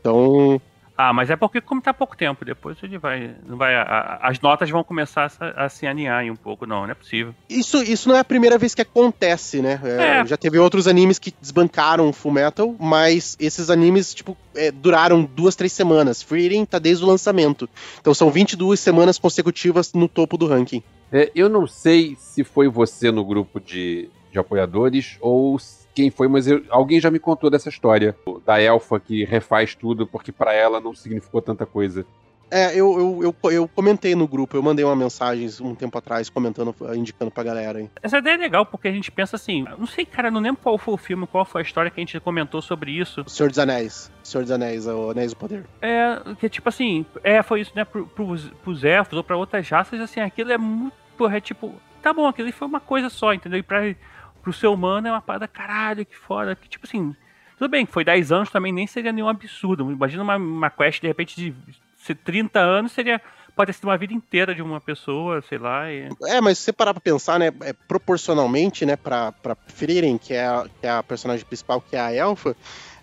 Então, 0.00 0.60
Ah, 0.96 1.12
mas 1.12 1.30
é 1.30 1.36
porque 1.36 1.60
como 1.60 1.80
tá 1.80 1.92
pouco 1.94 2.16
tempo, 2.16 2.44
depois 2.44 2.76
ele 2.82 2.98
vai. 2.98 3.34
Não 3.46 3.56
vai 3.56 3.74
a- 3.74 3.82
a- 3.82 4.28
as 4.28 4.38
notas 4.40 4.68
vão 4.68 4.84
começar 4.84 5.24
a, 5.24 5.28
se- 5.28 5.52
a 5.56 5.68
se 5.68 5.86
aninhar 5.86 6.18
aí 6.20 6.30
um 6.30 6.36
pouco, 6.36 6.66
não, 6.66 6.82
não 6.82 6.90
é 6.90 6.94
possível. 6.94 7.34
isso, 7.48 7.82
isso 7.82 8.08
não 8.08 8.16
é 8.16 8.20
a 8.20 8.24
primeira 8.24 8.58
vez 8.58 8.74
que 8.74 8.82
acontece, 8.82 9.62
né? 9.62 9.80
É, 9.82 10.20
É. 10.20 10.26
Já 10.26 10.36
teve 10.36 10.58
outros 10.58 10.86
animes 10.86 11.18
que 11.18 11.32
desbancaram 11.40 12.08
o 12.08 12.12
Full 12.12 12.32
Metal, 12.32 12.74
mas 12.78 13.36
esses 13.40 13.70
animes, 13.70 14.12
tipo, 14.12 14.36
é, 14.54 14.70
duraram 14.70 15.22
duas, 15.24 15.56
três 15.56 15.72
semanas. 15.72 16.22
Freedom 16.22 16.64
tá 16.66 16.78
desde 16.78 17.02
o 17.02 17.06
lançamento. 17.08 17.68
Então 18.00 18.12
são 18.12 18.30
22 18.30 18.78
semanas 18.78 19.18
consecutivas 19.18 19.92
no 19.94 20.08
topo 20.08 20.36
do 20.36 20.46
ranking. 20.46 20.82
É, 21.10 21.30
eu 21.34 21.48
não 21.48 21.66
sei 21.66 22.16
se 22.18 22.44
foi 22.44 22.68
você 22.68 23.10
no 23.10 23.24
grupo 23.24 23.58
de, 23.60 24.08
de 24.32 24.38
apoiadores 24.38 25.16
ou 25.20 25.58
quem 25.94 26.10
foi, 26.10 26.26
mas 26.26 26.46
eu- 26.48 26.64
alguém 26.70 26.98
já 26.98 27.10
me 27.10 27.18
contou 27.18 27.50
dessa 27.50 27.68
história 27.68 28.16
da 28.46 28.60
elfa 28.60 28.98
que 28.98 29.24
refaz 29.24 29.74
tudo 29.74 30.06
porque 30.06 30.32
pra 30.32 30.52
ela 30.54 30.80
não 30.80 30.94
significou 30.94 31.42
tanta 31.42 31.66
coisa. 31.66 32.04
É, 32.54 32.72
eu, 32.78 32.98
eu, 33.22 33.34
eu, 33.42 33.50
eu 33.50 33.66
comentei 33.68 34.14
no 34.14 34.28
grupo, 34.28 34.54
eu 34.54 34.62
mandei 34.62 34.84
uma 34.84 34.94
mensagem 34.94 35.48
um 35.62 35.74
tempo 35.74 35.96
atrás 35.96 36.28
comentando, 36.28 36.74
indicando 36.94 37.30
pra 37.30 37.42
galera 37.42 37.78
aí. 37.78 37.88
Essa 38.02 38.18
ideia 38.18 38.34
é 38.34 38.36
legal, 38.36 38.66
porque 38.66 38.88
a 38.88 38.92
gente 38.92 39.10
pensa 39.10 39.36
assim. 39.36 39.64
Não 39.78 39.86
sei, 39.86 40.04
cara, 40.04 40.30
não 40.30 40.38
lembro 40.38 40.60
qual 40.62 40.76
foi 40.76 40.92
o 40.92 40.98
filme, 40.98 41.26
qual 41.26 41.46
foi 41.46 41.62
a 41.62 41.64
história 41.64 41.90
que 41.90 41.98
a 41.98 42.02
gente 42.02 42.20
comentou 42.20 42.60
sobre 42.60 42.90
isso. 42.92 43.24
Senhor 43.26 43.48
dos 43.48 43.58
Anéis. 43.58 44.12
Senhor 44.22 44.42
dos 44.42 44.50
Anéis, 44.50 44.86
o 44.86 45.10
Anéis 45.10 45.32
do 45.32 45.36
Poder. 45.38 45.64
É, 45.80 46.18
que 46.38 46.46
tipo 46.50 46.68
assim, 46.68 47.06
é, 47.24 47.42
foi 47.42 47.62
isso, 47.62 47.72
né, 47.74 47.86
pro, 47.86 48.06
pros, 48.06 48.44
pros 48.62 48.84
elfos 48.84 49.16
ou 49.16 49.24
pra 49.24 49.34
outras 49.36 49.66
raças, 49.70 49.98
assim, 49.98 50.20
aquilo 50.20 50.52
é 50.52 50.58
muito, 50.58 50.92
porra, 51.16 51.38
é 51.38 51.40
tipo, 51.40 51.74
tá 52.02 52.12
bom, 52.12 52.26
aquilo 52.26 52.52
foi 52.52 52.68
uma 52.68 52.80
coisa 52.80 53.08
só, 53.08 53.32
entendeu? 53.32 53.60
E 53.60 53.62
pra, 53.62 53.94
pro 54.42 54.52
ser 54.52 54.66
humano 54.66 55.08
é 55.08 55.10
uma 55.12 55.22
parada, 55.22 55.46
caralho, 55.46 56.04
que 56.04 56.16
foda, 56.16 56.54
que 56.56 56.68
tipo 56.68 56.86
assim, 56.86 57.14
tudo 57.58 57.70
bem, 57.70 57.86
foi 57.86 58.04
10 58.04 58.32
anos 58.32 58.50
também, 58.50 58.72
nem 58.72 58.86
seria 58.86 59.12
nenhum 59.12 59.28
absurdo, 59.28 59.90
imagina 59.90 60.22
uma, 60.22 60.36
uma 60.36 60.70
quest, 60.70 61.00
de 61.00 61.06
repente, 61.06 61.36
de 61.36 61.54
ser 61.96 62.16
30 62.16 62.58
anos, 62.58 62.92
seria, 62.92 63.20
pode 63.54 63.68
ter 63.68 63.74
sido 63.74 63.84
uma 63.84 63.96
vida 63.96 64.12
inteira 64.12 64.54
de 64.54 64.60
uma 64.60 64.80
pessoa, 64.80 65.40
sei 65.48 65.58
lá, 65.58 65.90
e... 65.90 66.08
É, 66.24 66.40
mas 66.40 66.58
se 66.58 66.64
você 66.64 66.72
parar 66.72 66.92
pra 66.92 67.00
pensar, 67.00 67.38
né, 67.38 67.52
é, 67.62 67.72
proporcionalmente, 67.72 68.84
né, 68.84 68.96
pra, 68.96 69.32
pra 69.32 69.56
Frieren, 69.68 70.18
que 70.18 70.34
é, 70.34 70.48
que 70.80 70.86
é 70.86 70.90
a 70.90 71.02
personagem 71.02 71.46
principal, 71.46 71.80
que 71.80 71.94
é 71.94 72.00
a 72.00 72.12
Elfa, 72.12 72.56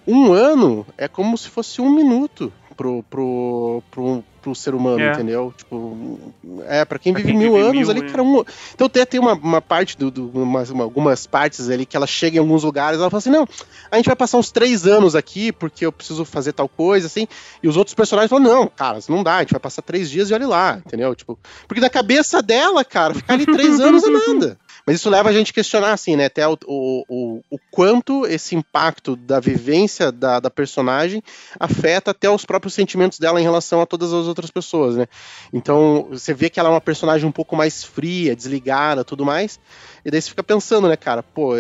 um 0.06 0.34
ano 0.34 0.86
é 0.98 1.08
como 1.08 1.38
se 1.38 1.50
fosse 1.50 1.82
um 1.82 1.90
minuto 1.90 2.52
pro, 2.80 3.04
pro, 3.10 3.84
pro, 3.92 4.24
pro 4.42 4.56
ser 4.56 4.74
humano, 4.74 5.02
É. 5.02 5.12
entendeu? 5.12 5.54
Tipo, 5.58 6.18
é, 6.66 6.86
pra 6.86 6.98
quem 6.98 7.12
Pra 7.12 7.22
vive 7.22 7.34
quem 7.34 7.38
mil 7.38 7.52
vive 7.56 7.64
anos 7.66 7.74
mil, 7.82 7.90
ali, 7.92 8.02
né? 8.04 8.10
cara, 8.10 8.24
um... 8.24 8.42
Então 8.74 8.88
tem, 8.88 9.06
tem 9.06 9.20
uma, 9.20 9.34
uma 9.34 9.62
parte, 9.62 9.98
do, 9.98 10.10
do- 10.10 10.32
umas- 10.34 10.70
uma- 10.70 10.86
algumas 10.86 11.28
partes 11.28 11.70
ali 11.70 11.86
que 11.86 11.98
ela 11.98 12.08
chega 12.08 12.38
em 12.38 12.40
alguns 12.40 12.64
lugares, 12.64 12.98
ela 13.02 13.10
fala 13.10 13.18
assim, 13.20 13.30
não, 13.30 13.46
a 13.92 13.98
gente 13.98 14.06
vai 14.06 14.16
passar 14.16 14.38
uns 14.38 14.50
três 14.50 14.88
anos 14.88 15.14
aqui, 15.14 15.52
porque 15.52 15.86
eu 15.86 15.92
preciso 15.92 16.24
fazer 16.24 16.54
tal 16.54 16.70
coisa, 16.70 17.08
assim, 17.08 17.28
e 17.62 17.68
os 17.68 17.76
outros 17.76 17.94
personagens 17.94 18.30
falam, 18.30 18.46
não, 18.46 18.68
cara, 18.68 18.98
não 19.10 19.24
dá, 19.24 19.36
a 19.36 19.40
gente 19.42 19.52
vai 19.52 19.60
passar 19.60 19.82
três 19.82 20.10
dias 20.10 20.30
e 20.30 20.34
olha 20.34 20.48
lá, 20.48 20.82
entendeu? 20.86 21.14
Tipo, 21.14 21.38
porque 21.68 21.82
na 21.82 21.90
cabeça 21.90 22.42
dela, 22.42 22.86
cara, 22.86 23.14
ficar 23.14 23.34
ali 23.34 23.46
três 23.46 23.78
anos 23.82 24.06
é 24.06 24.10
nada. 24.10 24.58
Mas 24.90 24.96
isso 24.96 25.10
leva 25.12 25.30
a 25.30 25.32
gente 25.32 25.52
a 25.52 25.54
questionar, 25.54 25.94
assim, 25.94 26.16
né? 26.16 26.26
Até 26.26 26.48
o, 26.48 26.58
o, 26.68 27.42
o, 27.48 27.60
quanto 27.70 28.26
esse 28.26 28.56
impacto 28.56 29.16
da 29.16 29.40
vivência 29.40 30.12
da, 30.12 30.40
da 30.40 30.50
personagem 30.50 31.22
afeta 31.60 32.10
até 32.10 32.28
os 32.28 32.44
próprios 32.44 32.74
sentimentos 32.74 33.20
dela 33.20 33.40
em 33.40 33.44
relação 33.44 33.82
a 33.82 33.86
todas 33.86 34.12
as 34.12 34.26
outras 34.26 34.50
pessoas, 34.50 34.96
né? 34.96 35.06
Então, 35.54 36.08
você 36.10 36.34
vê 36.34 36.50
que 36.50 36.60
ela 36.60 36.70
é 36.70 36.72
uma 36.72 36.82
personagem 36.82 37.30
um 37.30 37.32
pouco 37.32 37.56
mais 37.56 37.84
fria, 37.84 38.36
desligada, 38.36 39.04
tudo 39.06 39.24
mais. 39.24 39.60
E 40.04 40.10
daí 40.10 40.20
você 40.20 40.30
fica 40.32 40.42
pensando, 40.42 40.88
né, 40.88 40.98
cara, 40.98 41.22
pô, 41.22 41.52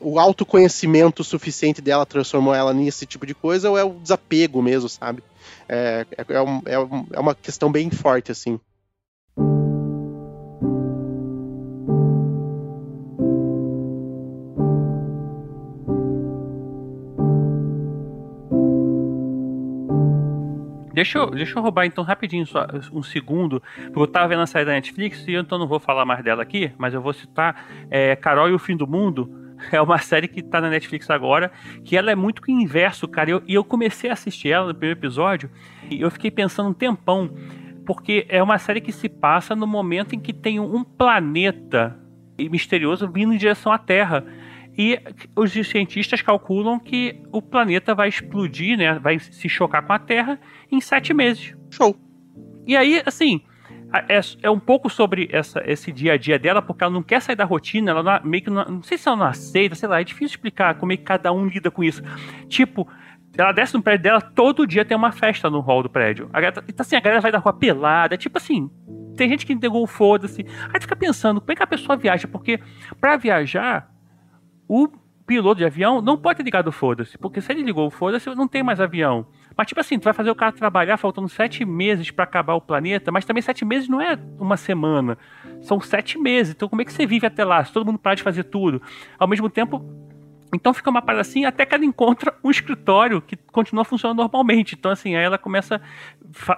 o 0.00 0.20
autoconhecimento 0.20 1.24
suficiente 1.24 1.82
dela 1.82 2.06
transformou 2.06 2.54
ela 2.54 2.72
nesse 2.72 3.04
tipo 3.04 3.26
de 3.26 3.34
coisa 3.34 3.68
ou 3.68 3.76
é 3.76 3.82
o 3.82 3.94
desapego 3.94 4.62
mesmo, 4.62 4.88
sabe? 4.88 5.24
É, 5.68 6.06
é, 6.16 6.22
é, 6.22 6.36
é 6.36 6.78
um- 6.78 7.06
é 7.14 7.18
uma 7.18 7.34
questão 7.34 7.72
bem 7.72 7.90
forte, 7.90 8.30
assim. 8.30 8.60
Deixa 20.92 21.18
eu, 21.18 21.30
deixa 21.30 21.58
eu 21.58 21.62
roubar 21.62 21.86
então 21.86 22.02
rapidinho 22.02 22.46
só 22.46 22.66
um 22.92 23.02
segundo, 23.02 23.62
porque 23.86 24.00
eu 24.00 24.06
tava 24.06 24.28
vendo 24.28 24.42
a 24.42 24.46
série 24.46 24.64
da 24.64 24.72
Netflix 24.72 25.26
e 25.26 25.32
eu 25.32 25.42
então 25.42 25.58
não 25.58 25.66
vou 25.66 25.78
falar 25.78 26.04
mais 26.04 26.22
dela 26.22 26.42
aqui, 26.42 26.72
mas 26.76 26.94
eu 26.94 27.00
vou 27.00 27.12
citar 27.12 27.64
é, 27.90 28.16
Carol 28.16 28.48
e 28.48 28.52
o 28.52 28.58
Fim 28.58 28.76
do 28.76 28.86
Mundo. 28.86 29.36
É 29.70 29.78
uma 29.78 29.98
série 29.98 30.26
que 30.26 30.42
tá 30.42 30.58
na 30.58 30.70
Netflix 30.70 31.10
agora, 31.10 31.52
que 31.84 31.94
ela 31.94 32.10
é 32.10 32.14
muito 32.14 32.40
que 32.40 32.50
inverso, 32.50 33.06
cara. 33.06 33.28
Eu, 33.28 33.42
e 33.46 33.52
eu 33.52 33.62
comecei 33.62 34.08
a 34.08 34.14
assistir 34.14 34.48
ela 34.48 34.68
no 34.68 34.74
primeiro 34.74 34.98
episódio 34.98 35.50
e 35.90 36.00
eu 36.00 36.10
fiquei 36.10 36.30
pensando 36.30 36.70
um 36.70 36.72
tempão, 36.72 37.30
porque 37.84 38.24
é 38.30 38.42
uma 38.42 38.56
série 38.56 38.80
que 38.80 38.90
se 38.90 39.06
passa 39.06 39.54
no 39.54 39.66
momento 39.66 40.14
em 40.14 40.18
que 40.18 40.32
tem 40.32 40.58
um 40.58 40.82
planeta 40.82 41.94
misterioso 42.38 43.06
vindo 43.06 43.34
em 43.34 43.36
direção 43.36 43.70
à 43.70 43.76
Terra. 43.76 44.24
E 44.82 44.98
os 45.36 45.52
cientistas 45.52 46.22
calculam 46.22 46.78
que 46.80 47.22
o 47.30 47.42
planeta 47.42 47.94
vai 47.94 48.08
explodir, 48.08 48.78
né? 48.78 48.98
Vai 48.98 49.18
se 49.18 49.46
chocar 49.46 49.82
com 49.82 49.92
a 49.92 49.98
Terra 49.98 50.40
em 50.72 50.80
sete 50.80 51.12
meses. 51.12 51.54
Show. 51.70 51.94
E 52.66 52.74
aí, 52.74 53.02
assim, 53.04 53.42
é, 54.08 54.18
é 54.42 54.50
um 54.50 54.58
pouco 54.58 54.88
sobre 54.88 55.28
essa, 55.30 55.62
esse 55.66 55.92
dia 55.92 56.14
a 56.14 56.16
dia 56.16 56.38
dela, 56.38 56.62
porque 56.62 56.82
ela 56.82 56.90
não 56.94 57.02
quer 57.02 57.20
sair 57.20 57.36
da 57.36 57.44
rotina, 57.44 57.90
ela 57.90 58.02
não- 58.02 58.24
meio 58.26 58.42
que 58.42 58.48
não, 58.48 58.64
não 58.64 58.82
sei 58.82 58.96
se 58.96 59.06
ela 59.06 59.18
não 59.18 59.26
aceita, 59.26 59.74
sei 59.74 59.86
lá, 59.86 60.00
é 60.00 60.04
difícil 60.04 60.36
explicar 60.36 60.74
como 60.76 60.92
é 60.92 60.96
que 60.96 61.02
cada 61.02 61.30
um 61.30 61.44
lida 61.44 61.70
com 61.70 61.84
isso. 61.84 62.02
Tipo, 62.48 62.88
ela 63.36 63.52
desce 63.52 63.74
no 63.74 63.82
prédio 63.82 64.04
dela, 64.04 64.22
todo 64.22 64.66
dia 64.66 64.82
tem 64.82 64.96
uma 64.96 65.12
festa 65.12 65.50
no 65.50 65.60
hall 65.60 65.82
do 65.82 65.90
prédio. 65.90 66.30
A 66.32 66.40
galera, 66.40 66.64
então, 66.66 66.82
assim, 66.82 66.96
a 66.96 67.00
galera 67.00 67.20
vai 67.20 67.30
da 67.30 67.38
rua 67.38 67.52
pelada, 67.52 68.16
tipo 68.16 68.38
assim, 68.38 68.70
tem 69.14 69.28
gente 69.28 69.44
que 69.44 69.52
entregou 69.52 69.86
foda-se. 69.86 70.46
Aí 70.72 70.80
fica 70.80 70.96
pensando, 70.96 71.38
como 71.38 71.52
é 71.52 71.56
que 71.56 71.62
a 71.62 71.66
pessoa 71.66 71.98
viaja? 71.98 72.26
Porque 72.26 72.58
pra 72.98 73.18
viajar, 73.18 73.90
o 74.72 74.88
piloto 75.26 75.58
de 75.58 75.64
avião 75.64 76.00
não 76.00 76.16
pode 76.16 76.36
ter 76.36 76.42
ligado 76.44 76.68
o 76.68 76.72
foda-se, 76.72 77.18
porque 77.18 77.40
se 77.40 77.50
ele 77.50 77.60
ligou 77.60 77.88
o 77.88 77.90
foda-se, 77.90 78.32
não 78.36 78.46
tem 78.46 78.62
mais 78.62 78.80
avião. 78.80 79.26
Mas, 79.56 79.66
tipo 79.66 79.80
assim, 79.80 79.98
tu 79.98 80.04
vai 80.04 80.12
fazer 80.12 80.30
o 80.30 80.34
cara 80.34 80.52
trabalhar 80.52 80.96
faltando 80.96 81.28
sete 81.28 81.64
meses 81.64 82.12
pra 82.12 82.22
acabar 82.22 82.54
o 82.54 82.60
planeta, 82.60 83.10
mas 83.10 83.24
também 83.24 83.42
sete 83.42 83.64
meses 83.64 83.88
não 83.88 84.00
é 84.00 84.16
uma 84.38 84.56
semana. 84.56 85.18
São 85.60 85.80
sete 85.80 86.16
meses. 86.16 86.54
Então, 86.54 86.68
como 86.68 86.82
é 86.82 86.84
que 86.84 86.92
você 86.92 87.04
vive 87.04 87.26
até 87.26 87.44
lá? 87.44 87.64
Se 87.64 87.72
todo 87.72 87.84
mundo 87.84 87.98
parar 87.98 88.14
de 88.14 88.22
fazer 88.22 88.44
tudo. 88.44 88.80
Ao 89.18 89.26
mesmo 89.26 89.50
tempo. 89.50 89.84
Então 90.52 90.74
fica 90.74 90.90
uma 90.90 91.00
parada 91.00 91.20
assim, 91.20 91.44
até 91.44 91.64
que 91.64 91.74
ela 91.74 91.84
encontra 91.84 92.34
um 92.42 92.50
escritório 92.50 93.20
que 93.22 93.36
continua 93.36 93.84
funcionando 93.84 94.18
normalmente. 94.18 94.74
Então, 94.74 94.90
assim, 94.90 95.14
aí 95.14 95.24
ela 95.24 95.38
começa. 95.38 95.80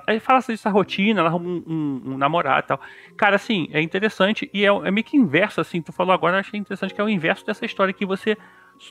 Aí 0.07 0.18
fala 0.18 0.40
dessa 0.40 0.70
rotina, 0.70 1.20
ela 1.20 1.28
arruma 1.28 1.47
um, 1.49 1.62
um- 1.66 2.03
um 2.12 2.16
namorado 2.18 2.64
e 2.64 2.68
tal. 2.68 2.80
Cara, 3.16 3.36
assim, 3.36 3.68
é 3.72 3.80
interessante 3.82 4.51
e 4.53 4.64
é, 4.64 4.68
é 4.68 4.90
meio 4.90 5.05
que 5.05 5.16
inverso, 5.16 5.61
assim. 5.61 5.82
Tu 5.82 5.93
falou 5.93 6.12
agora, 6.12 6.36
eu 6.36 6.40
achei 6.40 6.59
interessante 6.59 6.95
que 6.95 7.01
é 7.01 7.05
o 7.05 7.09
inverso 7.09 7.45
dessa 7.45 7.64
história 7.66 7.93
que 7.93 8.07
você. 8.07 8.36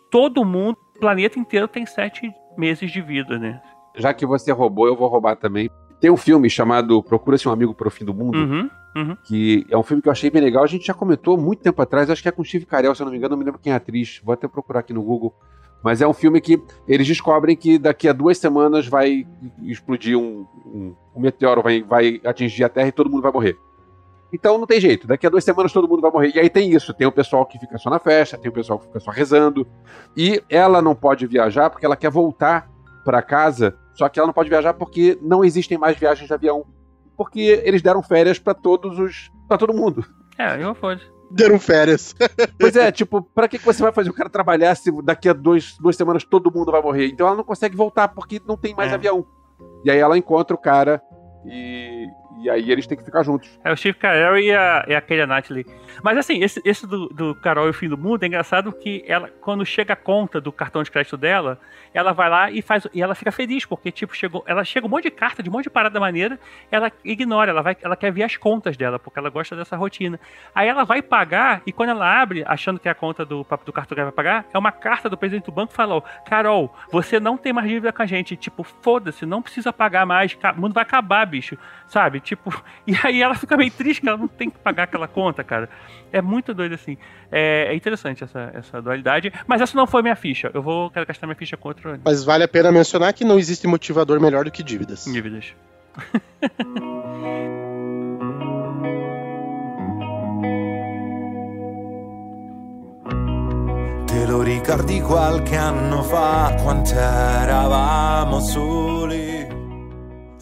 Todo 0.09 0.45
mundo, 0.45 0.77
o 0.95 0.99
planeta 0.99 1.37
inteiro 1.39 1.67
tem 1.67 1.85
sete 1.85 2.31
meses 2.57 2.91
de 2.91 3.01
vida, 3.01 3.37
né? 3.39 3.59
Já 3.95 4.13
que 4.13 4.25
você 4.25 4.51
roubou, 4.51 4.87
eu 4.87 4.95
vou 4.95 5.07
roubar 5.09 5.35
também. 5.35 5.69
Tem 5.99 6.09
um 6.09 6.17
filme 6.17 6.49
chamado 6.49 7.03
Procura-se 7.03 7.47
um 7.47 7.51
Amigo 7.51 7.73
pro 7.75 7.91
Fim 7.91 8.05
do 8.05 8.13
Mundo, 8.13 8.37
Uhum, 8.37 8.69
uhum. 8.95 9.15
que 9.23 9.65
é 9.69 9.77
um 9.77 9.83
filme 9.83 10.01
que 10.01 10.07
eu 10.07 10.11
achei 10.11 10.29
bem 10.29 10.41
legal. 10.41 10.63
A 10.63 10.67
gente 10.67 10.85
já 10.85 10.93
comentou 10.93 11.37
muito 11.37 11.61
tempo 11.61 11.81
atrás, 11.81 12.09
acho 12.09 12.21
que 12.21 12.29
é 12.29 12.31
com 12.31 12.43
Steve 12.43 12.65
Carell, 12.65 12.93
se 12.95 13.01
eu 13.01 13.05
não 13.05 13.11
me 13.11 13.17
engano, 13.17 13.31
não 13.31 13.39
me 13.39 13.45
lembro 13.45 13.59
quem 13.59 13.73
é 13.73 13.75
atriz. 13.75 14.21
Vou 14.23 14.33
até 14.33 14.47
procurar 14.47 14.81
aqui 14.81 14.93
no 14.93 15.01
Google. 15.01 15.33
Mas 15.83 16.01
é 16.01 16.07
um 16.07 16.13
filme 16.13 16.39
que 16.39 16.61
eles 16.87 17.07
descobrem 17.07 17.55
que 17.55 17.79
daqui 17.79 18.07
a 18.07 18.13
duas 18.13 18.37
semanas 18.37 18.87
vai 18.87 19.25
explodir 19.63 20.17
um, 20.17 20.45
um, 20.65 20.95
um 21.15 21.19
meteoro, 21.19 21.63
vai, 21.63 21.81
vai 21.81 22.21
atingir 22.23 22.63
a 22.63 22.69
Terra 22.69 22.89
e 22.89 22.91
todo 22.91 23.09
mundo 23.09 23.23
vai 23.23 23.31
morrer. 23.31 23.57
Então 24.33 24.57
não 24.57 24.65
tem 24.65 24.79
jeito, 24.79 25.07
daqui 25.07 25.27
a 25.27 25.29
duas 25.29 25.43
semanas 25.43 25.73
todo 25.73 25.87
mundo 25.87 26.01
vai 26.01 26.11
morrer. 26.11 26.31
E 26.35 26.39
aí 26.39 26.49
tem 26.49 26.71
isso: 26.71 26.93
tem 26.93 27.05
o 27.05 27.11
pessoal 27.11 27.45
que 27.45 27.59
fica 27.59 27.77
só 27.77 27.89
na 27.89 27.99
festa, 27.99 28.37
tem 28.37 28.49
o 28.49 28.53
pessoal 28.53 28.79
que 28.79 28.85
fica 28.85 28.99
só 28.99 29.11
rezando. 29.11 29.67
E 30.15 30.41
ela 30.49 30.81
não 30.81 30.95
pode 30.95 31.27
viajar 31.27 31.69
porque 31.69 31.85
ela 31.85 31.97
quer 31.97 32.09
voltar 32.09 32.69
para 33.03 33.21
casa, 33.21 33.75
só 33.93 34.07
que 34.07 34.19
ela 34.19 34.27
não 34.27 34.33
pode 34.33 34.49
viajar 34.49 34.73
porque 34.73 35.17
não 35.21 35.43
existem 35.43 35.77
mais 35.77 35.97
viagens 35.97 36.27
de 36.27 36.33
avião. 36.33 36.65
Porque 37.23 37.61
eles 37.63 37.81
deram 37.83 38.01
férias 38.01 38.39
para 38.39 38.53
todos 38.55 38.97
os. 38.97 39.31
para 39.47 39.57
todo 39.59 39.73
mundo. 39.73 40.03
É, 40.39 40.61
eu 40.63 40.73
foda. 40.73 40.99
Deram 41.29 41.59
férias. 41.59 42.15
Pois 42.59 42.75
é, 42.75 42.91
tipo, 42.91 43.21
pra 43.21 43.47
que 43.47 43.59
que 43.59 43.65
você 43.65 43.81
vai 43.83 43.91
fazer 43.91 44.09
o 44.09 44.13
cara 44.13 44.27
trabalhar 44.29 44.73
se 44.75 44.91
daqui 45.03 45.29
a 45.29 45.33
dois, 45.33 45.77
duas 45.79 45.95
semanas 45.95 46.23
todo 46.23 46.51
mundo 46.51 46.71
vai 46.71 46.81
morrer? 46.81 47.05
Então 47.07 47.27
ela 47.27 47.35
não 47.35 47.43
consegue 47.43 47.75
voltar 47.75 48.07
porque 48.07 48.41
não 48.47 48.57
tem 48.57 48.73
mais 48.75 48.91
É. 48.91 48.95
avião. 48.95 49.25
E 49.85 49.91
aí 49.91 49.99
ela 49.99 50.17
encontra 50.17 50.55
o 50.55 50.59
cara 50.59 50.99
e, 51.45 52.07
E 52.41 52.49
aí 52.49 52.71
eles 52.71 52.87
têm 52.87 52.97
que 52.97 53.03
ficar 53.03 53.23
juntos. 53.23 53.59
É 53.63 53.71
o 53.71 53.77
Steve 53.77 53.97
Carell 53.97 54.37
e 54.39 54.51
a, 54.51 54.85
e 54.87 54.95
a 54.95 55.01
Keira 55.01 55.27
Knightley. 55.27 55.65
Mas 56.03 56.17
assim, 56.17 56.41
esse, 56.41 56.61
esse 56.65 56.87
do, 56.87 57.07
do 57.09 57.35
Carol 57.35 57.67
e 57.67 57.69
o 57.69 57.73
Fim 57.73 57.87
do 57.87 57.97
Mundo 57.97 58.23
é 58.23 58.27
engraçado 58.27 58.71
que 58.71 59.03
ela, 59.07 59.29
quando 59.41 59.65
chega 59.65 59.93
a 59.93 59.95
conta 59.95 60.41
do 60.41 60.51
cartão 60.51 60.81
de 60.81 60.89
crédito 60.89 61.17
dela, 61.17 61.59
ela 61.93 62.13
vai 62.13 62.29
lá 62.29 62.49
e 62.51 62.61
faz. 62.61 62.87
E 62.93 63.01
ela 63.01 63.13
fica 63.13 63.31
feliz, 63.31 63.65
porque, 63.65 63.91
tipo, 63.91 64.15
chegou. 64.15 64.43
Ela 64.47 64.63
chega 64.63 64.87
um 64.87 64.89
monte 64.89 65.03
de 65.03 65.11
carta, 65.11 65.43
de 65.43 65.49
um 65.49 65.51
monte 65.51 65.65
de 65.65 65.69
parada 65.69 65.99
maneira, 65.99 66.39
ela 66.71 66.91
ignora, 67.03 67.51
ela 67.51 67.61
vai, 67.61 67.77
ela 67.81 67.95
quer 67.95 68.11
ver 68.11 68.23
as 68.23 68.37
contas 68.37 68.77
dela, 68.77 68.97
porque 68.97 69.19
ela 69.19 69.29
gosta 69.29 69.55
dessa 69.55 69.75
rotina. 69.75 70.19
Aí 70.55 70.67
ela 70.67 70.83
vai 70.83 71.01
pagar, 71.01 71.61
e 71.65 71.71
quando 71.71 71.89
ela 71.89 72.21
abre, 72.21 72.43
achando 72.47 72.79
que 72.79 72.87
é 72.87 72.91
a 72.91 72.95
conta 72.95 73.25
do, 73.25 73.43
do 73.43 73.73
ela 73.91 74.03
vai 74.05 74.11
pagar, 74.11 74.45
é 74.53 74.57
uma 74.57 74.71
carta 74.71 75.09
do 75.09 75.17
presidente 75.17 75.45
do 75.45 75.51
banco 75.51 75.73
falou: 75.73 76.03
Carol, 76.25 76.73
você 76.91 77.19
não 77.19 77.37
tem 77.37 77.53
mais 77.53 77.67
dívida 77.67 77.91
com 77.91 78.01
a 78.01 78.05
gente. 78.05 78.35
Tipo, 78.35 78.63
foda-se, 78.63 79.25
não 79.25 79.41
precisa 79.41 79.73
pagar 79.73 80.05
mais, 80.05 80.33
o 80.33 80.61
mundo 80.61 80.73
vai 80.73 80.83
acabar, 80.83 81.25
bicho. 81.25 81.57
Sabe? 81.87 82.21
Tipo, 82.31 82.49
e 82.87 82.95
aí 83.03 83.21
ela 83.21 83.35
fica 83.35 83.57
meio 83.57 83.69
triste 83.69 83.99
que 83.99 84.07
ela 84.07 84.17
não 84.17 84.29
tem 84.29 84.49
que 84.49 84.57
pagar 84.57 84.83
aquela 84.83 85.05
conta, 85.05 85.43
cara. 85.43 85.69
É 86.13 86.21
muito 86.21 86.53
doido 86.53 86.75
assim. 86.75 86.97
É, 87.29 87.65
é 87.67 87.75
interessante 87.75 88.23
essa, 88.23 88.51
essa 88.53 88.81
dualidade. 88.81 89.33
Mas 89.45 89.59
essa 89.59 89.75
não 89.75 89.85
foi 89.85 90.01
minha 90.01 90.15
ficha. 90.15 90.49
Eu 90.53 90.61
vou 90.61 90.89
quero 90.89 91.05
gastar 91.05 91.27
minha 91.27 91.35
ficha 91.35 91.57
com 91.57 91.67
outro 91.67 91.99
Mas 92.05 92.23
vale 92.23 92.45
a 92.45 92.47
pena 92.47 92.71
mencionar 92.71 93.11
que 93.11 93.25
não 93.25 93.37
existe 93.37 93.67
motivador 93.67 94.21
melhor 94.21 94.45
do 94.45 94.51
que 94.51 94.63
dívidas. 94.63 95.03
dívidas. 95.03 95.53
Te 104.05 104.25
lo 104.25 104.41
ricordi 104.41 105.01
qualche 105.01 105.57
anno 105.57 106.01
fa 106.03 106.55
quanto 106.61 106.93
eravamo 106.93 108.39
soli? 108.39 109.40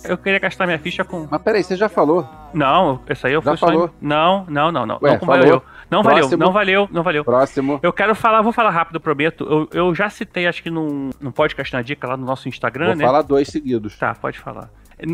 Eu 0.03 0.17
queria 0.17 0.39
gastar 0.39 0.65
minha 0.65 0.79
ficha 0.79 1.03
com. 1.03 1.27
Mas 1.29 1.41
peraí, 1.41 1.63
você 1.63 1.75
já 1.75 1.89
falou. 1.89 2.27
Não, 2.53 3.01
essa 3.07 3.27
aí 3.27 3.33
eu 3.33 3.41
Já 3.41 3.51
fui 3.51 3.57
só 3.57 3.67
falou. 3.67 3.89
Não, 4.01 4.45
não, 4.47 4.71
não, 4.71 4.85
não. 4.85 4.99
Ué, 5.01 5.17
não 5.19 5.27
valeu. 5.27 5.63
Não 5.89 6.03
valeu, 6.03 6.19
Próximo. 6.19 6.43
não 6.43 6.51
valeu, 6.51 6.89
não 6.91 7.03
valeu. 7.03 7.25
Próximo. 7.25 7.79
Eu 7.81 7.91
quero 7.91 8.13
falar, 8.13 8.41
vou 8.41 8.51
falar 8.51 8.69
rápido, 8.69 8.99
prometo. 8.99 9.43
Eu, 9.43 9.87
eu 9.87 9.95
já 9.95 10.09
citei, 10.09 10.45
acho 10.45 10.61
que 10.61 10.69
num, 10.69 11.09
num 11.19 11.31
podcast 11.31 11.73
na 11.73 11.81
dica 11.81 12.07
lá 12.07 12.15
no 12.15 12.25
nosso 12.25 12.47
Instagram, 12.47 12.87
Vou 12.87 12.95
né? 12.95 13.05
falar 13.05 13.23
dois 13.23 13.47
seguidos. 13.47 13.97
Tá, 13.97 14.13
pode 14.13 14.37
falar. 14.37 14.69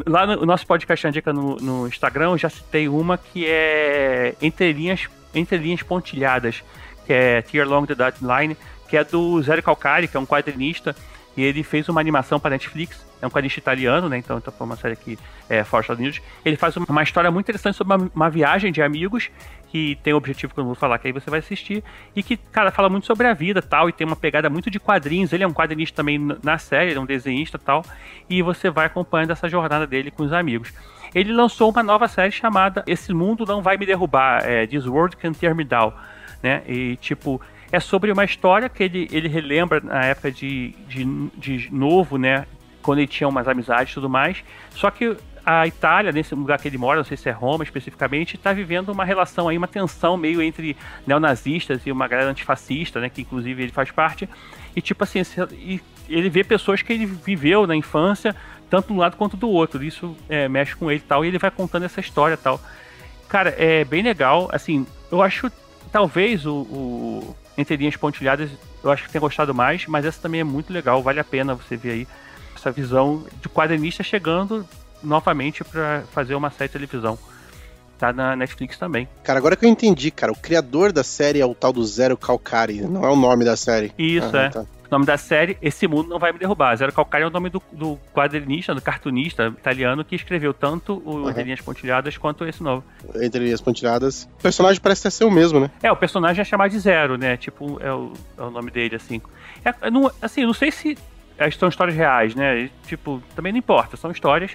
Lá 0.05 0.25
no 0.25 0.45
nosso 0.45 0.67
podcast 0.67 1.05
na 1.05 1.11
dica 1.11 1.31
no, 1.31 1.55
no 1.57 1.88
Instagram, 1.88 2.31
eu 2.31 2.38
já 2.38 2.49
citei 2.49 2.89
uma 2.89 3.17
que 3.17 3.45
é 3.47 4.36
Entre 4.41 4.73
Linhas, 4.73 5.07
Entre 5.33 5.57
Linhas 5.57 5.81
Pontilhadas, 5.81 6.61
que 7.05 7.13
é 7.13 7.41
Tear 7.41 7.67
Along 7.67 7.86
the 7.86 7.95
Dotted 7.95 8.25
Line, 8.25 8.57
que 8.89 8.97
é 8.97 9.03
do 9.03 9.41
Zé 9.41 9.61
Calcari, 9.61 10.07
que 10.07 10.17
é 10.17 10.19
um 10.19 10.25
quadrinista, 10.25 10.95
e 11.38 11.43
ele 11.43 11.63
fez 11.63 11.89
uma 11.89 11.99
animação 11.99 12.39
para 12.39 12.51
Netflix. 12.51 13.05
É 13.21 13.27
um 13.27 13.29
quadrinista 13.29 13.59
italiano, 13.59 14.07
né? 14.07 14.17
Então, 14.17 14.38
então 14.38 14.53
foi 14.53 14.65
uma 14.65 14.75
série 14.75 14.95
que 14.95 15.17
é 15.49 15.61
Estados 15.61 15.99
Unidos. 15.99 16.21
Ele 16.43 16.55
faz 16.55 16.75
uma, 16.77 17.03
história 17.03 17.29
muito 17.31 17.45
interessante 17.45 17.75
sobre 17.75 17.95
uma, 17.95 18.11
uma 18.13 18.29
viagem 18.29 18.71
de 18.71 18.81
amigos 18.81 19.29
que 19.69 19.97
tem 20.03 20.13
o 20.13 20.17
objetivo 20.17 20.53
que 20.53 20.59
eu 20.59 20.63
não 20.63 20.69
vou 20.69 20.75
falar, 20.75 20.97
que 20.99 21.07
aí 21.07 21.11
você 21.11 21.29
vai 21.29 21.39
assistir, 21.39 21.83
e 22.15 22.23
que, 22.23 22.38
cara, 22.38 22.71
fala 22.71 22.88
muito 22.88 23.05
sobre 23.05 23.27
a 23.27 23.33
vida 23.33 23.61
tal, 23.61 23.89
e 23.89 23.91
tem 23.91 24.07
uma 24.07 24.15
pegada 24.15 24.49
muito 24.49 24.69
de 24.69 24.79
quadrinhos. 24.79 25.33
Ele 25.33 25.43
é 25.43 25.47
um 25.47 25.53
quadrinista 25.53 25.97
também 25.97 26.17
na 26.41 26.57
série, 26.57 26.91
ele 26.91 26.97
é 26.97 27.01
um 27.01 27.05
desenhista 27.05 27.59
tal, 27.59 27.83
e 28.29 28.41
você 28.41 28.69
vai 28.69 28.86
acompanhando 28.86 29.31
essa 29.31 29.49
jornada 29.49 29.86
dele 29.86 30.11
com 30.11 30.23
os 30.23 30.31
amigos. 30.31 30.71
Ele 31.13 31.33
lançou 31.33 31.69
uma 31.71 31.83
nova 31.83 32.07
série 32.07 32.31
chamada 32.31 32.83
Esse 32.88 33.13
Mundo 33.13 33.45
Não 33.45 33.61
Vai 33.61 33.77
Me 33.77 33.86
Derrubar, 33.86 34.43
é, 34.45 34.65
This 34.65 34.86
World 34.86 35.17
Can 35.17 35.33
Tear 35.33 35.53
Me 35.53 35.65
Down, 35.65 35.91
né? 36.41 36.61
E, 36.67 36.95
tipo, 36.97 37.41
é 37.76 37.80
sobre 37.80 38.09
uma 38.09 38.23
história 38.23 38.69
que 38.69 38.84
ele, 38.84 39.07
ele 39.11 39.28
relembra 39.28 39.82
na 39.82 40.05
época 40.05 40.32
de, 40.32 40.73
de, 40.88 41.05
de 41.38 41.69
novo, 41.73 42.17
né? 42.17 42.47
Quando 42.82 42.99
ele 42.99 43.07
tinha 43.07 43.28
umas 43.28 43.49
amizades 43.49 43.91
e 43.91 43.95
tudo 43.95 44.09
mais. 44.09 44.43
Só 44.69 44.89
que 44.89 45.17
a 45.45 45.67
Itália, 45.67 46.13
nesse 46.13 46.34
lugar 46.34 46.57
que 46.57 46.69
ele 46.69 46.78
mora, 46.78 46.99
não 46.99 47.03
sei 47.03 47.17
se 47.17 47.28
é 47.28 47.34
Roma 47.34 47.65
especificamente, 47.65 48.38
está 48.38 48.53
vivendo 48.53 48.89
uma 48.89 49.03
relação 49.03 49.49
aí, 49.49 49.57
uma 49.57 49.67
tensão 49.67 50.15
meio 50.15 50.41
entre 50.41 50.78
neonazistas 51.05 51.86
e 51.86 51.91
uma 51.91 52.07
galera 52.07 52.30
antifascista, 52.30 53.01
né? 53.01 53.09
Que 53.09 53.23
inclusive 53.23 53.61
ele 53.61 53.73
faz 53.73 53.91
parte. 53.91 54.30
E 54.73 54.82
tipo 54.82 55.03
assim, 55.03 55.21
ele 56.07 56.30
vê 56.30 56.45
pessoas 56.45 56.82
que 56.82 56.93
ele 56.93 57.05
viveu 57.05 57.67
na 57.67 57.76
infância, 57.76 58.34
tanto 58.69 58.88
de 58.88 58.93
um 58.93 58.97
lado 58.97 59.17
quanto 59.17 59.36
do 59.36 59.49
outro. 59.49 59.84
Isso 59.84 60.15
é, 60.30 60.47
mexe 60.47 60.78
com 60.78 60.89
ele 60.89 61.01
e 61.01 61.07
tal, 61.07 61.26
e 61.26 61.28
ele 61.28 61.38
vai 61.38 61.51
contando 61.51 61.84
essa 61.84 61.99
história 61.99 62.38
tal. 62.38 62.57
Cara, 63.28 63.53
é 63.57 63.84
bem 63.84 64.01
legal. 64.01 64.47
Assim, 64.53 64.88
eu 65.11 65.21
acho 65.21 65.51
talvez 65.91 66.45
o, 66.45 66.53
o 66.53 67.36
Entre 67.57 67.75
Linhas 67.77 67.95
Pontilhadas, 67.95 68.49
eu 68.83 68.91
acho 68.91 69.03
que 69.05 69.11
tenha 69.11 69.21
gostado 69.21 69.53
mais, 69.53 69.85
mas 69.87 70.05
essa 70.05 70.21
também 70.21 70.41
é 70.41 70.43
muito 70.43 70.71
legal, 70.73 71.01
vale 71.01 71.19
a 71.19 71.23
pena 71.23 71.55
você 71.55 71.75
ver 71.77 71.91
aí 71.91 72.07
essa 72.55 72.71
visão 72.71 73.23
de 73.41 73.47
quadrinista 73.49 74.03
chegando 74.03 74.65
novamente 75.03 75.63
pra 75.63 76.03
fazer 76.11 76.35
uma 76.35 76.49
série 76.51 76.67
de 76.69 76.73
televisão. 76.73 77.17
Tá 77.97 78.11
na 78.11 78.35
Netflix 78.35 78.77
também. 78.77 79.07
Cara, 79.23 79.39
agora 79.39 79.55
que 79.55 79.65
eu 79.65 79.69
entendi, 79.69 80.11
cara, 80.11 80.31
o 80.31 80.35
criador 80.35 80.91
da 80.91 81.03
série 81.03 81.39
é 81.39 81.45
o 81.45 81.55
tal 81.55 81.71
do 81.71 81.83
Zero 81.85 82.17
Calcari, 82.17 82.81
não 82.81 83.05
é 83.05 83.09
o 83.09 83.15
nome 83.15 83.45
da 83.45 83.55
série. 83.55 83.93
Isso, 83.97 84.35
Ah, 84.35 84.41
é. 84.43 84.49
tá. 84.49 84.65
O 84.95 84.97
nome 84.97 85.05
da 85.05 85.17
série, 85.17 85.57
Esse 85.61 85.89
Mundo 85.89 86.07
Não 86.07 86.17
Vai 86.17 86.31
Me 86.31 86.39
Derrubar. 86.39 86.73
Zero 86.77 86.93
Calcari 86.93 87.25
é 87.25 87.27
o 87.27 87.29
nome 87.29 87.49
do, 87.49 87.61
do 87.73 87.99
quadrinista, 88.13 88.73
do 88.73 88.81
cartunista 88.81 89.47
italiano 89.47 90.05
que 90.05 90.15
escreveu 90.15 90.53
tanto 90.53 91.03
o 91.05 91.15
Uhum. 91.15 91.29
Entre 91.29 91.43
Linhas 91.43 91.59
Pontilhadas 91.59 92.17
quanto 92.17 92.45
esse 92.45 92.63
novo. 92.63 92.81
Entre 93.21 93.51
as 93.51 93.59
pontilhadas. 93.59 94.23
O 94.39 94.41
personagem 94.41 94.81
parece 94.81 95.11
ser 95.11 95.25
o 95.25 95.31
mesmo, 95.31 95.59
né? 95.59 95.69
É, 95.83 95.91
o 95.91 95.97
personagem 95.97 96.41
é 96.41 96.45
chamado 96.45 96.71
de 96.71 96.79
Zero, 96.79 97.17
né? 97.17 97.35
Tipo, 97.35 97.77
é 97.81 97.91
o, 97.91 98.13
é 98.37 98.41
o 98.41 98.49
nome 98.49 98.71
dele, 98.71 98.95
assim. 98.95 99.21
É, 99.65 99.89
não, 99.89 100.09
assim, 100.21 100.45
não 100.45 100.53
sei 100.53 100.71
se 100.71 100.97
é, 101.37 101.51
são 101.51 101.67
histórias 101.67 101.97
reais, 101.97 102.33
né? 102.33 102.69
Tipo, 102.87 103.21
também 103.35 103.51
não 103.51 103.59
importa, 103.59 103.97
são 103.97 104.11
histórias 104.11 104.51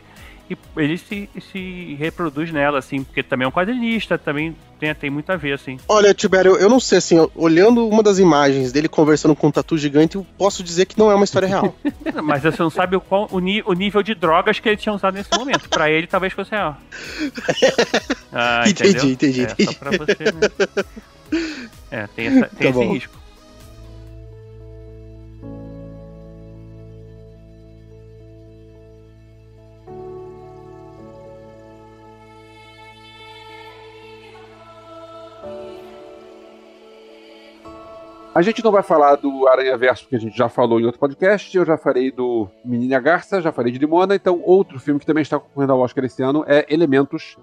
e 0.51 0.59
ele 0.77 0.99
se, 0.99 1.29
se 1.53 1.95
reproduz 1.99 2.51
nela, 2.53 2.79
assim, 2.79 3.05
porque 3.05 3.23
também 3.23 3.45
é 3.45 3.49
um 3.49 3.53
quadrinista, 3.53 4.19
também 4.19 4.57
tem, 4.79 4.93
tem 4.95 5.09
muito 5.11 5.31
a 5.31 5.37
ver, 5.37 5.53
assim. 5.53 5.79
Olha, 5.89 6.13
Tibério, 6.13 6.57
eu 6.57 6.69
não 6.69 6.81
sei, 6.81 6.99
assim, 6.99 7.17
olhando 7.37 7.87
uma 7.87 8.03
das 8.03 8.19
imagens 8.19 8.73
dele 8.73 8.89
conversando 8.89 9.37
com 9.37 9.47
um 9.47 9.51
tatu 9.53 9.79
gigante, 9.79 10.17
eu 10.17 10.27
posso 10.37 10.63
dizer 10.63 10.87
que 10.87 10.99
não 10.99 11.11
é 11.11 11.15
uma 11.15 11.25
história 11.25 11.47
real. 11.47 11.75
Mas 12.25 12.43
você 12.43 12.61
não 12.63 12.71
sabe 12.71 12.97
o, 12.97 13.01
qual, 13.01 13.29
o, 13.31 13.37
o 13.37 13.73
nível 13.75 14.03
de 14.03 14.15
drogas 14.15 14.59
que 14.59 14.69
ele 14.69 14.77
tinha 14.77 14.93
usado 14.95 15.15
nesse 15.15 15.31
momento. 15.37 15.69
Pra 15.69 15.89
ele, 15.91 16.07
talvez 16.07 16.33
fosse 16.33 16.51
real. 16.51 16.77
Ah, 18.33 18.63
Entendi, 18.69 18.91
entendeu? 18.91 19.11
entendi, 19.11 19.41
É, 19.41 19.45
entendi. 19.45 19.65
só 19.65 19.79
pra 19.79 19.91
você, 19.91 20.25
né? 20.33 20.41
É, 21.91 22.07
tem, 22.15 22.27
essa- 22.29 22.47
tem 22.49 22.59
Tá 22.59 22.65
esse 22.65 22.73
bom. 22.73 22.93
risco. 22.93 23.20
A 38.33 38.43
gente 38.43 38.63
não 38.63 38.71
vai 38.71 38.83
falar 38.83 39.17
do 39.17 39.49
Aranha 39.49 39.77
Verso, 39.77 40.07
que 40.07 40.15
a 40.15 40.19
gente 40.19 40.37
já 40.37 40.49
falou 40.49 40.79
em 40.79 40.85
outro 40.85 41.01
podcast. 41.01 41.57
Eu 41.57 41.67
já 41.67 41.77
falei 41.77 42.13
do 42.13 42.49
Menina 42.65 43.01
Garça, 43.01 43.43
já 43.43 43.51
falei 43.51 43.73
de 43.73 43.79
Limona. 43.79 44.15
Então, 44.15 44.41
outro 44.45 44.79
filme 44.79 45.01
que 45.01 45.07
também 45.07 45.23
está 45.23 45.37
concorrendo 45.39 45.73
ao 45.73 45.81
Oscar 45.81 46.05
esse 46.05 46.23
ano 46.23 46.45
é 46.47 46.65
Elementos, 46.69 47.37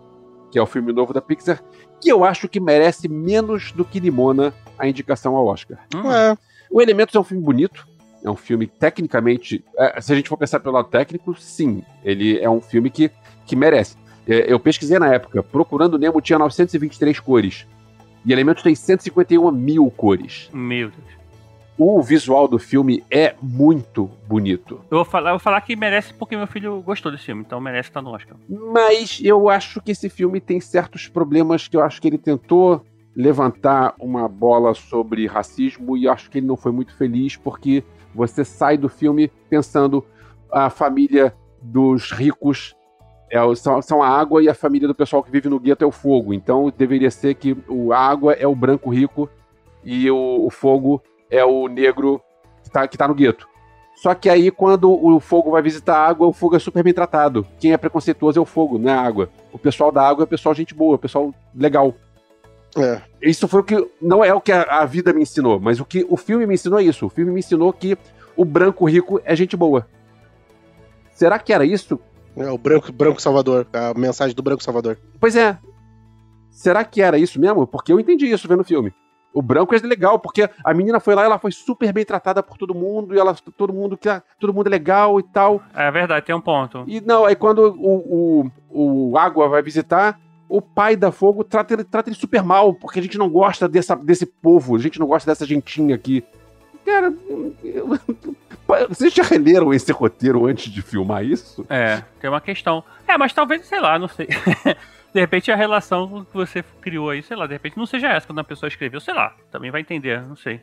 que 0.49 0.57
é 0.57 0.61
o 0.61 0.65
filme 0.65 0.93
novo 0.93 1.13
da 1.13 1.21
Pixar, 1.21 1.61
que 1.99 2.09
eu 2.09 2.23
acho 2.23 2.47
que 2.47 2.57
merece 2.61 3.09
menos 3.09 3.73
do 3.73 3.83
que 3.83 3.99
Limona 3.99 4.53
a 4.79 4.87
indicação 4.87 5.35
ao 5.35 5.45
Oscar. 5.47 5.77
Hum, 5.93 6.09
é, 6.09 6.37
O 6.71 6.81
Elementos 6.81 7.13
é 7.13 7.19
um 7.19 7.23
filme 7.23 7.43
bonito. 7.43 7.85
É 8.23 8.29
um 8.29 8.37
filme 8.37 8.65
tecnicamente. 8.65 9.63
é, 9.77 9.99
se 9.99 10.13
a 10.13 10.15
gente 10.15 10.29
for 10.29 10.37
pensar 10.37 10.61
pelo 10.61 10.75
lado 10.75 10.87
técnico, 10.87 11.35
sim. 11.35 11.83
Ele 12.03 12.39
é 12.39 12.49
um 12.49 12.61
filme 12.61 12.89
que, 12.89 13.11
que 13.45 13.57
merece. 13.57 13.97
É, 14.25 14.51
eu 14.51 14.57
pesquisei 14.59 14.97
na 14.99 15.13
época. 15.13 15.43
Procurando 15.43 15.99
Nemo 15.99 16.21
tinha 16.21 16.39
923 16.39 17.19
cores. 17.19 17.67
E 18.27 18.33
Elementos 18.33 18.61
tem 18.61 18.75
151 18.75 19.49
mil 19.53 19.89
cores. 19.89 20.49
Meu 20.53 20.89
Deus. 20.89 21.17
O 21.77 22.01
visual 22.01 22.45
do 22.45 22.59
filme 22.59 23.01
é 23.09 23.33
muito 23.41 24.11
bonito. 24.27 24.81
Eu 24.91 24.97
vou, 24.97 25.05
falar, 25.05 25.29
eu 25.29 25.33
vou 25.35 25.39
falar 25.39 25.61
que 25.61 25.77
merece 25.77 26.13
porque 26.13 26.35
meu 26.35 26.45
filho 26.45 26.81
gostou 26.81 27.09
desse 27.09 27.23
filme, 27.23 27.43
então 27.45 27.61
merece 27.61 27.89
estar 27.89 28.01
no 28.01 28.09
Oscar. 28.09 28.35
Mas 28.49 29.21
eu 29.23 29.47
acho 29.47 29.79
que 29.81 29.91
esse 29.91 30.09
filme 30.09 30.41
tem 30.41 30.59
certos 30.59 31.07
problemas 31.07 31.69
que 31.69 31.77
eu 31.77 31.81
acho 31.81 32.01
que 32.01 32.07
ele 32.09 32.17
tentou 32.17 32.85
levantar 33.15 33.95
uma 33.97 34.27
bola 34.27 34.73
sobre 34.73 35.25
racismo 35.25 35.95
e 35.95 36.09
acho 36.09 36.29
que 36.29 36.39
ele 36.39 36.47
não 36.47 36.57
foi 36.57 36.73
muito 36.73 36.93
feliz 36.97 37.37
porque 37.37 37.81
você 38.13 38.43
sai 38.43 38.77
do 38.77 38.89
filme 38.89 39.31
pensando 39.49 40.03
a 40.51 40.69
família 40.69 41.33
dos 41.61 42.11
ricos 42.11 42.75
é, 43.29 43.55
são, 43.55 43.81
são 43.81 44.03
a 44.03 44.07
água 44.07 44.41
e 44.41 44.49
a 44.49 44.53
família 44.53 44.87
do 44.87 44.95
pessoal 44.95 45.23
que 45.23 45.31
vive 45.31 45.49
no 45.49 45.59
gueto 45.59 45.83
é 45.83 45.87
o 45.87 45.91
fogo. 45.91 46.33
Então 46.33 46.71
deveria 46.75 47.11
ser 47.11 47.35
que 47.35 47.57
o, 47.67 47.91
a 47.91 47.99
água 47.99 48.33
é 48.33 48.47
o 48.47 48.55
branco 48.55 48.89
rico 48.89 49.29
e 49.83 50.09
o, 50.09 50.45
o 50.45 50.49
fogo 50.49 51.01
é 51.29 51.43
o 51.43 51.67
negro 51.67 52.21
que 52.63 52.69
tá, 52.69 52.87
que 52.87 52.97
tá 52.97 53.07
no 53.07 53.15
gueto. 53.15 53.47
Só 53.97 54.13
que 54.13 54.29
aí, 54.29 54.51
quando 54.51 54.91
o 54.91 55.19
fogo 55.19 55.49
vai 55.49 55.61
visitar 55.61 55.97
a 55.97 56.07
água, 56.07 56.27
o 56.27 56.33
fogo 56.33 56.55
é 56.55 56.59
super 56.59 56.83
bem 56.83 56.93
tratado. 56.93 57.47
Quem 57.59 57.73
é 57.73 57.77
preconceituoso 57.77 58.37
é 58.37 58.41
o 58.41 58.45
fogo, 58.45 58.77
não 58.77 58.91
é 58.91 58.93
a 58.93 59.01
água. 59.01 59.27
O 59.51 59.57
pessoal 59.57 59.91
da 59.91 60.07
água 60.07 60.21
é 60.21 60.25
o 60.25 60.27
pessoal 60.27 60.53
gente 60.53 60.75
boa, 60.75 60.95
o 60.95 60.99
pessoal 60.99 61.33
legal. 61.55 61.95
é. 62.77 63.01
Isso 63.19 63.47
foi 63.47 63.61
o 63.61 63.63
que. 63.63 63.89
Não 63.99 64.23
é 64.23 64.31
o 64.31 64.39
que 64.39 64.51
a, 64.51 64.61
a 64.61 64.85
vida 64.85 65.11
me 65.11 65.23
ensinou, 65.23 65.59
mas 65.59 65.79
o 65.79 65.85
que 65.85 66.05
o 66.07 66.15
filme 66.15 66.45
me 66.45 66.53
ensinou 66.53 66.79
é 66.79 66.83
isso. 66.83 67.07
O 67.07 67.09
filme 67.09 67.31
me 67.31 67.39
ensinou 67.39 67.73
que 67.73 67.97
o 68.35 68.45
branco 68.45 68.85
rico 68.87 69.19
é 69.25 69.35
gente 69.35 69.57
boa. 69.57 69.87
Será 71.11 71.39
que 71.39 71.51
era 71.51 71.65
isso 71.65 71.99
É 72.37 72.51
o 72.51 72.57
branco, 72.57 72.91
branco 72.91 73.21
Salvador, 73.21 73.67
a 73.73 73.97
mensagem 73.97 74.35
do 74.35 74.43
branco 74.43 74.63
Salvador. 74.63 74.97
Pois 75.19 75.35
é. 75.35 75.57
Será 76.51 76.83
que 76.83 77.01
era 77.01 77.17
isso 77.17 77.39
mesmo? 77.39 77.67
Porque 77.67 77.91
eu 77.91 77.99
entendi 77.99 78.27
isso 78.27 78.47
vendo 78.47 78.61
o 78.61 78.65
filme. 78.65 78.93
O 79.33 79.41
branco 79.41 79.75
é 79.75 79.77
legal, 79.79 80.17
porque 80.17 80.49
a 80.63 80.73
menina 80.73 80.99
foi 80.99 81.13
lá, 81.13 81.23
ela 81.23 81.37
foi 81.37 81.51
super 81.51 81.93
bem 81.93 82.03
tratada 82.03 82.41
por 82.41 82.57
todo 82.57 82.73
mundo, 82.73 83.13
e 83.13 83.19
ela, 83.19 83.35
todo 83.55 83.71
mundo 83.71 83.95
que 83.95 84.09
todo 84.39 84.53
mundo 84.53 84.65
é 84.65 84.69
legal 84.71 85.19
e 85.19 85.23
tal. 85.23 85.61
É 85.75 85.91
verdade, 85.91 86.25
tem 86.25 86.33
um 86.33 86.41
ponto. 86.41 86.83
E 86.87 87.01
não, 87.01 87.25
aí 87.25 87.35
quando 87.35 87.59
o, 87.59 88.47
o, 88.71 89.11
o 89.11 89.17
Água 89.17 89.47
vai 89.47 89.61
visitar, 89.61 90.19
o 90.49 90.61
pai 90.61 90.95
da 90.95 91.11
Fogo 91.11 91.43
trata 91.43 91.73
ele, 91.73 91.83
trata 91.83 92.09
ele 92.09 92.15
super 92.15 92.41
mal, 92.41 92.73
porque 92.73 92.99
a 92.99 93.01
gente 93.03 93.17
não 93.17 93.29
gosta 93.29 93.67
dessa, 93.67 93.95
desse 93.95 94.25
povo, 94.25 94.75
a 94.75 94.79
gente 94.79 94.99
não 94.99 95.05
gosta 95.05 95.29
dessa 95.29 95.45
gentinha 95.45 95.93
aqui. 95.93 96.23
Cara, 96.87 97.13
vocês 98.89 99.13
já 99.13 99.23
releram 99.23 99.73
esse 99.73 99.91
roteiro 99.91 100.45
antes 100.45 100.71
de 100.71 100.81
filmar 100.81 101.23
isso? 101.23 101.65
É, 101.69 102.01
tem 102.19 102.29
uma 102.29 102.39
questão. 102.41 102.83
É, 103.07 103.17
mas 103.17 103.33
talvez, 103.33 103.65
sei 103.65 103.79
lá, 103.81 103.99
não 103.99 104.07
sei. 104.07 104.27
de 105.13 105.19
repente 105.19 105.51
a 105.51 105.55
relação 105.55 106.25
que 106.25 106.33
você 106.33 106.63
criou 106.81 107.09
aí, 107.09 107.21
sei 107.21 107.35
lá, 107.35 107.45
de 107.45 107.53
repente 107.53 107.77
não 107.77 107.85
seja 107.85 108.07
essa 108.07 108.25
quando 108.25 108.39
a 108.39 108.43
pessoa 108.43 108.67
escreveu, 108.69 108.99
sei 109.01 109.13
lá, 109.13 109.35
também 109.51 109.69
vai 109.71 109.81
entender, 109.81 110.21
não 110.25 110.35
sei. 110.37 110.61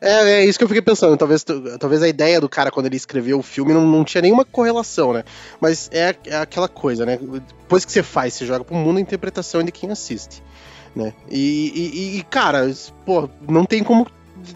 É, 0.00 0.40
é 0.40 0.44
isso 0.44 0.58
que 0.58 0.64
eu 0.64 0.68
fiquei 0.68 0.82
pensando. 0.82 1.16
Talvez, 1.16 1.42
talvez 1.80 2.02
a 2.02 2.08
ideia 2.08 2.38
do 2.40 2.48
cara 2.48 2.70
quando 2.70 2.86
ele 2.86 2.96
escreveu 2.96 3.38
o 3.38 3.42
filme 3.42 3.72
não, 3.72 3.86
não 3.86 4.04
tinha 4.04 4.20
nenhuma 4.20 4.44
correlação, 4.44 5.14
né? 5.14 5.24
Mas 5.60 5.88
é, 5.92 6.14
é 6.26 6.36
aquela 6.36 6.68
coisa, 6.68 7.06
né? 7.06 7.16
Depois 7.18 7.86
que 7.86 7.92
você 7.92 8.02
faz, 8.02 8.34
você 8.34 8.44
joga 8.44 8.64
pro 8.64 8.74
mundo 8.74 8.98
a 8.98 9.00
interpretação 9.00 9.62
de 9.62 9.72
quem 9.72 9.90
assiste, 9.90 10.42
né? 10.94 11.14
E, 11.30 11.72
e- 11.74 12.18
e, 12.18 12.22
cara, 12.24 12.70
pô, 13.06 13.30
não 13.48 13.64
tem 13.64 13.82
como 13.82 14.06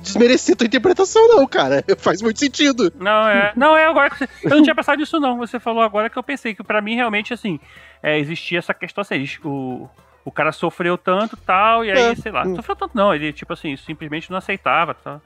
desmerecer 0.02 0.56
tua 0.56 0.66
interpretação, 0.66 1.26
não, 1.28 1.46
cara. 1.46 1.84
Faz 1.98 2.22
muito 2.22 2.38
sentido. 2.38 2.92
Não, 2.98 3.28
é. 3.28 3.52
Não, 3.56 3.76
é 3.76 3.86
agora 3.86 4.10
que 4.10 4.18
você. 4.18 4.28
Eu 4.44 4.50
não 4.50 4.62
tinha 4.62 4.74
pensado 4.74 4.98
nisso, 4.98 5.18
não. 5.18 5.36
Você 5.38 5.58
falou 5.58 5.82
agora 5.82 6.10
que 6.10 6.18
eu 6.18 6.22
pensei 6.22 6.54
que 6.54 6.62
pra 6.62 6.80
mim 6.80 6.94
realmente, 6.94 7.32
assim, 7.32 7.58
é, 8.02 8.18
existia 8.18 8.58
essa 8.58 8.74
questão 8.74 9.02
assim, 9.02 9.24
o, 9.44 9.88
o 10.24 10.30
cara 10.30 10.52
sofreu 10.52 10.98
tanto 10.98 11.36
tal, 11.36 11.84
e 11.84 11.90
aí, 11.90 11.98
É. 12.12 12.14
sei 12.14 12.30
lá, 12.30 12.44
não 12.44 12.56
sofreu 12.56 12.76
tanto, 12.76 12.96
não. 12.96 13.14
Ele, 13.14 13.32
tipo 13.32 13.52
assim, 13.52 13.76
simplesmente 13.76 14.30
não 14.30 14.38
aceitava, 14.38 14.94
tá? 14.94 15.20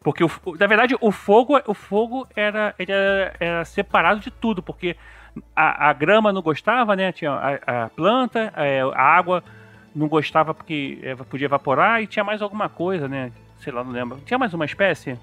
Porque, 0.00 0.22
o, 0.24 0.30
na 0.58 0.66
verdade, 0.66 0.96
o 1.00 1.10
fogo, 1.10 1.60
o 1.66 1.74
fogo 1.74 2.26
era, 2.34 2.74
ele 2.78 2.92
era, 2.92 3.34
era 3.40 3.64
separado 3.64 4.20
de 4.20 4.30
tudo, 4.30 4.62
porque 4.62 4.96
a, 5.54 5.90
a 5.90 5.92
grama 5.92 6.32
não 6.32 6.40
gostava, 6.40 6.94
né? 6.96 7.12
Tinha 7.12 7.32
a, 7.32 7.84
a 7.84 7.88
planta, 7.88 8.52
é, 8.56 8.80
a 8.80 9.02
água 9.02 9.42
não 9.94 10.06
gostava 10.06 10.54
porque 10.54 10.98
é, 11.02 11.16
podia 11.16 11.46
evaporar, 11.46 12.00
e 12.02 12.06
tinha 12.06 12.24
mais 12.24 12.40
alguma 12.40 12.68
coisa, 12.68 13.08
né? 13.08 13.32
Sei 13.60 13.72
lá, 13.72 13.82
não 13.84 13.92
lembro. 13.92 14.18
Tinha 14.24 14.38
mais 14.38 14.52
uma 14.54 14.64
espécie? 14.64 15.18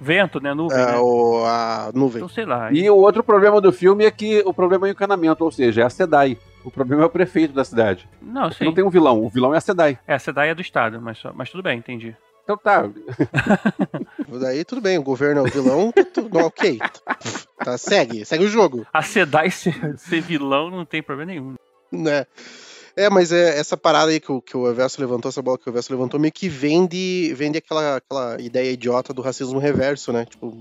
Vento, 0.00 0.40
né? 0.40 0.52
Nuvem, 0.52 0.76
É, 0.78 0.86
né? 0.86 0.96
o, 0.98 1.44
a 1.46 1.90
nuvem. 1.94 2.16
Então, 2.18 2.28
sei 2.28 2.44
lá. 2.44 2.72
E 2.72 2.88
o 2.90 2.96
outro 2.96 3.22
problema 3.22 3.60
do 3.60 3.70
filme 3.72 4.04
é 4.04 4.10
que 4.10 4.42
o 4.44 4.52
problema 4.52 4.88
é 4.88 4.90
o 4.90 4.92
encanamento, 4.92 5.44
ou 5.44 5.50
seja, 5.52 5.82
é 5.82 5.84
a 5.84 5.90
SEDAI. 5.90 6.36
O 6.64 6.70
problema 6.70 7.02
é 7.02 7.06
o 7.06 7.10
prefeito 7.10 7.52
da 7.54 7.64
cidade. 7.64 8.08
Não, 8.20 8.50
sim. 8.50 8.64
Não 8.64 8.72
tem 8.74 8.82
um 8.84 8.90
vilão, 8.90 9.22
o 9.24 9.28
vilão 9.28 9.54
é 9.54 9.58
a 9.58 9.60
SEDAI. 9.60 9.98
É, 10.06 10.14
a 10.14 10.18
SEDAI 10.18 10.48
é 10.50 10.54
do 10.54 10.60
Estado, 10.62 11.00
mas, 11.00 11.22
mas 11.34 11.50
tudo 11.50 11.62
bem, 11.62 11.78
entendi. 11.78 12.16
Então 12.42 12.56
tá, 12.56 12.88
Daí 14.40 14.64
tudo 14.64 14.80
bem, 14.80 14.98
o 14.98 15.02
governo 15.02 15.40
é 15.40 15.48
o 15.48 15.52
vilão, 15.52 15.92
tudo, 16.12 16.38
ok. 16.38 16.80
Tá, 17.58 17.78
segue, 17.78 18.24
segue 18.24 18.44
o 18.44 18.48
jogo. 18.48 18.84
A 18.92 19.02
SEDAI 19.02 19.50
ser, 19.52 19.96
ser 19.98 20.20
vilão 20.20 20.68
não 20.68 20.84
tem 20.84 21.00
problema 21.02 21.30
nenhum. 21.30 21.54
né? 21.92 22.26
É, 22.96 23.08
mas 23.08 23.32
é 23.32 23.58
essa 23.58 23.76
parada 23.76 24.10
aí 24.10 24.20
que 24.20 24.30
o, 24.30 24.40
que 24.40 24.56
o 24.56 24.68
Everso 24.68 25.00
levantou, 25.00 25.28
essa 25.28 25.40
bola 25.40 25.58
que 25.58 25.68
o 25.68 25.70
Everso 25.70 25.92
levantou, 25.92 26.20
meio 26.20 26.32
que 26.32 26.48
vende, 26.48 27.32
vende 27.34 27.58
aquela, 27.58 27.96
aquela 27.96 28.40
ideia 28.40 28.70
idiota 28.70 29.14
do 29.14 29.22
racismo 29.22 29.58
reverso, 29.58 30.12
né? 30.12 30.26
Tipo, 30.26 30.58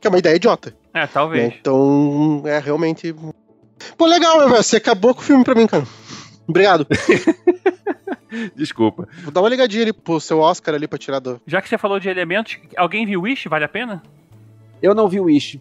que 0.00 0.06
é 0.06 0.08
uma 0.08 0.18
ideia 0.18 0.36
idiota. 0.36 0.74
É, 0.92 1.00
né? 1.00 1.10
talvez. 1.12 1.54
Então, 1.60 2.42
é 2.46 2.58
realmente. 2.58 3.14
Pô, 3.96 4.06
legal, 4.06 4.42
Everso, 4.42 4.70
você 4.70 4.76
acabou 4.76 5.14
com 5.14 5.20
o 5.20 5.24
filme 5.24 5.44
pra 5.44 5.54
mim, 5.54 5.66
cara. 5.66 5.86
Obrigado. 6.46 6.86
desculpa. 8.54 9.08
Vou 9.22 9.32
dar 9.32 9.40
uma 9.40 9.48
ligadinha 9.48 9.82
ali 9.82 9.92
pro 9.92 10.20
seu 10.20 10.38
Oscar 10.40 10.74
ali 10.74 10.86
pra 10.86 10.98
tirar 10.98 11.18
do. 11.18 11.40
Já 11.46 11.60
que 11.60 11.68
você 11.68 11.78
falou 11.78 11.98
de 11.98 12.08
elementos, 12.08 12.58
alguém 12.76 13.06
viu 13.06 13.22
Wish? 13.22 13.48
Vale 13.48 13.64
a 13.64 13.68
pena? 13.68 14.02
Eu 14.82 14.94
não 14.94 15.08
vi 15.08 15.20
o 15.20 15.24
Wish. 15.24 15.60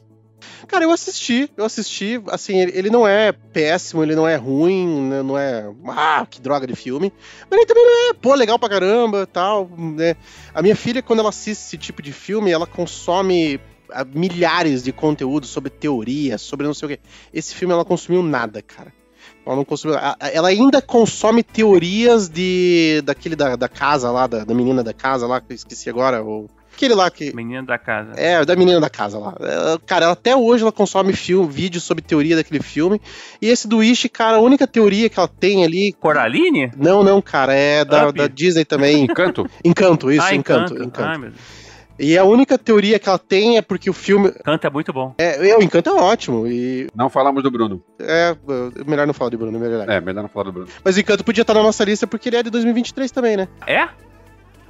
Cara, 0.67 0.83
eu 0.83 0.91
assisti, 0.91 1.49
eu 1.55 1.65
assisti, 1.65 2.21
assim, 2.27 2.59
ele, 2.59 2.71
ele 2.75 2.89
não 2.89 3.07
é 3.07 3.31
péssimo, 3.31 4.03
ele 4.03 4.15
não 4.15 4.27
é 4.27 4.35
ruim, 4.35 5.09
né, 5.09 5.21
não 5.21 5.37
é, 5.37 5.69
ah, 5.87 6.25
que 6.29 6.41
droga 6.41 6.65
de 6.65 6.75
filme, 6.75 7.11
mas 7.49 7.57
ele 7.57 7.65
também 7.65 7.83
não 7.83 8.09
é, 8.09 8.13
pô, 8.13 8.33
legal 8.33 8.57
pra 8.57 8.69
caramba, 8.69 9.27
tal, 9.27 9.69
né. 9.77 10.15
A 10.53 10.61
minha 10.61 10.75
filha, 10.75 11.01
quando 11.01 11.19
ela 11.19 11.29
assiste 11.29 11.61
esse 11.61 11.77
tipo 11.77 12.01
de 12.01 12.11
filme, 12.11 12.51
ela 12.51 12.65
consome 12.65 13.59
ah, 13.91 14.05
milhares 14.05 14.83
de 14.83 14.91
conteúdos 14.91 15.49
sobre 15.49 15.69
teoria, 15.69 16.37
sobre 16.37 16.65
não 16.65 16.73
sei 16.73 16.85
o 16.85 16.89
quê. 16.89 16.99
Esse 17.33 17.53
filme 17.53 17.73
ela 17.73 17.85
consumiu 17.85 18.23
nada, 18.23 18.61
cara. 18.61 18.91
Ela 19.45 19.55
não 19.55 19.65
consumiu. 19.65 19.97
Ela 20.19 20.47
ainda 20.47 20.81
consome 20.81 21.43
teorias 21.43 22.29
de. 22.29 23.01
daquele 23.03 23.35
da, 23.35 23.55
da 23.55 23.67
casa 23.67 24.09
lá, 24.09 24.25
da, 24.25 24.45
da 24.45 24.53
menina 24.53 24.83
da 24.83 24.93
casa 24.93 25.27
lá, 25.27 25.41
que 25.41 25.51
eu 25.51 25.55
esqueci 25.55 25.89
agora. 25.89 26.23
O, 26.23 26.49
aquele 26.75 26.93
lá 26.95 27.09
que. 27.09 27.35
Menino 27.35 27.65
da 27.65 27.77
casa. 27.77 28.11
É, 28.15 28.43
da 28.45 28.55
menina 28.55 28.79
da 28.79 28.89
casa 28.89 29.17
lá. 29.19 29.33
É, 29.39 29.77
Cara, 29.85 30.05
ela- 30.05 30.13
até 30.13 30.35
hoje 30.35 30.63
ela 30.63 30.71
consome 30.71 31.13
filme, 31.13 31.47
vídeos 31.51 31.83
sobre 31.83 32.03
teoria 32.03 32.35
daquele 32.35 32.61
filme. 32.61 33.01
E 33.41 33.47
esse 33.49 33.67
do 33.67 33.83
Ishi, 33.83 34.09
cara, 34.09 34.37
a 34.37 34.41
única 34.41 34.65
teoria 34.67 35.09
que 35.09 35.19
ela 35.19 35.27
tem 35.27 35.63
ali. 35.63 35.93
Coraline? 35.93 36.71
Não, 36.77 37.03
não, 37.03 37.21
cara, 37.21 37.53
é 37.53 37.83
da, 37.85 38.11
da 38.11 38.27
Disney 38.27 38.65
também. 38.65 39.03
Encanto? 39.03 39.47
Encanto, 39.63 40.11
isso, 40.11 40.25
ah, 40.25 40.33
encanto, 40.35 40.73
Encanto. 40.73 40.87
encanto. 40.87 41.01
Ai, 41.09 41.17
meu 41.17 41.29
Deus. 41.29 41.63
E 41.99 42.17
a 42.17 42.23
única 42.23 42.57
teoria 42.57 42.97
que 42.97 43.07
ela 43.07 43.19
tem 43.19 43.55
é 43.55 43.61
porque 43.61 43.87
o 43.87 43.93
filme. 43.93 44.29
Encanto 44.29 44.65
é 44.65 44.69
muito 44.69 44.91
bom. 44.91 45.13
É, 45.15 45.49
é, 45.51 45.55
o 45.57 45.61
Encanto 45.61 45.91
é 45.91 45.93
ótimo. 45.93 46.47
E 46.47 46.87
Não 46.95 47.07
falamos 47.07 47.43
do 47.43 47.51
Bruno. 47.51 47.83
é. 47.99 48.35
Melhor 48.87 49.05
não 49.05 49.13
falar 49.13 49.29
de 49.29 49.37
Bruno, 49.37 49.55
é 49.55 49.61
melhor. 49.61 49.87
É, 49.89 50.01
melhor 50.01 50.23
não 50.23 50.27
falar 50.29 50.45
do 50.45 50.51
Bruno. 50.53 50.67
Mas 50.83 50.97
o 50.97 50.99
Encanto 50.99 51.23
podia 51.23 51.43
estar 51.43 51.53
na 51.53 51.61
nossa 51.61 51.83
lista 51.83 52.07
porque 52.07 52.29
ele 52.29 52.37
é 52.37 52.43
de 52.43 52.49
2023 52.49 53.11
também, 53.11 53.37
né? 53.37 53.47
É? 53.67 53.87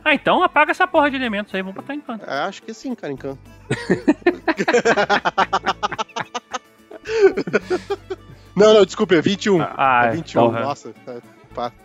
Ah, 0.05 0.13
então 0.13 0.43
apaga 0.43 0.71
essa 0.71 0.85
porra 0.85 1.09
de 1.09 1.15
elementos 1.15 1.55
aí, 1.55 1.61
vamos 1.61 1.75
botar 1.75 1.95
Encanto. 1.95 2.25
É, 2.25 2.39
acho 2.41 2.61
que 2.61 2.73
sim, 2.73 2.93
cara, 2.93 3.13
Encanto. 3.13 3.39
não, 8.55 8.73
não, 8.73 8.85
desculpa, 8.85 9.15
é 9.15 9.21
21. 9.21 9.61
Ah, 9.61 10.07
é 10.07 10.11
21, 10.11 10.41
porra. 10.41 10.59
nossa. 10.61 10.93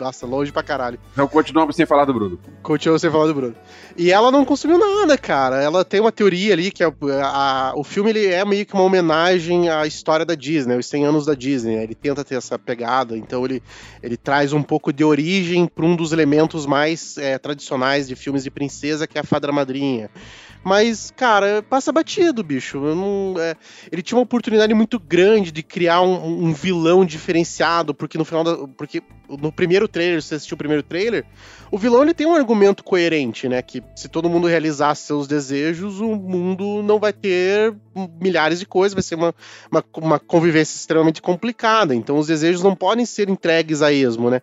Nossa, 0.00 0.26
longe 0.26 0.50
pra 0.52 0.62
caralho. 0.62 0.98
Então 1.12 1.26
continuamos 1.28 1.76
sem 1.76 1.84
falar 1.86 2.04
do 2.04 2.14
Bruno. 2.14 2.38
Continua 2.62 2.98
sem 2.98 3.10
falar 3.10 3.26
do 3.26 3.34
Bruno. 3.34 3.54
E 3.96 4.10
ela 4.12 4.30
não 4.30 4.44
consumiu 4.44 4.78
nada, 4.78 5.16
cara. 5.18 5.62
Ela 5.62 5.84
tem 5.84 6.00
uma 6.00 6.12
teoria 6.12 6.52
ali 6.52 6.70
que 6.70 6.82
é, 6.82 6.86
a- 7.22 7.72
o 7.76 7.82
filme 7.84 8.10
ele 8.10 8.26
é 8.26 8.44
meio 8.44 8.64
que 8.64 8.74
uma 8.74 8.82
homenagem 8.84 9.68
à 9.68 9.86
história 9.86 10.24
da 10.24 10.34
Disney, 10.34 10.76
os 10.76 10.86
100 10.86 11.04
anos 11.06 11.26
da 11.26 11.34
Disney. 11.34 11.74
Ele 11.76 11.94
tenta 11.94 12.24
ter 12.24 12.36
essa 12.36 12.58
pegada, 12.58 13.16
então 13.16 13.44
ele, 13.44 13.62
ele 14.02 14.16
traz 14.16 14.52
um 14.52 14.62
pouco 14.62 14.92
de 14.92 15.04
origem 15.04 15.66
para 15.66 15.84
um 15.84 15.94
dos 15.96 16.12
elementos 16.12 16.64
mais 16.66 17.16
é, 17.18 17.38
tradicionais 17.38 18.06
de 18.08 18.14
filmes 18.16 18.44
de 18.44 18.50
princesa, 18.50 19.06
que 19.06 19.18
é 19.18 19.20
a 19.20 19.24
fada 19.24 19.50
madrinha. 19.52 20.10
Mas, 20.68 21.10
cara, 21.16 21.62
passa 21.62 21.90
batido, 21.90 22.42
bicho. 22.44 22.78
Não- 22.78 23.34
é, 23.40 23.56
ele 23.90 24.02
tinha 24.02 24.18
uma 24.18 24.22
oportunidade 24.22 24.74
muito 24.74 24.98
grande 25.00 25.50
de 25.50 25.62
criar 25.62 26.02
um, 26.02 26.44
um 26.44 26.52
vilão 26.52 27.06
diferenciado, 27.06 27.94
porque 27.94 28.18
no 28.18 28.24
final 28.24 28.44
da, 28.44 28.54
porque 28.76 29.02
no 29.26 29.50
primeiro 29.50 29.88
trailer, 29.88 30.20
você 30.20 30.34
assistiu 30.34 30.56
o 30.56 30.58
primeiro 30.58 30.82
trailer, 30.82 31.24
o 31.70 31.78
vilão 31.78 32.02
ele 32.02 32.12
tem 32.12 32.26
um 32.26 32.34
argumento 32.34 32.84
coerente, 32.84 33.48
né? 33.48 33.62
Que 33.62 33.82
se 33.96 34.08
todo 34.10 34.28
mundo 34.28 34.46
realizasse 34.46 35.06
seus 35.06 35.26
desejos, 35.26 36.00
o 36.00 36.14
mundo 36.14 36.82
não 36.82 36.98
vai 36.98 37.14
ter 37.14 37.74
milhares 38.20 38.60
de 38.60 38.66
coisas, 38.66 38.92
vai 38.94 39.02
ser 39.02 39.14
uma, 39.14 39.34
uma, 39.70 39.84
uma 39.96 40.18
convivência 40.18 40.76
extremamente 40.76 41.22
complicada. 41.22 41.94
Então 41.94 42.18
os 42.18 42.26
desejos 42.26 42.62
não 42.62 42.76
podem 42.76 43.06
ser 43.06 43.30
entregues 43.30 43.80
a 43.80 43.90
esmo, 43.90 44.28
né? 44.28 44.42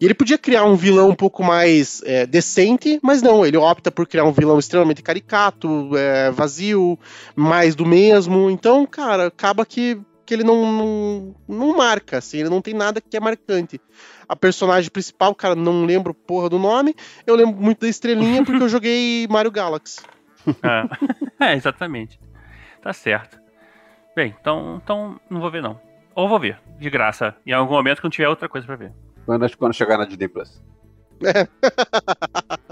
E 0.00 0.04
ele 0.04 0.14
podia 0.14 0.38
criar 0.38 0.64
um 0.64 0.74
vilão 0.74 1.10
um 1.10 1.14
pouco 1.14 1.42
mais 1.42 2.02
é, 2.04 2.26
decente, 2.26 2.98
mas 3.02 3.22
não, 3.22 3.44
ele 3.44 3.56
opta 3.56 3.90
por 3.90 4.06
criar 4.06 4.24
um 4.24 4.32
vilão 4.32 4.58
extremamente 4.58 5.02
caricato, 5.02 5.90
é, 5.96 6.30
vazio, 6.30 6.98
mais 7.36 7.74
do 7.74 7.86
mesmo. 7.86 8.50
Então, 8.50 8.84
cara, 8.86 9.26
acaba 9.26 9.64
que, 9.64 10.00
que 10.26 10.34
ele 10.34 10.44
não, 10.44 10.64
não, 10.66 11.34
não 11.48 11.76
marca, 11.76 12.18
assim, 12.18 12.38
ele 12.38 12.48
não 12.48 12.60
tem 12.60 12.74
nada 12.74 13.00
que 13.00 13.16
é 13.16 13.20
marcante. 13.20 13.80
A 14.28 14.34
personagem 14.34 14.90
principal, 14.90 15.34
cara, 15.34 15.54
não 15.54 15.84
lembro 15.84 16.14
porra 16.14 16.48
do 16.48 16.58
nome, 16.58 16.94
eu 17.26 17.36
lembro 17.36 17.60
muito 17.60 17.80
da 17.80 17.88
estrelinha 17.88 18.44
porque 18.44 18.62
eu 18.62 18.68
joguei 18.68 19.26
Mario 19.30 19.50
Galaxy. 19.50 20.00
É. 21.40 21.52
é, 21.52 21.54
exatamente. 21.54 22.18
Tá 22.82 22.92
certo. 22.92 23.38
Bem, 24.14 24.34
então, 24.40 24.80
então 24.82 25.20
não 25.28 25.40
vou 25.40 25.50
ver 25.50 25.62
não. 25.62 25.80
Ou 26.14 26.28
vou 26.28 26.38
ver, 26.38 26.58
de 26.78 26.88
graça, 26.88 27.34
em 27.44 27.52
algum 27.52 27.74
momento 27.74 27.98
que 27.98 28.04
não 28.04 28.10
tiver 28.10 28.28
outra 28.28 28.48
coisa 28.48 28.66
pra 28.66 28.76
ver. 28.76 28.92
Quando, 29.26 29.56
quando 29.56 29.74
chegar 29.74 29.98
na 29.98 30.04
Disney 30.04 30.28
Plus. 30.28 30.62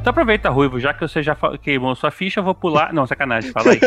Então 0.00 0.10
aproveita, 0.10 0.48
Ruivo, 0.48 0.80
já 0.80 0.94
que 0.94 1.00
você 1.00 1.22
já 1.22 1.36
queimou 1.62 1.94
sua 1.94 2.10
ficha, 2.10 2.40
eu 2.40 2.44
vou 2.44 2.54
pular. 2.54 2.92
Não, 2.92 3.06
sacanagem, 3.06 3.50
fala 3.50 3.72
aí. 3.72 3.80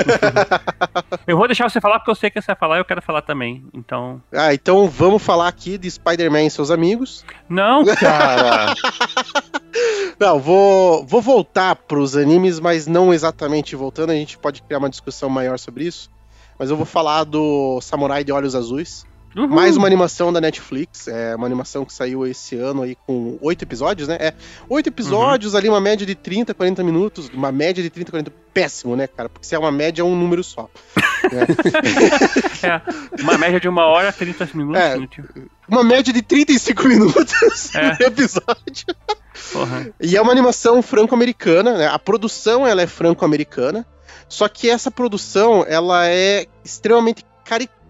eu 1.25 1.37
vou 1.37 1.47
deixar 1.47 1.69
você 1.69 1.81
falar 1.81 1.99
porque 1.99 2.11
eu 2.11 2.15
sei 2.15 2.29
que 2.29 2.39
você 2.39 2.47
vai 2.47 2.55
falar 2.55 2.77
e 2.77 2.79
eu 2.81 2.85
quero 2.85 3.01
falar 3.01 3.21
também. 3.21 3.65
Então. 3.73 4.21
Ah, 4.31 4.53
então 4.53 4.87
vamos 4.87 5.23
falar 5.23 5.47
aqui 5.47 5.77
de 5.77 5.89
Spider-Man 5.89 6.43
e 6.43 6.51
seus 6.51 6.69
amigos. 6.69 7.25
Não, 7.49 7.83
cara. 7.95 8.75
Não, 10.19 10.39
vou, 10.39 11.05
vou 11.05 11.21
voltar 11.21 11.75
pros 11.75 12.15
animes, 12.15 12.59
mas 12.59 12.85
não 12.85 13.13
exatamente 13.13 13.75
voltando. 13.75 14.11
A 14.11 14.15
gente 14.15 14.37
pode 14.37 14.61
criar 14.61 14.77
uma 14.79 14.89
discussão 14.89 15.29
maior 15.29 15.57
sobre 15.57 15.85
isso. 15.85 16.09
Mas 16.59 16.69
eu 16.69 16.77
vou 16.77 16.85
falar 16.85 17.23
do 17.23 17.79
Samurai 17.81 18.23
de 18.23 18.31
Olhos 18.31 18.53
Azuis. 18.53 19.07
Uhum. 19.35 19.47
Mais 19.47 19.77
uma 19.77 19.87
animação 19.87 20.31
da 20.33 20.41
Netflix. 20.41 21.07
É 21.07 21.35
uma 21.35 21.45
animação 21.45 21.85
que 21.85 21.93
saiu 21.93 22.25
esse 22.27 22.55
ano 22.55 22.81
aí 22.83 22.95
com 23.07 23.37
oito 23.41 23.63
episódios, 23.63 24.07
né? 24.07 24.17
É, 24.19 24.33
oito 24.67 24.87
episódios 24.87 25.55
ali, 25.55 25.69
uma 25.69 25.79
média 25.79 26.05
de 26.05 26.15
30, 26.15 26.53
40 26.53 26.83
minutos. 26.83 27.29
Uma 27.33 27.51
média 27.51 27.81
de 27.81 27.89
30, 27.89 28.11
40. 28.11 28.33
Péssimo, 28.53 28.97
né, 28.97 29.07
cara? 29.07 29.29
Porque 29.29 29.47
se 29.47 29.55
é 29.55 29.59
uma 29.59 29.71
média, 29.71 30.01
é 30.01 30.05
um 30.05 30.15
número 30.15 30.43
só. 30.43 30.69
É, 32.63 32.81
uma 33.21 33.37
média 33.37 33.59
de 33.59 33.67
uma 33.67 33.85
hora, 33.85 34.11
30 34.11 34.49
minutos. 34.53 34.81
É. 34.81 34.97
né? 34.97 35.07
Uma 35.67 35.83
média 35.83 36.11
de 36.11 36.21
35 36.21 36.87
minutos 36.87 37.73
É. 37.75 37.97
no 37.99 38.05
episódio. 38.07 38.85
E 39.99 40.17
é 40.17 40.21
uma 40.21 40.31
animação 40.31 40.81
franco-americana, 40.81 41.77
né? 41.77 41.87
A 41.87 41.97
produção 41.99 42.67
ela 42.67 42.81
é 42.81 42.87
franco-americana, 42.87 43.85
só 44.27 44.47
que 44.47 44.69
essa 44.69 44.91
produção 44.91 45.63
ela 45.67 46.07
é 46.07 46.45
extremamente 46.63 47.23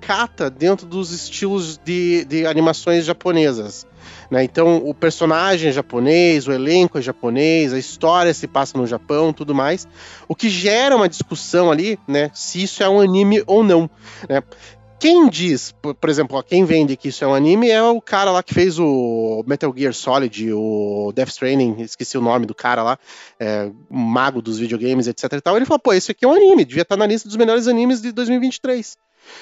caricata 0.01 0.49
dentro 0.49 0.85
dos 0.85 1.11
estilos 1.11 1.77
de, 1.77 2.25
de 2.25 2.45
animações 2.45 3.05
japonesas. 3.05 3.85
Né? 4.29 4.43
Então 4.43 4.77
o 4.77 4.93
personagem 4.93 5.69
é 5.69 5.71
japonês, 5.71 6.47
o 6.47 6.51
elenco 6.51 6.97
é 6.97 7.01
japonês, 7.01 7.73
a 7.73 7.79
história 7.79 8.33
se 8.33 8.47
passa 8.47 8.77
no 8.77 8.87
Japão, 8.87 9.31
tudo 9.31 9.53
mais, 9.53 9.87
o 10.27 10.35
que 10.35 10.49
gera 10.49 10.95
uma 10.95 11.07
discussão 11.07 11.71
ali, 11.71 11.99
né? 12.07 12.31
Se 12.33 12.63
isso 12.63 12.81
é 12.81 12.89
um 12.89 12.99
anime 12.99 13.43
ou 13.45 13.63
não. 13.63 13.89
Né? 14.27 14.41
Quem 14.99 15.27
diz, 15.29 15.73
por, 15.81 16.09
exemplo, 16.11 16.37
ó, 16.37 16.43
quem 16.43 16.63
vende 16.63 16.95
que 16.95 17.07
isso 17.07 17.23
é 17.23 17.27
um 17.27 17.33
anime 17.33 17.71
é 17.71 17.81
o 17.81 17.99
cara 17.99 18.29
lá 18.29 18.43
que 18.43 18.53
fez 18.53 18.77
o 18.77 19.43
Metal 19.47 19.73
Gear 19.75 19.93
Solid, 19.95 20.53
o 20.53 21.11
Death 21.15 21.29
Stranding, 21.29 21.81
esqueci 21.81 22.19
o 22.19 22.21
nome 22.21 22.45
do 22.45 22.53
cara 22.53 22.83
lá, 22.83 22.99
é, 23.39 23.71
mago 23.89 24.43
dos 24.43 24.59
videogames, 24.59 25.07
etc 25.07 25.33
e 25.33 25.41
tal. 25.41 25.55
Ele 25.55 25.65
falou, 25.65 25.79
pô, 25.79 25.91
esse 25.91 26.11
aqui 26.11 26.23
é 26.23 26.27
um 26.27 26.35
anime, 26.35 26.63
devia 26.63 26.83
estar 26.83 26.97
na 26.97 27.07
lista 27.07 27.27
dos 27.27 27.35
melhores 27.35 27.67
animes 27.67 27.99
de 27.99 28.11
2023. 28.11 28.95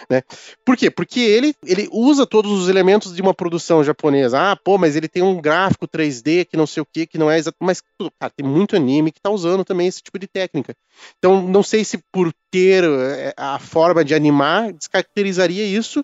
Né? 0.09 0.21
Por 0.65 0.75
quê? 0.77 0.89
Porque 0.89 1.19
ele, 1.19 1.53
ele 1.65 1.87
usa 1.91 2.25
todos 2.25 2.51
os 2.51 2.69
elementos 2.69 3.15
de 3.15 3.21
uma 3.21 3.33
produção 3.33 3.83
japonesa. 3.83 4.51
Ah, 4.51 4.55
pô, 4.55 4.77
mas 4.77 4.95
ele 4.95 5.07
tem 5.07 5.23
um 5.23 5.41
gráfico 5.41 5.87
3D 5.87 6.45
que 6.45 6.57
não 6.57 6.67
sei 6.67 6.81
o 6.81 6.85
que, 6.85 7.05
que 7.05 7.17
não 7.17 7.29
é 7.29 7.37
exato. 7.37 7.57
Mas, 7.59 7.81
cara, 8.19 8.31
tem 8.35 8.45
muito 8.45 8.75
anime 8.75 9.11
que 9.11 9.21
tá 9.21 9.29
usando 9.29 9.63
também 9.65 9.87
esse 9.87 10.01
tipo 10.01 10.17
de 10.19 10.27
técnica. 10.27 10.75
Então, 11.17 11.41
não 11.41 11.63
sei 11.63 11.83
se 11.83 11.97
por 12.11 12.33
ter 12.51 12.83
é, 12.83 13.33
a 13.37 13.59
forma 13.59 14.03
de 14.03 14.15
animar 14.15 14.73
descaracterizaria 14.73 15.65
isso, 15.65 16.03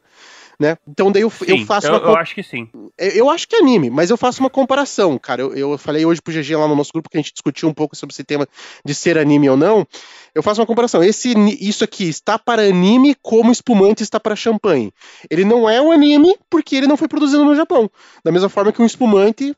né? 0.60 0.78
Então, 0.88 1.12
daí 1.12 1.22
eu, 1.24 1.32
eu 1.48 1.58
Sim, 1.58 1.66
faço 1.66 1.88
eu, 1.88 1.94
uma. 1.94 2.00
eu 2.00 2.16
acho 2.18 2.36
que 2.36 2.44
sim. 2.44 2.70
Eu 2.98 3.26
eu 3.26 3.30
acho 3.30 3.48
que 3.48 3.56
é 3.56 3.60
anime, 3.60 3.90
mas 3.90 4.10
eu 4.10 4.18
faço 4.18 4.40
uma 4.40 4.50
comparação, 4.50 5.18
cara. 5.18 5.42
Eu, 5.42 5.56
eu 5.56 5.78
falei 5.78 6.06
hoje 6.06 6.22
pro 6.22 6.34
GG 6.34 6.56
lá 6.56 6.68
no 6.68 6.76
nosso 6.76 6.92
grupo 6.94 7.10
que 7.10 7.18
a 7.18 7.22
gente 7.22 7.34
discutiu 7.34 7.68
um 7.68 7.74
pouco 7.74 7.96
sobre 7.96 8.14
esse 8.14 8.24
tema 8.24 8.48
de 8.86 8.94
ser 8.94 9.18
anime 9.18 9.50
ou 9.50 9.58
não. 9.58 9.86
Eu 10.34 10.44
faço 10.44 10.62
uma 10.62 10.68
comparação. 10.68 11.04
Esse, 11.04 11.34
isso 11.60 11.84
aqui 11.84 12.08
está 12.08 12.38
para 12.38 12.62
anime 12.62 13.16
como 13.22 13.52
espumante 13.52 14.04
está 14.04 14.20
para 14.20 14.36
champanhe. 14.36 14.92
Ele 15.30 15.44
não 15.44 15.70
é 15.70 15.82
um 15.82 15.92
anime 15.92 16.36
porque 16.50 16.76
ele 16.76 16.88
não 16.88 16.98
foi 16.98 17.08
produzido 17.08 17.44
no 17.44 17.56
Japão. 17.56 17.90
Da 18.24 18.32
mesma 18.32 18.50
forma 18.50 18.72
que 18.72 18.82
um 18.82 18.86
espumante 18.86 19.56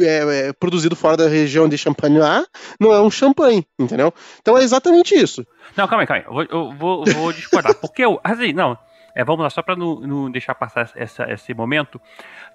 é, 0.00 0.48
é, 0.48 0.52
produzido 0.52 0.96
fora 0.96 1.16
da 1.16 1.28
região 1.28 1.68
de 1.68 1.78
Champagne 1.78 2.18
lá 2.18 2.44
não 2.80 2.92
é 2.92 3.00
um 3.00 3.10
champanhe, 3.10 3.64
entendeu? 3.78 4.12
Então 4.40 4.58
é 4.58 4.62
exatamente 4.62 5.14
isso. 5.14 5.46
Não, 5.76 5.86
calma 5.86 6.02
aí, 6.02 6.06
calma 6.06 6.42
aí. 6.42 6.48
Eu 6.50 6.72
vou, 6.72 6.72
eu 6.72 6.78
vou, 6.78 7.04
eu 7.06 7.14
vou 7.14 7.32
discordar. 7.32 7.74
Porque 7.78 8.04
eu. 8.04 8.20
Assim, 8.24 8.52
não. 8.52 8.76
É, 9.14 9.22
vamos 9.24 9.42
lá, 9.42 9.50
só 9.50 9.62
pra 9.62 9.76
não, 9.76 10.00
não 10.00 10.30
deixar 10.30 10.54
passar 10.54 10.90
essa, 10.96 11.30
esse 11.32 11.54
momento. 11.54 12.00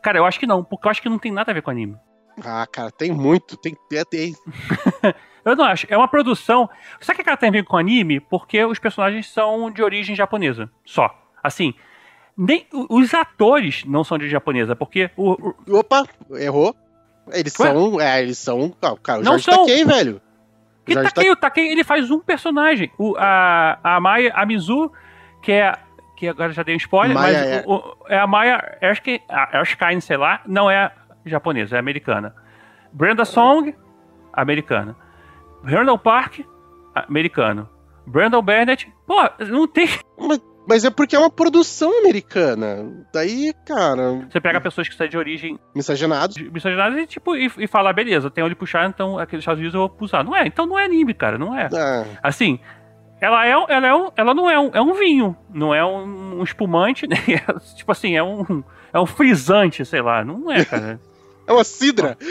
Cara, 0.02 0.18
eu 0.18 0.26
acho 0.26 0.40
que 0.40 0.46
não, 0.48 0.64
porque 0.64 0.88
eu 0.88 0.92
acho 0.92 1.02
que 1.02 1.10
não 1.10 1.18
tem 1.20 1.32
nada 1.32 1.52
a 1.52 1.54
ver 1.54 1.62
com 1.62 1.72
anime. 1.72 1.96
Ah, 2.44 2.66
cara, 2.72 2.92
tem 2.92 3.12
muito. 3.12 3.56
Tem, 3.58 3.76
tem, 4.10 4.34
Eu 5.46 5.56
não 5.56 5.66
acho. 5.66 5.88
É 5.90 5.98
uma 5.98 6.08
produção. 6.08 6.70
Sabe 7.00 7.24
que 7.24 7.30
ela 7.30 7.38
tem 7.38 7.50
a 7.50 7.52
ver 7.52 7.64
com 7.64 7.78
anime? 7.78 8.20
Porque 8.20 8.64
os 8.66 8.78
personagens 8.80 9.28
são 9.32 9.72
de 9.72 9.82
origem 9.82 10.16
japonesa. 10.16 10.70
Só. 10.86 11.14
Assim. 11.42 11.74
Nem, 12.38 12.66
os 12.72 13.14
atores 13.14 13.84
não 13.86 14.04
são 14.04 14.18
de 14.18 14.30
japonesa, 14.30 14.74
porque 14.76 15.10
o, 15.18 15.32
o- 15.68 15.80
Opa, 15.80 16.06
errou. 16.32 16.74
Eles 17.32 17.58
Ué? 17.60 17.68
são. 17.74 18.00
É, 18.02 18.22
eles 18.22 18.38
são. 18.38 18.74
ah, 18.82 18.96
Cara, 19.04 19.20
o 19.20 19.24
Não 19.24 19.34
Jorge 19.38 19.46
são. 19.46 19.66
Takei, 19.66 19.84
velho. 19.86 20.22
Que 20.86 20.94
Takei, 20.96 21.30
o 21.32 21.36
Takei, 21.36 21.68
ele 21.72 21.84
faz 21.84 22.10
um 22.10 22.20
personagem. 22.20 22.92
O, 22.98 23.16
a, 23.18 23.78
a 23.84 24.00
Maya, 24.00 24.32
a 24.34 24.46
Mizu, 24.46 24.92
que 25.42 25.52
é. 25.52 25.74
Que 26.20 26.28
agora 26.28 26.52
já 26.52 26.64
dei 26.64 26.76
um 26.76 26.78
spoiler, 26.78 27.16
mas 27.16 27.34
é- 27.36 27.64
o- 27.66 27.76
o- 27.76 27.96
é 28.10 28.20
a 28.20 28.28
Maya 28.28 28.78
Erskine, 28.82 29.22
Erskine, 29.54 30.02
sei 30.02 30.18
lá, 30.18 30.42
não 30.46 30.70
é 30.70 30.92
japonesa, 31.26 31.78
é 31.78 31.80
americana. 31.80 32.36
Brenda 32.92 33.24
Song, 33.24 33.74
americana. 34.34 34.96
Randall 35.64 35.98
Park, 35.98 36.40
americano. 36.94 37.70
Brandon 38.06 38.42
Bennett, 38.42 38.92
pô, 39.08 39.16
não 39.48 39.68
tem. 39.68 39.88
Mas, 40.20 40.42
mas 40.68 40.86
é 40.86 40.90
porque 40.92 41.16
é 41.16 41.20
uma 41.20 41.32
produção 41.32 41.90
americana. 42.00 43.06
Daí, 43.12 43.54
cara, 43.66 44.28
Você 44.30 44.40
pega 44.40 44.62
pessoas 44.62 44.88
que 44.88 44.94
são 44.96 45.08
de 45.08 45.18
origem 45.18 45.58
miscigenados. 45.74 46.38
miscigenada 46.38 47.00
e, 47.00 47.08
tipo, 47.08 47.36
e, 47.36 47.50
e 47.58 47.66
fala, 47.66 47.92
beleza, 47.92 48.30
tem 48.30 48.44
onde 48.44 48.54
puxar, 48.54 48.88
então 48.88 49.18
aqueles 49.18 49.42
Estados 49.42 49.60
Unidos 49.60 49.74
eu 49.74 49.88
vou 49.88 49.98
usar. 50.02 50.24
Não 50.24 50.36
é, 50.36 50.46
então 50.46 50.68
não 50.68 50.78
é 50.78 50.86
anime, 50.86 51.14
cara, 51.16 51.40
não 51.40 51.58
é. 51.58 51.70
Ah, 51.74 52.06
Assim, 52.22 52.60
ela 53.22 53.46
é, 53.46 53.52
ela 53.52 53.88
é 53.88 53.94
um, 53.96 54.10
ela 54.16 54.34
não 54.34 54.50
é 54.50 54.60
um, 54.60 54.70
é 54.74 54.82
um 54.82 54.94
vinho, 54.94 55.36
não 55.54 55.74
é 55.74 55.84
um, 55.86 56.40
um 56.40 56.44
espumante, 56.44 57.06
né? 57.10 57.18
É, 57.28 57.60
tipo 57.76 57.92
assim, 57.92 58.16
é 58.16 58.24
um, 58.24 58.64
é 58.94 59.00
um 59.00 59.06
frisante, 59.06 59.84
sei 59.86 60.02
lá, 60.02 60.24
não 60.24 60.52
é, 60.52 60.64
cara. 60.66 61.00
é 61.48 61.52
uma 61.54 61.64
cidra. 61.64 62.18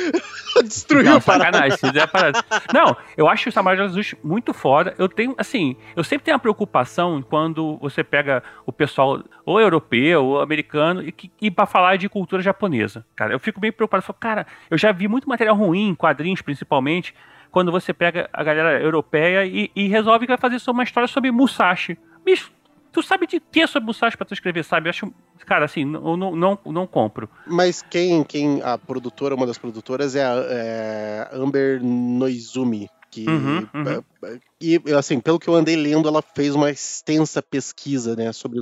Destruiu 0.65 1.05
Não, 1.05 1.21
sacanagem, 1.21 1.75
isso 1.75 1.87
é 1.87 2.07
parada. 2.07 2.45
Não, 2.75 2.97
eu 3.17 3.29
acho 3.29 3.49
o 3.49 3.53
de 3.77 3.83
Jesus 3.83 4.15
muito 4.25 4.53
foda. 4.53 4.95
Eu 4.99 5.09
tenho, 5.09 5.35
assim, 5.39 5.77
eu 5.95 6.03
sempre 6.03 6.25
tenho 6.25 6.37
a 6.37 6.41
preocupação 6.41 7.23
quando 7.23 7.77
você 7.79 8.03
pega 8.03 8.43
o 8.67 8.73
pessoal 8.73 9.23
ou 9.45 9.61
europeu 9.61 10.25
ou 10.25 10.41
americano 10.41 11.01
e, 11.03 11.13
que- 11.13 11.31
e 11.41 11.49
para 11.51 11.65
falar 11.67 11.97
de 11.97 12.09
cultura 12.09 12.43
japonesa. 12.43 13.05
Cara, 13.15 13.33
eu 13.33 13.39
fico 13.39 13.61
bem 13.61 13.71
preocupado. 13.71 14.01
Eu 14.03 14.07
falo, 14.07 14.19
cara, 14.19 14.47
eu 14.69 14.77
já 14.77 14.91
vi 14.91 15.07
muito 15.07 15.29
material 15.29 15.55
ruim, 15.55 15.91
em 15.91 15.95
quadrinhos 15.95 16.43
principalmente, 16.43 17.15
quando 17.51 17.73
você 17.73 17.93
pega 17.93 18.29
a 18.33 18.45
galera 18.45 18.81
europeia 18.81 19.45
e, 19.45 19.71
e 19.75 19.89
resolve 19.89 20.27
que 20.27 20.33
vai 20.33 20.39
fazer 20.39 20.59
só 20.59 20.71
uma 20.71 20.83
história 20.83 21.09
sobre 21.09 21.31
Musashi. 21.31 21.99
Bicho, 22.25 22.53
tu 22.93 23.03
sabe 23.03 23.27
de 23.27 23.41
que 23.41 23.67
sobre 23.67 23.87
Musashi 23.87 24.17
pra 24.17 24.27
tu 24.27 24.35
escrever, 24.35 24.65
sabe? 24.65 24.89
Eu 24.89 24.91
acho, 24.91 25.13
cara, 25.47 25.65
assim, 25.65 25.83
eu 25.83 26.17
não, 26.17 26.35
não, 26.37 26.59
não 26.65 26.87
compro. 26.87 27.29
Mas 27.47 27.83
quem, 27.83 28.23
quem 28.25 28.63
a 28.63 28.77
produtora, 28.77 29.35
uma 29.35 29.47
das 29.47 29.59
produtoras 29.59 30.15
é 30.15 30.25
a 30.25 30.35
é 30.49 31.29
Amber 31.33 31.83
Noizumi. 31.83 32.89
Que, 33.11 33.27
Uhum, 33.27 33.67
uhum. 33.73 34.39
E, 34.61 34.79
assim, 34.95 35.19
pelo 35.19 35.39
que 35.39 35.49
eu 35.49 35.55
andei 35.55 35.75
lendo, 35.77 36.07
ela 36.07 36.21
fez 36.21 36.55
uma 36.55 36.71
extensa 36.71 37.41
pesquisa, 37.41 38.15
né, 38.15 38.33
sobre... 38.35 38.61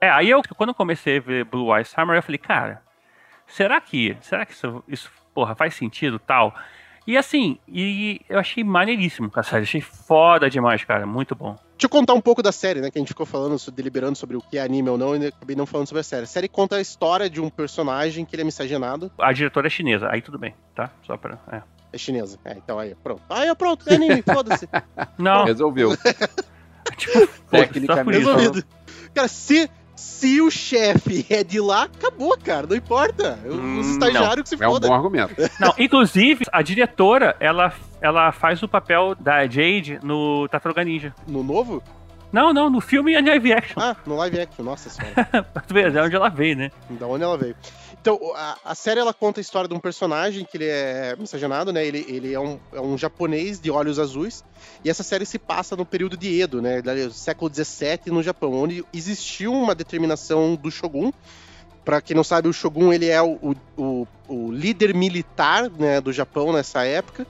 É, 0.00 0.08
aí 0.08 0.30
eu, 0.30 0.40
quando 0.56 0.70
eu 0.70 0.74
comecei 0.74 1.18
a 1.18 1.20
ver 1.20 1.44
Blue 1.44 1.76
Eye 1.76 1.84
Summer, 1.84 2.16
eu 2.16 2.22
falei, 2.22 2.38
cara, 2.38 2.82
será 3.46 3.78
que, 3.78 4.16
será 4.22 4.46
que 4.46 4.52
isso, 4.52 4.82
isso 4.88 5.10
porra, 5.34 5.54
faz 5.54 5.74
sentido 5.74 6.18
tal? 6.18 6.54
E 7.08 7.16
assim, 7.16 7.58
e 7.66 8.20
eu 8.28 8.38
achei 8.38 8.62
maneiríssimo, 8.62 9.30
cara, 9.30 9.42
sério, 9.42 9.62
achei 9.62 9.80
foda 9.80 10.50
demais, 10.50 10.84
cara, 10.84 11.06
muito 11.06 11.34
bom. 11.34 11.56
Deixa 11.70 11.86
eu 11.86 11.88
contar 11.88 12.12
um 12.12 12.20
pouco 12.20 12.42
da 12.42 12.52
série, 12.52 12.82
né? 12.82 12.90
Que 12.90 12.98
a 12.98 13.00
gente 13.00 13.08
ficou 13.08 13.24
falando, 13.24 13.56
deliberando 13.72 14.14
sobre 14.14 14.36
o 14.36 14.42
que 14.42 14.58
é 14.58 14.62
anime 14.62 14.90
ou 14.90 14.98
não, 14.98 15.16
e 15.16 15.28
acabei 15.28 15.56
não 15.56 15.64
falando 15.64 15.86
sobre 15.86 16.00
a 16.00 16.04
série. 16.04 16.24
A 16.24 16.26
série 16.26 16.48
conta 16.48 16.76
a 16.76 16.82
história 16.82 17.30
de 17.30 17.40
um 17.40 17.48
personagem 17.48 18.26
que 18.26 18.36
ele 18.36 18.42
é 18.42 18.44
miscigenado. 18.44 19.10
A 19.18 19.32
diretora 19.32 19.68
é 19.68 19.70
chinesa, 19.70 20.06
aí 20.10 20.20
tudo 20.20 20.38
bem, 20.38 20.54
tá? 20.74 20.90
Só 21.06 21.16
pra. 21.16 21.38
É. 21.50 21.62
É 21.94 21.96
chinesa. 21.96 22.38
É, 22.44 22.52
então 22.58 22.78
aí, 22.78 22.94
pronto. 23.02 23.22
Aí, 23.30 23.54
pronto, 23.54 23.88
é 23.88 23.94
anime, 23.94 24.20
foda-se. 24.30 24.68
Não, 25.16 25.46
Resolveu. 25.46 25.96
tipo, 26.98 27.26
pô, 27.26 27.32
Tecnicamente. 27.52 28.18
Resolvido. 28.18 28.62
Cara, 29.14 29.28
se, 29.28 29.70
se 29.98 30.40
o 30.40 30.50
chefe 30.50 31.26
é 31.28 31.42
de 31.44 31.60
lá, 31.60 31.84
acabou, 31.84 32.36
cara. 32.38 32.66
Não 32.66 32.76
importa. 32.76 33.38
Os 33.44 33.54
Hum, 33.54 33.80
estagiários 33.80 34.48
que 34.48 34.56
se 34.56 34.62
É 34.62 34.68
um 34.68 34.72
fodam. 34.72 34.90
bom 34.90 34.96
argumento. 34.96 35.34
Não, 35.60 35.74
inclusive, 35.78 36.44
a 36.52 36.62
diretora, 36.62 37.36
ela, 37.40 37.72
ela 38.00 38.32
faz 38.32 38.62
o 38.62 38.68
papel 38.68 39.14
da 39.18 39.42
Jade 39.46 39.98
no 40.02 40.48
Tartaruga 40.48 40.84
Ninja. 40.84 41.14
No 41.26 41.42
novo? 41.42 41.82
Não, 42.30 42.52
não, 42.52 42.68
no 42.68 42.80
filme 42.80 43.14
é 43.14 43.22
live 43.22 43.52
action. 43.54 43.80
Ah, 43.82 43.96
no 44.06 44.14
live 44.16 44.38
action. 44.40 44.62
Nossa 44.62 44.90
senhora. 44.90 45.24
Pra 45.52 45.62
tu 45.62 45.72
ver, 45.72 45.94
é 45.96 46.02
onde 46.02 46.14
ela 46.14 46.28
veio, 46.28 46.56
né? 46.56 46.70
da 46.90 47.06
onde 47.06 47.24
ela 47.24 47.38
veio. 47.38 47.56
Então, 48.00 48.18
a, 48.34 48.56
a 48.64 48.74
série 48.74 49.00
ela 49.00 49.12
conta 49.12 49.40
a 49.40 49.42
história 49.42 49.68
de 49.68 49.74
um 49.74 49.80
personagem 49.80 50.44
que 50.44 50.56
ele 50.56 50.66
é 50.66 51.14
miscigenado, 51.18 51.72
né? 51.72 51.84
Ele, 51.84 52.04
ele 52.08 52.32
é, 52.32 52.40
um, 52.40 52.58
é 52.72 52.80
um 52.80 52.96
japonês 52.96 53.60
de 53.60 53.70
olhos 53.70 53.98
azuis. 53.98 54.44
E 54.84 54.88
essa 54.90 55.02
série 55.02 55.26
se 55.26 55.38
passa 55.38 55.74
no 55.76 55.84
período 55.84 56.16
de 56.16 56.40
Edo, 56.40 56.62
né? 56.62 56.80
Século 57.12 57.52
XVII 57.52 58.00
no 58.06 58.22
Japão, 58.22 58.52
onde 58.54 58.84
existiu 58.94 59.52
uma 59.52 59.74
determinação 59.74 60.54
do 60.54 60.70
Shogun. 60.70 61.12
Pra 61.84 62.00
quem 62.00 62.14
não 62.14 62.24
sabe, 62.24 62.48
o 62.48 62.52
Shogun 62.52 62.92
ele 62.92 63.06
é 63.08 63.20
o- 63.22 63.56
o 63.76 64.06
o 64.28 64.52
líder 64.52 64.94
militar 64.94 65.70
né, 65.70 66.02
do 66.02 66.12
Japão 66.12 66.52
nessa 66.52 66.84
época. 66.84 67.26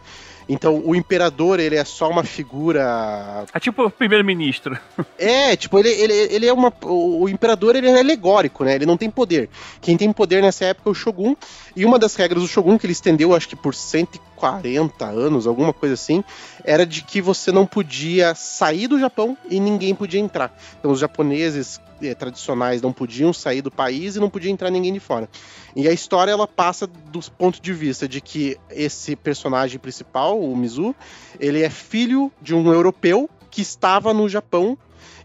Então, 0.48 0.82
o 0.82 0.94
imperador, 0.94 1.60
ele 1.60 1.76
é 1.76 1.84
só 1.84 2.08
uma 2.08 2.24
figura 2.24 3.44
É 3.52 3.60
tipo 3.60 3.84
o 3.84 3.90
primeiro-ministro. 3.90 4.78
é, 5.18 5.54
tipo, 5.54 5.78
ele, 5.78 5.90
ele, 5.90 6.14
ele 6.14 6.46
é 6.46 6.52
uma. 6.52 6.72
O, 6.82 7.28
imperador 7.28 7.76
ele 7.76 7.88
é 7.88 8.00
alegórico, 8.00 8.64
né? 8.64 8.74
Ele 8.74 8.86
não 8.86 8.96
tem 8.96 9.10
poder. 9.10 9.50
Quem 9.80 9.96
tem 9.96 10.10
poder 10.12 10.42
nessa 10.42 10.64
época 10.64 10.88
é 10.88 10.92
o 10.92 10.94
Shogun. 10.94 11.36
E 11.76 11.84
uma 11.84 11.98
das 11.98 12.16
regras 12.16 12.42
do 12.42 12.48
Shogun, 12.48 12.78
que 12.78 12.86
ele 12.86 12.92
estendeu, 12.92 13.34
acho 13.34 13.48
que 13.48 13.56
por 13.56 13.74
140 13.74 15.04
anos, 15.04 15.46
alguma 15.46 15.72
coisa 15.72 15.94
assim, 15.94 16.24
era 16.68 16.84
de 16.84 17.02
que 17.02 17.22
você 17.22 17.50
não 17.50 17.64
podia 17.64 18.34
sair 18.34 18.86
do 18.88 19.00
Japão 19.00 19.38
e 19.48 19.58
ninguém 19.58 19.94
podia 19.94 20.20
entrar. 20.20 20.54
Então 20.78 20.90
os 20.90 21.00
japoneses 21.00 21.80
eh, 22.02 22.14
tradicionais 22.14 22.82
não 22.82 22.92
podiam 22.92 23.32
sair 23.32 23.62
do 23.62 23.70
país 23.70 24.16
e 24.16 24.20
não 24.20 24.28
podia 24.28 24.50
entrar 24.50 24.70
ninguém 24.70 24.92
de 24.92 25.00
fora. 25.00 25.30
E 25.74 25.88
a 25.88 25.92
história 25.92 26.30
ela 26.30 26.46
passa 26.46 26.86
do 26.86 27.20
ponto 27.38 27.58
de 27.62 27.72
vista 27.72 28.06
de 28.06 28.20
que 28.20 28.58
esse 28.68 29.16
personagem 29.16 29.78
principal, 29.78 30.38
o 30.38 30.54
Mizu, 30.54 30.94
ele 31.40 31.62
é 31.62 31.70
filho 31.70 32.30
de 32.42 32.54
um 32.54 32.70
europeu 32.70 33.30
que 33.50 33.62
estava 33.62 34.12
no 34.12 34.28
Japão 34.28 34.76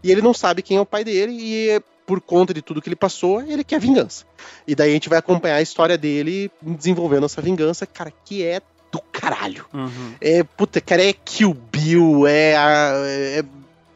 e 0.02 0.10
ele 0.10 0.22
não 0.22 0.32
sabe 0.32 0.62
quem 0.62 0.78
é 0.78 0.80
o 0.80 0.86
pai 0.86 1.04
dele 1.04 1.36
e 1.38 1.82
por 2.06 2.22
conta 2.22 2.54
de 2.54 2.62
tudo 2.62 2.80
que 2.80 2.88
ele 2.88 2.96
passou, 2.96 3.42
ele 3.42 3.62
quer 3.64 3.78
vingança. 3.78 4.24
E 4.66 4.74
daí 4.74 4.90
a 4.90 4.94
gente 4.94 5.10
vai 5.10 5.18
acompanhar 5.18 5.56
a 5.56 5.62
história 5.62 5.98
dele 5.98 6.50
desenvolvendo 6.62 7.26
essa 7.26 7.42
vingança, 7.42 7.86
cara, 7.86 8.10
que 8.24 8.42
é 8.42 8.62
do 8.94 9.00
caralho. 9.10 9.64
Uhum. 9.74 10.12
É, 10.20 10.44
puta, 10.44 10.80
cara, 10.80 11.02
é 11.04 11.12
Kill 11.12 11.52
Bill, 11.72 12.26
é, 12.28 12.54
é, 12.54 13.44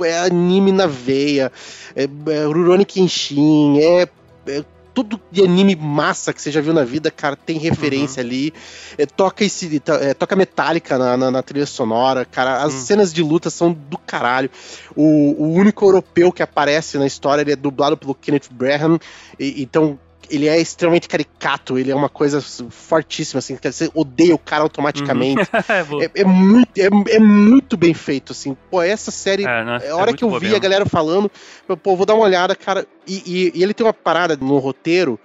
é 0.04 0.18
anime 0.18 0.72
na 0.72 0.86
veia, 0.88 1.52
é, 1.94 2.02
é 2.04 2.44
Rurouni 2.44 2.84
Kenshin, 2.84 3.78
é, 3.80 4.08
é 4.48 4.64
tudo 4.92 5.20
de 5.30 5.42
anime 5.44 5.76
massa 5.76 6.32
que 6.32 6.42
você 6.42 6.50
já 6.50 6.60
viu 6.60 6.74
na 6.74 6.82
vida, 6.82 7.08
cara, 7.08 7.36
tem 7.36 7.56
referência 7.56 8.20
ali. 8.20 8.52
É, 8.96 9.06
toca 9.06 9.44
esse, 9.44 9.80
é, 10.00 10.12
toca 10.12 10.34
metálica 10.34 10.98
na, 10.98 11.16
na, 11.16 11.30
na 11.30 11.40
trilha 11.40 11.66
sonora, 11.66 12.24
cara. 12.24 12.64
As 12.64 12.74
Hum. 12.74 12.78
cenas 12.80 13.12
de 13.12 13.22
luta 13.22 13.48
são 13.48 13.72
do 13.72 13.96
caralho. 13.96 14.50
O, 14.96 15.36
o 15.44 15.52
único 15.52 15.84
europeu 15.84 16.32
que 16.32 16.42
aparece 16.42 16.98
na 16.98 17.06
história 17.06 17.42
ele 17.42 17.52
é 17.52 17.56
dublado 17.56 17.96
pelo 17.96 18.12
Kenneth 18.12 18.48
Braham, 18.50 18.98
e- 19.38 19.62
então 19.62 19.96
ele 20.30 20.46
é 20.48 20.58
extremamente 20.60 21.08
caricato, 21.08 21.78
ele 21.78 21.90
é 21.90 21.94
uma 21.94 22.08
coisa 22.08 22.40
fortíssima, 22.70 23.38
assim, 23.38 23.56
que 23.56 23.70
você 23.70 23.90
odeia 23.94 24.34
o 24.34 24.38
cara 24.38 24.62
automaticamente. 24.62 25.42
É, 25.68 25.82
vou- 25.82 26.02
É, 26.02 26.10
é 26.14 26.24
muito, 26.24 26.78
é, 26.78 26.88
é 27.14 27.18
muito 27.18 27.76
bem 27.76 27.92
feito, 27.94 28.32
assim. 28.32 28.56
Pô, 28.70 28.82
essa 28.82 29.10
série. 29.10 29.44
É, 29.44 29.64
né? 29.64 29.78
É 29.82 29.86
É 29.88 29.90
a 29.90 29.96
hora 29.96 30.12
que 30.14 30.24
eu 30.24 30.30
vi 30.30 30.46
mesmo. 30.46 30.56
a 30.56 30.58
galera 30.60 30.86
falando, 30.86 31.30
eu, 31.68 31.76
pô, 31.76 31.96
vou 31.96 32.06
dar 32.06 32.14
uma 32.14 32.24
olhada, 32.24 32.54
cara. 32.56 32.86
E, 33.06 33.22
e- 33.26 33.52
e 33.58 33.62
ele 33.62 33.72
tem 33.74 33.86
uma 33.86 33.92
parada 33.94 34.36
no 34.36 34.58
roteiro 34.58 35.18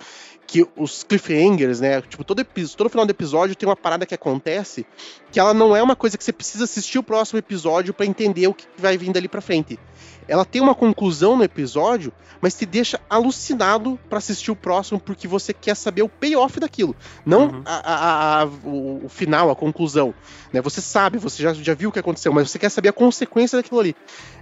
que 0.45 0.67
os 0.75 1.03
cliffhangers, 1.03 1.79
né? 1.79 2.01
Tipo, 2.01 2.23
todo, 2.23 2.39
epi- 2.41 2.67
todo 2.75 2.89
final 2.89 3.05
do 3.05 3.09
episódio 3.11 3.55
tem 3.55 3.67
uma 3.67 3.75
parada 3.75 4.05
que 4.05 4.13
acontece 4.13 4.85
que 5.31 5.39
ela 5.39 5.53
não 5.53 5.75
é 5.75 5.81
uma 5.81 5.95
coisa 5.95 6.17
que 6.17 6.23
você 6.23 6.31
precisa 6.33 6.65
assistir 6.65 6.99
o 6.99 7.03
próximo 7.03 7.39
episódio 7.39 7.93
pra 7.93 8.05
entender 8.05 8.47
o 8.47 8.53
que 8.53 8.65
vai 8.77 8.97
vir 8.97 9.11
dali 9.11 9.27
pra 9.27 9.41
frente. 9.41 9.79
Ela 10.27 10.45
tem 10.45 10.61
uma 10.61 10.75
conclusão 10.75 11.35
no 11.35 11.43
episódio, 11.43 12.13
mas 12.39 12.55
te 12.55 12.65
deixa 12.65 12.99
alucinado 13.09 13.99
pra 14.09 14.19
assistir 14.19 14.51
o 14.51 14.55
próximo 14.55 14.99
porque 14.99 15.27
você 15.27 15.53
quer 15.53 15.75
saber 15.75 16.01
o 16.01 16.07
payoff 16.09 16.59
daquilo, 16.59 16.95
não 17.25 17.47
Uhum. 17.47 17.61
a- 17.65 17.93
a- 17.93 18.41
a- 18.41 18.45
o, 18.45 19.05
o 19.05 19.09
final, 19.09 19.49
a 19.49 19.55
conclusão. 19.55 20.13
Né? 20.51 20.61
Você 20.61 20.79
sabe, 20.81 21.17
você 21.17 21.41
já, 21.43 21.53
já 21.53 21.73
viu 21.73 21.89
o 21.89 21.91
que 21.91 21.99
aconteceu, 21.99 22.31
mas 22.31 22.49
você 22.51 22.59
quer 22.59 22.69
saber 22.69 22.89
a 22.89 22.93
consequência 22.93 23.57
daquilo 23.57 23.79
ali. 23.79 23.95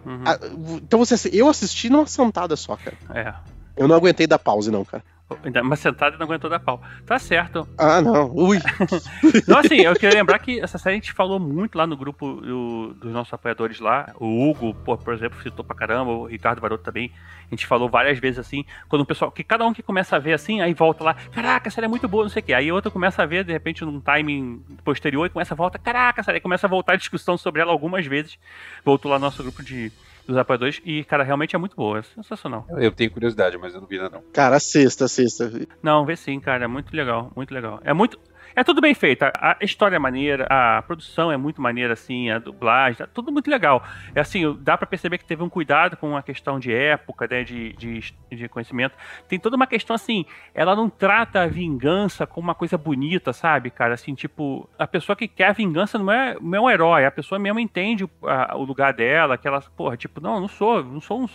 Uhum. 0.06 0.78
Então 0.78 1.00
você, 1.00 1.30
eu 1.34 1.48
assisti 1.48 1.90
numa 1.90 2.06
sentada 2.06 2.56
só, 2.56 2.76
cara. 2.76 2.98
É. 3.14 3.34
Eu 3.78 3.88
não 3.88 3.96
aguentei 3.96 4.28
dar 4.28 4.38
pause, 4.38 4.70
não, 4.70 4.84
cara. 4.84 5.04
Ainda 5.44 5.62
Uma 5.62 5.76
sentada 5.76 6.16
e 6.16 6.20
não 6.20 6.26
aguentou 6.26 6.50
dar 6.50 6.60
pau. 6.60 6.82
Tá 7.06 7.18
certo. 7.20 7.68
Ah, 7.78 8.02
não. 8.02 8.32
Ui. 8.36 8.58
Não, 9.48 9.60
assim, 9.60 9.78
eu 9.82 9.94
queria 9.96 10.16
lembrar 10.16 10.40
que 10.40 10.60
essa 10.60 10.78
série 10.78 10.96
a 10.96 10.98
gente 11.00 11.14
falou 11.14 11.40
muito 11.40 11.78
lá 11.78 11.86
no 11.88 11.96
grupo 11.98 12.36
do- 12.42 12.94
dos 12.96 13.12
nossos 13.12 13.34
apoiadores 13.34 13.80
lá. 13.80 14.12
O 14.20 14.50
Hugo, 14.50 14.74
pô, 14.74 14.98
por 14.98 15.14
exemplo, 15.14 15.42
citou 15.42 15.64
pra 15.64 15.76
caramba, 15.76 16.12
o 16.12 16.26
Ricardo 16.26 16.60
Varoto 16.62 16.84
também. 16.84 17.12
A 17.52 17.56
gente 17.56 17.68
falou 17.68 17.90
várias 17.90 18.18
vezes 18.20 18.40
assim, 18.40 18.66
quando 18.88 19.02
o 19.02 19.06
pessoal, 19.06 19.32
que 19.32 19.44
cada 19.44 19.66
um 19.66 19.74
que 19.74 19.84
começa 19.84 20.16
a 20.16 20.20
ver 20.20 20.34
assim, 20.34 20.62
aí 20.62 20.74
volta 20.74 21.04
lá, 21.04 21.14
caraca, 21.14 21.68
a 21.68 21.72
série 21.72 21.86
é 21.86 21.90
muito 21.90 22.08
boa, 22.08 22.24
não 22.24 22.30
sei 22.30 22.42
o 22.42 22.46
quê. 22.46 22.54
Aí 22.54 22.72
outro 22.72 22.90
começa 22.92 23.22
a 23.24 23.26
ver, 23.26 23.44
de 23.44 23.52
repente, 23.52 23.84
num 23.84 24.00
timing 24.00 24.64
posterior, 24.84 25.26
e 25.26 25.30
começa 25.30 25.54
a 25.54 25.58
volta, 25.58 25.78
caraca, 25.78 26.22
a 26.22 26.24
série 26.24 26.40
começa 26.40 26.66
a 26.68 26.70
voltar 26.70 26.94
a 26.94 26.98
discussão 26.98 27.38
sobre 27.38 27.62
ela 27.62 27.72
algumas 27.72 28.06
vezes. 28.06 28.38
Voltou 28.86 29.12
lá 29.12 29.20
no 29.20 29.26
nosso 29.26 29.44
grupo 29.44 29.62
de, 29.64 29.92
dos 30.28 30.38
apoiadores, 30.38 30.82
e, 30.86 31.04
cara, 31.04 31.24
realmente 31.24 31.56
é 31.56 31.60
muito 31.60 31.76
boa, 31.76 32.00
é 32.00 32.02
sensacional. 32.04 32.66
Eu 32.78 32.92
tenho 32.92 33.12
curiosidade, 33.12 33.58
mas 33.58 33.74
eu 33.74 33.82
não 33.82 33.88
vi 33.88 33.98
ainda 33.98 34.10
não. 34.10 34.24
Cara, 34.34 34.56
assista, 34.56 35.06
assista. 35.06 35.52
Não, 35.82 36.06
vê 36.06 36.16
sim, 36.16 36.40
cara. 36.40 36.66
É 36.66 36.68
muito 36.68 36.96
legal, 36.96 37.32
muito 37.36 37.54
legal. 37.54 37.80
É 37.84 37.94
muito. 37.94 38.20
É 38.56 38.64
tudo 38.64 38.82
bem 38.82 38.94
feito. 38.94 39.24
A, 39.24 39.58
história 39.62 39.96
é 39.96 40.00
maneira, 40.00 40.46
a 40.50 40.82
produção 40.82 41.32
é 41.32 41.38
muito 41.38 41.62
maneira, 41.62 41.94
assim, 41.94 42.30
a 42.30 42.40
dublagem, 42.40 42.98
tá 42.98 43.08
tudo 43.08 43.32
muito 43.32 43.50
legal. 43.50 43.84
É 44.14 44.20
assim, 44.22 44.58
dá 44.60 44.78
pra 44.78 44.86
perceber 44.88 45.18
que 45.18 45.26
teve 45.26 45.42
um 45.44 45.50
cuidado 45.50 45.96
com 45.98 46.16
a 46.18 46.22
questão 46.22 46.60
de 46.60 46.74
época, 46.74 47.28
né, 47.30 47.44
de, 47.44 47.74
de, 47.74 48.14
de 48.32 48.50
conhecimento. 48.50 48.96
Tem 49.28 49.40
toda 49.40 49.56
uma 49.56 49.68
questão 49.68 49.96
assim, 49.96 50.26
ela 50.54 50.76
não 50.76 50.90
trata 50.90 51.42
a 51.44 51.48
vingança 51.48 52.28
como 52.28 52.48
uma 52.48 52.56
coisa 52.56 52.78
bonita, 52.78 53.32
sabe, 53.34 53.70
cara? 53.70 53.94
Assim, 53.94 54.14
tipo, 54.14 54.70
a 54.78 54.88
pessoa 54.88 55.16
que 55.16 55.28
quer 55.28 55.50
a 55.50 55.54
vingança 55.54 55.98
não 55.98 56.12
é, 56.12 56.36
não 56.42 56.56
é 56.58 56.62
um 56.62 56.70
herói, 56.70 57.06
a 57.06 57.12
pessoa 57.12 57.40
mesmo 57.40 57.60
entende 57.60 58.04
o, 58.04 58.10
a- 58.24 58.56
o 58.56 58.64
lugar 58.64 58.94
dela, 58.94 59.38
que 59.38 59.48
ela, 59.48 59.62
porra, 59.76 59.96
tipo, 59.96 60.20
não, 60.20 60.40
não 60.42 60.48
sou, 60.48 60.84
não 60.84 61.00
sou 61.02 61.30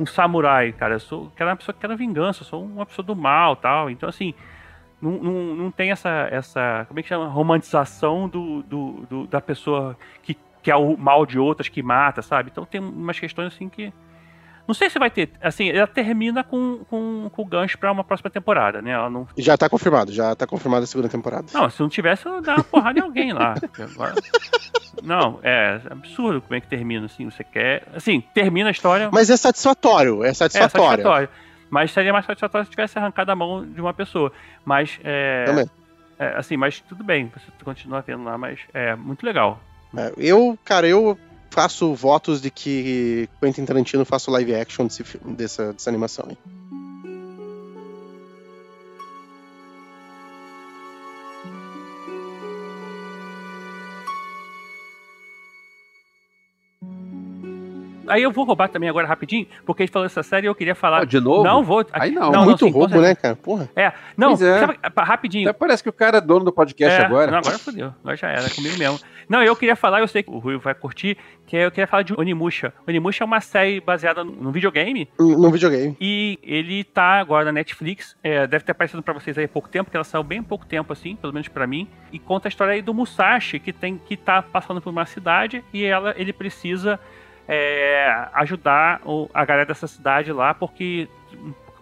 um, 0.00 0.04
samurai, 0.06 0.72
cara. 0.72 0.94
Eu 0.94 1.00
sou 1.00 1.32
uma 1.40 1.56
pessoa 1.56 1.74
que 1.74 1.86
quer 1.86 1.96
vingança, 1.96 2.42
eu 2.42 2.46
sou 2.46 2.64
uma 2.64 2.86
pessoa 2.86 3.04
do 3.04 3.14
mal 3.16 3.56
tal. 3.56 3.88
Então, 3.90 4.08
assim, 4.08 4.34
não, 5.00 5.10
não, 5.12 5.32
não 5.54 5.70
tem 5.70 5.90
essa, 5.90 6.28
essa. 6.30 6.84
Como 6.88 6.98
é 6.98 7.02
que 7.02 7.08
chama? 7.08 7.26
Romantização 7.28 8.28
do, 8.28 8.62
do, 8.62 9.06
do- 9.08 9.26
da 9.26 9.40
pessoa 9.40 9.96
que 10.22 10.36
quer 10.62 10.76
o 10.76 10.96
mal 10.96 11.24
de 11.26 11.38
outras, 11.38 11.68
que 11.68 11.82
mata, 11.82 12.22
sabe? 12.22 12.50
Então 12.52 12.64
tem 12.64 12.80
umas 12.80 13.18
questões 13.18 13.52
assim 13.54 13.68
que. 13.68 13.92
Não 14.66 14.74
sei 14.74 14.90
se 14.90 14.98
vai 14.98 15.08
ter. 15.10 15.30
Assim, 15.40 15.68
ela 15.70 15.86
termina 15.86 16.42
com, 16.42 16.78
com, 16.90 17.30
com 17.32 17.42
o 17.42 17.44
gancho 17.44 17.78
pra 17.78 17.92
uma 17.92 18.02
próxima 18.02 18.28
temporada, 18.30 18.82
né? 18.82 18.90
Ela 18.90 19.08
não. 19.08 19.28
Já 19.38 19.56
tá 19.56 19.68
confirmado, 19.68 20.10
já 20.12 20.34
tá 20.34 20.44
confirmada 20.44 20.82
a 20.82 20.86
segunda 20.88 21.08
temporada. 21.08 21.46
Não, 21.54 21.70
se 21.70 21.80
não 21.80 21.88
tivesse, 21.88 22.26
eu 22.26 22.42
dava 22.42 22.58
uma 22.58 22.64
porrada 22.64 22.98
em 22.98 23.02
alguém 23.02 23.32
lá. 23.32 23.54
Agora... 23.78 24.14
Não, 25.04 25.38
é 25.42 25.80
absurdo 25.88 26.40
como 26.40 26.54
é 26.56 26.60
que 26.60 26.66
termina, 26.66 27.06
assim. 27.06 27.30
Você 27.30 27.44
quer. 27.44 27.84
Assim, 27.94 28.20
termina 28.34 28.68
a 28.68 28.72
história. 28.72 29.08
Mas 29.12 29.30
é 29.30 29.36
satisfatório, 29.36 30.24
é 30.24 30.30
É, 30.30 30.34
satisfatório. 30.34 31.28
Mas 31.70 31.90
seria 31.90 32.12
mais 32.12 32.24
satisfatório 32.26 32.64
se 32.64 32.70
tivesse 32.70 32.98
arrancado 32.98 33.30
a 33.32 33.36
mão 33.36 33.64
de 33.64 33.80
uma 33.80 33.92
pessoa. 33.92 34.32
Mas, 34.64 34.98
é, 35.02 35.44
Também. 35.44 35.66
é, 36.18 36.36
assim, 36.36 36.56
mas 36.56 36.80
tudo 36.80 37.02
bem, 37.02 37.30
você 37.34 37.46
continua 37.64 38.00
vendo 38.00 38.24
lá, 38.24 38.38
mas 38.38 38.60
é 38.72 38.94
muito 38.94 39.24
legal. 39.24 39.60
É, 39.96 40.12
eu, 40.16 40.58
cara, 40.64 40.86
eu 40.86 41.18
faço 41.50 41.94
votos 41.94 42.40
de 42.40 42.50
que 42.50 43.28
Quentin 43.40 43.64
Tarantino 43.64 44.04
faça 44.04 44.30
o 44.30 44.32
live 44.34 44.54
action 44.54 44.86
desse, 44.86 45.04
dessa, 45.24 45.72
dessa 45.72 45.90
animação. 45.90 46.26
hein? 46.28 46.38
Aí 58.08 58.22
eu 58.22 58.30
vou 58.30 58.44
roubar 58.44 58.68
também 58.68 58.88
agora 58.88 59.06
rapidinho, 59.06 59.46
porque 59.64 59.82
a 59.82 59.86
gente 59.86 59.92
falou 59.92 60.06
dessa 60.06 60.22
série 60.22 60.46
e 60.46 60.48
eu 60.48 60.54
queria 60.54 60.74
falar. 60.74 61.02
Ó, 61.02 61.04
de 61.04 61.20
novo? 61.20 61.44
Não 61.44 61.62
vou. 61.62 61.84
Aí 61.92 62.10
não. 62.10 62.44
Muito 62.44 62.64
sim, 62.64 62.72
com 62.72 62.78
roubo, 62.78 63.00
né, 63.00 63.14
cara? 63.14 63.36
Porra. 63.36 63.68
É, 63.74 63.92
não, 64.16 64.32
é. 64.32 64.36
sabe, 64.36 64.78
rapidinho. 64.98 65.48
Até 65.48 65.58
parece 65.58 65.82
que 65.82 65.88
o 65.88 65.92
cara 65.92 66.18
é 66.18 66.20
dono 66.20 66.44
do 66.44 66.52
podcast 66.52 67.00
É, 67.00 67.04
agora. 67.04 67.30
Não, 67.30 67.38
agora 67.38 67.58
fodeu. 67.58 67.92
Agora 68.02 68.16
já 68.16 68.28
era, 68.28 68.48
comigo 68.50 68.76
mesmo. 68.78 68.98
Não, 69.28 69.42
eu 69.42 69.56
queria 69.56 69.74
falar, 69.74 70.00
eu 70.00 70.08
sei 70.08 70.22
que 70.22 70.30
o 70.30 70.38
Rui 70.38 70.56
vai 70.56 70.74
curtir, 70.74 71.16
que 71.46 71.56
eu 71.56 71.70
queria 71.70 71.86
falar 71.86 72.02
de 72.02 72.14
Onimusha. 72.16 72.72
Onimusha 72.86 73.24
é 73.24 73.26
uma 73.26 73.40
série 73.40 73.80
baseada 73.80 74.22
num 74.22 74.52
videogame 74.52 75.08
No 75.18 75.50
videogame. 75.50 75.96
e 76.00 76.38
ele 76.42 76.84
tá 76.84 77.18
agora 77.18 77.46
na 77.46 77.52
Netflix. 77.52 78.16
É, 78.22 78.46
deve 78.46 78.64
ter 78.64 78.72
aparecido 78.72 79.02
pra 79.02 79.12
vocês 79.12 79.36
aí 79.36 79.44
há 79.44 79.48
pouco 79.48 79.68
tempo, 79.68 79.86
porque 79.86 79.96
ela 79.96 80.04
saiu 80.04 80.22
bem 80.22 80.42
pouco 80.42 80.64
tempo, 80.64 80.92
assim, 80.92 81.16
pelo 81.16 81.32
menos 81.32 81.48
pra 81.48 81.66
mim. 81.66 81.88
E 82.12 82.18
conta 82.18 82.46
a 82.46 82.50
história 82.50 82.74
aí 82.74 82.82
do 82.82 82.94
Musashi, 82.94 83.58
que, 83.58 83.72
tem, 83.72 83.98
que 83.98 84.16
tá 84.16 84.42
passando 84.42 84.80
por 84.80 84.90
uma 84.90 85.06
cidade 85.06 85.64
e 85.72 85.84
ela, 85.84 86.14
ele 86.16 86.32
precisa 86.32 87.00
é, 87.48 88.28
ajudar 88.34 89.00
o- 89.04 89.28
a 89.32 89.44
galera 89.44 89.66
dessa 89.66 89.86
cidade 89.86 90.32
lá, 90.32 90.52
porque 90.54 91.08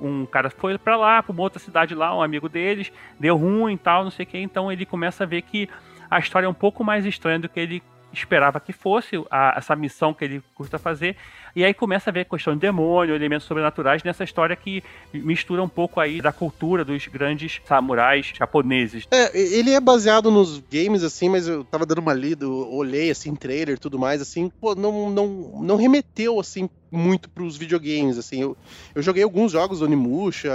um 0.01 0.27
cara 0.27 0.51
foi 0.51 0.77
pra 0.77 0.97
lá, 0.97 1.23
pra 1.23 1.33
uma 1.33 1.43
outra 1.43 1.59
cidade 1.59 1.95
lá, 1.95 2.15
um 2.17 2.23
amigo 2.23 2.49
deles, 2.49 2.93
deu 3.19 3.37
ruim 3.37 3.75
e 3.75 3.79
tal, 3.79 4.05
não 4.05 4.11
sei 4.11 4.25
o 4.25 4.27
que. 4.27 4.39
Então 4.39 4.71
ele 4.71 4.85
começa 4.85 5.25
a 5.25 5.27
ver 5.27 5.43
que 5.43 5.69
a 6.11 6.19
história 6.19 6.47
é 6.47 6.49
um 6.49 6.55
pouco 6.55 6.85
mais 6.85 7.07
estranha 7.07 7.39
do 7.39 7.49
que 7.49 7.59
ele 7.61 7.83
esperava 8.19 8.59
que 8.61 8.73
fosse, 8.73 9.17
a- 9.31 9.55
essa 9.57 9.75
missão 9.77 10.13
que 10.15 10.25
ele 10.25 10.43
custa 10.55 10.79
fazer. 10.79 11.17
E 11.57 11.65
aí 11.65 11.73
começa 11.73 12.11
a 12.11 12.13
ver 12.13 12.21
a 12.21 12.25
questão 12.25 12.55
de 12.55 12.61
demônio, 12.61 13.15
elementos 13.15 13.47
sobrenaturais 13.47 14.03
nessa 14.03 14.25
história 14.25 14.57
que 14.57 14.83
mistura 15.13 15.63
um 15.63 15.69
pouco 15.69 16.01
aí 16.01 16.21
da 16.21 16.33
cultura 16.33 16.85
dos 16.85 17.07
grandes 17.07 17.61
samurais 17.65 18.33
japoneses. 18.37 19.07
É, 19.11 19.39
ele 19.39 19.71
é 19.73 19.81
baseado 19.81 20.31
nos 20.33 20.59
games, 20.71 21.05
assim, 21.05 21.29
mas 21.29 21.47
eu 21.47 21.63
tava 21.65 21.87
dando 21.87 21.99
uma 21.99 22.13
lida, 22.13 22.49
olhei, 22.49 23.11
assim, 23.11 23.35
trailer 23.37 23.77
e 23.77 23.79
tudo 23.79 23.99
mais, 23.99 24.21
assim, 24.21 24.51
pô, 24.61 24.75
não, 24.75 25.09
não, 25.11 25.27
não 25.63 25.77
remeteu, 25.77 26.41
assim, 26.41 26.69
muito 26.91 27.31
pros 27.31 27.57
videogames, 27.57 28.19
assim. 28.19 28.41
Eu, 28.43 28.57
eu 28.95 29.03
joguei 29.03 29.23
alguns 29.23 29.53
jogos 29.53 29.79
do 29.79 29.85
Onimusha 29.85 30.51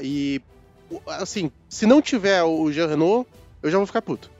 e 0.00 0.40
assim, 1.06 1.50
se 1.68 1.84
não 1.84 2.00
tiver 2.00 2.42
o 2.42 2.72
Jean 2.72 2.86
Renault, 2.86 3.28
eu 3.62 3.70
já 3.70 3.76
vou 3.76 3.86
ficar 3.86 4.00
puto. 4.00 4.30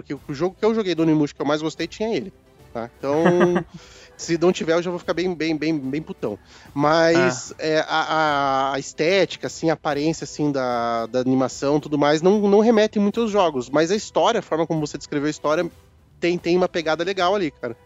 Porque 0.00 0.14
o 0.14 0.34
jogo 0.34 0.56
que 0.58 0.64
eu 0.64 0.74
joguei 0.74 0.94
do 0.94 1.02
Onimusha 1.02 1.34
que 1.34 1.42
eu 1.42 1.46
mais 1.46 1.62
gostei 1.62 1.86
tinha 1.86 2.14
ele. 2.14 2.32
Tá? 2.72 2.90
Então, 2.98 3.64
se 4.16 4.36
não 4.38 4.52
tiver, 4.52 4.74
eu 4.74 4.82
já 4.82 4.90
vou 4.90 4.98
ficar 4.98 5.14
bem, 5.14 5.34
bem, 5.34 5.56
bem, 5.56 5.78
bem 5.78 6.02
putão. 6.02 6.38
Mas 6.74 7.52
é, 7.58 7.80
a, 7.88 8.72
a- 8.72 8.78
estética, 8.78 9.46
assim, 9.46 9.70
a 9.70 9.74
aparência 9.74 10.24
assim, 10.24 10.52
da, 10.52 11.06
da 11.06 11.20
animação 11.20 11.80
tudo 11.80 11.98
mais, 11.98 12.22
não, 12.22 12.40
não 12.48 12.60
remete 12.60 12.98
muito 12.98 13.20
aos 13.20 13.30
jogos. 13.30 13.68
Mas 13.70 13.90
a 13.90 13.96
história, 13.96 14.40
a 14.40 14.42
forma 14.42 14.66
como 14.66 14.86
você 14.86 14.98
descreveu 14.98 15.26
a 15.28 15.30
história, 15.30 15.70
tem, 16.20 16.36
tem 16.38 16.56
uma 16.56 16.68
pegada 16.68 17.02
legal 17.04 17.34
ali, 17.34 17.50
cara. 17.50 17.76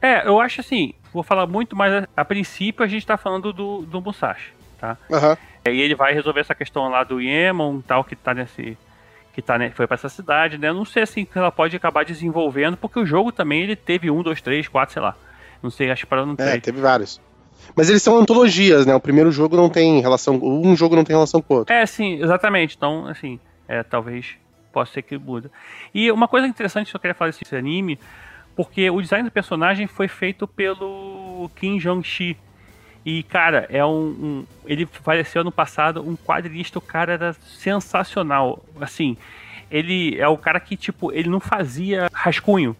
É, 0.00 0.26
eu 0.26 0.40
acho 0.40 0.60
assim, 0.60 0.92
vou 1.12 1.22
falar 1.22 1.46
muito, 1.46 1.76
mas 1.76 1.92
a, 1.92 2.08
a 2.16 2.24
princípio 2.24 2.84
a 2.84 2.88
gente 2.88 3.06
tá 3.06 3.16
falando 3.16 3.52
do, 3.52 3.82
do 3.82 4.00
Musashi, 4.00 4.50
tá? 4.78 4.98
Aham. 5.10 5.36
E 5.64 5.80
ele 5.80 5.94
vai 5.94 6.12
resolver 6.12 6.40
essa 6.40 6.56
questão 6.56 6.88
lá 6.88 7.04
do 7.04 7.20
Yemon 7.20 7.80
tal, 7.82 8.02
que 8.02 8.16
tá 8.16 8.34
nesse. 8.34 8.76
Que 9.32 9.40
tá, 9.40 9.56
né, 9.58 9.70
foi 9.70 9.86
pra 9.86 9.94
essa 9.94 10.08
cidade, 10.08 10.58
né? 10.58 10.68
Eu 10.68 10.74
não 10.74 10.84
sei 10.84 11.04
assim 11.04 11.24
que 11.24 11.38
ela 11.38 11.50
pode 11.50 11.74
acabar 11.74 12.04
desenvolvendo, 12.04 12.76
porque 12.76 12.98
o 12.98 13.06
jogo 13.06 13.32
também 13.32 13.62
ele 13.62 13.74
teve 13.74 14.10
um, 14.10 14.22
dois, 14.22 14.42
três, 14.42 14.68
quatro, 14.68 14.92
sei 14.92 15.02
lá. 15.02 15.16
Não 15.62 15.70
sei, 15.70 15.90
acho 15.90 16.02
que 16.02 16.10
parou 16.10 16.26
no 16.26 16.34
É, 16.34 16.36
três. 16.36 16.62
teve 16.62 16.80
vários. 16.80 17.20
Mas 17.76 17.88
eles 17.88 18.02
são 18.02 18.18
antologias, 18.18 18.84
né? 18.84 18.94
O 18.94 19.00
primeiro 19.00 19.30
jogo 19.30 19.56
não 19.56 19.70
tem 19.70 20.00
relação. 20.00 20.38
Um 20.42 20.74
jogo 20.76 20.96
não 20.96 21.04
tem 21.04 21.14
relação 21.14 21.40
com 21.40 21.54
o 21.54 21.56
outro. 21.58 21.74
É, 21.74 21.86
sim, 21.86 22.20
exatamente. 22.20 22.76
Então, 22.76 23.06
assim, 23.06 23.38
é, 23.68 23.82
talvez 23.82 24.34
possa 24.72 24.92
ser 24.92 25.02
que 25.02 25.16
muda. 25.16 25.50
E 25.94 26.10
uma 26.10 26.26
coisa 26.26 26.46
interessante 26.46 26.90
que 26.90 26.96
eu 26.96 27.00
queria 27.00 27.14
falar 27.14 27.30
desse 27.30 27.54
anime, 27.54 27.98
porque 28.56 28.90
o 28.90 29.00
design 29.00 29.28
do 29.28 29.32
personagem 29.32 29.86
foi 29.86 30.08
feito 30.08 30.46
pelo 30.48 31.48
Kim 31.56 31.78
Jong-chi. 31.78 32.36
E, 33.04 33.22
cara, 33.24 33.66
é 33.68 33.84
um, 33.84 33.88
um- 33.90 34.46
Ele 34.64 34.86
faleceu 34.86 35.40
ano 35.42 35.50
passado, 35.52 36.00
um 36.08 36.16
quadrinista, 36.16 36.78
o 36.78 36.82
cara 36.82 37.12
era 37.14 37.32
sensacional. 37.32 38.64
Assim, 38.80 39.16
ele 39.70 40.18
é 40.20 40.28
o 40.28 40.36
cara 40.38 40.60
que, 40.60 40.76
tipo, 40.76 41.12
ele 41.12 41.28
não 41.28 41.40
fazia 41.40 42.08
rascunho. 42.12 42.76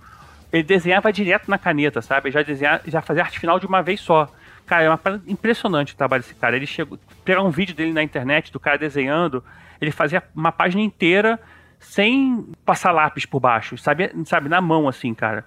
Ele 0.53 0.63
desenhava 0.63 1.13
direto 1.13 1.51
na 1.51 1.59
caneta, 1.59 2.03
sabe? 2.03 2.31
Já, 2.31 2.43
desenha, 2.43 2.81
já 2.87 3.01
fazia 3.01 3.23
arte 3.25 3.39
final 3.41 3.59
de 3.59 3.67
uma 3.67 3.83
vez 3.83 4.01
só. 4.01 4.31
Cara, 4.67 4.85
é 4.85 4.89
uma 4.89 5.01
impressionante 5.27 5.95
o 5.95 5.97
trabalho 5.97 6.23
desse 6.23 6.35
cara. 6.35 6.55
Ele 6.57 6.67
chegou. 6.67 6.99
Pegar 7.25 7.43
um 7.43 7.51
vídeo 7.51 7.75
dele 7.75 7.93
na 7.93 8.03
internet, 8.03 8.53
do 8.53 8.61
cara 8.61 8.77
desenhando, 8.79 9.43
ele 9.81 9.91
fazia 9.91 10.23
uma 10.37 10.53
página 10.53 10.83
inteira 10.83 11.41
sem 11.81 12.47
passar 12.65 12.93
lápis 12.93 13.27
por 13.27 13.41
baixo, 13.41 13.77
sabe? 13.77 14.11
Sabe, 14.25 14.49
na 14.49 14.61
mão, 14.61 14.87
assim, 14.89 15.13
cara. 15.15 15.45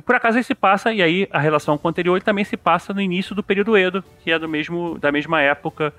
E 0.00 0.02
por 0.02 0.14
acaso 0.14 0.38
ele 0.38 0.44
se 0.44 0.54
passa, 0.54 0.94
e 0.94 1.02
aí 1.02 1.28
a 1.30 1.38
relação 1.38 1.76
com 1.76 1.86
o 1.86 1.90
anterior 1.90 2.16
ele 2.16 2.24
também 2.24 2.42
se 2.42 2.56
passa 2.56 2.94
no 2.94 3.02
início 3.02 3.34
do 3.34 3.42
período 3.42 3.76
Edo, 3.76 4.02
que 4.24 4.32
é 4.32 4.38
do 4.38 4.48
mesmo, 4.48 4.98
da 4.98 5.12
mesma 5.12 5.42
época 5.42 5.92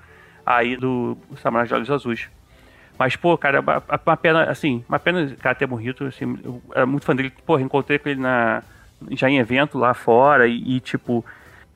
aí 0.44 0.76
do 0.76 1.16
Samurai 1.36 1.68
de 1.68 1.72
Olhos 1.72 1.88
Azuis. 1.88 2.28
Mas, 2.98 3.14
pô, 3.14 3.38
cara, 3.38 3.60
uma, 3.60 4.16
pena, 4.16 4.50
assim, 4.50 4.84
uma 4.88 4.98
pena 4.98 5.22
o 5.22 5.36
cara 5.36 5.54
ter 5.54 5.68
morrido, 5.68 6.04
assim, 6.04 6.36
eu 6.42 6.60
era 6.74 6.84
muito 6.84 7.06
fã 7.06 7.14
dele, 7.14 7.32
pô, 7.46 7.60
encontrei 7.60 7.96
com 7.96 8.08
ele 8.08 8.20
na, 8.20 8.64
já 9.12 9.30
em 9.30 9.38
evento 9.38 9.78
lá 9.78 9.94
fora 9.94 10.48
e, 10.48 10.76
e, 10.76 10.80
tipo, 10.80 11.24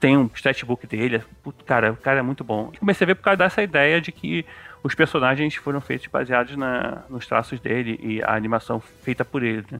tem 0.00 0.16
um 0.16 0.28
sketchbook 0.34 0.84
dele, 0.84 1.22
puto, 1.44 1.64
cara, 1.64 1.92
o 1.92 1.96
cara 1.96 2.18
é 2.18 2.22
muito 2.22 2.42
bom. 2.42 2.72
Comecei 2.76 3.04
a 3.04 3.06
ver 3.06 3.14
por 3.14 3.22
causa 3.22 3.36
dessa 3.36 3.62
ideia 3.62 4.00
de 4.00 4.10
que 4.10 4.44
os 4.82 4.96
personagens 4.96 5.54
foram 5.54 5.80
feitos 5.80 6.08
baseados 6.08 6.56
na, 6.56 7.02
nos 7.08 7.24
traços 7.24 7.60
dele 7.60 8.00
e 8.02 8.20
a 8.20 8.34
animação 8.34 8.80
feita 8.80 9.24
por 9.24 9.44
ele, 9.44 9.64
né? 9.70 9.78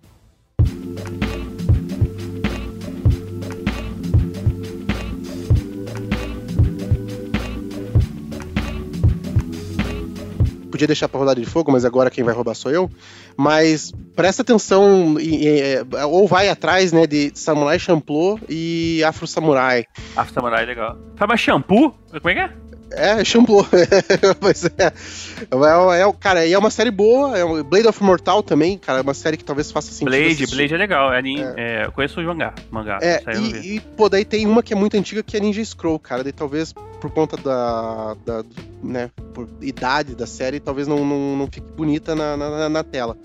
Podia 10.77 10.87
deixar 10.87 11.09
pra 11.09 11.19
rodada 11.19 11.41
de 11.41 11.47
fogo, 11.47 11.73
mas 11.73 11.87
agora 11.87 12.11
quem 12.11 12.23
vai 12.23 12.35
roubar 12.35 12.55
sou 12.55 12.71
eu. 12.71 12.91
Mas 13.35 13.93
presta 14.15 14.43
atenção, 14.43 15.19
e- 15.19 15.47
e- 15.47 15.49
é, 15.97 16.05
ou 16.05 16.29
vai 16.29 16.51
atrás, 16.51 16.93
né, 16.93 17.07
de 17.07 17.33
Samurai 17.35 17.79
Champloo 17.79 18.39
e 18.47 19.03
Afro 19.03 19.27
Samurai. 19.27 19.87
Afro 20.15 20.35
Samurai 20.35 20.67
legal. 20.67 20.99
Mais 21.27 21.41
shampoo? 21.41 21.95
Como 22.21 22.29
é 22.31 22.35
que 22.35 22.41
é? 22.41 22.66
É, 22.91 23.25
Champloo. 23.25 23.67
Mas 24.41 24.65
é, 24.65 24.71
é, 24.79 26.01
é, 26.01 26.13
cara, 26.21 26.47
e 26.47 26.53
é 26.53 26.59
uma 26.59 26.71
série 26.71 26.91
boa. 26.91 27.37
É 27.37 27.45
um 27.45 27.63
Blade 27.63 27.89
of 27.89 28.03
Mortal 28.03 28.43
também, 28.43 28.79
cara. 28.79 29.01
É 29.01 29.03
uma 29.03 29.15
série 29.15 29.37
que 29.37 29.45
talvez 29.45 29.71
faça 29.71 29.91
sentido. 29.91 30.09
Blade, 30.09 30.27
assistir. 30.27 30.57
Blade 30.57 30.75
é 30.75 30.77
legal. 30.77 31.13
É, 31.13 31.19
anime, 31.19 31.45
é, 31.57 31.87
eu 31.87 31.93
conheço 31.93 32.21
o 32.21 32.25
mangá. 32.25 32.55
mangá 32.71 32.99
É, 33.03 33.23
e, 33.37 33.77
e, 33.77 33.81
pô, 33.81 34.09
daí 34.09 34.25
tem 34.25 34.47
uma 34.47 34.63
que 34.63 34.73
é 34.73 34.77
muito 34.77 34.97
antiga 34.97 35.23
que 35.23 35.37
é 35.37 35.41
Ninja 35.41 35.65
Scroll, 35.65 35.99
cara. 35.99 36.23
Daí 36.23 36.33
talvez 36.33 36.73
por 37.01 37.11
conta 37.11 37.37
da. 37.37 38.17
da 38.25 38.45
né, 38.83 39.11
por 39.35 39.49
idade 39.61 40.15
da 40.15 40.27
série, 40.27 40.61
talvez 40.61 40.87
não, 40.87 41.05
não, 41.05 41.37
não 41.37 41.47
fique 41.47 41.67
bonita 41.73 42.15
na, 42.15 42.37
na, 42.37 42.69
na 42.69 42.85
tela. 42.85 43.17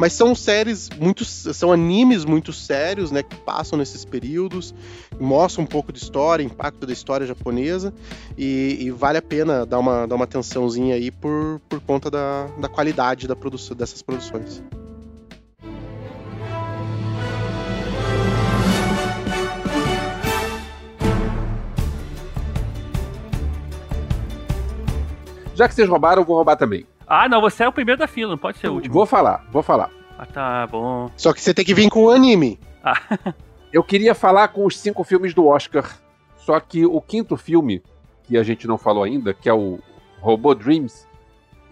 Mas 0.00 0.14
são 0.14 0.34
séries 0.34 0.88
muito. 0.98 1.26
São 1.26 1.70
animes 1.70 2.24
muito 2.24 2.54
sérios, 2.54 3.10
né? 3.10 3.22
Que 3.22 3.36
passam 3.36 3.78
nesses 3.78 4.02
períodos, 4.02 4.74
mostram 5.20 5.64
um 5.64 5.66
pouco 5.66 5.92
de 5.92 5.98
história, 5.98 6.42
impacto 6.42 6.86
da 6.86 6.92
história 6.92 7.26
japonesa. 7.26 7.92
E, 8.36 8.78
e 8.80 8.90
vale 9.10 9.18
a 9.18 9.22
pena 9.22 9.66
dar 9.66 9.80
uma, 9.80 10.06
dar 10.06 10.14
uma 10.14 10.24
atençãozinha 10.24 10.94
aí 10.94 11.10
por, 11.10 11.60
por 11.68 11.80
conta 11.80 12.08
da, 12.08 12.46
da 12.58 12.68
qualidade 12.68 13.26
da 13.26 13.34
produção, 13.34 13.76
dessas 13.76 14.00
produções. 14.02 14.62
Já 25.56 25.68
que 25.68 25.74
vocês 25.74 25.88
roubaram, 25.88 26.22
eu 26.22 26.26
vou 26.26 26.36
roubar 26.36 26.56
também. 26.56 26.86
Ah, 27.04 27.28
não, 27.28 27.40
você 27.40 27.64
é 27.64 27.68
o 27.68 27.72
primeiro 27.72 27.98
da 27.98 28.06
fila, 28.06 28.30
não 28.30 28.38
pode 28.38 28.58
ser 28.58 28.68
o 28.68 28.74
último. 28.74 28.94
Vou 28.94 29.04
falar, 29.04 29.44
vou 29.50 29.62
falar. 29.62 29.90
Ah, 30.16 30.24
tá 30.24 30.66
bom. 30.68 31.10
Só 31.16 31.32
que 31.32 31.40
você 31.40 31.52
tem 31.52 31.64
que 31.64 31.74
vir 31.74 31.90
com 31.90 32.04
o 32.04 32.10
anime. 32.10 32.60
Eu 33.72 33.82
queria 33.82 34.14
falar 34.14 34.48
com 34.48 34.64
os 34.64 34.78
cinco 34.78 35.02
filmes 35.02 35.34
do 35.34 35.46
Oscar, 35.48 35.98
só 36.38 36.60
que 36.60 36.86
o 36.86 37.00
quinto 37.00 37.36
filme, 37.36 37.82
que 38.30 38.38
a 38.38 38.42
gente 38.44 38.64
não 38.68 38.78
falou 38.78 39.02
ainda, 39.02 39.34
que 39.34 39.48
é 39.48 39.52
o 39.52 39.80
Robô 40.20 40.54
Dreams, 40.54 41.04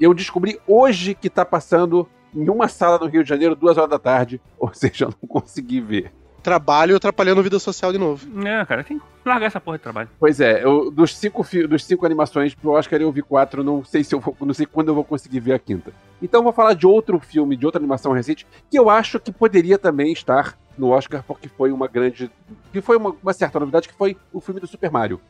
eu 0.00 0.12
descobri 0.12 0.58
hoje 0.66 1.14
que 1.14 1.30
tá 1.30 1.44
passando 1.44 2.08
em 2.34 2.48
uma 2.50 2.66
sala 2.66 2.98
no 2.98 3.06
Rio 3.06 3.22
de 3.22 3.28
Janeiro, 3.28 3.54
duas 3.54 3.78
horas 3.78 3.88
da 3.90 3.98
tarde, 3.98 4.40
ou 4.58 4.74
seja, 4.74 5.04
eu 5.04 5.14
não 5.22 5.28
consegui 5.28 5.80
ver. 5.80 6.12
Trabalho 6.42 6.96
atrapalhando 6.96 7.42
vida 7.42 7.58
social 7.60 7.92
de 7.92 7.98
novo. 7.98 8.26
É, 8.46 8.64
cara, 8.64 8.82
tem 8.82 8.98
que 8.98 9.04
largar 9.24 9.46
essa 9.46 9.60
porra 9.60 9.76
de 9.76 9.82
trabalho. 9.84 10.08
Pois 10.18 10.40
é, 10.40 10.64
eu- 10.64 10.90
dos, 10.90 11.16
cinco, 11.16 11.46
dos 11.68 11.84
cinco 11.84 12.04
animações 12.06 12.54
pro 12.56 12.70
Oscar 12.72 13.00
eu 13.00 13.12
vi 13.12 13.22
quatro, 13.22 13.62
não 13.62 13.84
sei 13.84 14.02
se 14.02 14.14
eu 14.16 14.20
vou, 14.20 14.36
não 14.40 14.54
sei 14.54 14.66
quando 14.66 14.88
eu 14.88 14.94
vou 14.96 15.04
conseguir 15.04 15.38
ver 15.40 15.52
a 15.52 15.58
quinta. 15.60 15.92
Então 16.20 16.40
eu 16.40 16.44
vou 16.44 16.52
falar 16.52 16.74
de 16.74 16.86
outro 16.88 17.20
filme, 17.20 17.56
de 17.56 17.66
outra 17.66 17.80
animação 17.80 18.12
recente, 18.12 18.46
que 18.68 18.76
eu 18.78 18.90
acho 18.90 19.20
que 19.20 19.30
poderia 19.30 19.78
também 19.78 20.12
estar 20.12 20.58
no 20.76 20.88
Oscar, 20.90 21.22
porque 21.26 21.48
foi 21.48 21.70
uma 21.72 21.86
grande. 21.88 22.30
que 22.72 22.80
foi 22.80 22.96
uma, 22.96 23.14
uma 23.22 23.32
certa 23.32 23.58
novidade, 23.60 23.88
que 23.88 23.94
foi 23.94 24.16
o 24.32 24.40
filme 24.40 24.60
do 24.60 24.66
Super 24.66 24.90
Mario. 24.90 25.20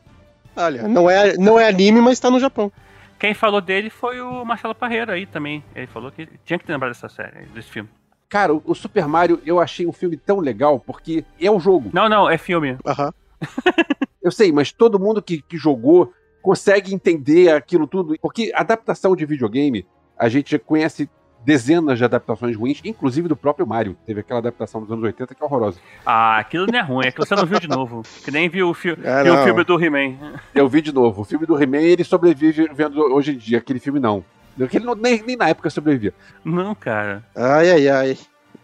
Olha, 0.55 0.87
não 0.87 1.09
é, 1.09 1.37
não 1.37 1.59
é 1.59 1.67
anime, 1.67 2.01
mas 2.01 2.19
tá 2.19 2.29
no 2.29 2.39
Japão. 2.39 2.71
Quem 3.19 3.33
falou 3.33 3.59
dele 3.59 3.89
foi 3.89 4.21
o 4.21 4.45
Marcelo 4.45 4.73
Parreira 4.73 5.13
aí 5.13 5.25
também. 5.25 5.63
Ele 5.75 5.87
falou 5.87 6.11
que 6.11 6.27
tinha 6.45 6.57
que 6.57 6.65
ter 6.65 6.71
lembrado 6.71 6.91
dessa 6.91 7.09
série, 7.09 7.45
desse 7.47 7.69
filme. 7.69 7.89
Cara, 8.29 8.53
o, 8.53 8.75
Super 8.75 9.07
Mario 9.07 9.41
eu 9.45 9.59
achei 9.59 9.87
um 9.87 9.91
filme 9.91 10.15
tão 10.15 10.39
legal, 10.39 10.79
porque 10.79 11.25
é 11.41 11.49
um 11.49 11.59
jogo. 11.59 11.89
Não, 11.91 12.07
não, 12.07 12.29
é 12.29 12.37
filme. 12.37 12.77
Aham. 12.85 13.11
Eu 14.21 14.31
sei, 14.31 14.51
mas 14.51 14.71
todo 14.71 14.99
mundo 14.99 15.21
que, 15.21 15.41
que 15.41 15.57
jogou 15.57 16.13
consegue 16.41 16.93
entender 16.93 17.51
aquilo 17.53 17.87
tudo. 17.87 18.15
Porque 18.21 18.51
adaptação 18.53 19.15
de 19.15 19.25
videogame, 19.25 19.87
a 20.17 20.27
gente 20.27 20.51
já 20.51 20.59
conhece 20.59 21.09
dezenas 21.45 21.97
de 21.97 22.03
adaptações 22.05 22.55
ruins, 22.55 22.81
inclusive 22.83 23.27
do 23.27 23.35
próprio 23.35 23.65
Mario. 23.65 23.95
Teve 24.05 24.19
aquela 24.19 24.39
adaptação 24.39 24.81
dos 24.81 24.91
anos 24.91 25.03
80 25.03 25.33
que 25.33 25.41
é 25.41 25.45
horrorosa. 25.45 25.79
Ah, 26.05 26.37
aquilo 26.37 26.65
não 26.67 26.77
é 26.77 26.81
ruim, 26.81 27.05
é 27.07 27.11
que 27.11 27.17
você 27.19 27.35
não 27.35 27.45
viu 27.45 27.59
de 27.59 27.67
novo. 27.67 28.03
Que 28.23 28.31
nem 28.31 28.49
viu 28.49 28.69
o, 28.69 28.73
fi 28.73 28.89
É, 29.03 29.23
viu 29.23 29.33
o 29.33 29.43
filme 29.43 29.63
do 29.63 29.83
He-Man. 29.83 30.39
Eu 30.53 30.67
vi 30.67 30.81
de 30.81 30.93
novo. 30.93 31.21
O 31.21 31.25
filme 31.25 31.45
do 31.45 31.61
He-Man, 31.61 31.77
ele 31.81 32.03
sobrevive 32.03 32.69
vendo 32.73 32.99
hoje 33.01 33.31
em 33.31 33.37
dia. 33.37 33.57
Aquele 33.59 33.79
filme 33.79 33.99
não. 33.99 34.23
Aquele 34.61 34.85
não- 34.85 34.95
nem, 34.95 35.23
nem 35.23 35.37
na 35.37 35.47
época 35.49 35.69
sobrevivia. 35.69 36.13
Não, 36.43 36.75
cara. 36.75 37.23
Ai, 37.35 37.71
ai, 37.71 37.87
ai. 37.87 38.17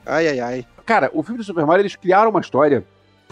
Ai, 0.06 0.28
ai, 0.28 0.40
ai. 0.40 0.66
Cara, 0.86 1.10
o 1.14 1.24
filme 1.24 1.38
do 1.38 1.44
Super 1.44 1.66
Mario, 1.66 1.82
eles 1.82 1.96
criaram 1.96 2.30
uma 2.30 2.42
história 2.42 2.84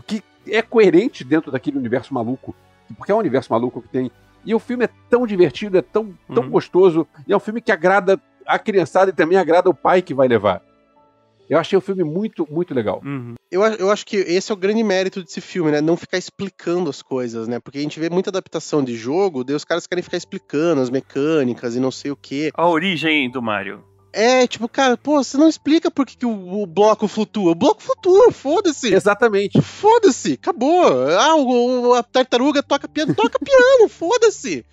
que 0.07 0.23
é 0.47 0.61
coerente 0.61 1.23
dentro 1.23 1.51
daquele 1.51 1.77
universo 1.77 2.13
maluco. 2.13 2.55
Porque 2.97 3.11
é 3.11 3.15
um 3.15 3.19
universo 3.19 3.51
maluco 3.51 3.81
que 3.81 3.89
tem. 3.89 4.09
E 4.45 4.53
o 4.55 4.59
filme 4.59 4.85
é 4.85 4.89
tão 5.09 5.25
divertido, 5.27 5.77
é 5.77 5.81
tão, 5.81 6.13
tão 6.33 6.43
Uhum. 6.45 6.49
gostoso. 6.49 7.07
E 7.27 7.31
é 7.33 7.35
um 7.35 7.39
filme 7.39 7.61
que 7.61 7.71
agrada 7.71 8.19
a 8.45 8.57
criançada 8.59 9.09
e 9.11 9.13
também 9.13 9.37
agrada 9.37 9.69
o 9.69 9.73
pai 9.73 10.01
que 10.01 10.13
vai 10.13 10.27
levar. 10.27 10.61
Eu 11.49 11.59
achei 11.59 11.77
o 11.77 11.81
filme 11.81 12.03
muito, 12.05 12.47
muito 12.49 12.73
legal. 12.73 13.01
Uhum. 13.05 13.35
Eu, 13.51 13.61
eu 13.63 13.91
acho 13.91 14.05
que 14.05 14.15
esse 14.15 14.49
é 14.51 14.53
o 14.53 14.57
grande 14.57 14.81
mérito 14.81 15.21
desse 15.21 15.41
filme, 15.41 15.71
né? 15.71 15.81
Não 15.81 15.97
ficar 15.97 16.17
explicando 16.17 16.89
as 16.89 17.01
coisas, 17.01 17.47
né? 17.47 17.59
Porque 17.59 17.77
a 17.77 17.81
gente 17.81 17.99
vê 17.99 18.09
muita 18.09 18.29
adaptação 18.29 18.81
de 18.83 18.95
jogo, 18.95 19.43
daí 19.43 19.55
os 19.55 19.65
caras 19.65 19.85
querem 19.85 20.01
ficar 20.01 20.17
explicando 20.17 20.81
as 20.81 20.89
mecânicas 20.89 21.75
e 21.75 21.79
não 21.81 21.91
sei 21.91 22.11
o 22.11 22.15
quê. 22.15 22.49
A 22.55 22.67
origem 22.67 23.29
do 23.29 23.41
Mario. 23.41 23.83
É, 24.15 24.45
tipo, 24.47 24.69
cara, 24.69 24.95
pô, 24.95 25.23
você 25.23 25.37
não 25.37 25.49
explica 25.49 25.89
por 25.91 26.05
que, 26.05 26.15
que 26.15 26.25
o, 26.25 26.61
o 26.61 26.65
bloco 26.67 27.07
flutua. 27.07 27.51
O 27.51 27.55
bloco 27.55 27.81
flutua, 27.81 28.31
foda-se. 28.31 28.93
Exatamente. 28.93 29.59
Foda-se, 29.61 30.33
acabou. 30.33 30.83
Ah, 31.19 31.35
o, 31.35 31.89
o- 31.89 31.93
a 31.95 32.03
tartaruga 32.03 32.63
toca 32.63 32.87
piano, 32.87 33.13
toca 33.13 33.37
piano, 33.43 33.89
foda-se. 33.89 34.63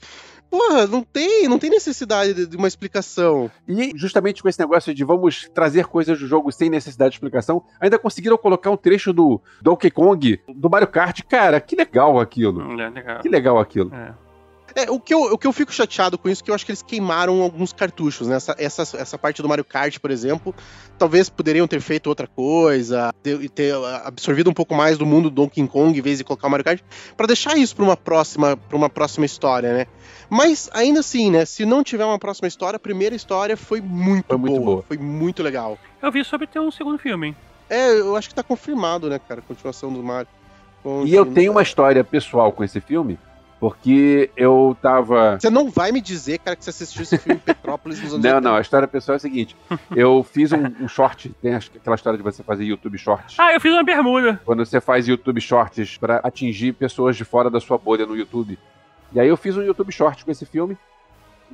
Porra, 0.51 0.87
não 0.87 1.03
tem, 1.03 1.49
não 1.49 1.59
tem 1.59 1.71
necessidade 1.71 2.47
de, 2.47 2.57
uma 2.57 2.69
explicação. 2.69 3.51
E 3.69 3.93
justamente 3.95 4.43
com 4.43 4.49
esse 4.49 4.59
negócio 4.59 4.95
de 4.95 5.05
vamos 5.05 5.49
trazer 5.55 5.87
coisas 5.87 6.19
do 6.19 6.27
jogo 6.27 6.51
sem 6.51 6.69
necessidade 6.69 7.13
de 7.13 7.17
explicação, 7.17 7.63
ainda 7.81 7.99
conseguiram 7.99 8.37
colocar 8.37 8.71
um 8.71 8.77
trecho 8.77 9.13
do 9.13 9.41
Donkey 9.63 9.91
Kong, 9.91 10.41
do 10.49 10.69
Mario 10.69 10.89
Kart. 10.89 11.23
Cara, 11.23 11.61
que 11.61 11.77
legal 11.77 12.19
aquilo. 12.19 12.81
É 12.81 12.91
legal. 12.91 13.21
Que 13.21 13.29
legal 13.29 13.59
aquilo. 13.59 13.95
É. 13.95 14.30
É, 14.75 14.91
o 14.91 15.01
que, 15.01 15.13
eu, 15.13 15.23
o 15.33 15.39
que 15.39 15.47
eu 15.47 15.53
fico 15.53 15.73
chateado 15.73 16.17
com 16.17 16.29
isso 16.29 16.43
é 16.43 16.45
que 16.45 16.51
eu 16.51 16.55
acho 16.55 16.65
que 16.65 16.73
eles 16.73 16.83
queimaram 16.83 17.43
alguns 17.43 17.73
cartuchos, 17.73 18.29
né? 18.29 18.37
Essa, 18.37 18.55
essa, 18.59 18.83
essa 18.97 19.19
parte 19.19 19.43
do 19.43 19.49
Mario 19.49 19.65
Kart, 19.65 19.99
por 19.99 20.11
exemplo, 20.11 20.55
talvez 20.99 21.29
poderiam 21.29 21.67
ter 21.67 21.81
feito 21.81 22.07
outra 22.09 22.27
coisa, 22.27 23.13
ter, 23.23 23.49
ter 23.51 23.75
absorvido 24.05 24.51
um 24.51 24.55
pouco 24.55 24.75
mais 24.75 24.99
do 24.99 25.07
mundo 25.07 25.31
do 25.31 25.37
Donkey 25.43 25.67
Kong 25.67 25.99
em 25.99 26.03
vez 26.03 26.19
de 26.19 26.25
colocar 26.25 26.47
o 26.47 26.51
Mario 26.51 26.65
Kart, 26.65 26.81
pra 27.17 27.27
deixar 27.27 27.57
isso 27.57 27.75
pra 27.75 27.85
uma 27.85 27.97
próxima, 27.97 28.57
pra 28.57 28.77
uma 28.77 28.89
próxima 28.89 29.27
história, 29.27 29.73
né? 29.73 29.87
Mas 30.29 30.71
ainda 30.73 31.01
assim, 31.01 31.31
né? 31.31 31.45
Se 31.45 31.65
não 31.65 31.83
tiver 31.83 32.05
uma 32.05 32.19
próxima 32.19 32.47
história, 32.47 32.77
a 32.77 32.81
primeira 32.81 33.17
história 33.17 33.57
foi 33.57 33.81
muito, 33.81 34.27
Foi 34.27 34.37
muito 34.37 34.61
boa. 34.61 34.85
Foi 34.87 34.97
muito 34.97 35.43
legal. 35.43 35.77
Eu 36.01 36.13
vi 36.13 36.25
sobre 36.25 36.47
ter 36.47 36.61
um 36.61 36.71
segundo 36.71 36.99
filme, 36.99 37.29
hein? 37.29 37.37
É, 37.69 37.99
eu 37.99 38.17
acho 38.17 38.29
que 38.29 38.35
tá 38.35 38.43
confirmado, 38.43 39.09
né, 39.09 39.19
cara? 39.19 39.41
A 39.41 39.43
continuação 39.43 39.93
do 39.93 40.03
Mario. 40.03 40.29
O 40.85 41.05
E 41.05 41.15
eu 41.15 41.27
tenho 41.27 41.53
uma 41.53 41.63
história 41.63 42.03
pessoal 42.03 42.53
com 42.53 42.65
esse 42.65 42.81
filme, 42.81 43.19
porque 43.61 44.31
eu 44.37 44.75
tava. 44.81 45.39
Você 45.39 45.51
não 45.51 45.69
vai 45.71 45.93
me 45.93 46.01
dizer, 46.01 46.39
cara, 46.39 46.57
que 46.57 46.65
você 46.65 46.71
assistiu 46.71 47.03
esse 47.03 47.19
filme 47.19 47.39
Petrópolis 47.39 48.01
nos 48.01 48.15
anos 48.15 48.25
Não, 48.25 48.31
80. 48.37 48.41
não, 48.49 48.57
a 48.57 48.61
história 48.63 48.89
pessoal 48.89 49.15
é 49.15 49.17
a 49.17 49.21
seguinte: 49.21 49.55
eu 49.95 50.23
fiz 50.25 50.51
um, 50.51 50.65
um 50.81 50.89
short, 50.89 51.29
tem 51.43 51.55
acho 51.55 51.71
que 51.71 51.77
aquela 51.77 51.95
história 51.95 52.17
de 52.17 52.23
você 52.23 52.43
fazer 52.43 52.65
YouTube 52.65 52.97
Shorts. 52.97 53.37
Ah, 53.39 53.53
eu 53.53 53.61
fiz 53.61 53.71
uma 53.73 53.85
bermuda. 53.85 54.41
Quando 54.47 54.65
você 54.65 54.81
faz 54.81 55.07
YouTube 55.07 55.41
Shorts 55.43 55.99
pra 55.99 56.17
atingir 56.25 56.73
pessoas 56.73 57.17
de 57.17 57.25
fora 57.25 57.51
da 57.51 57.61
sua 57.61 57.77
bolha 57.77 58.07
no 58.07 58.17
YouTube. 58.17 58.59
E 59.13 59.21
aí 59.21 59.29
eu 59.29 59.37
fiz 59.37 59.57
um 59.57 59.63
YouTube 59.63 59.93
Short 59.93 60.25
com 60.25 60.31
esse 60.31 60.47
filme 60.47 60.79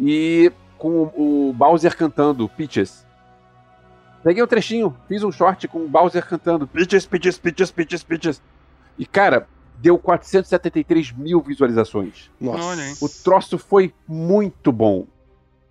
e 0.01 0.53
com 0.79 1.11
o, 1.17 1.49
o 1.49 1.53
Bowser 1.53 1.97
cantando 1.97 2.49
Peaches. 2.49 3.05
Peguei 4.23 4.43
um 4.43 4.47
trechinho, 4.47 4.97
fiz 5.09 5.23
um 5.25 5.33
short 5.33 5.67
com 5.69 5.85
o 5.85 5.89
Bowser 5.89 6.25
cantando 6.27 6.67
Peaches, 6.67 7.07
Peaches, 7.07 7.39
Peaches, 7.39 7.71
Peaches, 7.71 8.03
Peaches. 8.05 8.43
E 8.99 9.07
cara, 9.07 9.49
deu 9.79 9.99
473 9.99 11.13
mil 11.13 11.41
visualizações. 11.41 12.31
Nossa. 12.41 13.05
O 13.05 13.09
troço 13.09 13.59
foi 13.59 13.93
muito 14.07 14.73
bom. 14.73 15.07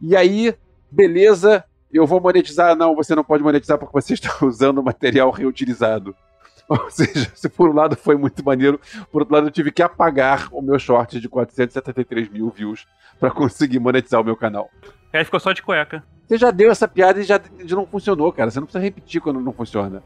E 0.02 0.16
aí, 0.16 0.56
beleza, 0.92 1.64
eu 1.92 2.06
vou 2.06 2.20
monetizar. 2.22 2.76
Não, 2.76 2.96
você 2.96 3.16
não 3.16 3.24
pode 3.24 3.44
monetizar 3.44 3.78
porque 3.78 3.94
você 3.94 4.14
está 4.16 4.46
usando 4.46 4.84
material 4.84 5.32
reutilizado. 5.32 6.16
Ou 6.68 6.90
seja, 6.90 7.32
se 7.36 7.48
por 7.48 7.70
um 7.70 7.74
lado 7.74 7.96
foi 7.96 8.16
muito 8.16 8.44
maneiro, 8.44 8.80
por 9.12 9.22
outro 9.22 9.36
lado 9.36 9.48
eu 9.48 9.52
tive 9.52 9.72
que 9.72 9.84
apagar 9.84 10.48
o 10.52 10.62
meu 10.62 10.80
short 10.80 11.20
de 11.20 11.30
473 11.30 12.30
mil 12.30 12.50
views 12.50 12.88
para 13.20 13.30
conseguir 13.30 13.80
monetizar 13.80 14.20
o 14.20 14.24
meu 14.24 14.36
canal. 14.36 14.70
Aí 15.14 15.24
ficou 15.24 15.40
só 15.40 15.54
de 15.54 15.62
cueca. 15.62 16.04
Você 16.28 16.38
já 16.38 16.50
deu 16.50 16.72
essa 16.72 16.88
piada 16.88 17.20
e 17.20 17.24
já, 17.24 17.40
já 17.64 17.76
não 17.76 17.86
funcionou, 17.86 18.32
cara. 18.34 18.50
Você 18.50 18.60
não 18.60 18.66
precisa 18.66 18.84
repetir 18.84 19.22
quando 19.22 19.40
não 19.40 19.54
funciona. 19.54 20.02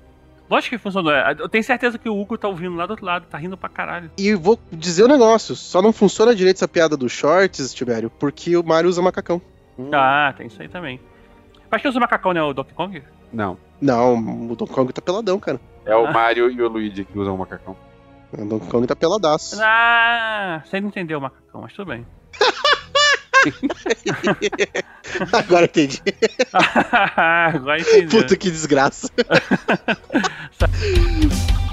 Lógico 0.49 0.76
que 0.76 0.81
funcionou. 0.81 1.11
Eu 1.11 1.47
tenho 1.47 1.63
certeza 1.63 1.97
que 1.97 2.09
o 2.09 2.19
Hugo 2.19 2.38
tá 2.38 2.47
ouvindo 2.47 2.76
lá 2.76 2.85
do 2.85 2.91
outro 2.91 3.05
lado, 3.05 3.26
tá 3.30 3.38
rindo 3.38 3.55
pra 3.55 3.69
caralho. 3.69 4.09
E 4.17 4.34
vou 4.34 4.59
dizer 4.71 5.03
um 5.03 5.07
negócio, 5.07 5.55
só 5.55 5.81
não 5.81 5.93
funciona 5.93 6.34
direito 6.34 6.57
essa 6.57 6.67
piada 6.67 6.97
dos 6.97 7.11
shorts, 7.11 7.73
Tibério, 7.73 8.09
porque 8.09 8.57
o 8.57 8.63
Mario 8.63 8.89
usa 8.89 9.01
macacão. 9.01 9.41
Ah, 9.93 10.34
tem 10.35 10.47
isso 10.47 10.61
aí 10.61 10.67
também. 10.67 10.99
Mas 11.69 11.81
quem 11.81 11.89
usa 11.89 11.99
macacão, 11.99 12.34
né? 12.34 12.41
O 12.41 12.51
Donkey 12.51 12.73
Kong? 12.73 13.03
Não. 13.31 13.57
Não, 13.80 14.15
o 14.51 14.55
Donkey 14.55 14.73
Kong 14.73 14.91
tá 14.91 15.01
peladão, 15.01 15.39
cara. 15.39 15.59
É 15.85 15.95
o 15.95 16.11
Mario 16.11 16.51
e 16.51 16.61
o 16.61 16.67
Luigi 16.67 17.05
que 17.05 17.17
usam 17.17 17.35
o 17.35 17.38
macacão. 17.38 17.77
O 18.34 18.45
Donkey 18.45 18.69
Kong 18.69 18.88
tá 18.88 18.95
peladaço. 18.95 19.57
Ah, 19.61 20.61
você 20.65 20.81
não 20.81 20.89
entendeu 20.89 21.19
o 21.19 21.21
macacão, 21.21 21.61
mas 21.61 21.73
tudo 21.73 21.89
bem. 21.89 22.05
Agora 25.31 25.65
entendi. 25.65 26.01
Agora 27.53 27.79
entendi. 27.79 28.07
Puta 28.07 28.35
que 28.35 28.49
desgraça. 28.49 29.07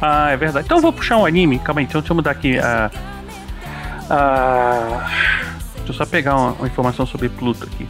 Ah, 0.00 0.30
é 0.30 0.36
verdade. 0.36 0.66
Então 0.66 0.78
eu 0.78 0.82
vou 0.82 0.92
puxar 0.92 1.16
um 1.16 1.26
anime. 1.26 1.58
Calma 1.58 1.80
aí, 1.80 1.86
então 1.86 2.00
deixa 2.00 2.12
eu 2.12 2.16
mudar 2.16 2.30
aqui 2.30 2.58
a. 2.58 2.90
a... 4.10 5.10
Deixa 5.76 5.92
eu 5.92 5.94
só 5.94 6.06
pegar 6.06 6.36
uma, 6.36 6.52
uma 6.52 6.66
informação 6.66 7.06
sobre 7.06 7.28
Pluto 7.28 7.64
aqui. 7.64 7.88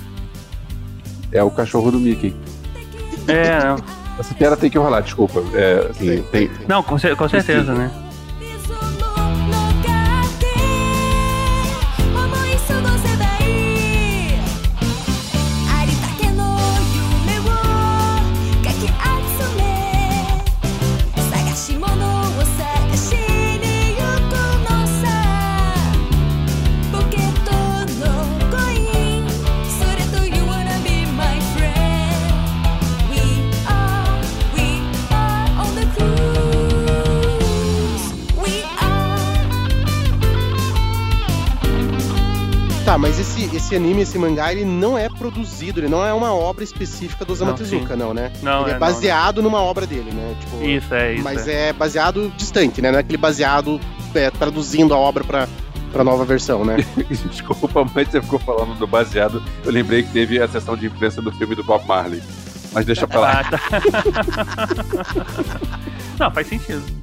É 1.32 1.42
o 1.42 1.50
cachorro 1.50 1.90
do 1.90 1.98
Mickey. 1.98 2.34
É, 3.26 3.64
não. 3.64 3.76
Essa 4.18 4.34
piada 4.34 4.56
tem 4.56 4.70
que 4.70 4.78
rolar, 4.78 5.00
desculpa. 5.00 5.42
É, 5.54 5.88
assim, 5.90 6.22
tem, 6.32 6.50
Não, 6.66 6.82
com, 6.82 6.96
com 6.98 7.28
certeza, 7.28 7.74
né? 7.74 7.90
Esse, 43.68 43.76
anime, 43.76 44.00
esse 44.00 44.18
mangá, 44.18 44.50
ele 44.50 44.64
não 44.64 44.96
é 44.96 45.10
produzido, 45.10 45.80
ele 45.80 45.88
não 45.88 46.04
é 46.04 46.12
uma 46.12 46.32
obra 46.32 46.64
específica 46.64 47.22
do 47.24 47.34
Osamu 47.34 47.50
Não, 47.50 47.58
Tezuka, 47.58 47.94
não, 47.94 48.14
né? 48.14 48.32
Não, 48.42 48.62
ele 48.62 48.70
é, 48.70 48.70
é, 48.70 48.72
não, 48.72 48.80
baseado 48.80 49.42
numa 49.42 49.60
obra 49.60 49.86
dele, 49.86 50.10
né? 50.10 50.34
Tipo, 50.40 50.64
Isso, 50.64 50.94
é 50.94 51.14
isso. 51.14 51.24
mas 51.24 51.46
é. 51.46 51.68
é 51.68 51.72
baseado 51.72 52.32
distante, 52.36 52.80
né? 52.80 52.90
Não 52.90 52.96
é 52.98 53.00
aquele 53.00 53.18
baseado 53.18 53.78
é, 54.14 54.30
traduzindo 54.30 54.94
a 54.94 54.96
obra 54.96 55.22
pra, 55.22 55.46
pra 55.92 56.02
nova 56.02 56.24
versão, 56.24 56.64
né? 56.64 56.76
Desculpa, 57.30 57.86
mas 57.94 58.08
você 58.08 58.22
ficou 58.22 58.38
falando 58.38 58.74
do 58.74 58.86
baseado. 58.86 59.42
Eu 59.62 59.70
lembrei 59.70 60.02
que 60.02 60.12
teve 60.12 60.40
a 60.40 60.48
sessão 60.48 60.74
de 60.74 60.86
imprensa 60.86 61.20
do 61.20 61.30
filme 61.30 61.54
do 61.54 61.62
Bob 61.62 61.86
Marley. 61.86 62.22
Mas 62.72 62.86
deixa 62.86 63.06
pra 63.06 63.20
lá. 63.20 63.40
Ah, 63.40 63.50
tá. 63.50 63.60
Não, 66.18 66.30
faz 66.30 66.46
sentido. 66.46 66.97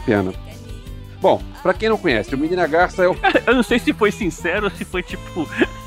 Que 0.00 0.06
pena. 0.06 0.32
Bom, 1.20 1.42
pra 1.62 1.74
quem 1.74 1.88
não 1.88 1.98
conhece, 1.98 2.34
o 2.34 2.38
Menina 2.38 2.66
Garça 2.66 3.04
é 3.04 3.08
o. 3.08 3.16
Eu 3.46 3.54
não 3.54 3.62
sei 3.62 3.78
se 3.78 3.92
foi 3.92 4.10
sincero 4.10 4.64
ou 4.64 4.70
se 4.70 4.84
foi 4.84 5.02
tipo. 5.02 5.46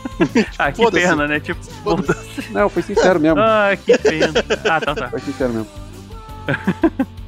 ah, 0.58 0.72
que 0.72 0.92
pena, 0.92 1.28
né? 1.28 1.40
Tipo. 1.40 1.60
Não, 2.52 2.70
foi 2.70 2.84
sincero 2.84 3.20
mesmo. 3.20 3.40
ah, 3.40 3.76
que 3.76 3.98
pena. 3.98 4.34
Ah, 4.70 4.80
tá, 4.80 4.96
tá. 4.96 5.10
Foi 5.10 5.20
sincero 5.20 5.54
mesmo. 5.54 5.68